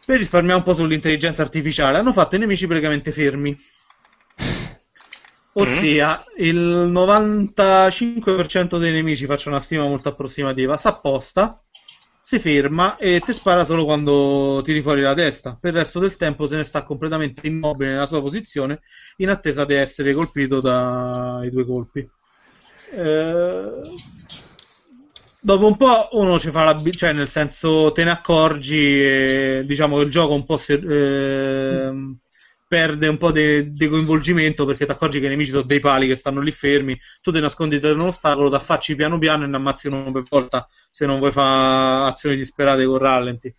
per 0.04 0.18
risparmiare 0.18 0.58
un 0.58 0.64
po' 0.64 0.74
sull'intelligenza 0.74 1.42
artificiale, 1.42 1.98
hanno 1.98 2.12
fatto 2.12 2.34
i 2.34 2.40
nemici 2.40 2.66
praticamente 2.66 3.12
fermi. 3.12 3.56
Ossia, 5.54 6.24
il 6.38 6.56
95% 6.56 8.78
dei 8.78 8.92
nemici, 8.92 9.26
faccio 9.26 9.50
una 9.50 9.60
stima 9.60 9.84
molto 9.84 10.08
approssimativa, 10.08 10.76
s'apposta 10.76 11.61
si 12.24 12.38
ferma 12.38 12.96
e 12.98 13.18
ti 13.18 13.32
spara 13.32 13.64
solo 13.64 13.84
quando 13.84 14.60
tiri 14.62 14.80
fuori 14.80 15.00
la 15.00 15.12
testa. 15.12 15.58
Per 15.60 15.72
il 15.72 15.80
resto 15.80 15.98
del 15.98 16.16
tempo 16.16 16.46
se 16.46 16.54
ne 16.54 16.62
sta 16.62 16.84
completamente 16.84 17.44
immobile 17.48 17.90
nella 17.90 18.06
sua 18.06 18.22
posizione 18.22 18.80
in 19.16 19.28
attesa 19.28 19.64
di 19.64 19.74
essere 19.74 20.14
colpito 20.14 20.60
dai 20.60 21.50
due 21.50 21.66
colpi. 21.66 22.08
Eh... 22.92 23.70
Dopo 25.40 25.66
un 25.66 25.76
po' 25.76 26.10
uno 26.12 26.38
ci 26.38 26.52
fa 26.52 26.62
la... 26.62 26.80
cioè 26.92 27.12
nel 27.12 27.28
senso 27.28 27.90
te 27.90 28.04
ne 28.04 28.10
accorgi 28.12 29.02
e 29.02 29.64
diciamo 29.66 29.96
che 29.96 30.04
il 30.04 30.10
gioco 30.10 30.34
un 30.34 30.44
po' 30.44 30.56
si... 30.58 30.74
eh 30.74 31.90
perde 32.72 33.06
un 33.06 33.18
po' 33.18 33.32
di 33.32 33.86
coinvolgimento 33.86 34.64
perché 34.64 34.86
ti 34.86 34.92
accorgi 34.92 35.20
che 35.20 35.26
i 35.26 35.28
nemici 35.28 35.50
sono 35.50 35.60
dei 35.60 35.78
pali 35.78 36.06
che 36.06 36.16
stanno 36.16 36.40
lì 36.40 36.50
fermi, 36.52 36.98
tu 37.20 37.30
ti 37.30 37.38
nascondi 37.38 37.78
dietro 37.78 38.00
un 38.00 38.06
ostacolo, 38.06 38.48
ti 38.48 38.54
affacci 38.54 38.96
piano 38.96 39.18
piano 39.18 39.44
e 39.44 39.46
ne 39.46 39.56
ammazzi 39.56 39.88
uno 39.88 40.10
per 40.10 40.24
volta 40.26 40.66
se 40.90 41.04
non 41.04 41.18
vuoi 41.18 41.32
fare 41.32 42.08
azioni 42.08 42.34
disperate 42.34 42.86
con 42.86 42.96
rallenti. 42.96 43.54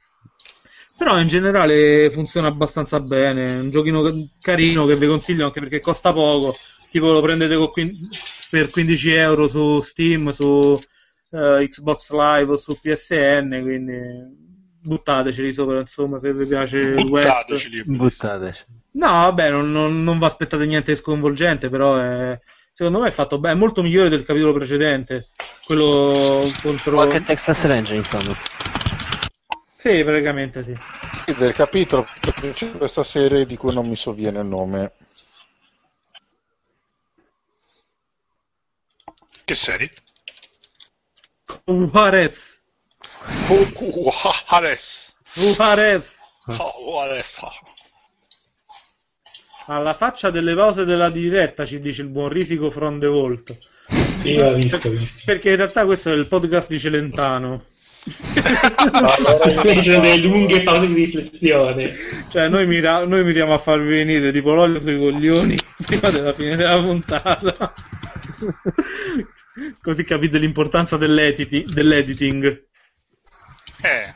Però 0.97 1.19
in 1.19 1.27
generale 1.27 2.09
funziona 2.09 2.47
abbastanza 2.47 2.99
bene, 3.01 3.57
è 3.57 3.59
un 3.59 3.69
giochino 3.69 4.01
carino 4.41 4.87
che 4.87 4.97
vi 4.97 5.05
consiglio 5.05 5.45
anche 5.45 5.59
perché 5.59 5.79
costa 5.79 6.11
poco, 6.11 6.55
tipo 6.89 7.11
lo 7.11 7.21
prendete 7.21 7.55
quin- 7.69 7.95
per 8.49 8.71
15 8.71 9.11
euro 9.11 9.47
su 9.47 9.79
Steam, 9.79 10.31
su 10.31 10.45
uh, 10.45 10.79
Xbox 11.29 12.11
Live 12.13 12.51
o 12.51 12.55
su 12.55 12.79
PSN, 12.79 13.59
quindi 13.61 13.93
buttateceli 14.81 15.53
sopra, 15.53 15.79
insomma, 15.79 16.17
se 16.17 16.33
vi 16.33 16.47
piace 16.47 16.79
il 16.79 17.05
West. 17.05 17.51
Buttateci. 17.85 18.65
No, 18.93 19.07
vabbè, 19.07 19.49
non, 19.49 19.71
non, 19.71 20.03
non 20.03 20.19
vi 20.19 20.25
aspettate 20.25 20.65
niente 20.65 20.91
di 20.91 20.97
sconvolgente, 20.97 21.69
però 21.69 21.97
è, 21.97 22.39
secondo 22.71 22.99
me 22.99 23.07
è 23.07 23.11
fatto 23.11 23.39
bene, 23.39 23.55
è 23.55 23.57
molto 23.57 23.81
migliore 23.81 24.09
del 24.09 24.23
capitolo 24.23 24.53
precedente. 24.53 25.29
Quello 25.65 26.51
contro... 26.61 26.95
Qualche 26.95 27.23
Texas 27.23 27.65
Ranger, 27.65 27.95
insomma. 27.95 28.37
Sì, 29.73 30.03
praticamente 30.03 30.63
sì. 30.63 30.77
Del 31.37 31.53
capitolo 31.53 32.07
c'è 32.53 32.71
questa 32.71 33.03
serie 33.03 33.45
di 33.45 33.57
cui 33.57 33.73
non 33.73 33.87
mi 33.87 33.95
sovviene 33.95 34.39
il 34.39 34.47
nome. 34.47 34.93
Che 39.45 39.55
serie? 39.55 39.91
Juarez. 41.65 42.63
Juarez. 43.47 45.13
Juarez. 45.33 46.17
Juarez. 46.45 47.39
Alla 49.67 49.93
faccia 49.93 50.29
delle 50.29 50.55
pause 50.55 50.83
della 50.83 51.09
diretta 51.09 51.65
ci 51.65 51.79
dice 51.79 52.01
il 52.01 52.09
buon 52.09 52.29
Risico 52.29 52.69
Vault. 52.69 53.57
Sì, 54.21 54.35
l'ho 54.35 54.53
visto, 54.55 54.89
visto. 54.89 55.21
Perché 55.25 55.51
in 55.51 55.55
realtà 55.57 55.85
questo 55.85 56.11
è 56.11 56.15
il 56.15 56.27
podcast 56.27 56.69
di 56.69 56.79
Celentano. 56.79 57.65
allora, 58.91 59.37
quindi 59.61 59.83
ci 59.83 59.91
sono 59.91 60.01
delle 60.01 60.17
lunghe 60.17 60.63
pause 60.63 60.87
di 60.87 60.93
riflessione. 61.05 61.93
Cioè, 62.29 62.49
noi, 62.49 62.67
mira- 62.67 63.05
noi 63.05 63.23
miriamo 63.23 63.53
a 63.53 63.57
farvi 63.57 63.87
venire 63.89 64.31
tipo 64.33 64.53
l'olio 64.53 64.79
sui 64.79 64.97
coglioni 64.97 65.57
prima 65.85 66.09
della 66.09 66.33
fine 66.33 66.55
della 66.57 66.81
puntata. 66.81 67.73
Così 69.81 70.03
capite 70.03 70.37
l'importanza 70.39 70.97
dell'editi- 70.97 71.65
dell'editing. 71.65 72.65
Eh, 73.81 74.13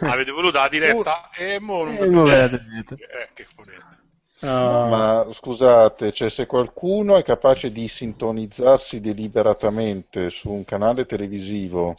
avete 0.00 0.30
voluto 0.30 0.58
la 0.58 0.68
diretta 0.68 1.30
e 1.36 1.58
mo 1.60 1.84
non 1.84 1.94
Eh, 1.94 2.06
la 2.06 2.44
eh, 2.44 3.28
che 3.34 3.46
volete. 3.54 3.97
No, 4.40 4.88
ma 4.88 5.26
scusate, 5.30 6.12
cioè, 6.12 6.30
se 6.30 6.46
qualcuno 6.46 7.16
è 7.16 7.24
capace 7.24 7.72
di 7.72 7.88
sintonizzarsi 7.88 9.00
deliberatamente 9.00 10.30
su 10.30 10.50
un 10.50 10.64
canale 10.64 11.06
televisivo 11.06 11.96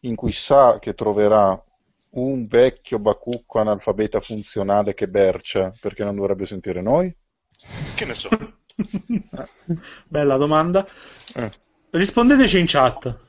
in 0.00 0.14
cui 0.14 0.32
sa 0.32 0.78
che 0.78 0.94
troverà 0.94 1.60
un 2.10 2.46
vecchio 2.46 2.98
bacucco 2.98 3.58
analfabeta 3.58 4.20
funzionale 4.20 4.94
che 4.94 5.08
bercia, 5.08 5.74
perché 5.78 6.02
non 6.02 6.16
dovrebbe 6.16 6.46
sentire 6.46 6.80
noi? 6.80 7.14
Che 7.94 8.04
ne 8.04 8.14
so. 8.14 8.28
Bella 10.06 10.36
domanda. 10.36 10.86
Eh. 11.34 11.52
Rispondeteci 11.90 12.58
in 12.58 12.66
chat. 12.66 13.25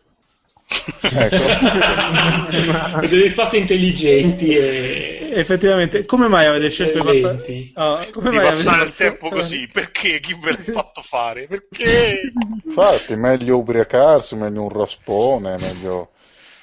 Ecco. 1.01 1.37
delle 3.07 3.23
risposte 3.23 3.57
intelligenti 3.57 4.49
e 4.49 5.29
Effettivamente, 5.31 6.05
come 6.05 6.27
mai 6.27 6.45
avete 6.45 6.69
scelto 6.69 6.99
di 6.99 7.03
passare, 7.03 7.71
oh, 7.75 8.09
come 8.11 8.29
di 8.29 8.35
mai 8.35 8.45
passare 8.45 8.81
avete 8.81 8.89
il 8.89 8.95
tempo 8.95 9.29
così? 9.29 9.67
Perché? 9.71 10.19
Chi 10.19 10.33
ve 10.33 10.51
l'ha 10.51 10.57
fatto 10.57 11.01
fare? 11.01 11.47
Perché? 11.47 12.19
Infatti, 12.65 13.15
meglio 13.15 13.57
ubriacarsi, 13.57 14.35
meglio 14.35 14.63
un 14.63 14.69
raspone, 14.69 15.57
meglio 15.57 16.11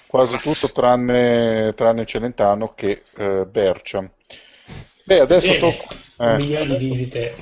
quasi 0.07 0.39
tutto 0.39 0.71
tranne, 0.71 1.73
tranne 1.75 2.05
Celentano 2.05 2.75
che 2.75 3.05
eh, 3.17 3.47
Bercia. 3.47 4.09
Beh, 5.05 5.21
adesso 5.21 5.57
tocca... 5.57 5.95
un 6.17 6.33
Eh, 6.33 6.37
milione 6.37 6.77
di 6.77 6.89
visite 6.89 7.35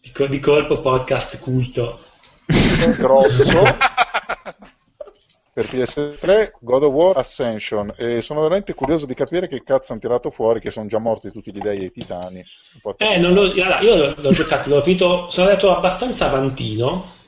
di, 0.00 0.10
co- 0.12 0.26
di 0.26 0.38
colpo 0.40 0.80
podcast 0.80 1.38
culto 1.38 2.04
grosso. 2.96 3.62
Per 5.52 5.66
PS3 5.66 6.52
God 6.60 6.84
of 6.84 6.92
War 6.92 7.16
Ascension. 7.16 7.92
E 7.96 8.22
sono 8.22 8.40
veramente 8.40 8.72
curioso 8.72 9.04
di 9.04 9.14
capire 9.14 9.48
che 9.48 9.64
cazzo 9.64 9.92
hanno 9.92 10.00
tirato 10.00 10.30
fuori 10.30 10.60
che 10.60 10.70
sono 10.70 10.86
già 10.86 10.98
morti 10.98 11.32
tutti 11.32 11.52
gli 11.52 11.58
dei 11.58 11.80
e 11.80 11.84
i 11.86 11.90
titani. 11.90 12.44
Eh, 12.96 13.18
non 13.18 13.34
lo, 13.34 13.52
guarda, 13.52 13.80
io 13.80 13.96
l'ho, 13.96 14.14
l'ho 14.16 14.30
giocato 14.30 14.70
l'ho 14.70 14.82
finito 14.82 15.28
sono 15.30 15.48
andato 15.48 15.74
abbastanza 15.74 16.26
avantino. 16.26 17.18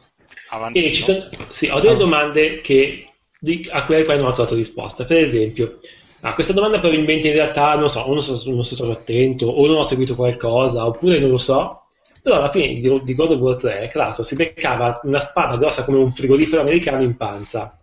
Avanti. 0.51 0.85
e 0.85 0.93
ci 0.93 1.03
sono, 1.03 1.29
sì, 1.49 1.69
ho 1.69 1.81
delle 1.81 1.97
domande 1.97 2.61
che, 2.61 3.09
di- 3.41 3.67
a 3.73 3.85
cui 3.87 4.05
poi 4.05 4.17
non 4.19 4.27
ho 4.27 4.33
trovato 4.33 4.55
risposta. 4.55 5.05
Per 5.05 5.17
esempio 5.17 5.81
a 6.25 6.35
questa 6.35 6.53
domanda 6.53 6.79
probabilmente 6.79 7.29
in 7.29 7.35
realtà 7.35 7.75
non 7.75 7.91
so, 7.91 8.01
o 8.01 8.13
non, 8.13 8.23
so, 8.23 8.33
non 8.33 8.63
sono 8.63 8.63
stato 8.63 8.91
attento 8.93 9.47
o 9.47 9.67
non 9.67 9.79
ho 9.79 9.83
seguito 9.83 10.15
qualcosa 10.15 10.87
oppure 10.87 11.19
non 11.19 11.31
lo 11.31 11.39
so 11.39 11.82
però 12.23 12.37
alla 12.37 12.51
fine 12.51 12.81
di, 12.81 13.15
God 13.15 13.33
of 13.33 13.41
War 13.41 13.57
3 13.57 13.89
Kratos 13.89 14.27
si 14.27 14.35
beccava 14.37 15.01
una 15.05 15.21
spada 15.21 15.57
grossa 15.57 15.85
come 15.85 15.99
un 15.99 16.15
frigorifero 16.15 16.63
americano 16.63 17.03
in 17.03 17.17
panza 17.17 17.77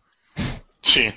Sì. 0.80 1.12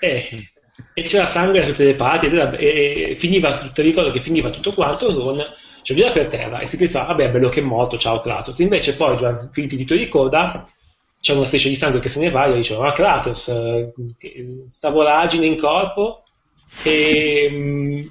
e, 0.00 0.50
e 0.94 1.02
c'era 1.02 1.26
sangue 1.26 1.60
da 1.60 1.66
tutte 1.66 1.84
le 1.84 1.94
parti 1.94 2.26
ed 2.26 2.34
era- 2.34 2.56
e, 2.56 3.10
e 3.10 3.16
finiva, 3.18 3.70
ti 3.72 3.82
ricordo 3.82 4.10
che 4.10 4.20
finiva 4.20 4.50
tutto 4.50 4.72
quanto 4.72 5.14
con 5.14 5.44
cioè 5.82 6.12
per 6.12 6.26
terra 6.28 6.58
e 6.60 6.66
si 6.66 6.76
pensava, 6.76 7.06
vabbè, 7.06 7.30
bello 7.30 7.48
che 7.48 7.60
è 7.60 7.62
morto, 7.62 7.96
ciao 7.96 8.20
Kratos. 8.20 8.58
Invece 8.58 8.92
poi, 8.92 9.16
durante 9.16 9.48
finiti 9.52 9.74
i 9.74 9.78
titoli 9.78 10.00
di 10.00 10.08
coda, 10.08 10.68
c'è 11.20 11.32
una 11.32 11.46
striscia 11.46 11.68
di 11.68 11.74
sangue 11.74 12.00
che 12.00 12.10
se 12.10 12.20
ne 12.20 12.30
va 12.30 12.44
e 12.44 12.50
io 12.50 12.54
dicevo, 12.56 12.82
ma 12.82 12.92
Kratos, 12.92 13.48
eh, 13.48 13.92
sta 14.68 14.90
voragine 14.90 15.46
in 15.46 15.58
corpo 15.58 16.24
e, 16.84 17.48
mm, 17.50 18.06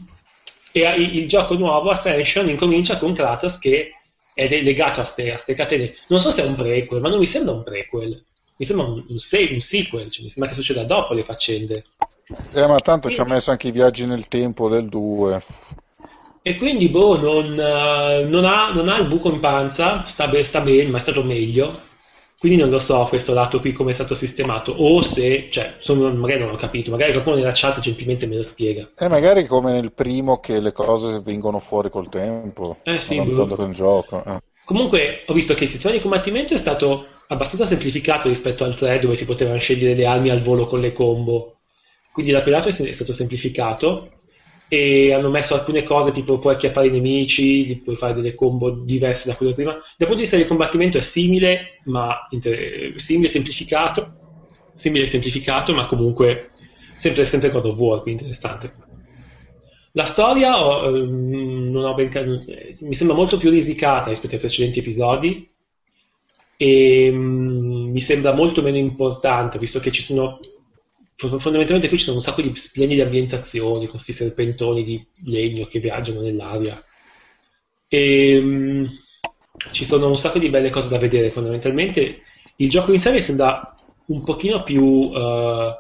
e 0.71 0.81
il 0.95 1.27
gioco 1.27 1.53
nuovo, 1.53 1.91
Ascension, 1.91 2.49
incomincia 2.49 2.97
con 2.97 3.13
Kratos 3.13 3.59
che 3.59 3.91
è 4.38 4.61
legato 4.61 5.01
a 5.01 5.11
queste 5.11 5.55
catene. 5.55 5.95
Non 6.09 6.19
so 6.19 6.30
se 6.30 6.43
è 6.43 6.45
un 6.45 6.53
prequel, 6.53 7.01
ma 7.01 7.09
non 7.09 7.18
mi 7.18 7.26
sembra 7.26 7.55
un 7.55 7.64
prequel. 7.64 8.23
Mi 8.57 8.65
sembra 8.65 8.85
un, 8.85 9.03
un, 9.07 9.18
se- 9.18 9.49
un 9.51 9.59
sequel, 9.59 10.11
cioè 10.11 10.23
mi 10.23 10.30
sembra 10.30 10.49
che 10.49 10.55
succeda 10.55 10.84
dopo 10.84 11.15
le 11.15 11.23
faccende. 11.23 11.85
Eh, 12.53 12.68
ma 12.68 12.77
tanto 12.77 13.09
ci 13.09 13.19
ha 13.19 13.26
messo 13.26 13.49
anche 13.49 13.69
i 13.69 13.72
viaggi 13.72 14.05
nel 14.05 14.27
tempo 14.27 14.69
del 14.69 14.88
2. 14.88 15.41
E 16.43 16.55
quindi, 16.55 16.88
boh, 16.89 17.18
non, 17.18 17.51
uh, 17.51 18.30
non, 18.30 18.45
ha, 18.45 18.72
non, 18.72 18.89
ha, 18.89 18.97
il 18.97 19.07
buco 19.07 19.30
in 19.30 19.39
panza, 19.39 20.05
sta, 20.05 20.27
be- 20.27 20.43
sta 20.43 20.61
bene, 20.61 20.89
ma 20.89 20.97
è 20.97 21.01
stato 21.01 21.23
meglio. 21.23 21.81
Quindi 22.39 22.59
non 22.59 22.69
lo 22.69 22.77
so 22.77 23.03
questo 23.09 23.34
lato 23.34 23.59
qui 23.59 23.73
come 23.73 23.91
è 23.91 23.93
stato 23.95 24.14
sistemato, 24.14 24.72
o 24.72 25.01
se, 25.01 25.47
cioè, 25.49 25.77
sono, 25.80 26.14
magari 26.14 26.41
non 26.41 26.53
ho 26.53 26.55
capito, 26.55 26.91
magari 26.91 27.11
qualcuno 27.11 27.38
nella 27.38 27.53
chat 27.55 27.80
gentilmente 27.80 28.27
me 28.27 28.35
lo 28.35 28.43
spiega. 28.43 28.88
Eh, 28.95 29.07
magari 29.07 29.47
come 29.47 29.72
nel 29.72 29.91
primo 29.91 30.39
che 30.39 30.59
le 30.59 30.72
cose 30.72 31.19
vengono 31.19 31.57
fuori 31.57 31.89
col 31.89 32.09
tempo, 32.09 32.77
eh, 32.84 32.99
sì, 32.99 33.18
avanzando 33.18 33.55
con 33.55 33.69
il 33.69 33.76
gioco. 33.76 34.23
Eh. 34.23 34.39
Comunque 34.65 35.23
ho 35.26 35.34
visto 35.34 35.55
che 35.55 35.64
il 35.64 35.69
sistema 35.69 35.95
di 35.95 36.01
combattimento 36.01 36.53
è 36.53 36.57
stato 36.57 37.07
abbastanza 37.30 37.65
semplificato 37.65 38.27
rispetto 38.27 38.64
al 38.64 38.76
3 38.76 38.99
dove 38.99 39.15
si 39.15 39.26
potevano 39.26 39.57
scegliere 39.57 39.95
le 39.95 40.05
armi 40.05 40.30
al 40.30 40.41
volo 40.41 40.68
con 40.68 40.80
le 40.80 40.93
combo. 40.93 41.61
Quindi 42.14 42.31
da 42.31 42.43
quel 42.43 42.53
lato 42.53 42.69
è 42.69 42.72
stato 42.72 43.14
semplificato 43.14 44.03
e 44.69 45.14
hanno 45.14 45.30
messo 45.30 45.53
alcune 45.53 45.84
cose 45.84 46.11
tipo 46.11 46.39
puoi 46.39 46.56
acchiappare 46.56 46.88
i 46.88 46.91
nemici, 46.91 47.81
puoi 47.84 47.95
fare 47.95 48.14
delle 48.14 48.34
combo 48.34 48.69
diverse 48.69 49.30
da 49.30 49.35
quelle 49.35 49.53
prima. 49.53 49.72
Dal 49.72 49.84
punto 49.98 50.15
di 50.15 50.22
vista 50.22 50.35
del 50.35 50.48
combattimento 50.48 50.98
è 50.98 51.02
simile, 51.02 51.80
ma 51.85 52.27
inter- 52.31 52.95
simile 52.98 53.30
semplificato, 53.30 54.15
simile 54.73 55.06
semplificato, 55.06 55.73
ma 55.73 55.85
comunque 55.85 56.52
sempre, 56.98 57.26
sempre 57.26 57.49
God 57.49 57.65
of 57.65 57.77
War, 57.77 58.02
quindi 58.02 58.23
interessante. 58.23 58.73
La 59.94 60.06
storia 60.06 60.64
ho, 60.64 60.89
um, 60.89 61.95
ben, 61.95 62.76
mi 62.81 62.94
sembra 62.94 63.15
molto 63.15 63.38
più 63.38 63.49
risicata 63.49 64.10
rispetto 64.10 64.35
ai 64.35 64.39
precedenti 64.41 64.80
episodi 64.80 65.49
e 66.57 67.10
um, 67.10 67.89
mi 67.89 68.02
sembra 68.02 68.34
molto 68.34 68.61
meno 68.61 68.77
importante, 68.77 69.57
visto 69.57 69.80
che 69.80 69.91
ci 69.91 70.03
sono 70.03 70.39
fondamentalmente 71.18 71.88
qui 71.88 71.98
ci 71.98 72.03
sono 72.03 72.18
un 72.18 72.22
sacco 72.22 72.41
di 72.41 72.56
splendide 72.56 73.02
ambientazioni 73.02 73.80
con 73.80 73.89
questi 73.89 74.14
serpentoni 74.14 74.84
di 74.84 75.06
legno 75.26 75.65
che 75.65 75.80
viaggiano 75.80 76.22
nell'aria. 76.22 76.84
E 77.88 78.38
um, 78.39 78.88
ci 79.72 79.85
sono 79.85 80.07
un 80.07 80.18
sacco 80.18 80.38
di 80.38 80.49
belle 80.49 80.69
cose 80.69 80.89
da 80.89 80.99
vedere 80.99 81.31
fondamentalmente. 81.31 82.22
Il 82.57 82.69
gioco 82.69 82.94
in 82.94 83.02
mi 83.03 83.22
sembra 83.22 83.76
un 84.07 84.23
pochino 84.23 84.61
più 84.64 84.84
uh, 84.84 85.73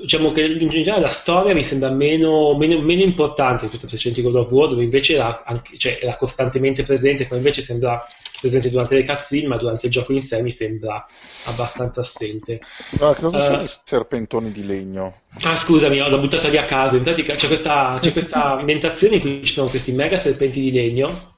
diciamo 0.00 0.30
che 0.30 0.42
in 0.42 0.68
generale 0.68 1.02
la 1.02 1.08
storia 1.08 1.54
mi 1.54 1.64
sembra 1.64 1.90
meno, 1.90 2.56
meno, 2.56 2.80
meno 2.80 3.02
importante 3.02 3.62
rispetto 3.62 3.84
ai 3.84 3.90
precedenti 3.90 4.22
God 4.22 4.36
of 4.36 4.50
War 4.50 4.68
dove 4.68 4.84
invece 4.84 5.14
era, 5.14 5.42
anche, 5.44 5.76
cioè, 5.76 5.98
era 6.00 6.16
costantemente 6.16 6.82
presente 6.82 7.26
poi 7.26 7.38
invece 7.38 7.60
sembra 7.60 8.02
presente 8.46 8.70
durante 8.70 8.94
le 8.94 9.04
cutscene, 9.04 9.46
ma 9.46 9.56
durante 9.56 9.86
il 9.86 9.92
gioco 9.92 10.12
in 10.12 10.20
sé 10.20 10.42
mi 10.42 10.50
sembra 10.50 11.04
abbastanza 11.44 12.00
assente. 12.00 12.60
Ma 13.00 13.14
cosa 13.14 13.36
uh, 13.36 13.40
sono 13.40 13.62
i 13.62 13.68
serpentoni 13.84 14.52
di 14.52 14.64
legno? 14.64 15.22
Ah, 15.42 15.56
scusami, 15.56 15.98
l'ho 15.98 16.18
buttata 16.18 16.48
lì 16.48 16.56
a 16.56 16.64
caso. 16.64 16.96
In 16.96 17.02
pratica 17.02 17.34
c'è 17.34 17.46
questa, 17.46 17.98
c'è 18.00 18.12
questa 18.12 18.58
ambientazione 18.58 19.16
in 19.16 19.20
cui 19.20 19.44
ci 19.44 19.52
sono 19.52 19.68
questi 19.68 19.92
mega 19.92 20.18
serpenti 20.18 20.60
di 20.60 20.72
legno 20.72 21.34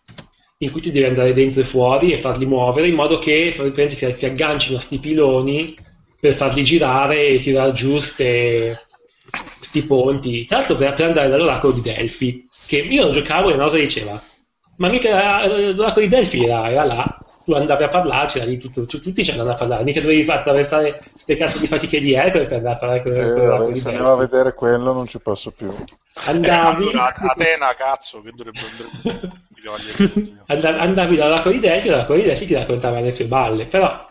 in 0.61 0.73
cui 0.73 0.81
tu 0.81 0.91
devi 0.91 1.07
andare 1.07 1.33
dentro 1.33 1.61
e 1.61 1.65
fuori 1.65 2.13
e 2.13 2.21
farli 2.21 2.45
muovere 2.45 2.89
in 2.89 2.95
modo 2.95 3.19
che 3.19 3.55
si, 3.91 4.13
si 4.13 4.27
aggancino 4.27 4.79
a 4.79 4.81
sti 4.81 4.99
piloni 4.99 5.73
per 6.21 6.35
farli 6.35 6.65
girare 6.65 7.29
e 7.29 7.39
tirare 7.39 7.73
giù 7.73 8.01
sti 8.01 8.77
ponti. 9.87 10.47
Tra 10.47 10.59
l'altro 10.59 10.77
per, 10.77 10.95
per 10.95 11.07
andare 11.07 11.29
dall'oracolo 11.29 11.75
di 11.75 11.83
Delphi, 11.83 12.45
che 12.67 12.79
io 12.79 13.05
non 13.05 13.13
giocavo 13.13 13.53
e 13.53 13.57
Nosa 13.57 13.77
diceva 13.77 14.21
ma 14.79 14.89
mica 14.89 15.47
l'oracolo 15.47 16.07
di 16.07 16.09
Delphi 16.09 16.45
era, 16.45 16.71
era 16.71 16.85
là, 16.85 17.19
tu 17.45 17.53
andavi 17.53 17.83
a 17.83 17.89
parlarci, 17.89 18.45
lì 18.45 18.59
tutto, 18.59 18.85
tutti 18.87 19.25
ci 19.25 19.31
andavano 19.31 19.55
a 19.55 19.59
parlare, 19.59 19.83
mica 19.83 20.01
dovevi 20.01 20.25
far 20.25 20.39
attraversare 20.39 20.97
queste 21.13 21.37
cazzo 21.37 21.59
di 21.59 21.67
fatiche 21.67 22.01
di 22.01 22.13
Ercole 22.13 22.45
per 22.45 22.59
andare 22.59 22.75
a 22.75 22.79
parlare 22.79 23.03
con, 23.03 23.13
eh, 23.13 23.33
con 23.33 23.41
l'oracolo 23.41 23.73
di 23.73 23.79
Se 23.79 23.89
andiamo 23.89 24.13
a 24.13 24.17
vedere 24.17 24.55
quello 24.55 24.93
non 24.93 25.07
ci 25.07 25.19
posso 25.21 25.51
più. 25.51 25.73
Andavi... 26.27 26.91
Eh, 26.91 26.97
Atena, 26.97 27.75
cazzo, 27.75 28.21
che 28.23 28.33
dovrebbe 28.35 28.61
andare... 30.47 30.77
andavi 30.79 31.17
dall'oracolo 31.17 31.55
di 31.55 31.61
Delphi 31.61 31.89
e 31.89 31.91
l'oracolo 31.91 32.19
di 32.19 32.25
Delphi 32.27 32.47
ti 32.47 32.55
raccontava 32.55 33.01
le 33.01 33.13
sue 33.13 33.25
balle, 33.25 33.67
però, 33.67 34.05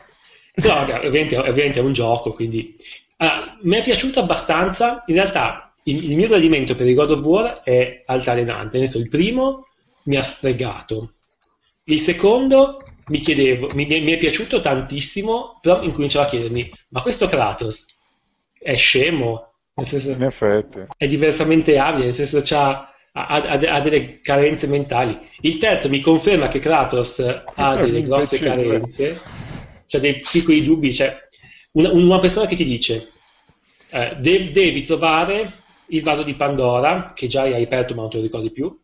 però 0.53 0.81
ovviamente, 0.81 1.37
ovviamente, 1.37 1.79
è 1.79 1.83
un 1.83 1.93
gioco, 1.93 2.33
quindi... 2.33 2.75
Allora, 3.17 3.57
mi 3.61 3.77
è 3.77 3.83
piaciuto 3.83 4.19
abbastanza, 4.19 5.03
in 5.05 5.15
realtà 5.15 5.71
il, 5.83 6.11
il 6.11 6.17
mio 6.17 6.27
gradimento 6.27 6.75
per 6.75 6.87
i 6.87 6.93
God 6.93 7.11
of 7.11 7.23
War 7.23 7.61
è 7.63 8.03
altalenante, 8.05 8.77
nel 8.77 8.89
senso 8.89 9.05
il 9.05 9.09
primo 9.09 9.67
mi 10.07 10.17
ha 10.17 10.23
sfregato. 10.23 11.13
Il 11.85 12.01
secondo 12.01 12.77
mi 13.09 13.19
chiedevo, 13.19 13.67
mi, 13.75 13.85
mi, 13.87 14.11
è 14.11 14.17
piaciuto 14.17 14.59
tantissimo, 14.59 15.59
però 15.61 15.75
incominciavo 15.81 16.25
a 16.25 16.29
chiedermi, 16.29 16.67
ma 16.89 17.01
questo 17.01 17.27
Kratos 17.27 17.85
è 18.59 18.75
scemo? 18.75 19.53
Nel 19.75 19.87
senso, 19.87 20.11
In 20.11 20.23
effetti. 20.23 20.85
È 20.97 21.07
diversamente 21.07 21.77
abile, 21.77 22.05
nel 22.05 22.13
senso 22.13 22.43
ha, 22.55 22.93
ha, 23.13 23.35
ha, 23.35 23.81
delle 23.81 24.19
carenze 24.21 24.67
mentali. 24.67 25.17
Il 25.41 25.57
terzo 25.57 25.87
mi 25.87 26.01
conferma 26.01 26.49
che 26.49 26.59
Kratos 26.59 27.19
ha 27.55 27.75
delle 27.75 28.03
grosse 28.03 28.37
carenze, 28.39 29.15
cioè 29.85 30.01
dei 30.01 30.19
piccoli 30.19 30.63
dubbi, 30.63 30.93
cioè 30.93 31.15
una, 31.73 31.91
una 31.91 32.19
persona 32.19 32.47
che 32.47 32.55
ti 32.55 32.65
dice 32.65 33.11
eh, 33.91 34.17
de- 34.19 34.51
devi 34.51 34.83
trovare 34.83 35.53
il 35.89 36.03
vaso 36.03 36.23
di 36.23 36.33
Pandora, 36.33 37.13
che 37.15 37.27
già 37.27 37.43
hai 37.43 37.63
aperto 37.63 37.95
ma 37.95 38.01
non 38.01 38.09
te 38.09 38.17
lo 38.17 38.23
ricordi 38.23 38.51
più, 38.51 38.77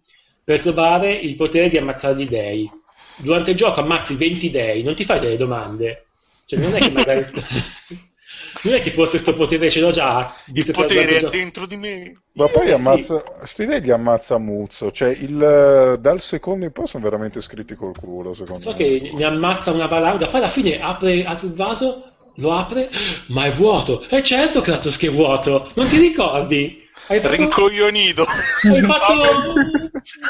per 0.44 0.62
trovare 0.62 1.14
il 1.14 1.36
potere 1.36 1.70
di 1.70 1.78
ammazzare 1.78 2.16
gli 2.16 2.28
dei. 2.28 2.70
Durante 3.18 3.52
il 3.52 3.58
gioco 3.58 3.80
ammazzi 3.80 4.16
20 4.16 4.50
dei, 4.52 4.84
non 4.84 4.96
ti 4.96 5.06
fai 5.06 5.20
delle 5.20 5.38
domande. 5.38 6.08
Cioè, 6.46 6.60
non 6.60 6.74
è 6.74 6.80
che 6.80 6.92
magari. 6.92 7.26
non 8.64 8.74
è 8.74 8.82
che 8.82 8.92
forse 8.92 9.12
questo 9.12 9.36
potere 9.36 9.70
ce 9.70 9.80
l'ho 9.80 9.92
già. 9.92 10.34
Il 10.54 10.70
potere 10.72 11.20
è 11.20 11.30
dentro 11.30 11.66
di 11.66 11.76
me. 11.76 12.22
Ma 12.34 12.48
poi 12.48 12.68
eh, 12.68 12.74
ammazza. 12.74 13.24
Sì. 13.44 13.66
Dei 13.66 13.82
li 13.82 13.92
ammazza 13.92 14.38
Muzzo. 14.38 14.92
Cioè, 14.92 15.10
il, 15.10 15.98
dal 16.00 16.22
secondo 16.22 16.66
in 16.66 16.72
poi 16.72 16.88
sono 16.88 17.04
veramente 17.04 17.40
scritti 17.42 17.76
col 17.76 17.98
culo. 17.98 18.34
Secondo 18.34 18.62
so 18.62 18.72
me. 18.72 18.76
che 18.76 19.14
ne 19.16 19.26
ammazza 19.26 19.72
una 19.72 19.88
valanga. 19.88 20.28
Poi 20.28 20.40
alla 20.40 20.52
fine 20.52 20.76
apre, 20.76 21.24
apre 21.24 21.48
il 21.48 21.54
vaso, 21.54 22.08
lo 22.36 22.54
apre, 22.54 22.90
ma 23.28 23.46
è 23.46 23.54
vuoto. 23.54 24.08
E 24.10 24.18
eh, 24.18 24.24
certo, 24.24 24.62
Kratos, 24.62 24.98
che 24.98 25.08
è 25.08 25.12
vuoto. 25.12 25.68
Non 25.76 25.88
ti 25.88 26.00
ricordi? 26.00 26.82
Hai. 27.08 27.20
Rincoglionito. 27.22 28.26
Hai 28.26 28.84
fatto 28.86 29.54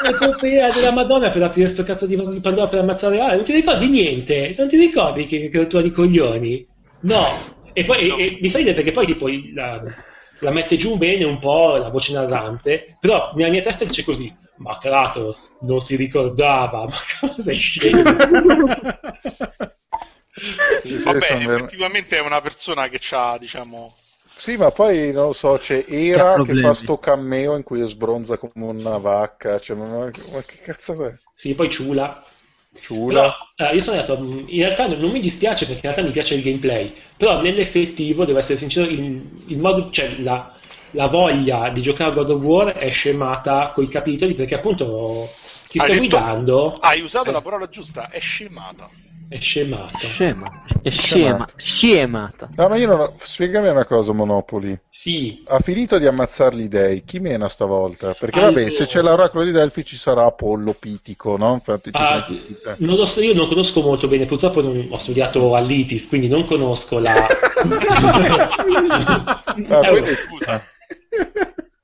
l'epopea 0.02 0.70
della 0.70 0.92
Madonna 0.92 1.30
per 1.30 1.42
aprire 1.42 1.68
sto 1.68 1.82
cazzo 1.82 2.06
di 2.06 2.16
vaso 2.16 2.32
di 2.32 2.40
Pandora 2.40 2.68
per 2.68 2.80
ammazzare 2.80 3.20
Ale. 3.20 3.36
Non 3.36 3.44
ti 3.44 3.52
ricordi 3.52 3.88
niente? 3.88 4.54
Non 4.58 4.68
ti 4.68 4.76
ricordi 4.76 5.26
che, 5.26 5.48
che 5.48 5.66
tu 5.66 5.76
hai 5.76 5.82
di 5.84 5.90
coglioni? 5.90 6.66
No. 7.00 7.26
E 7.72 7.84
poi 7.84 8.06
no. 8.06 8.16
E, 8.16 8.26
e, 8.26 8.38
mi 8.40 8.50
fai 8.50 8.62
idea 8.62 8.74
perché 8.74 8.92
poi 8.92 9.06
tipo 9.06 9.28
la, 9.54 9.80
la, 10.40 10.50
mette 10.50 10.76
giù 10.76 10.96
bene 10.96 11.24
un 11.24 11.38
po' 11.38 11.76
la 11.76 11.88
voce 11.88 12.12
narrante, 12.12 12.96
però 13.00 13.32
nella 13.34 13.50
mia 13.50 13.62
testa 13.62 13.84
dice 13.84 14.04
così. 14.04 14.34
Ma 14.56 14.78
Kratos 14.78 15.50
non 15.62 15.80
si 15.80 15.96
ricordava, 15.96 16.84
ma 16.84 16.96
cosa 17.20 17.50
è 17.50 17.54
scemo? 17.56 18.02
Vabbè, 21.04 21.32
effettivamente 21.32 22.16
è 22.16 22.20
una 22.20 22.40
persona 22.40 22.88
che 22.88 23.00
ha, 23.10 23.36
diciamo, 23.38 23.96
sì, 24.36 24.56
ma 24.56 24.70
poi 24.72 25.12
non 25.12 25.26
lo 25.26 25.32
so, 25.32 25.56
c'è 25.58 25.84
Era 25.88 26.34
che, 26.42 26.52
che 26.52 26.60
fa 26.60 26.74
sto 26.74 26.98
cameo 26.98 27.56
in 27.56 27.62
cui 27.62 27.86
sbronza 27.86 28.36
come 28.36 28.52
una 28.54 28.98
vacca. 28.98 29.60
Cioè, 29.60 29.76
ma, 29.76 29.86
ma, 29.86 30.10
che 30.10 30.60
cazzo 30.62 31.06
è? 31.06 31.14
Sì, 31.34 31.54
poi 31.54 31.70
Ciula. 31.70 32.24
Ciula. 32.80 33.36
Però, 33.54 33.70
eh, 33.70 33.74
io 33.74 33.80
sono 33.80 33.98
andato. 33.98 34.14
In 34.22 34.46
realtà 34.48 34.88
non 34.88 35.10
mi 35.10 35.20
dispiace 35.20 35.66
perché 35.66 35.86
in 35.86 35.92
realtà 35.92 36.02
mi 36.02 36.12
piace 36.12 36.34
il 36.34 36.42
gameplay. 36.42 36.92
Però 37.16 37.40
nell'effettivo, 37.40 38.24
devo 38.24 38.38
essere 38.38 38.58
sincero, 38.58 38.90
il, 38.90 39.22
il 39.46 39.58
modo, 39.58 39.90
cioè 39.90 40.18
la, 40.18 40.52
la, 40.90 41.06
voglia 41.06 41.68
di 41.70 41.80
giocare 41.80 42.10
a 42.10 42.14
God 42.14 42.30
of 42.30 42.42
War 42.42 42.72
è 42.72 42.90
scemata 42.90 43.70
con 43.72 43.84
i 43.84 43.88
capitoli 43.88 44.34
perché 44.34 44.56
appunto 44.56 45.30
ti 45.68 45.78
sto 45.78 45.94
guidando. 45.94 46.76
Hai 46.80 47.02
usato 47.02 47.30
eh. 47.30 47.32
la 47.32 47.40
parola 47.40 47.68
giusta, 47.68 48.08
è 48.08 48.18
scemata. 48.18 48.90
È 49.34 49.40
scemata. 49.40 49.98
Scema. 49.98 50.46
È 50.80 50.90
scema. 50.90 51.44
Scemata. 51.56 52.50
No, 52.56 52.68
ma 52.68 52.76
io 52.76 52.86
non 52.86 53.00
ho... 53.00 53.14
Spiegami 53.18 53.66
una 53.66 53.84
cosa, 53.84 54.12
Monopoli. 54.12 54.78
Sì. 54.88 55.42
Ha 55.48 55.58
finito 55.58 55.98
di 55.98 56.06
ammazzare 56.06 56.54
gli 56.54 56.68
dei. 56.68 57.02
Chi 57.02 57.18
mena 57.18 57.48
stavolta? 57.48 58.14
Perché 58.14 58.38
allora... 58.38 58.52
vabbè, 58.52 58.70
se 58.70 58.84
c'è 58.84 59.02
l'oracolo 59.02 59.42
di 59.42 59.50
Delphi 59.50 59.84
ci 59.84 59.96
sarà 59.96 60.24
Apollo 60.26 60.76
Pitico, 60.78 61.36
no? 61.36 61.52
Infatti 61.54 61.90
ci 61.90 62.00
ah, 62.00 62.24
non 62.76 62.94
lo 62.94 63.06
so, 63.06 63.20
io 63.22 63.34
non 63.34 63.48
conosco 63.48 63.82
molto 63.82 64.06
bene. 64.06 64.24
Purtroppo 64.26 64.62
non... 64.62 64.86
ho 64.88 64.98
studiato 65.00 65.56
all'ITIS, 65.56 66.06
quindi 66.06 66.28
non 66.28 66.44
conosco 66.44 67.00
la... 67.00 67.12
ah, 69.68 69.88
quindi... 69.90 70.10
Scusa. 70.10 70.62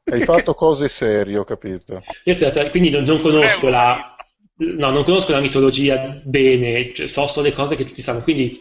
Hai 0.05 0.21
fatto 0.21 0.55
cose 0.55 0.87
serie, 0.87 1.37
ho 1.37 1.45
capito. 1.45 2.01
Io 2.27 2.35
studiato, 2.35 2.71
quindi 2.71 2.91
non, 2.91 3.03
non 3.03 3.21
conosco 3.21 3.69
la 3.69 4.15
No, 4.61 4.91
non 4.91 5.05
conosco 5.05 5.33
la 5.33 5.41
mitologia 5.41 6.21
bene, 6.23 6.93
cioè, 6.95 7.07
so 7.07 7.27
solo 7.27 7.47
le 7.47 7.55
cose 7.55 7.77
che 7.77 7.87
tutti 7.87 8.03
sanno. 8.03 8.21
Quindi, 8.21 8.61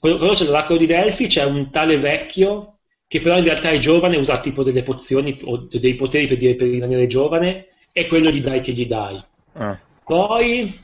quando 0.00 0.32
c'è 0.32 0.44
l'oracolo 0.44 0.78
di 0.78 0.86
Delphi, 0.86 1.26
c'è 1.28 1.44
un 1.44 1.70
tale 1.70 1.98
vecchio 1.98 2.78
che 3.06 3.20
però 3.20 3.38
in 3.38 3.44
realtà 3.44 3.70
è 3.70 3.78
giovane, 3.78 4.16
usa 4.16 4.40
tipo 4.40 4.62
delle 4.62 4.82
pozioni 4.82 5.38
o 5.44 5.66
dei 5.70 5.94
poteri 5.94 6.26
per, 6.26 6.36
dire, 6.36 6.54
per 6.56 6.68
rimanere 6.68 7.06
giovane, 7.06 7.68
e 7.92 8.06
quello 8.06 8.30
gli 8.30 8.42
dai 8.42 8.60
che 8.60 8.72
gli 8.72 8.86
dai. 8.86 9.22
Ah. 9.54 9.78
Poi, 10.04 10.78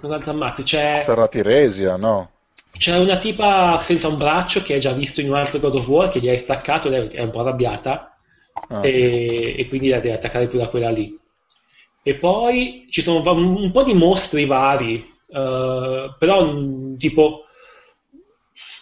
cosa 0.00 0.20
ammazzi? 0.24 0.62
C'è, 0.64 1.00
Sarà 1.00 1.28
Tiresia, 1.28 1.96
no? 1.96 2.30
c'è 2.76 2.96
una 2.96 3.16
tipa 3.18 3.80
senza 3.82 4.08
un 4.08 4.16
braccio 4.16 4.62
che 4.62 4.74
hai 4.74 4.80
già 4.80 4.92
visto 4.92 5.20
in 5.20 5.28
un 5.28 5.36
altro 5.36 5.60
God 5.60 5.76
of 5.76 5.86
War 5.86 6.10
che 6.10 6.20
gli 6.20 6.28
hai 6.28 6.38
staccato, 6.38 6.88
lei 6.88 7.08
è 7.08 7.22
un 7.22 7.30
po' 7.30 7.40
arrabbiata, 7.40 8.12
Ah. 8.68 8.84
e, 8.84 9.54
e 9.56 9.68
quindi 9.68 9.88
la 9.88 10.00
devi 10.00 10.16
attaccare 10.16 10.48
pure 10.48 10.64
a 10.64 10.68
quella 10.68 10.90
lì. 10.90 11.16
E 12.08 12.14
poi 12.14 12.86
ci 12.88 13.02
sono 13.02 13.20
un, 13.34 13.70
po' 13.70 13.84
di 13.84 13.92
mostri 13.92 14.46
vari, 14.46 14.94
eh, 14.96 16.14
però 16.18 16.52
mm, 16.54 16.96
tipo 16.96 17.44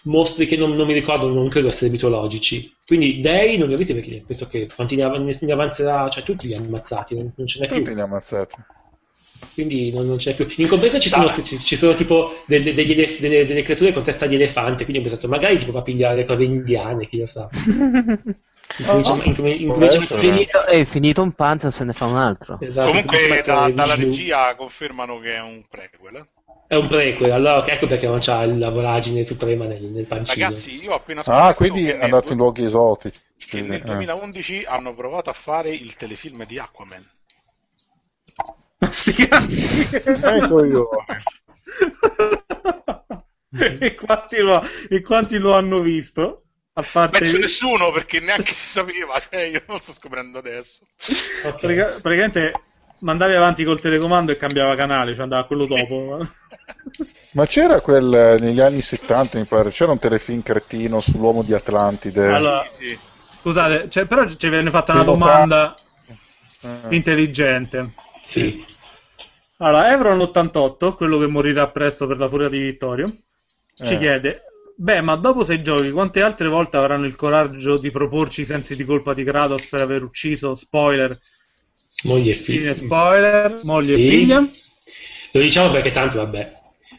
mostri 0.04 0.46
che 0.46 0.56
non, 0.56 0.76
non 0.76 0.86
mi 0.86 0.92
ricordo, 0.92 1.26
non 1.26 1.48
credo 1.48 1.66
essere 1.66 1.90
mitologici. 1.90 2.72
Quindi 2.86 3.20
dei 3.20 3.58
non 3.58 3.66
li 3.66 3.74
ho 3.74 3.76
visti 3.76 3.94
perché 3.94 4.22
penso 4.24 4.46
che 4.46 4.68
quanti 4.72 4.94
ne, 4.94 5.02
av- 5.02 5.16
ne 5.16 5.52
avanzerà, 5.52 6.08
cioè 6.08 6.22
tutti 6.22 6.46
li 6.46 6.54
hanno 6.54 6.66
ammazzati, 6.66 7.16
non, 7.16 7.32
non 7.34 7.48
ce 7.48 7.58
n'è 7.58 7.66
più. 7.66 7.78
Tutti 7.78 7.94
li 7.94 8.00
ha 8.00 8.04
ammazzati. 8.04 8.54
Quindi 9.54 9.92
non, 9.92 10.06
non 10.06 10.18
c'è 10.18 10.36
più. 10.36 10.46
In 10.58 10.68
compenso 10.68 11.00
ci 11.00 11.08
sono, 11.08 11.26
Dai. 11.26 11.44
ci, 11.44 11.58
ci 11.58 11.74
sono 11.74 11.96
tipo 11.96 12.30
de- 12.46 12.62
de- 12.62 12.74
delle, 12.74 13.44
delle 13.44 13.62
creature 13.62 13.92
con 13.92 14.04
testa 14.04 14.26
di 14.26 14.36
elefante, 14.36 14.84
quindi 14.84 15.02
ho 15.02 15.04
pensato 15.04 15.26
magari 15.26 15.58
tipo 15.58 15.72
va 15.72 15.80
a 15.80 15.82
pigliare 15.82 16.24
cose 16.24 16.44
indiane, 16.44 17.08
chi 17.08 17.18
lo 17.18 17.26
sa. 17.26 17.48
Incomincia, 18.78 19.12
Ah, 19.14 19.96
essere. 19.96 20.20
Finito, 20.20 20.64
è 20.64 20.84
finito 20.84 21.22
un 21.22 21.32
panzo 21.32 21.70
se 21.70 21.84
ne 21.84 21.92
fa 21.92 22.06
un 22.06 22.16
altro. 22.16 22.58
esatto, 22.60 22.86
Comunque 22.88 23.42
da- 23.44 23.70
dalla 23.70 23.94
regia 23.94 24.54
confermano 24.56 25.18
che 25.18 25.34
è 25.34 25.40
un 25.40 25.64
prequel. 25.68 26.16
eh. 26.16 26.26
È 26.68 26.74
un 26.74 26.88
prequel, 26.88 27.30
allora 27.30 27.64
ecco 27.66 27.86
perché 27.86 28.06
non 28.08 28.18
c'ha 28.20 28.44
la 28.44 28.70
voragine 28.70 29.24
suprema 29.24 29.66
nel, 29.66 29.82
nel 29.84 30.04
pancino. 30.04 30.46
Ragazzi, 30.46 30.82
io 30.82 30.92
ho 30.92 30.96
appena 30.96 31.22
scoperto 31.22 31.46
Ah, 31.46 31.54
quindi 31.54 31.88
è 31.88 32.02
andato 32.02 32.32
in 32.32 32.38
luoghi 32.38 32.64
esotici. 32.64 33.20
che 33.48 33.60
nel 33.60 33.80
Eh. 33.82 33.84
2011 33.84 34.64
hanno 34.64 34.92
provato 34.94 35.30
a 35.30 35.32
fare 35.32 35.70
il 35.70 35.94
telefilm 35.94 36.44
di 36.44 36.58
Aquaman. 36.58 37.08
Cazzi. 38.78 39.14
Ecco 40.02 40.64
io. 40.64 40.88
e, 43.80 43.94
quanti 43.94 44.38
lo, 44.40 44.60
e 44.90 45.00
quanti 45.02 45.38
lo 45.38 45.54
hanno 45.54 45.80
visto? 45.80 46.45
A 46.78 46.82
parte 46.82 47.20
Penso 47.20 47.38
nessuno 47.38 47.90
perché 47.90 48.20
neanche 48.20 48.52
si 48.52 48.66
sapeva, 48.66 49.18
cioè 49.30 49.42
io 49.44 49.62
non 49.66 49.76
lo 49.76 49.82
sto 49.82 49.94
scoprendo 49.94 50.38
adesso. 50.38 50.86
Pratica- 51.42 51.98
praticamente 52.02 52.52
mandavi 53.00 53.34
avanti 53.34 53.64
col 53.64 53.80
telecomando 53.80 54.32
e 54.32 54.36
cambiava 54.36 54.74
canale, 54.74 55.14
cioè 55.14 55.22
andava 55.22 55.42
a 55.42 55.46
quello 55.46 55.64
dopo. 55.64 56.18
Ma 57.32 57.46
c'era 57.46 57.80
quel 57.80 58.12
eh, 58.12 58.36
negli 58.42 58.60
anni 58.60 58.80
70, 58.82 59.38
mi 59.38 59.44
pare, 59.44 59.70
c'era 59.70 59.92
un 59.92 59.98
telefilm 59.98 60.42
cretino 60.42 61.00
sull'uomo 61.00 61.42
di 61.42 61.52
Atlantide. 61.54 62.26
Allora, 62.26 62.66
Sì, 62.78 62.88
sì. 62.88 62.98
scusate, 63.40 63.88
cioè, 63.90 64.06
però 64.06 64.26
ci 64.26 64.48
viene 64.48 64.70
fatta 64.70 64.92
una 64.92 65.02
domanda 65.02 65.74
Eh. 66.62 66.94
intelligente. 66.94 67.92
Sì. 68.26 68.64
Allora, 69.58 69.90
Evron 69.92 70.20
88, 70.20 70.94
quello 70.94 71.18
che 71.18 71.26
morirà 71.26 71.68
presto 71.70 72.06
per 72.06 72.18
la 72.18 72.28
furia 72.28 72.48
di 72.48 72.58
Vittorio, 72.58 73.14
ci 73.82 73.94
Eh. 73.94 73.98
chiede: 73.98 74.42
Beh, 74.78 75.00
ma 75.00 75.16
dopo 75.16 75.42
sei 75.42 75.60
giochi, 75.62 75.90
quante 75.90 76.22
altre 76.22 76.48
volte 76.48 76.76
avranno 76.76 77.06
il 77.06 77.16
coraggio 77.16 77.78
di 77.78 77.90
proporci 77.90 78.42
i 78.42 78.44
sensi 78.44 78.76
di 78.76 78.84
colpa 78.84 79.12
di 79.12 79.24
Kratos 79.24 79.66
per 79.68 79.80
aver 79.80 80.02
ucciso, 80.02 80.54
spoiler, 80.54 81.18
Moglie 82.04 82.32
e 82.32 82.34
figlia. 82.34 82.74
spoiler, 82.74 83.60
moglie 83.64 83.94
e 83.94 83.98
Sì. 83.98 84.06
figlia? 84.08 84.48
Lo 85.32 85.40
diciamo 85.40 85.70
perché 85.70 85.92
tanto 85.92 86.18
vabbè. 86.18 86.52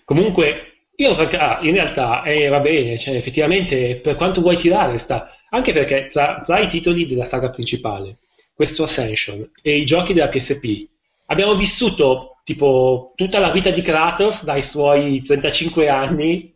Comunque, 0.03 0.85
io 0.95 1.11
ah, 1.11 1.59
in 1.61 1.73
realtà 1.73 2.23
eh, 2.23 2.47
va 2.47 2.59
bene, 2.59 2.97
cioè, 2.99 3.15
effettivamente 3.15 3.95
per 3.97 4.15
quanto 4.15 4.41
vuoi 4.41 4.57
tirare 4.57 4.97
sta, 4.97 5.35
anche 5.49 5.73
perché 5.73 6.09
tra, 6.11 6.41
tra 6.45 6.59
i 6.59 6.67
titoli 6.67 7.05
della 7.07 7.25
saga 7.25 7.49
principale, 7.49 8.17
questo 8.53 8.83
Ascension 8.83 9.49
e 9.61 9.77
i 9.77 9.85
giochi 9.85 10.13
della 10.13 10.29
PSP, 10.29 10.87
abbiamo 11.27 11.55
vissuto 11.55 12.37
tipo 12.43 13.13
tutta 13.15 13.39
la 13.39 13.51
vita 13.51 13.69
di 13.69 13.81
Kratos 13.81 14.43
dai 14.43 14.63
suoi 14.63 15.21
35 15.23 15.89
anni 15.89 16.53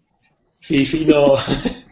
fi- 0.62 0.86
fino... 0.86 1.36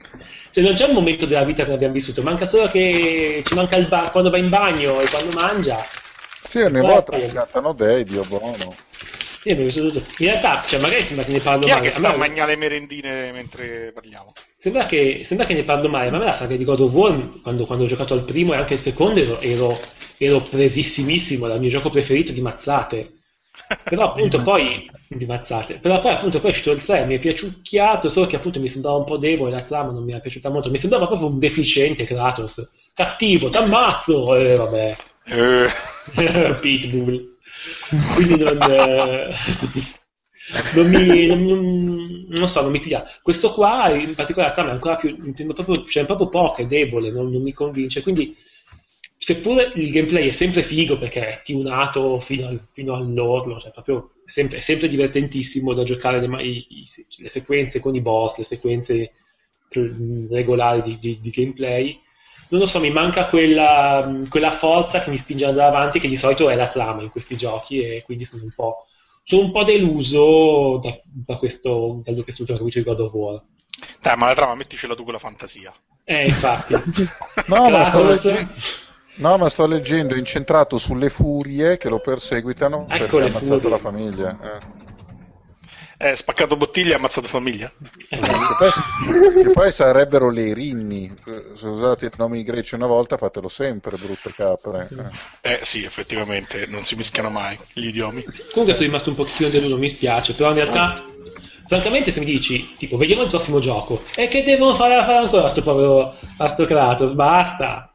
Cioè 0.51 0.63
non 0.63 0.73
c'è 0.73 0.87
un 0.87 0.95
momento 0.95 1.27
della 1.27 1.43
vita 1.43 1.63
che 1.63 1.71
abbiamo 1.71 1.93
vissuto, 1.93 2.23
manca 2.23 2.47
solo 2.47 2.69
che 2.69 3.43
ci 3.45 3.53
manca 3.53 3.75
il 3.75 3.87
ba- 3.87 4.09
quando 4.09 4.31
va 4.31 4.37
in 4.39 4.49
bagno 4.49 4.99
e 4.99 5.07
quando 5.07 5.31
mangia. 5.31 5.87
Sì, 6.41 6.59
ogni 6.59 6.81
volta 6.81 7.13
sì. 7.13 7.27
si 7.27 7.31
cantano 7.31 7.73
dei, 7.73 8.05
Dio 8.05 8.25
buono. 8.25 8.75
Io 9.43 9.55
mi 9.55 9.71
sono 9.71 9.89
tutto. 9.89 10.05
In 10.17 10.27
realtà, 10.29 10.65
cioè, 10.67 10.79
magari 10.79 11.03
sembra 11.03 11.23
che 11.25 11.31
ne 11.31 11.41
parlo 11.41 11.65
Chi 11.65 11.69
è 11.69 11.73
male. 11.73 11.81
che 11.81 11.87
a 11.87 11.91
sta 11.91 12.09
a 12.09 12.17
mangiare 12.17 12.51
le 12.51 12.57
merendine 12.57 13.31
mentre 13.31 13.91
parliamo? 13.93 14.33
Sembra 14.57 14.85
che, 14.85 15.21
sembra 15.23 15.45
che 15.45 15.53
ne 15.53 15.63
parlo 15.63 15.87
male, 15.89 16.09
ma 16.09 16.17
a 16.17 16.19
me 16.19 16.25
la 16.25 16.33
saga 16.33 16.55
di 16.55 16.63
God 16.65 16.81
of 16.81 16.91
War, 16.93 17.41
quando, 17.41 17.65
quando 17.65 17.85
ho 17.85 17.87
giocato 17.87 18.13
al 18.13 18.25
primo 18.25 18.53
e 18.53 18.57
anche 18.57 18.73
al 18.73 18.79
secondo, 18.79 19.19
ero, 19.21 19.39
ero, 19.41 19.91
ero 20.17 20.47
presissimissimo, 20.49 21.45
era 21.45 21.55
il 21.55 21.61
mio 21.61 21.69
gioco 21.69 21.89
preferito 21.89 22.31
di 22.33 22.41
mazzate. 22.41 23.13
Però 23.87 24.03
appunto 24.11 24.41
poi 24.41 24.89
di 25.07 25.25
mazzate. 25.25 25.79
Però 25.79 25.99
poi 25.99 26.11
appunto 26.13 26.39
poi 26.39 26.49
è 26.49 26.51
uscito 26.53 26.71
il 26.71 26.81
3, 26.81 27.05
mi 27.05 27.15
è 27.15 27.19
piaciucchiato, 27.19 28.09
solo 28.09 28.27
che 28.27 28.35
appunto 28.35 28.59
mi 28.59 28.67
sembrava 28.67 28.97
un 28.97 29.05
po' 29.05 29.17
debole, 29.17 29.51
la 29.51 29.63
trama 29.63 29.91
non 29.91 30.03
mi 30.03 30.11
era 30.11 30.19
piaciuta 30.19 30.49
molto, 30.49 30.69
mi 30.69 30.77
sembrava 30.77 31.07
proprio 31.07 31.27
un 31.29 31.39
deficiente 31.39 32.03
Kratos. 32.03 32.69
Cattivo, 32.93 33.49
t'ammazzo! 33.49 34.35
E 34.35 34.55
vabbè. 34.55 34.95
Eh, 35.25 35.67
Pitbull. 36.61 37.37
Quindi 38.13 38.37
non, 38.37 38.57
eh, 38.69 39.33
non 40.75 40.87
mi, 40.89 41.25
non, 41.27 42.25
non- 42.29 42.47
so, 42.47 42.61
non 42.61 42.71
mi 42.71 42.79
piglia. 42.79 43.05
Questo 43.21 43.51
qua, 43.53 43.89
in 43.89 44.15
particolare, 44.15 44.49
la 44.49 44.55
trama 44.55 44.69
è 44.71 44.73
ancora 44.73 44.95
più, 44.95 45.15
è 45.33 45.45
proprio, 45.53 45.85
cioè, 45.85 46.03
è 46.03 46.05
proprio 46.05 46.29
poca, 46.29 46.61
è 46.61 46.65
debole, 46.67 47.11
non, 47.11 47.29
non 47.31 47.41
mi 47.41 47.53
convince. 47.53 48.01
Quindi, 48.01 48.35
seppure 49.21 49.71
il 49.75 49.91
gameplay 49.91 50.29
è 50.29 50.31
sempre 50.31 50.63
figo 50.63 50.97
perché 50.97 51.27
è 51.27 51.41
tunato 51.43 52.19
fino, 52.21 52.47
al, 52.47 52.67
fino 52.71 52.95
all'orlo, 52.95 53.59
cioè 53.59 53.71
proprio 53.71 54.11
è 54.25 54.31
sempre, 54.31 54.57
è 54.57 54.61
sempre 54.61 54.87
divertentissimo 54.87 55.73
da 55.73 55.83
giocare 55.83 56.21
le, 56.21 56.27
ma- 56.27 56.41
i- 56.41 56.65
i- 56.69 56.87
le 57.17 57.29
sequenze 57.29 57.79
con 57.81 57.93
i 57.95 58.01
boss, 58.01 58.37
le 58.37 58.43
sequenze 58.45 59.11
eh, 59.71 59.95
regolari 60.31 60.81
di, 60.83 60.97
di- 60.99 61.19
di 61.19 61.29
gameplay 61.29 61.99
non 62.51 62.61
lo 62.61 62.65
so, 62.65 62.79
mi 62.79 62.89
manca 62.89 63.27
quella, 63.27 64.01
quella 64.27 64.51
forza 64.53 65.03
che 65.03 65.11
mi 65.11 65.19
spinge 65.19 65.43
ad 65.43 65.51
andare 65.51 65.69
avanti, 65.69 65.99
che 65.99 66.07
di 66.07 66.15
solito 66.15 66.49
è 66.49 66.55
la 66.55 66.67
trama 66.67 67.03
in 67.03 67.09
questi 67.11 67.37
giochi, 67.37 67.79
e 67.79 68.01
quindi 68.03 68.25
sono 68.25 68.41
un 68.41 68.51
po', 68.55 68.87
sono 69.23 69.43
un 69.43 69.51
po' 69.51 69.63
deluso 69.63 70.79
da, 70.81 70.99
da 71.03 71.37
questo, 71.37 72.01
da 72.03 72.11
quest'ultimo 72.23 72.57
capitolo 72.57 72.83
di 72.83 72.89
God 72.89 72.99
of 73.01 73.13
War. 73.13 73.43
Dai, 74.01 74.17
ma 74.17 74.25
la 74.25 74.33
trama 74.33 74.55
metticela 74.55 74.95
tu 74.95 75.03
con 75.03 75.13
la 75.13 75.19
fantasia. 75.19 75.71
Eh, 76.03 76.25
infatti. 76.25 76.73
No, 77.45 77.69
ma 77.69 77.81
Kratos- 77.87 78.23
legge- 78.23 78.47
no, 79.19 79.37
ma 79.37 79.49
sto 79.49 79.65
leggendo 79.67 80.15
incentrato 80.15 80.77
sulle 80.77 81.09
furie 81.09 81.77
che 81.77 81.89
lo 81.89 81.99
perseguitano 81.99 82.85
Ecco 82.89 82.97
perché 82.97 83.15
ha 83.17 83.25
ammazzato 83.25 83.55
furie. 83.55 83.69
la 83.69 83.77
famiglia. 83.77 84.37
eh. 84.41 84.77
Eh, 86.01 86.15
spaccato 86.15 86.55
bottiglia 86.55 86.93
e 86.93 86.95
ammazzato 86.95 87.27
famiglia. 87.27 87.69
Che 88.07 88.55
poi, 88.57 88.69
che 89.43 89.49
poi 89.51 89.71
sarebbero 89.71 90.29
le 90.29 90.53
rinni. 90.53 91.11
Eh, 91.27 91.57
Se 91.57 91.67
usate 91.67 92.05
i 92.05 92.09
nomi 92.17 92.43
greci 92.43 92.75
una 92.75 92.87
volta, 92.87 93.17
fatelo 93.17 93.49
sempre, 93.49 93.97
brutte 93.97 94.31
capre. 94.33 94.87
eh. 95.41 95.55
Eh 95.55 95.59
sì, 95.63 95.83
effettivamente, 95.83 96.65
non 96.67 96.83
si 96.83 96.95
mischiano 96.95 97.29
mai 97.29 97.57
gli 97.73 97.87
idiomi. 97.87 98.23
Comunque 98.51 98.73
sono 98.73 98.85
rimasto 98.85 99.09
un 99.09 99.15
pochettino 99.17 99.49
deluso, 99.49 99.77
mi 99.77 99.89
spiace, 99.89 100.33
però 100.33 100.49
in 100.49 100.55
realtà, 100.55 101.03
francamente, 101.67 102.11
se 102.11 102.19
mi 102.21 102.25
dici, 102.27 102.75
tipo, 102.77 102.95
vediamo 102.95 103.23
il 103.23 103.29
prossimo 103.29 103.59
gioco, 103.59 104.01
e 104.15 104.29
che 104.29 104.43
devono 104.43 104.75
fare, 104.75 104.95
fare 105.03 105.17
ancora 105.17 105.45
a 105.45 105.49
sto 105.49 105.61
povero, 105.61 106.15
a 106.37 106.47
sto 106.47 106.65
Kratos, 106.65 107.11
basta! 107.11 107.93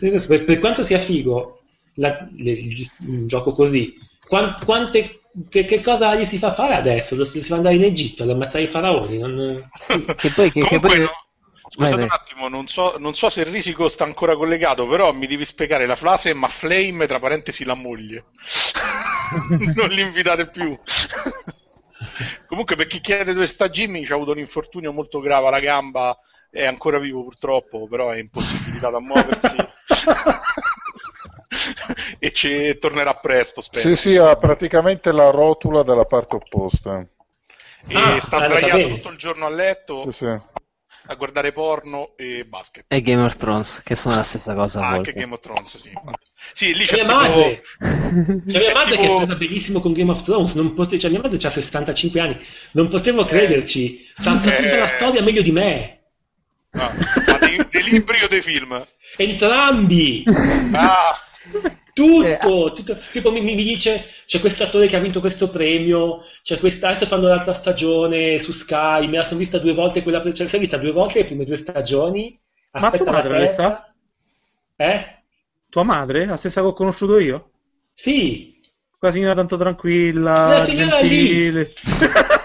Nel 0.00 0.10
senso, 0.10 0.26
per, 0.28 0.44
per 0.44 0.58
quanto 0.58 0.82
sia 0.82 0.98
figo 0.98 1.60
la- 1.94 2.28
le- 2.36 2.58
un 3.06 3.26
gioco 3.26 3.52
così, 3.52 3.94
quan- 4.26 4.56
quante, 4.64 5.20
che, 5.48 5.64
che 5.64 5.80
cosa 5.80 6.14
gli 6.14 6.24
si 6.24 6.38
fa 6.38 6.54
fare 6.54 6.74
adesso? 6.74 7.14
Lo 7.16 7.24
si 7.24 7.40
si 7.40 7.48
fa 7.48 7.56
andare 7.56 7.76
in 7.76 7.84
Egitto 7.84 8.22
ad 8.22 8.30
ammazzare 8.30 8.64
i 8.64 8.68
faraoni? 8.68 9.18
Non... 9.18 9.70
Che 10.18 10.32
poi, 10.32 10.50
che, 10.50 10.66
che 10.66 10.80
Comunque, 10.80 10.80
poi... 10.80 11.00
no, 11.00 11.10
scusate 11.68 11.94
Vai, 11.94 11.94
un 12.02 12.08
vai. 12.08 12.10
attimo, 12.10 12.48
non 12.48 12.66
so, 12.68 12.96
non 12.98 13.14
so 13.14 13.28
se 13.28 13.44
Risico 13.44 13.88
sta 13.88 14.04
ancora 14.04 14.36
collegato, 14.36 14.84
però 14.86 15.12
mi 15.12 15.26
devi 15.26 15.44
spiegare 15.44 15.86
la 15.86 15.96
frase 15.96 16.34
ma 16.34 16.48
Flame 16.48 17.06
tra 17.06 17.18
parentesi 17.18 17.64
la 17.64 17.74
moglie. 17.74 18.26
non 19.74 19.88
li 19.90 20.00
invitate 20.02 20.50
più. 20.50 20.76
Comunque, 22.46 22.76
per 22.76 22.86
chi 22.86 23.00
chiede 23.00 23.32
dove 23.32 23.46
sta 23.46 23.68
Jimmy, 23.68 24.04
c'ha 24.04 24.14
avuto 24.14 24.32
un 24.32 24.38
infortunio 24.38 24.92
molto 24.92 25.20
grave 25.20 25.48
alla 25.48 25.60
gamba, 25.60 26.16
è 26.54 26.64
ancora 26.64 26.98
vivo 26.98 27.22
purtroppo, 27.24 27.86
però 27.88 28.10
è 28.10 28.18
impossibilitato 28.18 28.96
a 28.96 29.00
muoversi. 29.00 29.56
e 32.18 32.32
ci 32.32 32.76
tornerà 32.78 33.14
presto, 33.14 33.60
spero. 33.60 33.86
Sì, 33.88 33.96
sì, 33.96 34.16
ha 34.16 34.34
praticamente 34.36 35.12
la 35.12 35.30
rotula 35.30 35.82
dalla 35.82 36.04
parte 36.04 36.36
opposta. 36.36 37.06
E 37.86 37.96
Ah, 37.96 38.18
sta 38.20 38.40
sdraiato 38.40 38.88
tutto 38.88 39.10
il 39.10 39.18
giorno 39.18 39.46
a 39.46 39.50
letto. 39.50 40.10
Sì, 40.10 40.24
sì. 40.24 40.52
a 41.06 41.14
guardare 41.16 41.52
porno 41.52 42.14
e 42.16 42.46
basket. 42.46 42.86
E 42.88 43.02
Game 43.02 43.22
of 43.22 43.36
Thrones, 43.36 43.82
che 43.82 43.94
sono 43.94 44.16
la 44.16 44.22
stessa 44.22 44.54
cosa 44.54 44.80
a 44.80 44.86
Ah, 44.86 44.90
volte. 44.94 45.10
anche 45.10 45.20
Game 45.20 45.34
of 45.34 45.40
Thrones, 45.40 45.76
sì. 45.76 45.92
Sì, 46.54 46.74
lì 46.74 46.86
C'è 46.86 46.96
c'è 46.96 47.04
mia 47.04 47.04
tipo... 47.04 47.18
madre! 47.18 47.60
C'è 48.46 48.58
mia 48.58 48.72
madre 48.72 48.96
che 48.96 49.02
tipo- 49.02 49.14
è 49.14 49.16
presa 49.18 49.34
benissimo 49.34 49.80
con 49.80 49.92
Game 49.92 50.10
of 50.12 50.22
Thrones. 50.22 50.54
Non 50.54 50.72
pote- 50.72 50.98
cioè, 50.98 51.10
mia 51.10 51.20
madre 51.20 51.36
ha 51.46 51.50
65 51.50 52.20
anni. 52.20 52.38
Non 52.72 52.88
potevo 52.88 53.24
crederci. 53.26 54.10
Sa, 54.14 54.34
sa 54.36 54.56
Eh. 54.56 54.62
tutta 54.62 54.76
la 54.76 54.86
storia 54.86 55.22
meglio 55.22 55.42
di 55.42 55.52
me. 55.52 56.03
Ah, 56.76 56.92
ma 57.26 57.38
dei, 57.38 57.56
dei 57.70 57.82
libri 57.90 58.22
o 58.24 58.28
dei 58.28 58.42
film? 58.42 58.86
Entrambi! 59.16 60.24
Ah, 60.72 61.16
Tutto, 61.92 62.72
tutto. 62.74 62.98
Tipo 63.12 63.30
mi, 63.30 63.40
mi 63.40 63.54
dice 63.54 64.06
c'è 64.26 64.40
questo 64.40 64.64
attore 64.64 64.88
che 64.88 64.96
ha 64.96 65.00
vinto 65.00 65.20
questo 65.20 65.48
premio, 65.50 66.22
c'è 66.42 66.58
questa, 66.58 66.88
adesso 66.88 67.06
fanno 67.06 67.28
l'altra 67.28 67.54
stagione 67.54 68.40
su 68.40 68.50
Sky, 68.50 69.06
me 69.06 69.18
la 69.18 69.22
sono 69.22 69.38
vista 69.38 69.58
due 69.58 69.74
volte 69.74 70.02
quella, 70.02 70.20
cioè, 70.32 70.48
sei 70.48 70.58
vista 70.58 70.76
due 70.76 70.90
volte 70.90 71.20
le 71.20 71.24
prime 71.26 71.44
due 71.44 71.56
stagioni. 71.56 72.36
Ma 72.72 72.90
tua 72.90 73.12
madre, 73.12 73.38
terza. 73.38 73.94
Eh? 74.76 75.22
Tua 75.70 75.84
madre? 75.84 76.24
La 76.26 76.36
stessa 76.36 76.60
che 76.62 76.66
ho 76.66 76.72
conosciuto 76.72 77.20
io? 77.20 77.50
Sì, 77.94 78.60
Quella 78.98 79.14
signora 79.14 79.34
tanto 79.34 79.56
tranquilla, 79.56 80.46
La 80.48 80.64
signora 80.64 80.98
lì. 80.98 81.08
gentile. 81.08 81.72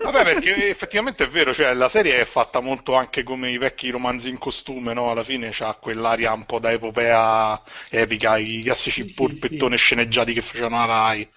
vabbè, 0.00 0.24
perché 0.24 0.68
effettivamente 0.68 1.24
è 1.24 1.28
vero, 1.28 1.52
cioè 1.54 1.72
la 1.74 1.88
serie 1.88 2.20
è 2.20 2.24
fatta 2.24 2.60
molto 2.60 2.94
anche 2.94 3.22
come 3.22 3.50
i 3.50 3.58
vecchi 3.58 3.90
romanzi 3.90 4.28
in 4.28 4.38
costume, 4.38 4.92
no? 4.94 5.10
Alla 5.10 5.22
fine 5.24 5.50
c'ha 5.52 5.74
quell'aria 5.74 6.32
un 6.32 6.44
po' 6.46 6.58
da 6.58 6.72
epopea 6.72 7.60
epica, 7.90 8.36
i 8.38 8.62
classici 8.62 9.02
Sì, 9.02 9.08
sì, 9.08 9.14
polpettoni 9.14 9.76
sceneggiati 9.76 10.32
che 10.32 10.40
facevano 10.40 10.78
la 10.78 10.84
Rai. 10.86 11.28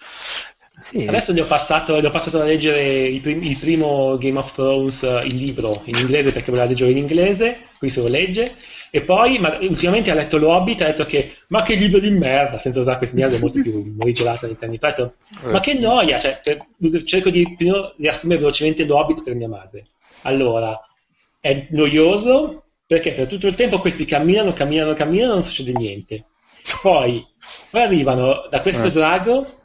Sì. 0.80 1.06
adesso 1.06 1.32
gli 1.32 1.40
ho 1.40 1.44
passato, 1.46 2.00
gli 2.00 2.04
ho 2.04 2.10
passato 2.10 2.40
a 2.40 2.44
leggere 2.44 3.02
il, 3.02 3.20
prim- 3.20 3.42
il 3.42 3.56
primo 3.58 4.16
Game 4.16 4.38
of 4.38 4.52
Thrones, 4.52 5.02
eh, 5.02 5.24
il 5.26 5.34
libro 5.34 5.82
in 5.84 5.96
inglese 5.96 6.32
perché 6.32 6.50
voleva 6.50 6.68
leggere 6.68 6.92
in 6.92 6.98
inglese, 6.98 7.56
qui 7.78 7.90
se 7.90 8.00
lo 8.00 8.06
legge, 8.06 8.54
e 8.90 9.00
poi 9.02 9.38
ma, 9.38 9.58
ultimamente 9.60 10.10
ha 10.10 10.14
letto 10.14 10.38
Lo 10.38 10.50
Hobbit 10.50 10.80
e 10.80 10.84
ha 10.84 10.86
detto 10.88 11.04
che 11.04 11.32
ma 11.48 11.62
che 11.62 11.74
libro 11.74 11.98
di 11.98 12.10
merda, 12.10 12.58
senza 12.58 12.78
usare 12.78 12.98
questi 12.98 13.16
merda 13.16 13.38
molto 13.38 13.60
più 13.60 13.92
morigerata 13.98 14.46
di 14.46 14.56
anni 14.60 14.78
fa, 14.78 14.88
ha 14.88 14.90
detto, 14.90 15.14
ma 15.50 15.60
che 15.60 15.74
noia, 15.74 16.18
cioè, 16.18 16.40
per- 16.42 16.64
cerco 17.04 17.30
di 17.30 17.54
prima 17.56 17.92
riassumere 17.96 18.40
velocemente 18.40 18.84
Lo 18.84 18.98
Hobbit 18.98 19.22
per 19.24 19.34
mia 19.34 19.48
madre. 19.48 19.86
Allora, 20.22 20.78
è 21.40 21.66
noioso 21.70 22.62
perché 22.86 23.12
per 23.12 23.26
tutto 23.26 23.48
il 23.48 23.54
tempo 23.54 23.80
questi 23.80 24.04
camminano, 24.04 24.52
camminano, 24.52 24.94
camminano, 24.94 25.32
non 25.34 25.42
succede 25.42 25.72
niente. 25.72 26.24
Poi, 26.82 27.26
poi 27.70 27.82
arrivano 27.82 28.46
da 28.50 28.60
questo 28.60 28.86
Eh. 28.86 28.90
drago, 28.92 29.57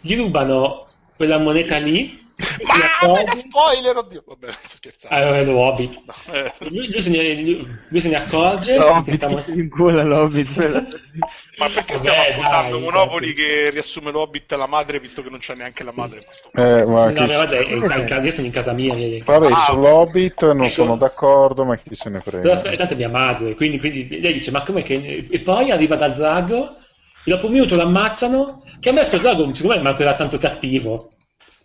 gli 0.00 0.16
rubano 0.16 0.86
quella 1.16 1.38
moneta 1.38 1.76
lì, 1.76 2.26
Ma 2.38 2.74
mega 2.74 2.86
accorge- 3.00 3.34
spoiler, 3.34 3.96
oddio! 3.96 4.22
Vabbè, 4.24 4.52
sto 4.60 4.76
scherzando. 4.76 5.16
Ah, 5.16 5.36
è 5.38 5.44
lo 5.44 5.58
Hobbit. 5.58 6.00
Eh, 6.30 6.52
Lui, 6.68 6.88
lui 6.88 7.00
se 7.02 7.10
ne, 7.10 7.34
lui- 7.42 7.66
lui 7.88 8.00
se 8.00 8.08
ne 8.08 8.14
accorge 8.14 8.76
L'Hobbit 8.76 9.16
sta- 9.16 9.26
che 9.26 9.40
si 9.40 9.50
incula 9.54 10.04
l'Hobbit. 10.04 10.56
Ma 10.56 11.68
perché 11.68 11.94
Vabbè, 11.94 11.96
stiamo 11.96 12.20
ascoltando 12.20 12.76
dai, 12.76 12.80
Monopoli 12.80 13.34
che 13.34 13.70
riassume 13.70 14.12
l'Hobbit 14.12 14.52
alla 14.52 14.66
madre, 14.68 15.00
visto 15.00 15.20
che 15.20 15.30
non 15.30 15.40
c'è 15.40 15.56
neanche 15.56 15.82
la 15.82 15.90
madre 15.92 16.18
in 16.20 16.24
questo 16.26 16.50
Eh, 16.54 16.84
ma 16.86 17.06
No, 17.06 17.12
che- 17.12 17.66
è 17.66 17.72
in 17.74 18.24
io 18.24 18.30
sono 18.30 18.46
in 18.46 18.52
casa 18.52 18.72
mia. 18.72 18.94
Vabbè, 19.24 19.50
Ah, 19.50 19.56
sull'Hobbit 19.56 20.42
non 20.44 20.56
ecco. 20.60 20.68
sono 20.68 20.96
d'accordo, 20.96 21.64
ma 21.64 21.74
chi 21.74 21.92
se 21.96 22.08
ne 22.08 22.20
Però 22.20 22.38
frega. 22.38 22.52
aspetta, 22.54 22.76
tanto 22.76 22.92
è 22.94 22.96
mia 22.96 23.08
madre, 23.08 23.56
quindi, 23.56 23.80
quindi 23.80 24.20
lei 24.20 24.34
dice: 24.34 24.52
Ma 24.52 24.62
com'è 24.62 24.84
che. 24.84 25.26
E 25.28 25.40
poi 25.40 25.72
arriva 25.72 25.96
dal 25.96 26.14
drago, 26.14 26.68
e 26.68 27.30
dopo 27.30 27.46
un 27.46 27.52
minuto 27.52 27.74
lo 27.74 27.82
ammazzano. 27.82 28.62
Che 28.80 28.88
a 28.88 28.92
me 28.92 28.98
questo 29.00 29.18
drago, 29.18 29.52
secondo 29.54 29.76
me, 29.76 29.82
manco 29.82 30.02
era 30.02 30.14
tanto 30.14 30.38
cattivo. 30.38 31.08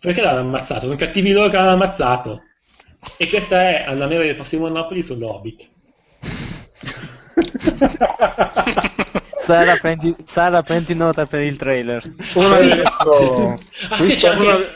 Perché 0.00 0.20
l'hanno 0.20 0.40
ammazzato? 0.40 0.82
Sono 0.82 0.96
cattivi 0.96 1.30
loro 1.32 1.48
che 1.48 1.56
l'hanno 1.56 1.70
ammazzato. 1.72 2.42
E 3.16 3.28
questa 3.28 3.60
è 3.62 3.84
Anna 3.86 4.06
Mera 4.06 4.24
del 4.24 4.34
prossimo 4.34 4.68
Napoli 4.68 5.02
sull'Hobbit. 5.02 5.68
Sara, 9.38 9.76
prendi, 9.80 10.14
Sara, 10.24 10.62
prendi 10.62 10.94
nota 10.94 11.26
per 11.26 11.42
il 11.42 11.56
trailer. 11.56 12.02
Una 12.34 12.56
delle- 12.56 12.82
Questo- 12.82 13.58
Ah, 13.90 14.00
sì, 14.00 14.16
c'è 14.16 14.28
anche 14.30 14.68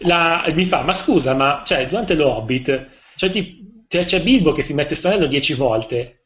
la- 0.00 0.44
mi 0.52 0.66
fa, 0.66 0.82
ma 0.82 0.92
scusa, 0.92 1.34
ma 1.34 1.62
cioè, 1.66 1.88
durante 1.88 2.14
lo 2.14 2.34
Hobbit 2.36 2.86
c'è, 3.16 3.30
ti- 3.30 3.84
c'è- 3.88 4.04
c'è 4.04 4.20
Bilbo 4.22 4.52
che 4.52 4.62
si 4.62 4.74
mette 4.74 4.94
il 4.94 5.28
dieci 5.28 5.54
volte 5.54 6.24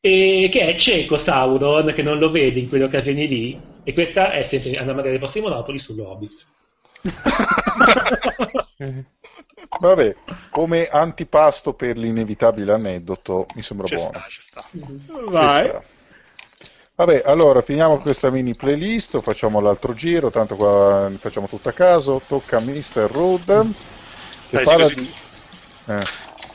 e 0.00 0.48
che 0.52 0.60
è 0.66 0.74
cieco 0.76 1.16
Sauron 1.16 1.92
che 1.94 2.02
non 2.02 2.18
lo 2.18 2.30
vede 2.30 2.60
in 2.60 2.68
quelle 2.68 2.84
occasioni 2.84 3.26
lì 3.26 3.58
e 3.84 3.92
questa 3.92 4.32
è 4.32 4.42
sempre 4.44 4.74
Anna 4.76 4.94
Maria 4.94 5.10
del 5.10 5.18
prossimo 5.20 5.48
Napoli 5.48 5.78
sullo 5.78 6.08
Hobbit. 6.08 6.44
Vabbè, 9.80 10.14
come 10.50 10.86
antipasto 10.86 11.74
per 11.74 11.96
l'inevitabile 11.98 12.72
aneddoto, 12.72 13.46
mi 13.54 13.62
sembra 13.62 13.86
Ci 13.86 13.94
buono. 13.96 14.10
sta, 14.10 14.24
ci 14.28 14.40
sta. 14.40 14.64
Vai. 15.28 15.62
Ci 15.64 15.68
sta. 15.68 15.82
Vabbè, 16.96 17.22
allora 17.24 17.60
finiamo 17.60 17.98
questa 17.98 18.30
mini 18.30 18.54
playlist, 18.54 19.20
facciamo 19.20 19.58
l'altro 19.60 19.94
giro, 19.94 20.30
tanto 20.30 20.54
qua 20.54 21.10
facciamo 21.18 21.48
tutto 21.48 21.68
a 21.68 21.72
caso. 21.72 22.22
Tocca 22.26 22.58
a 22.58 22.60
Mr. 22.60 23.10
Road 23.10 23.72
che 24.48 24.56
Dai, 24.56 24.64
parla 24.64 24.88
di, 24.88 25.12
eh, 25.86 26.04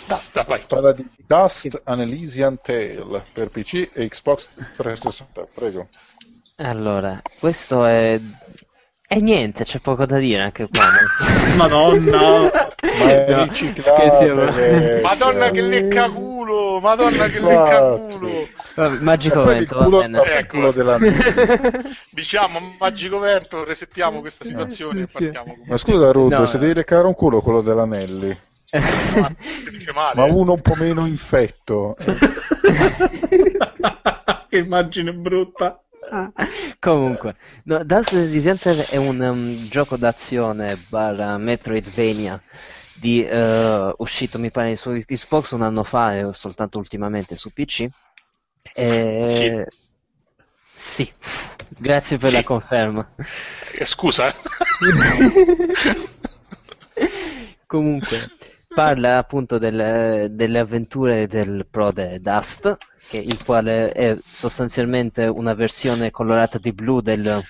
Basta, 0.07 0.43
vai. 0.43 0.63
parla 0.65 0.93
di 0.93 1.05
Dust 1.17 1.81
an 1.83 1.99
Elysian 1.99 2.57
Tale 2.61 3.25
per 3.33 3.49
PC 3.49 3.89
e 3.93 4.07
Xbox 4.07 4.49
360. 4.77 5.45
Prego. 5.53 5.89
Allora, 6.61 7.21
questo 7.39 7.85
è... 7.85 8.19
E 9.11 9.21
niente, 9.21 9.63
c'è 9.63 9.79
poco 9.79 10.05
da 10.05 10.19
dire 10.19 10.43
anche 10.43 10.67
qua. 10.67 10.85
no? 10.85 10.99
Madonna. 11.57 12.51
Ma 12.99 13.09
è 13.09 13.25
No, 13.29 13.43
riciclato. 13.45 13.95
scherziamo. 13.95 14.51
vecchio. 14.51 15.01
Madonna 15.01 15.49
che 15.51 15.61
lecca 15.61 16.09
culo! 16.11 16.79
Madonna 16.79 17.25
che 17.27 17.37
Infatti. 17.37 17.45
lecca 17.45 17.79
culo! 17.97 18.47
Vabbè, 18.75 18.95
E 18.95 18.99
magico 18.99 19.43
vento, 19.43 19.77
va 19.79 19.87
bene. 19.89 20.21
Ecco. 20.37 20.71
della 20.71 20.97
Diciamo, 22.11 22.75
magico 22.77 23.19
vento, 23.19 23.63
resettiamo 23.63 24.19
questa 24.19 24.43
situazione 24.45 25.01
e 25.01 25.03
Sì, 25.07 25.09
sì. 25.15 25.17
partiamo. 25.23 25.55
Ma 25.65 25.77
scusa 25.77 26.11
Rude, 26.11 26.35
No. 26.37 26.45
se 26.45 26.57
devi 26.59 26.73
leccare 26.75 27.07
un 27.07 27.15
culo 27.15 27.41
quello 27.41 27.61
dell'Anelli, 27.61 28.37
Ti 28.69 29.69
dice 29.71 29.91
male. 29.93 30.15
ma 30.15 30.25
uno 30.25 30.53
un 30.53 30.61
po' 30.61 30.75
meno 30.77 31.05
infetto. 31.07 31.95
che 34.49 34.57
immagine 34.57 35.13
brutta. 35.13 35.81
Comunque, 36.79 37.35
no, 37.65 37.83
Dance 37.83 38.17
Elysian 38.19 38.57
Tale 38.57 38.85
è 38.87 38.95
un 38.97 39.19
um, 39.19 39.67
gioco 39.67 39.95
d'azione 39.97 40.77
barra 40.77 41.37
Metroidvania 41.37 42.41
di, 42.91 43.23
eh, 43.25 43.93
uscito 43.97 44.39
mi 44.39 44.51
pare 44.51 44.75
su 44.75 44.91
Xbox 44.91 45.51
un 45.51 45.61
anno 45.61 45.83
fa 45.83 46.17
e 46.17 46.33
soltanto 46.33 46.77
ultimamente 46.79 47.35
su 47.35 47.51
PC. 47.51 47.87
E... 48.73 49.67
Sì, 50.73 51.09
grazie 51.77 52.17
per 52.17 52.29
Sì. 52.29 52.35
la 52.37 52.43
conferma. 52.43 53.13
Eh, 53.73 53.85
Scusa. 53.85 54.33
Comunque, 57.65 58.29
parla 58.73 59.17
appunto 59.17 59.57
del- 59.57 60.27
delle 60.31 60.59
avventure 60.59 61.27
del 61.27 61.65
prode 61.69 62.19
Dust, 62.19 62.77
che 63.09 63.17
il 63.17 63.43
quale 63.43 63.91
è 63.91 64.17
sostanzialmente 64.29 65.25
una 65.25 65.53
versione 65.53 66.11
colorata 66.11 66.57
di 66.59 66.71
blu 66.71 67.01
del, 67.01 67.43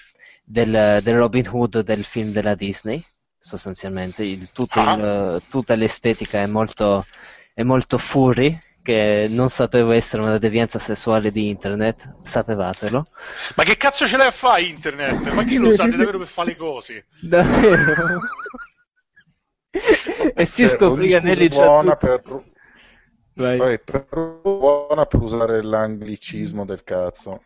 del- 0.43 0.99
del 1.03 1.15
Robin 1.17 1.47
Hood 1.49 1.81
del 1.81 2.03
film 2.03 2.31
della 2.31 2.55
Disney. 2.55 3.03
Sostanzialmente, 3.39 4.23
Il- 4.23 4.51
tutto 4.51 4.79
Ah. 4.81 4.93
il- 4.95 5.41
tutta 5.49 5.75
l'estetica 5.75 6.39
è 6.41 6.45
molto, 6.45 7.05
è 7.53 7.63
molto 7.63 7.97
furry, 7.97 8.57
che 8.81 9.27
non 9.29 9.49
sapevo 9.49 9.91
essere 9.91 10.23
una 10.23 10.37
devianza 10.37 10.79
sessuale 10.79 11.31
di 11.31 11.47
internet, 11.49 12.15
sapevatelo. 12.21 13.05
Ma 13.55 13.63
che 13.63 13.77
cazzo 13.77 14.07
ce 14.07 14.17
l'hai 14.17 14.27
a 14.27 14.31
fare 14.31 14.63
internet? 14.63 15.31
Ma 15.33 15.43
chi 15.43 15.57
lo 15.57 15.67
usate 15.67 15.95
davvero 15.95 16.17
per 16.17 16.27
fare 16.27 16.49
le 16.49 16.55
cose? 16.55 17.05
Davvero? 17.21 18.19
e 19.71 20.45
si 20.45 20.63
Cioè, 20.63 20.69
scoprì 20.69 21.09
che 21.09 21.19
Nelly 21.19 21.47
buona 21.49 21.95
per, 21.95 22.21
Vai. 23.35 23.79
per- 23.79 24.07
buona 24.41 25.05
per 25.05 25.21
usare 25.21 25.61
l'anglicismo 25.61 26.65
del 26.65 26.83
cazzo. 26.83 27.41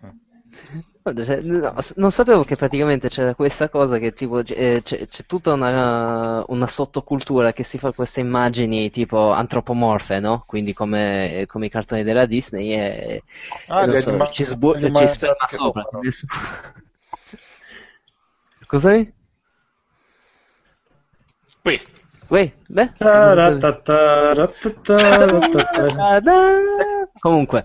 Guarda, 1.03 1.25
cioè, 1.25 1.41
no, 1.41 1.75
non 1.97 2.11
sapevo 2.11 2.43
che 2.43 2.55
praticamente 2.55 3.09
c'era 3.09 3.35
questa 3.35 3.67
cosa 3.67 3.97
che 3.97 4.13
tipo 4.13 4.39
eh, 4.39 4.79
c'è, 4.81 5.05
c'è 5.05 5.25
tutta 5.25 5.51
una, 5.51 6.45
una 6.47 6.67
sottocultura 6.67 7.51
che 7.51 7.63
si 7.63 7.77
fa 7.77 7.91
queste 7.91 8.21
immagini 8.21 8.89
tipo 8.89 9.31
antropomorfe, 9.31 10.21
no? 10.21 10.45
Quindi 10.47 10.71
come, 10.73 11.43
come 11.45 11.65
i 11.65 11.69
cartoni 11.69 12.03
della 12.03 12.25
Disney 12.25 12.71
e, 12.73 13.23
Ah, 13.67 13.83
e 13.83 13.97
so, 13.97 14.09
anima- 14.11 14.25
ci, 14.27 14.45
sbu- 14.45 14.79
ci 14.79 15.03
che 15.05 15.27
sopra. 15.49 15.83
Cos'è? 18.67 19.05
Qui, 21.63 21.79
Uè, 22.33 22.51
beh. 22.67 22.89
Comunque, 27.19 27.63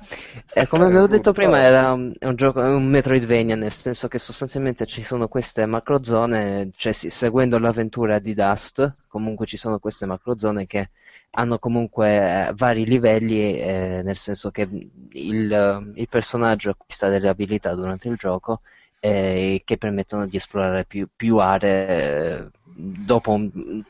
eh, 0.53 0.67
come 0.67 0.85
Eh, 0.85 0.89
avevo 0.89 1.07
detto 1.07 1.33
prima, 1.33 1.59
era 1.59 1.93
un, 1.93 2.13
un 2.21 2.35
gioco, 2.37 2.61
un 2.61 2.85
Metroidvania, 2.85 3.57
nel 3.57 3.73
senso 3.73 4.09
che 4.09 4.19
sostanzialmente 4.19 4.85
ci 4.85 5.03
sono 5.03 5.27
queste 5.27 5.65
macrozone, 5.65 6.71
cioè 6.77 6.93
sì, 6.93 7.09
seguendo 7.09 7.59
l'avventura 7.59 8.19
di 8.19 8.35
Dust, 8.35 8.95
comunque 9.09 9.47
ci 9.47 9.57
sono 9.57 9.79
queste 9.79 10.05
macrozone 10.07 10.67
che 10.67 10.91
hanno 11.31 11.59
comunque 11.59 12.49
eh, 12.49 12.53
vari 12.55 12.85
livelli, 12.85 13.59
eh, 13.59 14.03
nel 14.05 14.17
senso 14.17 14.51
che 14.51 14.69
il, 15.13 15.53
eh, 15.53 16.01
il 16.01 16.09
personaggio 16.09 16.71
acquista 16.71 17.09
delle 17.09 17.29
abilità 17.29 17.75
durante 17.75 18.09
il 18.09 18.17
gioco 18.17 18.61
eh, 19.01 19.63
che 19.65 19.77
permettono 19.79 20.27
di 20.27 20.37
esplorare 20.37 20.85
più, 20.85 21.09
più 21.15 21.39
aree 21.39 22.51
dopo 22.79 23.41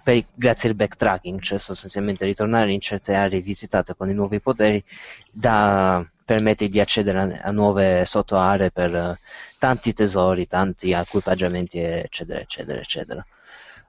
per- 0.02 0.24
grazie 0.35 0.70
al 0.70 0.74
backtracking, 0.74 1.40
cioè 1.40 1.59
sostanzialmente 1.59 2.24
ritornare 2.24 2.73
in 2.73 2.81
certe 2.81 3.15
aree 3.15 3.40
visitate 3.40 3.94
con 3.94 4.09
i 4.09 4.15
nuovi 4.15 4.40
poteri 4.40 4.82
da, 5.31 6.05
permette 6.24 6.69
di 6.69 6.81
accedere 6.81 7.19
a, 7.20 7.48
a 7.48 7.51
nuove 7.51 8.05
sottoaree 8.06 8.70
per 8.70 8.94
eh, 8.94 9.19
tanti 9.59 9.93
tesori, 9.93 10.47
tanti 10.47 10.93
equipaggiamenti, 10.93 11.78
eccetera, 11.78 12.40
eccetera, 12.40 12.81
eccetera. 12.81 13.27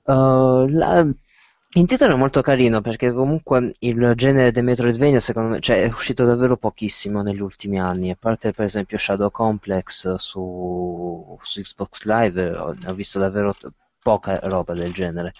Uh, 0.03 0.67
la- 0.67 1.07
il 1.73 1.85
titolo 1.85 2.15
è 2.15 2.17
molto 2.17 2.41
carino 2.41 2.81
perché 2.81 3.11
comunque 3.13 3.75
il 3.79 4.13
genere 4.15 4.51
dei 4.51 4.63
Metroidvania 4.63 5.19
secondo 5.19 5.49
me 5.49 5.59
cioè, 5.59 5.83
è 5.83 5.87
uscito 5.87 6.25
davvero 6.25 6.57
pochissimo 6.57 7.21
negli 7.21 7.41
ultimi 7.41 7.79
anni, 7.79 8.09
a 8.09 8.17
parte 8.19 8.53
per 8.53 8.65
esempio 8.65 8.97
Shadow 8.97 9.29
Complex 9.29 10.15
su, 10.15 11.37
su 11.43 11.61
Xbox 11.61 12.03
Live, 12.05 12.49
ho, 12.57 12.75
ho 12.85 12.93
visto 12.95 13.19
davvero 13.19 13.55
poca 14.09 14.39
roba 14.43 14.73
del 14.73 14.91
genere. 14.91 15.33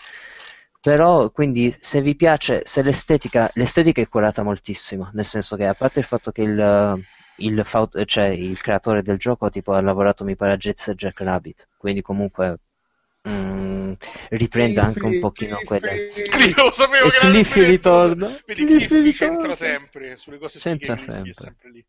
Però, 0.81 1.31
quindi, 1.31 1.75
se 1.79 2.01
vi 2.01 2.15
piace, 2.15 2.61
se 2.65 2.81
l'estetica, 2.83 3.49
l'estetica 3.55 3.99
è 4.01 4.07
curata 4.07 4.43
moltissimo, 4.43 5.09
nel 5.13 5.25
senso 5.25 5.55
che 5.57 5.65
a 5.65 5.73
parte 5.73 5.99
il 5.99 6.05
fatto 6.05 6.31
che 6.31 6.43
il, 6.43 7.03
il, 7.37 7.63
cioè, 8.05 8.25
il 8.25 8.61
creatore 8.61 9.01
del 9.01 9.17
gioco 9.17 9.49
tipo, 9.49 9.73
ha 9.73 9.81
lavorato, 9.81 10.23
mi 10.23 10.35
pare, 10.35 10.53
a 10.53 10.57
Jet 10.57 10.77
Set 10.77 10.95
Jack 10.95 11.19
Rabbit, 11.21 11.67
quindi 11.77 12.01
comunque 12.01 12.59
mm, 13.27 13.93
riprende 14.29 14.79
anche 14.79 15.03
un 15.05 15.19
pochino 15.19 15.59
quelle... 15.65 16.07
Cliff, 16.29 16.55
lo 16.61 16.71
sapevo 16.71 17.07
E 17.07 17.11
che 17.11 17.17
era 17.17 17.27
Cliffy 17.27 17.63
ritorna. 17.65 18.27
Cliffy 18.45 18.65
Cliffy 18.65 19.11
c'entra 19.11 19.53
ritorna. 19.53 19.55
sempre 19.55 20.15
sulle 20.15 20.37
cose 20.37 20.59
C'entra 20.59 20.95
Cliffy 20.95 21.11
sempre. 21.11 21.33
sempre 21.33 21.71
lì. 21.71 21.85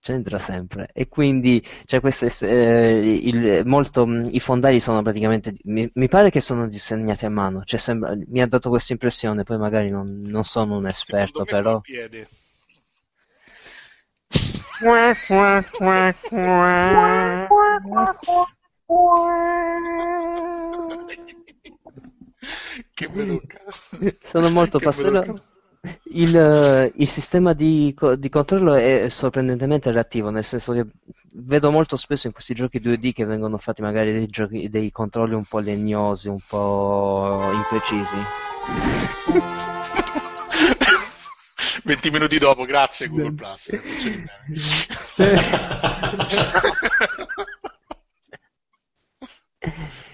C'entra 0.00 0.38
sempre. 0.38 0.88
E 0.94 1.08
quindi 1.08 1.62
c'è 1.84 2.00
queste, 2.00 2.28
eh, 2.46 3.20
il- 3.22 3.62
molto, 3.66 4.06
mh, 4.06 4.28
i 4.30 4.40
fondali 4.40 4.80
sono 4.80 5.02
praticamente, 5.02 5.54
mi, 5.64 5.90
mi 5.94 6.08
pare 6.08 6.30
che 6.30 6.40
sono 6.40 6.66
disegnati 6.68 7.26
a 7.26 7.30
mano, 7.30 7.62
cioè 7.64 7.78
sembra- 7.78 8.14
mi 8.28 8.40
ha 8.40 8.46
dato 8.46 8.68
questa 8.70 8.92
impressione, 8.92 9.42
poi 9.42 9.58
magari 9.58 9.90
non, 9.90 10.20
non 10.22 10.44
sono 10.44 10.76
un 10.76 10.86
esperto, 10.86 11.44
però... 11.44 11.80
piede. 11.80 12.28
che 22.94 23.08
belucca. 23.08 23.60
Sono 24.22 24.50
molto 24.50 24.78
belucca. 24.78 25.32
Il, 26.10 26.36
eh, 26.36 26.92
il 26.96 27.06
sistema 27.06 27.52
di, 27.52 27.94
di 28.16 28.28
controllo 28.28 28.74
è 28.74 29.08
sorprendentemente 29.08 29.92
reattivo, 29.92 30.30
nel 30.30 30.44
senso 30.44 30.72
che 30.72 30.84
vedo 31.34 31.70
molto 31.70 31.94
spesso 31.96 32.26
in 32.26 32.32
questi 32.32 32.54
giochi 32.54 32.80
2D 32.80 33.12
che 33.12 33.24
vengono 33.24 33.58
fatti 33.58 33.82
magari 33.82 34.12
dei, 34.12 34.26
giochi- 34.26 34.68
dei 34.68 34.90
controlli 34.90 35.34
un 35.34 35.44
po' 35.44 35.60
legnosi, 35.60 36.28
un 36.28 36.40
po' 36.48 37.52
imprecisi. 37.52 38.16
20 41.84 42.10
minuti 42.10 42.38
dopo, 42.38 42.64
grazie 42.64 43.06
Google 43.08 43.34
Plus. 43.34 43.70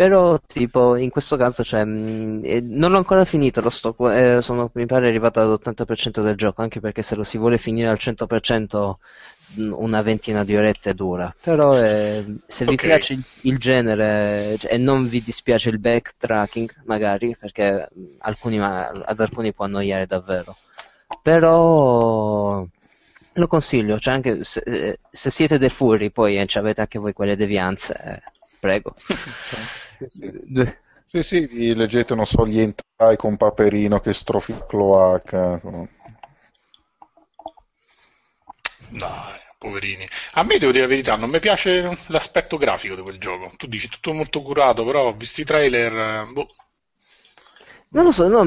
eh. 0.00 0.06
Però, 0.06 0.38
tipo, 0.46 0.96
in 0.96 1.10
questo 1.10 1.36
caso, 1.36 1.62
cioè, 1.62 1.84
mh, 1.84 2.40
eh, 2.42 2.60
non 2.62 2.90
l'ho 2.90 2.96
ancora 2.96 3.26
finito, 3.26 3.60
lo 3.60 3.68
sto, 3.68 3.94
eh, 4.10 4.40
sono, 4.40 4.70
mi 4.72 4.86
pare 4.86 5.08
arrivato 5.08 5.40
all'80% 5.40 6.22
del 6.22 6.36
gioco, 6.36 6.62
anche 6.62 6.80
perché 6.80 7.02
se 7.02 7.16
lo 7.16 7.22
si 7.22 7.36
vuole 7.36 7.58
finire 7.58 7.88
al 7.90 7.98
100%, 7.98 8.98
mh, 9.56 9.72
una 9.76 10.00
ventina 10.00 10.42
di 10.42 10.56
orette 10.56 10.94
dura. 10.94 11.34
Però, 11.42 11.78
eh, 11.78 12.24
se 12.46 12.64
vi 12.64 12.76
piace 12.76 13.12
il, 13.12 13.22
il 13.42 13.58
genere 13.58 14.56
cioè, 14.58 14.72
e 14.72 14.78
non 14.78 15.06
vi 15.06 15.20
dispiace 15.20 15.68
il 15.68 15.78
backtracking, 15.78 16.82
magari, 16.86 17.36
perché 17.38 17.86
mh, 17.92 18.02
alcuni, 18.20 18.58
ad 18.58 19.20
alcuni 19.20 19.52
può 19.52 19.66
annoiare 19.66 20.06
davvero. 20.06 20.56
Però 21.22 22.66
lo 23.34 23.46
consiglio, 23.46 23.98
cioè 23.98 24.14
anche 24.14 24.44
se, 24.44 24.60
eh, 24.64 24.98
se 25.10 25.28
siete 25.28 25.58
dei 25.58 25.68
furri, 25.68 26.10
poi 26.10 26.38
e 26.38 26.46
avete 26.54 26.80
anche 26.80 26.98
voi 26.98 27.12
quelle 27.12 27.36
devianze, 27.36 27.94
eh, 28.02 28.22
prego. 28.58 28.94
D- 29.06 29.68
Sì, 31.06 31.22
sì, 31.22 31.46
vi 31.46 31.74
leggete, 31.74 32.14
non 32.14 32.24
so, 32.24 32.46
gli 32.46 32.58
hentai 32.60 33.16
con 33.16 33.36
Paperino 33.36 33.98
che 34.00 34.12
strofi 34.12 34.54
cloaca. 34.68 35.60
Dai, 38.90 39.38
poverini. 39.58 40.06
A 40.34 40.42
me 40.42 40.58
devo 40.58 40.72
dire 40.72 40.82
la 40.84 40.90
verità, 40.90 41.16
non 41.16 41.30
mi 41.30 41.38
piace 41.40 41.96
l'aspetto 42.08 42.56
grafico 42.58 42.94
di 42.94 43.02
quel 43.02 43.18
gioco. 43.18 43.52
Tu 43.56 43.66
dici 43.66 43.88
tutto 43.88 44.12
molto 44.12 44.42
curato, 44.42 44.84
però 44.84 45.06
ho 45.06 45.14
visto 45.14 45.40
i 45.40 45.44
trailer. 45.44 45.92
eh, 46.28 46.32
Boh. 46.32 46.48
Non 47.92 48.04
lo 48.04 48.10
so, 48.12 48.28
no, 48.28 48.44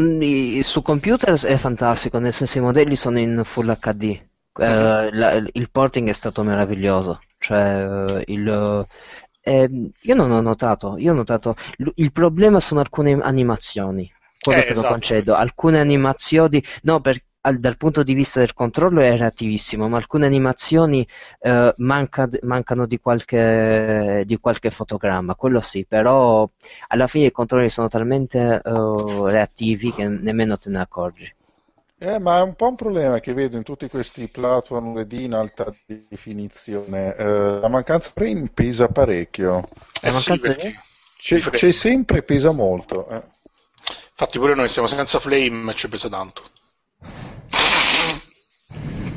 su 0.61 0.81
computer 0.81 1.34
è 1.45 1.57
fantastico, 1.57 2.17
nel 2.19 2.31
senso 2.34 2.57
i 2.59 2.61
modelli 2.61 2.95
sono 2.95 3.19
in 3.19 3.41
Full 3.43 3.77
HD. 3.80 4.03
Eh, 4.55 5.09
la- 5.11 5.34
il 5.51 5.69
porting 5.71 6.07
è 6.07 6.13
stato 6.13 6.43
meraviglioso, 6.43 7.21
cioè 7.39 8.15
eh, 8.19 8.23
il, 8.27 8.85
eh, 9.43 9.91
io 10.01 10.15
non 10.15 10.31
ho 10.31 10.41
notato, 10.41 10.97
io 10.97 11.11
ho 11.11 11.15
notato 11.15 11.55
l- 11.77 11.89
il 11.95 12.11
problema 12.11 12.59
sono 12.59 12.79
alcune 12.79 13.13
animazioni, 13.21 14.11
quello 14.39 14.61
Eh, 14.61 14.63
te 14.63 14.73
lo 14.73 14.83
esatto. 14.83 14.85
concedo, 14.85 15.33
alcune 15.35 15.79
animazioni, 15.79 16.63
no, 16.83 17.01
per- 17.01 17.21
al- 17.45 17.59
dal 17.59 17.75
punto 17.77 18.03
di 18.03 18.13
vista 18.13 18.39
del 18.39 18.53
controllo 18.53 19.01
è 19.01 19.17
reattivissimo, 19.17 19.89
ma 19.89 19.97
alcune 19.97 20.25
animazioni 20.25 21.05
eh, 21.41 21.73
manca- 21.77 22.29
mancano 22.43 22.85
di 22.85 22.99
qualche, 22.99 24.23
di 24.25 24.37
qualche 24.39 24.69
fotogramma, 24.71 25.35
quello 25.35 25.59
sì, 25.61 25.85
però 25.85 26.49
alla 26.87 27.07
fine 27.07 27.25
i 27.27 27.31
controlli 27.31 27.69
sono 27.69 27.87
talmente 27.89 28.61
eh, 28.63 28.71
reattivi 29.29 29.91
che 29.93 30.07
nemmeno 30.07 30.57
te 30.57 30.69
ne 30.69 30.79
accorgi. 30.79 31.33
Eh, 31.99 32.19
ma 32.19 32.39
è 32.39 32.41
un 32.41 32.55
po' 32.55 32.67
un 32.67 32.75
problema 32.75 33.19
che 33.19 33.33
vedo 33.33 33.55
in 33.55 33.63
tutti 33.63 33.87
questi 33.87 34.27
platform 34.27 34.91
2D 34.93 35.21
in 35.21 35.33
alta 35.33 35.73
definizione. 36.09 37.15
Eh, 37.15 37.59
la 37.61 37.67
mancanza 37.69 38.11
frame 38.13 38.49
pesa 38.53 38.87
parecchio. 38.89 39.69
Eh 40.01 40.07
La 40.07 40.11
sì, 40.11 40.29
mancanza 40.29 40.47
di- 40.49 40.55
perché- 40.55 40.79
C'è, 41.17 41.35
di 41.39 41.49
c'è 41.51 41.71
sempre, 41.71 42.21
pesa 42.23 42.51
molto. 42.51 43.07
eh. 43.09 43.23
Infatti 44.11 44.37
pure 44.39 44.55
noi 44.55 44.67
siamo 44.69 44.87
senza 44.87 45.19
flame 45.19 45.71
e 45.71 45.75
ci 45.75 45.87
pesa 45.89 46.09
tanto. 46.09 46.43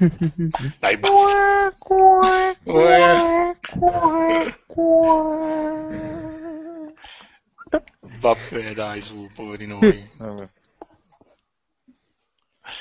Dai, 0.81 0.97
basta. 0.97 1.73
Vabbè, 8.21 8.75
dai, 8.75 9.01
su, 9.01 9.29
poveri 9.35 9.67
noi. 9.67 10.09
Vabbè. 10.19 10.49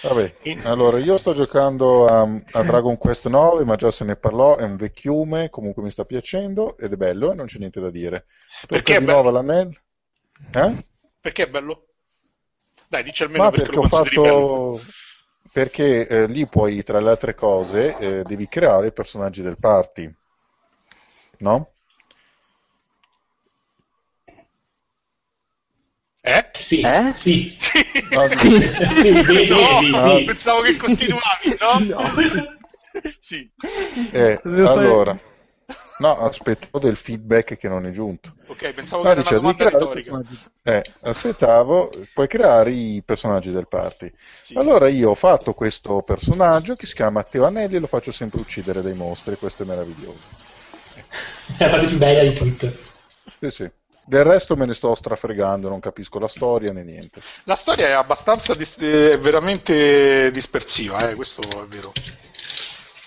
Vabbè, 0.01 0.35
allora 0.63 0.97
io 0.99 1.17
sto 1.17 1.33
giocando 1.33 2.05
a, 2.05 2.21
a 2.21 2.63
Dragon 2.63 2.97
Quest 2.97 3.27
9, 3.27 3.63
ma 3.65 3.75
già 3.75 3.91
se 3.91 4.03
ne 4.03 4.15
parlò, 4.15 4.57
è 4.57 4.63
un 4.63 4.75
vecchiume, 4.75 5.49
comunque 5.49 5.83
mi 5.83 5.91
sta 5.91 6.05
piacendo 6.05 6.77
ed 6.77 6.93
è 6.93 6.95
bello 6.95 7.31
e 7.31 7.35
non 7.35 7.45
c'è 7.45 7.59
niente 7.59 7.79
da 7.79 7.91
dire. 7.91 8.25
Perché 8.67 8.93
Tocca 8.93 8.97
è 8.97 8.99
di 8.99 9.11
nuovo 9.11 9.29
l'anello. 9.29 9.75
Eh? 10.53 10.85
Perché 11.21 11.43
è 11.43 11.49
bello? 11.49 11.85
Dai, 12.87 13.03
dici 13.03 13.23
almeno 13.23 13.43
Ma 13.43 13.51
perché, 13.51 13.71
perché 13.71 13.79
ho 13.79 13.87
fatto... 13.87 14.81
Perché 15.51 16.07
eh, 16.07 16.27
lì 16.27 16.45
puoi, 16.47 16.83
tra 16.83 16.99
le 16.99 17.11
altre 17.11 17.33
cose, 17.33 17.97
eh, 17.97 18.23
devi 18.23 18.45
creare 18.47 18.87
i 18.87 18.91
personaggi 18.91 19.41
del 19.41 19.57
party, 19.57 20.13
no? 21.37 21.74
Eh? 26.27 26.49
Sì, 26.59 26.81
Eh? 26.81 27.11
sì. 27.13 27.53
Sì. 27.55 27.85
No, 28.11 28.25
Sì, 28.25 28.35
sì, 28.35 28.59
devi, 29.23 29.89
No, 29.91 30.17
sì. 30.17 30.23
pensavo 30.25 30.61
che 30.61 30.75
continuavi, 30.75 31.57
no? 31.59 32.11
Sì. 33.19 33.47
Eh, 34.11 34.39
allora, 34.43 35.17
no, 35.99 36.17
aspetto 36.19 36.79
del 36.79 36.95
feedback 36.95 37.57
che 37.57 37.67
non 37.67 37.85
è 37.85 37.91
giunto. 37.91 38.33
Ok, 38.47 38.71
pensavo 38.73 39.03
No, 39.03 39.13
che 39.13 39.19
era 39.19 39.21
dice, 39.21 39.35
una 39.35 39.53
domanda 39.55 40.25
Eh, 40.63 40.83
aspettavo, 41.01 41.91
puoi 42.13 42.27
creare 42.27 42.71
i 42.71 43.03
personaggi 43.05 43.51
del 43.51 43.67
party. 43.67 44.11
Sì. 44.41 44.55
Allora 44.57 44.87
io 44.87 45.11
ho 45.11 45.15
fatto 45.15 45.53
questo 45.53 46.01
personaggio 46.01 46.75
che 46.75 46.85
si 46.85 46.95
chiama 46.95 47.11
Matteo 47.19 47.45
Anelli 47.45 47.75
e 47.75 47.79
lo 47.79 47.87
faccio 47.87 48.11
sempre 48.11 48.39
uccidere 48.39 48.81
dai 48.81 48.95
mostri, 48.95 49.37
questo 49.37 49.63
è 49.63 49.65
meraviglioso. 49.65 50.23
È 51.57 51.63
la 51.65 51.69
parte 51.69 51.87
più 51.87 51.97
bella 51.97 52.23
di 52.23 52.33
tutte. 52.33 52.77
Sì, 53.39 53.49
sì. 53.49 53.71
Del 54.07 54.23
resto 54.23 54.55
me 54.55 54.67
ne 54.67 54.75
sto 54.75 54.93
strafregando, 54.93 55.67
non 55.67 55.79
capisco 55.79 56.19
la 56.19 56.27
storia 56.27 56.71
né 56.71 56.83
niente. 56.83 57.21
La 57.45 57.55
storia 57.55 57.87
è 57.87 57.91
abbastanza 57.91 58.53
dis- 58.53 58.77
è 58.77 59.17
veramente 59.17 60.29
dispersiva, 60.31 61.09
eh, 61.09 61.15
questo 61.15 61.41
è 61.41 61.65
vero. 61.65 61.91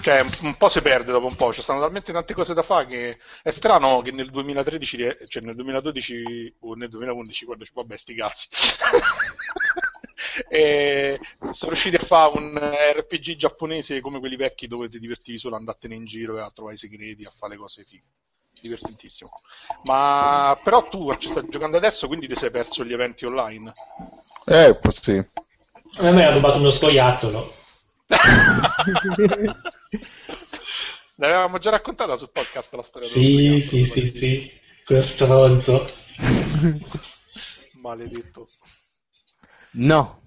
Cioè, 0.01 0.25
un 0.41 0.57
po' 0.57 0.69
si 0.69 0.81
perde 0.81 1.13
dopo 1.13 1.27
un 1.27 1.37
po', 1.37 1.53
ci 1.53 1.63
stanno 1.63 1.81
talmente 1.81 2.13
tante 2.13 2.35
cose 2.35 2.53
da 2.53 2.63
fare 2.63 2.87
che 2.87 3.19
è 3.43 3.51
strano 3.51 4.03
che 4.03 4.11
nel 4.11 4.31
2013, 4.31 5.17
cioè 5.29 5.43
nel 5.43 5.55
2012 5.55 6.57
o 6.61 6.75
nel 6.75 6.89
2011, 6.89 7.45
quando 7.45 7.65
ci 7.65 7.73
vabbè 7.75 7.97
sti 7.97 8.15
cazzi, 8.15 8.49
e 10.49 11.19
sono 11.51 11.71
riusciti 11.71 11.97
a 11.97 12.01
fare 12.01 12.39
un 12.39 12.59
RPG 12.59 13.37
giapponese 13.37 14.01
come 14.01 14.19
quelli 14.19 14.37
vecchi 14.37 14.67
dove 14.67 14.89
ti 14.89 14.99
divertivi 14.99 15.39
solo 15.39 15.55
a 15.55 15.59
andartene 15.59 15.95
in 15.95 16.05
giro 16.05 16.39
e 16.39 16.41
a 16.41 16.51
trovare 16.53 16.75
i 16.75 16.79
segreti, 16.79 17.25
a 17.25 17.33
fare 17.35 17.55
le 17.55 17.59
cose 17.59 17.85
fighe. 17.85 18.03
Divertentissimo. 18.61 19.31
Ma 19.85 20.59
però 20.63 20.83
tu 20.89 21.15
ci 21.17 21.29
stai 21.29 21.49
giocando 21.49 21.77
adesso, 21.77 22.07
quindi 22.07 22.27
ti 22.27 22.35
sei 22.35 22.51
perso 22.51 22.85
gli 22.85 22.93
eventi 22.93 23.25
online. 23.25 23.73
Eh, 24.47 24.79
sì. 24.93 25.25
A 25.99 26.11
me 26.11 26.27
ha 26.27 26.33
rubato 26.33 26.59
uno 26.59 26.71
scoiattolo. 26.71 27.55
L'avevamo 31.17 31.59
già 31.59 31.71
raccontata 31.71 32.17
sul 32.17 32.31
podcast 32.31 32.75
la 32.75 32.83
storia 32.83 33.09
Sì, 33.09 33.61
sì, 33.61 33.85
sì, 33.85 34.07
sì. 34.07 34.51
Quello 34.85 35.03
stronzo. 35.03 35.87
Maledetto. 37.81 38.49
No. 39.73 40.23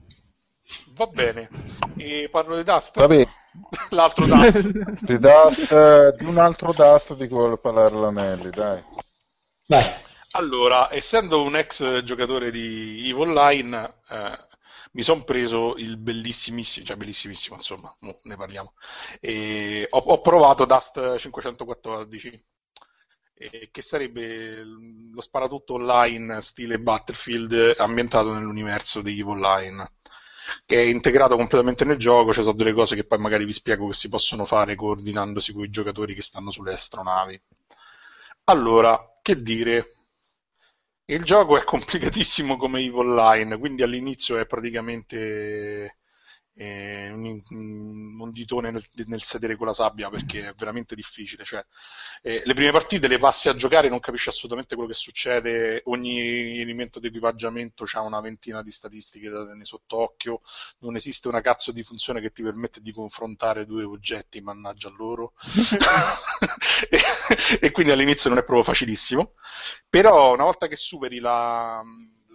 Va 0.89 1.05
bene. 1.07 1.49
E 1.97 2.27
parlo 2.29 2.57
di 2.57 2.63
Dust. 2.63 2.97
Va 2.97 3.07
bene. 3.07 3.40
L'altro 3.89 4.25
Dust. 4.25 4.67
Di 5.05 5.19
Dust, 5.19 5.71
eh, 5.71 6.15
di 6.17 6.25
un 6.25 6.37
altro 6.37 6.73
Dust 6.73 7.15
di 7.15 7.27
cui 7.27 7.37
vuole 7.37 7.57
parlare 7.57 7.95
l'Anelli, 7.95 8.49
dai. 8.49 8.81
Vai. 9.67 10.09
Allora, 10.31 10.93
essendo 10.93 11.41
un 11.43 11.57
ex 11.57 12.03
giocatore 12.03 12.51
di 12.51 13.09
EVE 13.09 13.19
Online, 13.19 13.95
eh, 14.09 14.37
mi 14.93 15.03
sono 15.03 15.23
preso 15.25 15.75
il 15.75 15.97
bellissimissimo, 15.97 16.85
cioè 16.85 16.95
bellissimissimo, 16.95 17.57
insomma, 17.57 17.93
no, 17.99 18.17
ne 18.23 18.35
parliamo. 18.37 18.73
E 19.19 19.87
ho, 19.89 19.97
ho 19.97 20.21
provato 20.21 20.63
Dust 20.63 21.17
514, 21.17 22.45
eh, 23.33 23.69
che 23.71 23.81
sarebbe 23.81 24.63
lo 24.63 25.19
sparatutto 25.21 25.73
online 25.73 26.39
stile 26.39 26.79
Battlefield 26.79 27.75
ambientato 27.77 28.33
nell'universo 28.33 29.01
di 29.01 29.19
EVE 29.19 29.29
Online 29.29 29.91
che 30.65 30.77
è 30.77 30.81
integrato 30.85 31.35
completamente 31.35 31.85
nel 31.85 31.97
gioco, 31.97 32.33
ci 32.33 32.41
sono 32.41 32.55
delle 32.55 32.73
cose 32.73 32.95
che 32.95 33.05
poi 33.05 33.19
magari 33.19 33.45
vi 33.45 33.53
spiego 33.53 33.87
che 33.87 33.93
si 33.93 34.09
possono 34.09 34.45
fare 34.45 34.75
coordinandosi 34.75 35.53
con 35.53 35.63
i 35.63 35.69
giocatori 35.69 36.13
che 36.15 36.21
stanno 36.21 36.51
sulle 36.51 36.73
astronavi. 36.73 37.41
Allora, 38.45 39.17
che 39.21 39.35
dire? 39.41 39.85
Il 41.05 41.23
gioco 41.23 41.57
è 41.57 41.63
complicatissimo 41.65 42.57
come 42.57 42.79
EVE 42.81 42.97
Online, 42.97 43.57
quindi 43.57 43.83
all'inizio 43.83 44.37
è 44.37 44.45
praticamente 44.45 45.97
eh, 46.61 47.09
un, 47.09 47.41
un, 48.19 48.31
ditone 48.31 48.69
nel, 48.69 48.85
nel, 49.07 49.23
sedere 49.23 49.55
con 49.55 49.65
la 49.65 49.73
sabbia 49.73 50.11
perché 50.11 50.49
è 50.49 50.53
veramente 50.55 50.93
difficile. 50.93 51.43
Cioè, 51.43 51.65
eh, 52.21 52.43
le 52.45 52.53
prime 52.53 52.71
partite 52.71 53.07
le 53.07 53.17
passi 53.17 53.49
a 53.49 53.55
giocare 53.55 53.89
non 53.89 53.99
capisci 53.99 54.29
assolutamente 54.29 54.75
quello 54.75 54.91
che 54.91 54.95
succede. 54.95 55.81
Ogni 55.85 56.59
elemento 56.59 56.99
di 56.99 57.07
equipaggiamento 57.07 57.83
ha 57.93 58.01
una 58.01 58.21
ventina 58.21 58.61
di 58.61 58.69
statistiche 58.69 59.29
da 59.29 59.43
tenere 59.43 59.65
sott'occhio. 59.65 60.41
Non 60.79 60.95
esiste 60.95 61.27
una 61.27 61.41
cazzo 61.41 61.71
di 61.71 61.81
funzione 61.81 62.21
che 62.21 62.31
ti 62.31 62.43
permette 62.43 62.79
di 62.79 62.91
confrontare 62.91 63.65
due 63.65 63.83
oggetti, 63.83 64.39
mannaggia 64.39 64.89
loro. 64.95 65.33
e, 66.89 66.99
e 67.59 67.71
quindi 67.71 67.91
all'inizio 67.91 68.29
non 68.29 68.37
è 68.37 68.43
proprio 68.43 68.63
facilissimo. 68.63 69.33
Però 69.89 70.33
una 70.33 70.43
volta 70.43 70.67
che 70.67 70.75
superi 70.75 71.17
la 71.17 71.83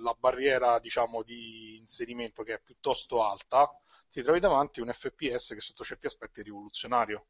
la 0.06 0.16
barriera 0.18 0.78
diciamo, 0.78 1.22
di 1.22 1.76
inserimento 1.76 2.42
che 2.44 2.54
è 2.54 2.60
piuttosto 2.60 3.24
alta, 3.24 3.68
ti 4.10 4.22
trovi 4.22 4.38
davanti 4.40 4.80
un 4.80 4.92
FPS 4.92 5.54
che 5.54 5.60
sotto 5.60 5.84
certi 5.84 6.06
aspetti 6.06 6.40
è 6.40 6.44
rivoluzionario 6.44 7.26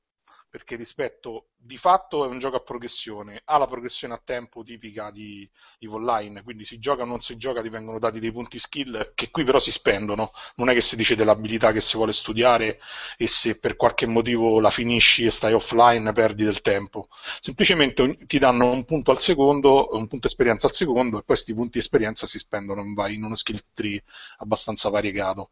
perché 0.56 0.76
rispetto 0.76 1.48
di 1.54 1.76
fatto 1.76 2.24
è 2.24 2.28
un 2.28 2.38
gioco 2.38 2.56
a 2.56 2.60
progressione, 2.60 3.42
ha 3.44 3.58
la 3.58 3.66
progressione 3.66 4.14
a 4.14 4.22
tempo 4.24 4.62
tipica 4.62 5.10
di 5.10 5.46
EVE 5.80 5.94
Online, 5.94 6.42
quindi 6.42 6.64
si 6.64 6.78
gioca 6.78 7.02
o 7.02 7.04
non 7.04 7.20
si 7.20 7.36
gioca, 7.36 7.60
ti 7.60 7.68
vengono 7.68 7.98
dati 7.98 8.20
dei 8.20 8.32
punti 8.32 8.58
skill 8.58 9.12
che 9.14 9.30
qui 9.30 9.44
però 9.44 9.58
si 9.58 9.70
spendono, 9.70 10.32
non 10.54 10.70
è 10.70 10.72
che 10.72 10.80
si 10.80 10.96
dice 10.96 11.14
dell'abilità 11.14 11.72
che 11.72 11.82
si 11.82 11.98
vuole 11.98 12.14
studiare 12.14 12.80
e 13.18 13.26
se 13.26 13.58
per 13.58 13.76
qualche 13.76 14.06
motivo 14.06 14.58
la 14.58 14.70
finisci 14.70 15.26
e 15.26 15.30
stai 15.30 15.52
offline 15.52 16.10
perdi 16.14 16.44
del 16.44 16.62
tempo, 16.62 17.08
semplicemente 17.38 18.16
ti 18.24 18.38
danno 18.38 18.70
un 18.70 18.86
punto 18.86 19.10
al 19.10 19.18
secondo, 19.18 19.88
un 19.92 20.06
punto 20.06 20.26
esperienza 20.26 20.68
al 20.68 20.72
secondo 20.72 21.18
e 21.18 21.22
poi 21.22 21.36
questi 21.36 21.52
punti 21.52 21.76
esperienza 21.76 22.26
si 22.26 22.38
spendono 22.38 22.80
in 22.82 23.22
uno 23.22 23.34
skill 23.34 23.60
tree 23.74 24.02
abbastanza 24.38 24.88
variegato. 24.88 25.50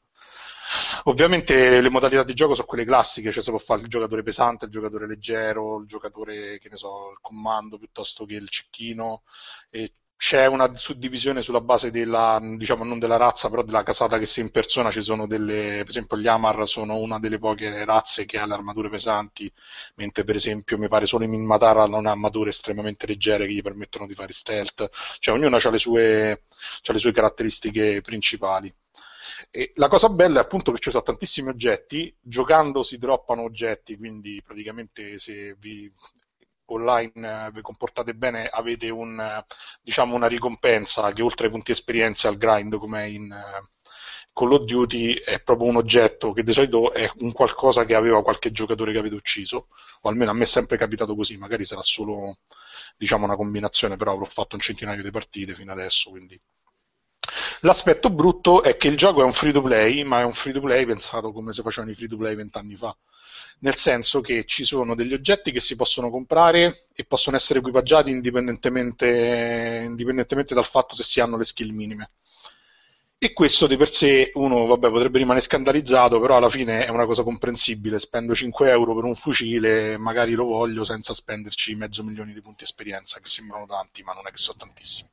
Ovviamente 1.04 1.80
le 1.80 1.88
modalità 1.90 2.22
di 2.24 2.34
gioco 2.34 2.54
sono 2.54 2.66
quelle 2.66 2.84
classiche, 2.84 3.30
cioè 3.32 3.42
si 3.42 3.50
può 3.50 3.58
fare 3.58 3.82
il 3.82 3.88
giocatore 3.88 4.22
pesante, 4.22 4.64
il 4.66 4.70
giocatore 4.70 5.06
leggero, 5.06 5.78
il 5.78 5.86
giocatore, 5.86 6.58
che 6.58 6.68
ne 6.68 6.76
so, 6.76 7.10
il 7.12 7.18
comando 7.20 7.78
piuttosto 7.78 8.24
che 8.24 8.34
il 8.34 8.48
cecchino. 8.48 9.22
C'è 10.16 10.46
una 10.46 10.74
suddivisione 10.76 11.42
sulla 11.42 11.60
base 11.60 11.90
della, 11.90 12.40
diciamo, 12.40 12.82
non 12.84 12.98
della 12.98 13.16
razza, 13.16 13.50
però 13.50 13.62
della 13.62 13.82
casata 13.82 14.16
che 14.18 14.24
si 14.26 14.40
impersona. 14.40 14.90
Ci 14.90 15.02
sono 15.02 15.26
delle, 15.26 15.78
per 15.80 15.88
esempio, 15.88 16.16
gli 16.16 16.26
Amar 16.28 16.66
sono 16.66 16.96
una 16.96 17.18
delle 17.18 17.38
poche 17.38 17.84
razze 17.84 18.24
che 18.24 18.38
ha 18.38 18.46
le 18.46 18.54
armature 18.54 18.88
pesanti, 18.88 19.52
mentre 19.96 20.24
per 20.24 20.36
esempio 20.36 20.78
mi 20.78 20.88
pare 20.88 21.04
solo 21.06 21.24
i 21.24 21.28
Minmatar 21.28 21.76
hanno 21.78 21.98
armature 21.98 22.50
estremamente 22.50 23.06
leggere 23.06 23.46
che 23.46 23.52
gli 23.52 23.62
permettono 23.62 24.06
di 24.06 24.14
fare 24.14 24.32
stealth. 24.32 24.88
Cioè, 25.18 25.34
ognuno 25.34 25.56
ha 25.56 25.70
le 25.70 25.78
sue, 25.78 26.44
ha 26.84 26.92
le 26.92 26.98
sue 26.98 27.12
caratteristiche 27.12 28.00
principali. 28.00 28.74
E 29.50 29.72
la 29.76 29.88
cosa 29.88 30.08
bella 30.08 30.40
è 30.40 30.42
appunto 30.42 30.72
che 30.72 30.78
ci 30.78 30.90
sono 30.90 31.02
tantissimi 31.02 31.48
oggetti, 31.48 32.14
giocando 32.20 32.82
si 32.82 32.98
droppano 32.98 33.42
oggetti, 33.42 33.96
quindi 33.96 34.42
praticamente 34.44 35.18
se 35.18 35.54
vi 35.58 35.90
online 36.66 37.50
vi 37.52 37.60
comportate 37.60 38.14
bene 38.14 38.48
avete 38.48 38.88
un, 38.90 39.42
diciamo, 39.82 40.14
una 40.14 40.26
ricompensa 40.26 41.12
che 41.12 41.22
oltre 41.22 41.46
ai 41.46 41.52
punti 41.52 41.72
esperienza 41.72 42.28
al 42.28 42.38
grind 42.38 42.76
come 42.78 43.08
in 43.10 43.44
Call 44.32 44.52
of 44.52 44.64
Duty 44.64 45.14
è 45.14 45.40
proprio 45.42 45.68
un 45.68 45.76
oggetto 45.76 46.32
che 46.32 46.42
di 46.42 46.52
solito 46.52 46.92
è 46.92 47.08
un 47.18 47.32
qualcosa 47.32 47.84
che 47.84 47.94
aveva 47.94 48.22
qualche 48.22 48.50
giocatore 48.50 48.92
che 48.92 48.98
avete 48.98 49.14
ucciso. 49.14 49.68
O 50.02 50.08
almeno 50.08 50.30
a 50.32 50.34
me 50.34 50.42
è 50.42 50.46
sempre 50.46 50.76
capitato 50.76 51.14
così 51.14 51.36
magari 51.36 51.64
sarà 51.64 51.82
solo 51.82 52.38
diciamo 52.96 53.24
una 53.24 53.36
combinazione 53.36 53.96
però 53.96 54.12
avrò 54.12 54.24
fatto 54.24 54.56
un 54.56 54.60
centinaio 54.60 55.02
di 55.02 55.10
partite 55.10 55.54
fino 55.54 55.72
adesso 55.72 56.10
quindi 56.10 56.40
L'aspetto 57.60 58.10
brutto 58.10 58.62
è 58.62 58.76
che 58.76 58.88
il 58.88 58.96
gioco 58.96 59.22
è 59.22 59.24
un 59.24 59.32
free 59.32 59.52
to 59.52 59.62
play, 59.62 60.02
ma 60.02 60.20
è 60.20 60.24
un 60.24 60.32
free 60.32 60.52
to 60.52 60.60
play 60.60 60.84
pensato 60.84 61.32
come 61.32 61.52
se 61.52 61.62
facevano 61.62 61.92
i 61.92 61.94
free 61.94 62.08
to 62.08 62.16
play 62.16 62.34
vent'anni 62.34 62.76
fa. 62.76 62.94
Nel 63.60 63.76
senso 63.76 64.20
che 64.20 64.44
ci 64.44 64.64
sono 64.64 64.94
degli 64.94 65.14
oggetti 65.14 65.50
che 65.52 65.60
si 65.60 65.76
possono 65.76 66.10
comprare 66.10 66.88
e 66.92 67.04
possono 67.04 67.36
essere 67.36 67.60
equipaggiati 67.60 68.10
indipendentemente, 68.10 69.82
indipendentemente 69.86 70.54
dal 70.54 70.64
fatto 70.64 70.94
se 70.94 71.02
si 71.02 71.20
hanno 71.20 71.36
le 71.36 71.44
skill 71.44 71.70
minime. 71.70 72.10
E 73.16 73.32
questo 73.32 73.66
di 73.66 73.78
per 73.78 73.88
sé 73.88 74.32
uno 74.34 74.66
vabbè, 74.66 74.90
potrebbe 74.90 75.16
rimanere 75.16 75.42
scandalizzato, 75.42 76.20
però 76.20 76.36
alla 76.36 76.50
fine 76.50 76.84
è 76.84 76.90
una 76.90 77.06
cosa 77.06 77.22
comprensibile. 77.22 77.98
Spendo 77.98 78.34
5 78.34 78.68
euro 78.68 78.94
per 78.94 79.04
un 79.04 79.14
fucile, 79.14 79.96
magari 79.96 80.32
lo 80.32 80.44
voglio 80.44 80.84
senza 80.84 81.14
spenderci 81.14 81.74
mezzo 81.74 82.02
milione 82.02 82.34
di 82.34 82.42
punti 82.42 82.64
esperienza, 82.64 83.18
che 83.20 83.26
sembrano 83.26 83.64
tanti, 83.64 84.02
ma 84.02 84.12
non 84.12 84.26
è 84.26 84.30
che 84.30 84.36
sono 84.36 84.58
tantissimi. 84.58 85.08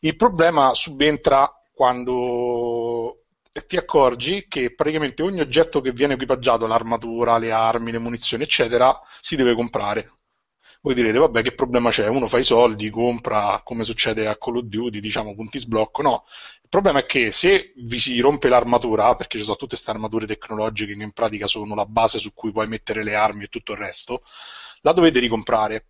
Il 0.00 0.16
problema 0.16 0.74
subentra 0.74 1.50
quando 1.72 3.24
ti 3.66 3.76
accorgi 3.76 4.46
che 4.48 4.74
praticamente 4.74 5.22
ogni 5.22 5.40
oggetto 5.40 5.80
che 5.80 5.92
viene 5.92 6.14
equipaggiato, 6.14 6.66
l'armatura, 6.66 7.38
le 7.38 7.50
armi, 7.50 7.90
le 7.90 7.98
munizioni, 7.98 8.44
eccetera, 8.44 8.98
si 9.20 9.36
deve 9.36 9.54
comprare. 9.54 10.12
Voi 10.80 10.94
direte, 10.94 11.18
vabbè, 11.18 11.42
che 11.42 11.54
problema 11.54 11.90
c'è? 11.90 12.06
Uno 12.06 12.28
fa 12.28 12.38
i 12.38 12.44
soldi, 12.44 12.88
compra, 12.88 13.60
come 13.64 13.82
succede 13.82 14.28
a 14.28 14.36
Call 14.36 14.58
of 14.58 14.62
Duty, 14.64 15.00
diciamo, 15.00 15.34
punti 15.34 15.58
sblocco. 15.58 16.02
No, 16.02 16.24
il 16.62 16.68
problema 16.68 17.00
è 17.00 17.06
che 17.06 17.32
se 17.32 17.72
vi 17.76 17.98
si 17.98 18.18
rompe 18.20 18.48
l'armatura, 18.48 19.14
perché 19.16 19.38
ci 19.38 19.44
sono 19.44 19.56
tutte 19.56 19.74
queste 19.74 19.90
armature 19.90 20.26
tecnologiche 20.26 20.94
che 20.94 21.02
in 21.02 21.12
pratica 21.12 21.48
sono 21.48 21.74
la 21.74 21.84
base 21.84 22.18
su 22.18 22.32
cui 22.32 22.52
puoi 22.52 22.68
mettere 22.68 23.02
le 23.02 23.16
armi 23.16 23.44
e 23.44 23.48
tutto 23.48 23.72
il 23.72 23.78
resto, 23.78 24.22
la 24.82 24.92
dovete 24.92 25.18
ricomprare. 25.18 25.86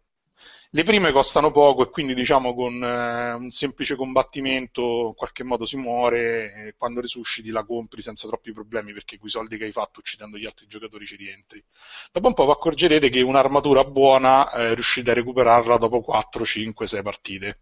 Le 0.71 0.83
prime 0.83 1.13
costano 1.13 1.51
poco 1.51 1.83
e 1.83 1.89
quindi 1.89 2.13
diciamo 2.13 2.55
con 2.55 2.83
eh, 2.83 3.33
un 3.33 3.49
semplice 3.49 3.97
combattimento 3.97 5.07
in 5.07 5.15
qualche 5.15 5.43
modo 5.43 5.65
si 5.65 5.79
muore 5.79 6.53
e 6.53 6.75
quando 6.77 7.01
resusciti 7.01 7.49
la 7.49 7.65
compri 7.65 8.03
senza 8.03 8.29
troppi 8.29 8.53
problemi 8.53 8.93
perché 8.93 9.17
quei 9.17 9.31
soldi 9.31 9.57
che 9.57 9.65
hai 9.65 9.73
fatto 9.73 10.01
uccidendo 10.01 10.37
gli 10.37 10.45
altri 10.45 10.67
giocatori 10.67 11.07
ci 11.07 11.17
rientri. 11.17 11.65
Dopo 12.13 12.27
un 12.27 12.35
po' 12.35 12.45
vi 12.45 12.51
accorgerete 12.51 13.09
che 13.09 13.23
un'armatura 13.23 13.83
buona 13.85 14.51
eh, 14.53 14.75
riuscite 14.75 15.11
a 15.11 15.15
recuperarla 15.15 15.79
dopo 15.79 16.03
4, 16.03 16.45
5, 16.45 16.87
6 16.87 17.03
partite. 17.03 17.61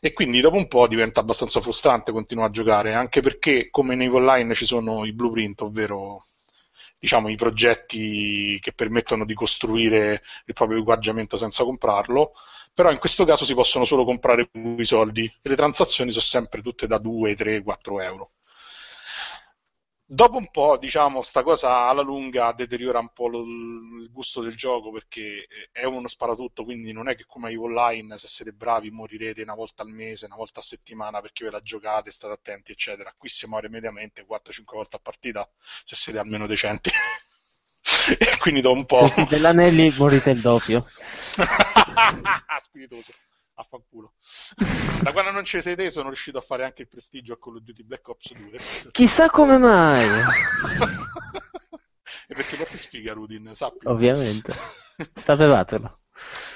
E 0.00 0.14
quindi 0.14 0.40
dopo 0.40 0.56
un 0.56 0.68
po' 0.68 0.86
diventa 0.88 1.20
abbastanza 1.20 1.60
frustrante 1.60 2.12
continuare 2.12 2.48
a 2.48 2.52
giocare, 2.52 2.94
anche 2.94 3.20
perché 3.20 3.68
come 3.70 3.94
nei 3.94 4.08
online 4.08 4.54
ci 4.54 4.64
sono 4.64 5.04
i 5.04 5.12
blueprint, 5.12 5.60
ovvero 5.60 6.24
diciamo, 7.02 7.28
i 7.28 7.34
progetti 7.34 8.60
che 8.60 8.72
permettono 8.72 9.24
di 9.24 9.34
costruire 9.34 10.22
il 10.46 10.54
proprio 10.54 10.78
equipaggiamento 10.78 11.36
senza 11.36 11.64
comprarlo, 11.64 12.30
però 12.72 12.92
in 12.92 12.98
questo 12.98 13.24
caso 13.24 13.44
si 13.44 13.54
possono 13.54 13.84
solo 13.84 14.04
comprare 14.04 14.50
i 14.52 14.84
soldi 14.84 15.24
e 15.24 15.48
le 15.48 15.56
transazioni 15.56 16.12
sono 16.12 16.22
sempre 16.22 16.62
tutte 16.62 16.86
da 16.86 16.98
2, 16.98 17.34
3, 17.34 17.62
4 17.64 18.00
euro. 18.02 18.30
Dopo 20.12 20.36
un 20.36 20.50
po', 20.50 20.76
diciamo, 20.76 21.22
sta 21.22 21.42
cosa 21.42 21.88
alla 21.88 22.02
lunga 22.02 22.52
deteriora 22.52 22.98
un 22.98 23.12
po' 23.14 23.28
lo, 23.28 23.40
il 23.40 24.10
gusto 24.10 24.42
del 24.42 24.54
gioco 24.54 24.92
perché 24.92 25.46
è 25.72 25.84
uno 25.84 26.06
sparatutto, 26.06 26.64
quindi 26.64 26.92
non 26.92 27.08
è 27.08 27.16
che 27.16 27.24
come 27.26 27.50
Evo 27.50 27.64
Online, 27.64 28.18
se 28.18 28.28
siete 28.28 28.52
bravi, 28.52 28.90
morirete 28.90 29.40
una 29.40 29.54
volta 29.54 29.82
al 29.82 29.88
mese, 29.88 30.26
una 30.26 30.36
volta 30.36 30.60
a 30.60 30.62
settimana 30.62 31.22
perché 31.22 31.44
ve 31.44 31.50
la 31.50 31.62
giocate, 31.62 32.10
state 32.10 32.34
attenti, 32.34 32.72
eccetera. 32.72 33.14
Qui 33.16 33.28
si 33.30 33.46
muore 33.46 33.70
mediamente 33.70 34.26
4-5 34.26 34.62
volte 34.66 34.96
a 34.96 35.00
partita 35.02 35.48
se 35.84 35.96
siete 35.96 36.18
almeno 36.18 36.46
decenti. 36.46 36.90
e 38.18 38.38
quindi 38.38 38.60
dopo 38.60 38.76
un 38.76 38.84
po'... 38.84 39.06
Se 39.06 39.14
siete 39.14 39.38
l'anelli 39.38 39.92
morite 39.96 40.30
il 40.30 40.40
doppio. 40.40 40.86
Spiritoso 42.60 43.12
affanculo. 43.54 44.14
da 45.02 45.12
quando 45.12 45.30
non 45.30 45.44
ci 45.44 45.60
sei 45.60 45.76
te 45.76 45.90
sono 45.90 46.08
riuscito 46.08 46.38
a 46.38 46.42
fare 46.42 46.64
anche 46.64 46.82
il 46.82 46.88
prestigio 46.88 47.34
a 47.34 47.38
Call 47.38 47.56
of 47.56 47.62
Duty 47.62 47.82
Black 47.84 48.08
Ops 48.08 48.34
2. 48.34 48.60
Chissà 48.90 49.28
come 49.30 49.58
mai. 49.58 50.08
e 52.28 52.34
perché 52.34 52.56
porti 52.56 52.76
sfiga 52.76 53.12
Rudin, 53.12 53.50
sappi. 53.54 53.86
Ovviamente. 53.86 54.54
Sapevatelo. 55.14 55.98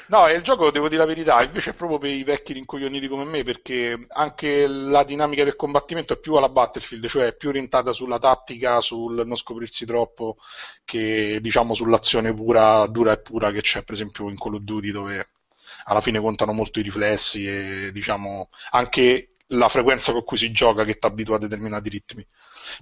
No, 0.08 0.28
il 0.28 0.42
gioco, 0.42 0.70
devo 0.70 0.88
dire 0.88 1.00
la 1.00 1.06
verità, 1.06 1.42
invece 1.42 1.70
è 1.70 1.74
proprio 1.74 1.98
per 1.98 2.10
i 2.10 2.22
vecchi 2.22 2.52
rincoglioniti 2.52 3.08
come 3.08 3.24
me, 3.24 3.42
perché 3.42 4.06
anche 4.10 4.68
la 4.68 5.02
dinamica 5.02 5.42
del 5.42 5.56
combattimento 5.56 6.12
è 6.12 6.18
più 6.18 6.34
alla 6.34 6.48
Battlefield, 6.48 7.08
cioè 7.08 7.26
è 7.26 7.34
più 7.34 7.48
orientata 7.48 7.92
sulla 7.92 8.20
tattica, 8.20 8.80
sul 8.80 9.26
non 9.26 9.34
scoprirsi 9.34 9.84
troppo, 9.84 10.36
che 10.84 11.40
diciamo 11.40 11.74
sull'azione 11.74 12.32
pura, 12.32 12.86
dura 12.86 13.12
e 13.12 13.20
pura 13.20 13.50
che 13.50 13.62
c'è, 13.62 13.82
per 13.82 13.94
esempio, 13.94 14.30
in 14.30 14.36
Call 14.38 14.54
of 14.54 14.60
Duty, 14.60 14.92
dove 14.92 15.30
alla 15.84 16.00
fine 16.00 16.20
contano 16.20 16.52
molto 16.52 16.80
i 16.80 16.82
riflessi 16.82 17.46
e 17.46 17.90
diciamo 17.92 18.48
anche 18.70 19.36
la 19.50 19.68
frequenza 19.68 20.12
con 20.12 20.24
cui 20.24 20.36
si 20.36 20.50
gioca 20.50 20.84
che 20.84 20.98
ti 20.98 21.06
abitua 21.06 21.36
a 21.36 21.38
determinati 21.38 21.88
ritmi. 21.88 22.26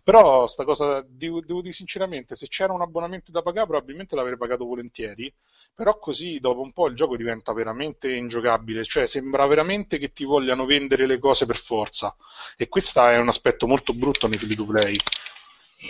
Però 0.03 0.47
sta 0.47 0.65
cosa, 0.65 1.05
devo, 1.07 1.41
devo, 1.41 1.61
dire 1.61 1.75
sinceramente, 1.75 2.35
se 2.35 2.47
c'era 2.49 2.73
un 2.73 2.81
abbonamento 2.81 3.31
da 3.31 3.43
pagare 3.43 3.67
probabilmente 3.67 4.15
l'avrei 4.15 4.37
pagato 4.37 4.65
volentieri, 4.65 5.33
però 5.75 5.99
così 5.99 6.39
dopo 6.41 6.61
un 6.61 6.73
po' 6.73 6.87
il 6.87 6.95
gioco 6.95 7.17
diventa 7.17 7.53
veramente 7.53 8.13
ingiocabile, 8.13 8.85
cioè 8.85 9.07
sembra 9.07 9.47
veramente 9.47 9.99
che 9.99 10.13
ti 10.13 10.25
vogliano 10.25 10.65
vendere 10.65 11.07
le 11.07 11.19
cose 11.19 11.45
per 11.47 11.57
forza 11.57 12.17
e 12.57 12.69
questo 12.69 13.05
è 13.07 13.19
un 13.19 13.29
aspetto 13.29 13.67
molto 13.67 13.93
brutto 13.93 14.27
nei 14.27 14.39
free 14.39 14.57
to 14.57 14.65
play. 14.65 14.97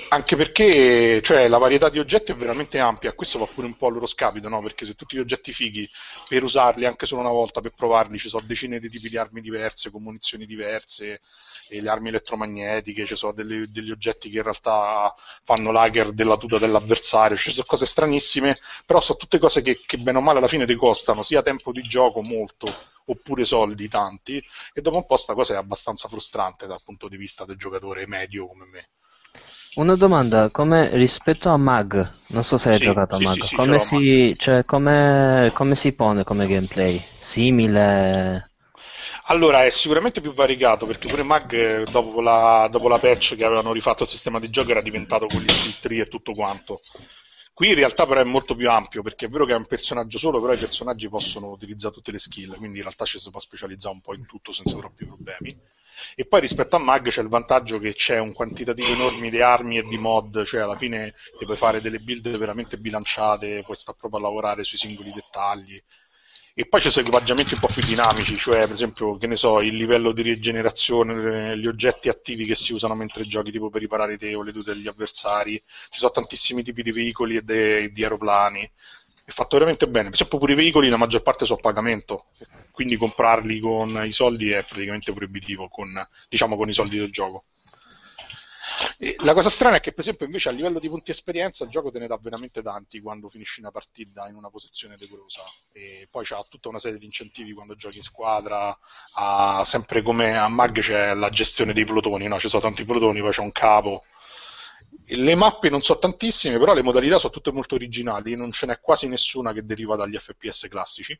Anche 0.09 0.35
perché 0.37 1.21
cioè, 1.23 1.47
la 1.49 1.59
varietà 1.59 1.89
di 1.89 1.99
oggetti 1.99 2.33
è 2.33 2.35
veramente 2.35 2.79
ampia, 2.79 3.13
questo 3.13 3.39
va 3.39 3.47
pure 3.47 3.67
un 3.67 3.77
po' 3.77 3.87
a 3.87 3.91
loro 3.91 4.07
scapito, 4.07 4.49
no? 4.49 4.61
Perché 4.61 4.87
se 4.87 4.95
tutti 4.95 5.17
gli 5.17 5.21
oggetti 5.21 5.53
fighi, 5.53 5.89
per 6.29 6.43
usarli 6.43 6.85
anche 6.85 7.07
solo 7.07 7.21
una 7.21 7.31
volta, 7.31 7.61
per 7.61 7.73
provarli, 7.75 8.19
ci 8.19 8.29
sono 8.29 8.45
decine 8.47 8.81
di 8.81 8.89
tipi 8.89 9.09
di 9.09 9.17
armi 9.17 9.41
diverse, 9.41 9.91
con 9.91 10.03
munizioni 10.03 10.47
diverse, 10.47 11.21
le 11.69 11.89
armi 11.89 12.09
elettromagnetiche, 12.09 13.07
ci 13.07 13.15
sono 13.15 13.33
delle, 13.33 13.67
degli 13.69 13.91
oggetti 13.91 14.31
che 14.31 14.39
in 14.39 14.43
realtà 14.43 15.15
fanno 15.43 15.71
lager 15.71 16.13
della 16.13 16.37
tuta 16.37 16.59
dell'avversario, 16.59 17.37
ci 17.37 17.53
sono 17.53 17.67
cose 17.67 17.87
stranissime, 17.87 18.59
però 18.85 19.01
sono 19.01 19.19
tutte 19.19 19.39
cose 19.39 19.63
che, 19.63 19.81
che 19.87 19.99
bene 19.99 20.19
o 20.19 20.21
male 20.21 20.39
alla 20.39 20.49
fine 20.49 20.67
ti 20.67 20.75
costano 20.75 21.23
sia 21.23 21.43
tempo 21.43 21.73
di 21.73 21.83
gioco 21.83 22.21
molto, 22.23 22.73
oppure 23.07 23.45
soldi 23.45 23.89
tanti, 23.89 24.45
e 24.73 24.81
dopo 24.81 24.97
un 24.97 25.07
po' 25.07 25.17
sta 25.17 25.35
cosa 25.35 25.55
è 25.55 25.57
abbastanza 25.57 26.09
frustrante 26.09 26.67
dal 26.67 26.83
punto 26.85 27.09
di 27.09 27.17
vista 27.17 27.45
del 27.45 27.57
giocatore 27.57 28.07
medio 28.07 28.47
come 28.47 28.65
me. 28.67 28.89
Una 29.75 29.95
domanda, 29.95 30.51
come 30.51 30.97
rispetto 30.97 31.49
a 31.49 31.57
Mag, 31.57 32.23
non 32.31 32.43
so 32.43 32.57
se 32.57 32.71
hai 32.73 32.79
Sì, 32.79 32.81
giocato 32.81 33.15
a 33.15 33.19
sì, 33.19 33.25
Mag, 33.25 33.39
sì, 33.43 33.57
come, 33.57 33.79
si, 33.79 34.35
cioè, 34.37 34.65
come, 34.65 35.51
come 35.53 35.75
si 35.77 35.93
pone 35.93 36.25
come 36.25 36.47
gameplay? 36.49 37.09
Simile? 37.17 38.51
Allora, 39.27 39.65
è 39.65 39.71
sicuramente 39.71 40.21
più 40.21 40.33
variegato 40.33 40.87
perché 40.87 41.09
pure 41.09 41.23
Mag, 41.23 41.53
eh, 41.53 41.87
dopo 41.89 42.21
la, 42.21 42.69
dopo 42.71 42.89
la 42.89 42.99
patch 42.99 43.37
che 43.37 43.45
avevano 43.45 43.73
rifatto 43.73 44.03
il 44.05 44.09
sistema 44.09 44.39
di 44.39 44.51
gioco, 44.51 44.71
era 44.71 44.81
diventato 44.83 45.29
con 45.29 45.43
gli 45.43 45.49
skill 45.49 45.79
tree 45.79 46.03
e 46.03 46.07
tutto 46.09 46.33
quanto. 46.33 46.83
Qui 47.53 47.69
in 47.69 47.75
realtà 47.77 48.07
però 48.07 48.21
è 48.21 48.25
molto 48.25 48.55
più 48.57 48.69
ampio 48.71 49.03
perché 49.03 49.27
è 49.27 49.29
vero 49.29 49.47
che 49.47 49.53
è 49.53 49.57
un 49.57 49.67
personaggio 49.67 50.19
solo, 50.19 50.41
però 50.41 50.53
i 50.53 50.59
personaggi 50.59 51.09
possono 51.09 51.49
utilizzare 51.51 51.95
tutte 51.95 52.11
le 52.11 52.19
skill, 52.19 52.57
quindi 52.57 52.79
in 52.79 52.83
realtà 52.85 53.05
ci 53.05 53.19
si 53.19 53.31
può 53.31 53.39
specializzare 53.41 53.95
un 53.95 54.01
po' 54.01 54.15
in 54.15 54.27
tutto 54.27 54.53
senza 54.53 54.77
troppi 54.77 55.05
problemi. 55.05 55.57
E 56.15 56.27
poi 56.27 56.41
rispetto 56.41 56.77
a 56.77 56.79
Mag 56.79 57.09
c'è 57.09 57.23
il 57.23 57.29
vantaggio 57.29 57.79
che 57.79 57.95
c'è 57.95 58.19
un 58.19 58.33
quantitativo 58.33 58.93
enorme 58.93 59.31
di 59.31 59.41
armi 59.41 59.79
e 59.79 59.83
di 59.83 59.99
mod, 59.99 60.45
cioè 60.45 60.61
alla 60.63 60.77
fine 60.77 61.15
ti 61.37 61.45
puoi 61.45 61.57
fare 61.57 61.81
delle 61.81 61.99
build 62.01 62.37
veramente 62.37 62.77
bilanciate, 62.79 63.63
puoi 63.65 63.77
stare 63.77 63.97
proprio 63.99 64.21
a 64.21 64.23
lavorare 64.25 64.65
sui 64.65 64.79
singoli 64.79 65.13
dettagli. 65.13 65.83
E 66.57 66.67
poi 66.69 66.81
ci 66.81 66.91
sono 66.91 67.05
equipaggiamenti 67.05 67.55
un 67.55 67.61
po' 67.61 67.69
più 67.69 67.83
dinamici, 67.83 68.37
cioè 68.37 68.61
per 68.61 68.71
esempio, 68.73 69.17
che 69.17 69.27
ne 69.27 69.35
so, 69.35 69.61
il 69.61 69.75
livello 69.75 70.13
di 70.13 70.23
rigenerazione, 70.23 71.51
eh, 71.53 71.59
gli 71.59 71.67
oggetti 71.67 72.09
attivi 72.09 72.47
che 72.47 72.55
si 72.55 72.73
usano 72.73 72.95
mentre 72.95 73.25
giochi, 73.27 73.51
tipo 73.51 73.71
per 73.71 73.81
riparare 73.81 74.17
te 74.17 74.35
o 74.37 74.43
le 74.43 74.53
tute 74.53 74.73
degli 74.73 74.87
avversari. 74.87 75.61
Ci 75.89 75.99
sono 75.99 76.13
tantissimi 76.13 76.63
tipi 76.63 76.83
di 76.85 76.93
veicoli 76.93 77.37
e 77.37 77.43
de- 77.43 77.91
di 77.91 78.03
aeroplani. 78.05 78.71
È 79.25 79.31
fatto 79.31 79.57
veramente 79.57 79.87
bene. 79.87 80.05
Per 80.05 80.15
esempio, 80.15 80.39
pure 80.39 80.53
i 80.53 80.57
veicoli, 80.57 80.89
la 80.91 80.99
maggior 80.99 81.23
parte 81.23 81.47
sono 81.47 81.59
a 81.59 81.63
pagamento, 81.63 82.27
quindi 82.73 82.97
comprarli 82.97 83.59
con 83.59 84.05
i 84.05 84.13
soldi 84.13 84.51
è 84.51 84.63
praticamente 84.65 85.13
proibitivo, 85.13 85.69
con, 85.69 86.07
diciamo 86.29 86.57
con 86.57 86.69
i 86.69 86.75
soldi 86.75 86.99
del 86.99 87.11
gioco. 87.11 87.45
E 88.99 89.17
la 89.21 89.35
cosa 89.35 89.51
strana 89.51 89.77
è 89.77 89.81
che, 89.81 89.93
per 89.93 90.01
esempio, 90.01 90.27
invece 90.27 90.49
a 90.49 90.53
livello 90.53 90.79
di 90.79 90.89
punti 90.89 91.11
esperienza 91.11 91.65
il 91.65 91.71
gioco 91.71 91.91
te 91.91 91.99
ne 91.99 92.07
dà 92.07 92.19
veramente 92.21 92.63
tanti 92.63 93.01
quando 93.01 93.29
finisci 93.29 93.61
una 93.61 93.71
partita 93.71 94.29
in 94.29 94.35
una 94.35 94.51
posizione 94.51 94.97
decorosa. 94.97 95.43
E 95.73 96.07
poi 96.11 96.25
c'ha 96.25 96.45
tutta 96.49 96.69
una 96.69 96.79
serie 96.79 96.99
di 96.99 97.05
incentivi 97.05 97.53
quando 97.53 97.77
giochi 97.77 97.99
in 97.99 98.03
squadra. 98.03 98.77
Ha 99.15 99.63
sempre 99.65 100.03
come 100.03 100.37
a 100.37 100.49
Mag 100.49 100.81
c'è 100.81 101.15
la 101.15 101.31
gestione 101.31 101.73
dei 101.73 101.85
plotoni, 101.85 102.27
no? 102.27 102.39
ci 102.39 102.49
sono 102.49 102.63
tanti 102.63 102.85
plotoni, 102.85 103.21
poi 103.21 103.33
c'è 103.33 103.43
un 103.43 103.53
capo. 103.53 104.05
Le 105.07 105.35
mappe 105.35 105.69
non 105.71 105.83
sono 105.83 105.99
tantissime, 105.99 106.59
però 106.59 106.73
le 106.75 106.83
modalità 106.83 107.19
sono 107.19 107.33
tutte 107.33 107.53
molto 107.53 107.75
originali, 107.75 108.35
non 108.37 108.53
ce 108.53 108.67
n'è 108.67 108.81
quasi 108.81 109.07
nessuna 109.07 109.53
che 109.53 109.65
deriva 109.65 109.97
dagli 109.97 110.17
FPS 110.19 110.67
classici. 110.69 111.19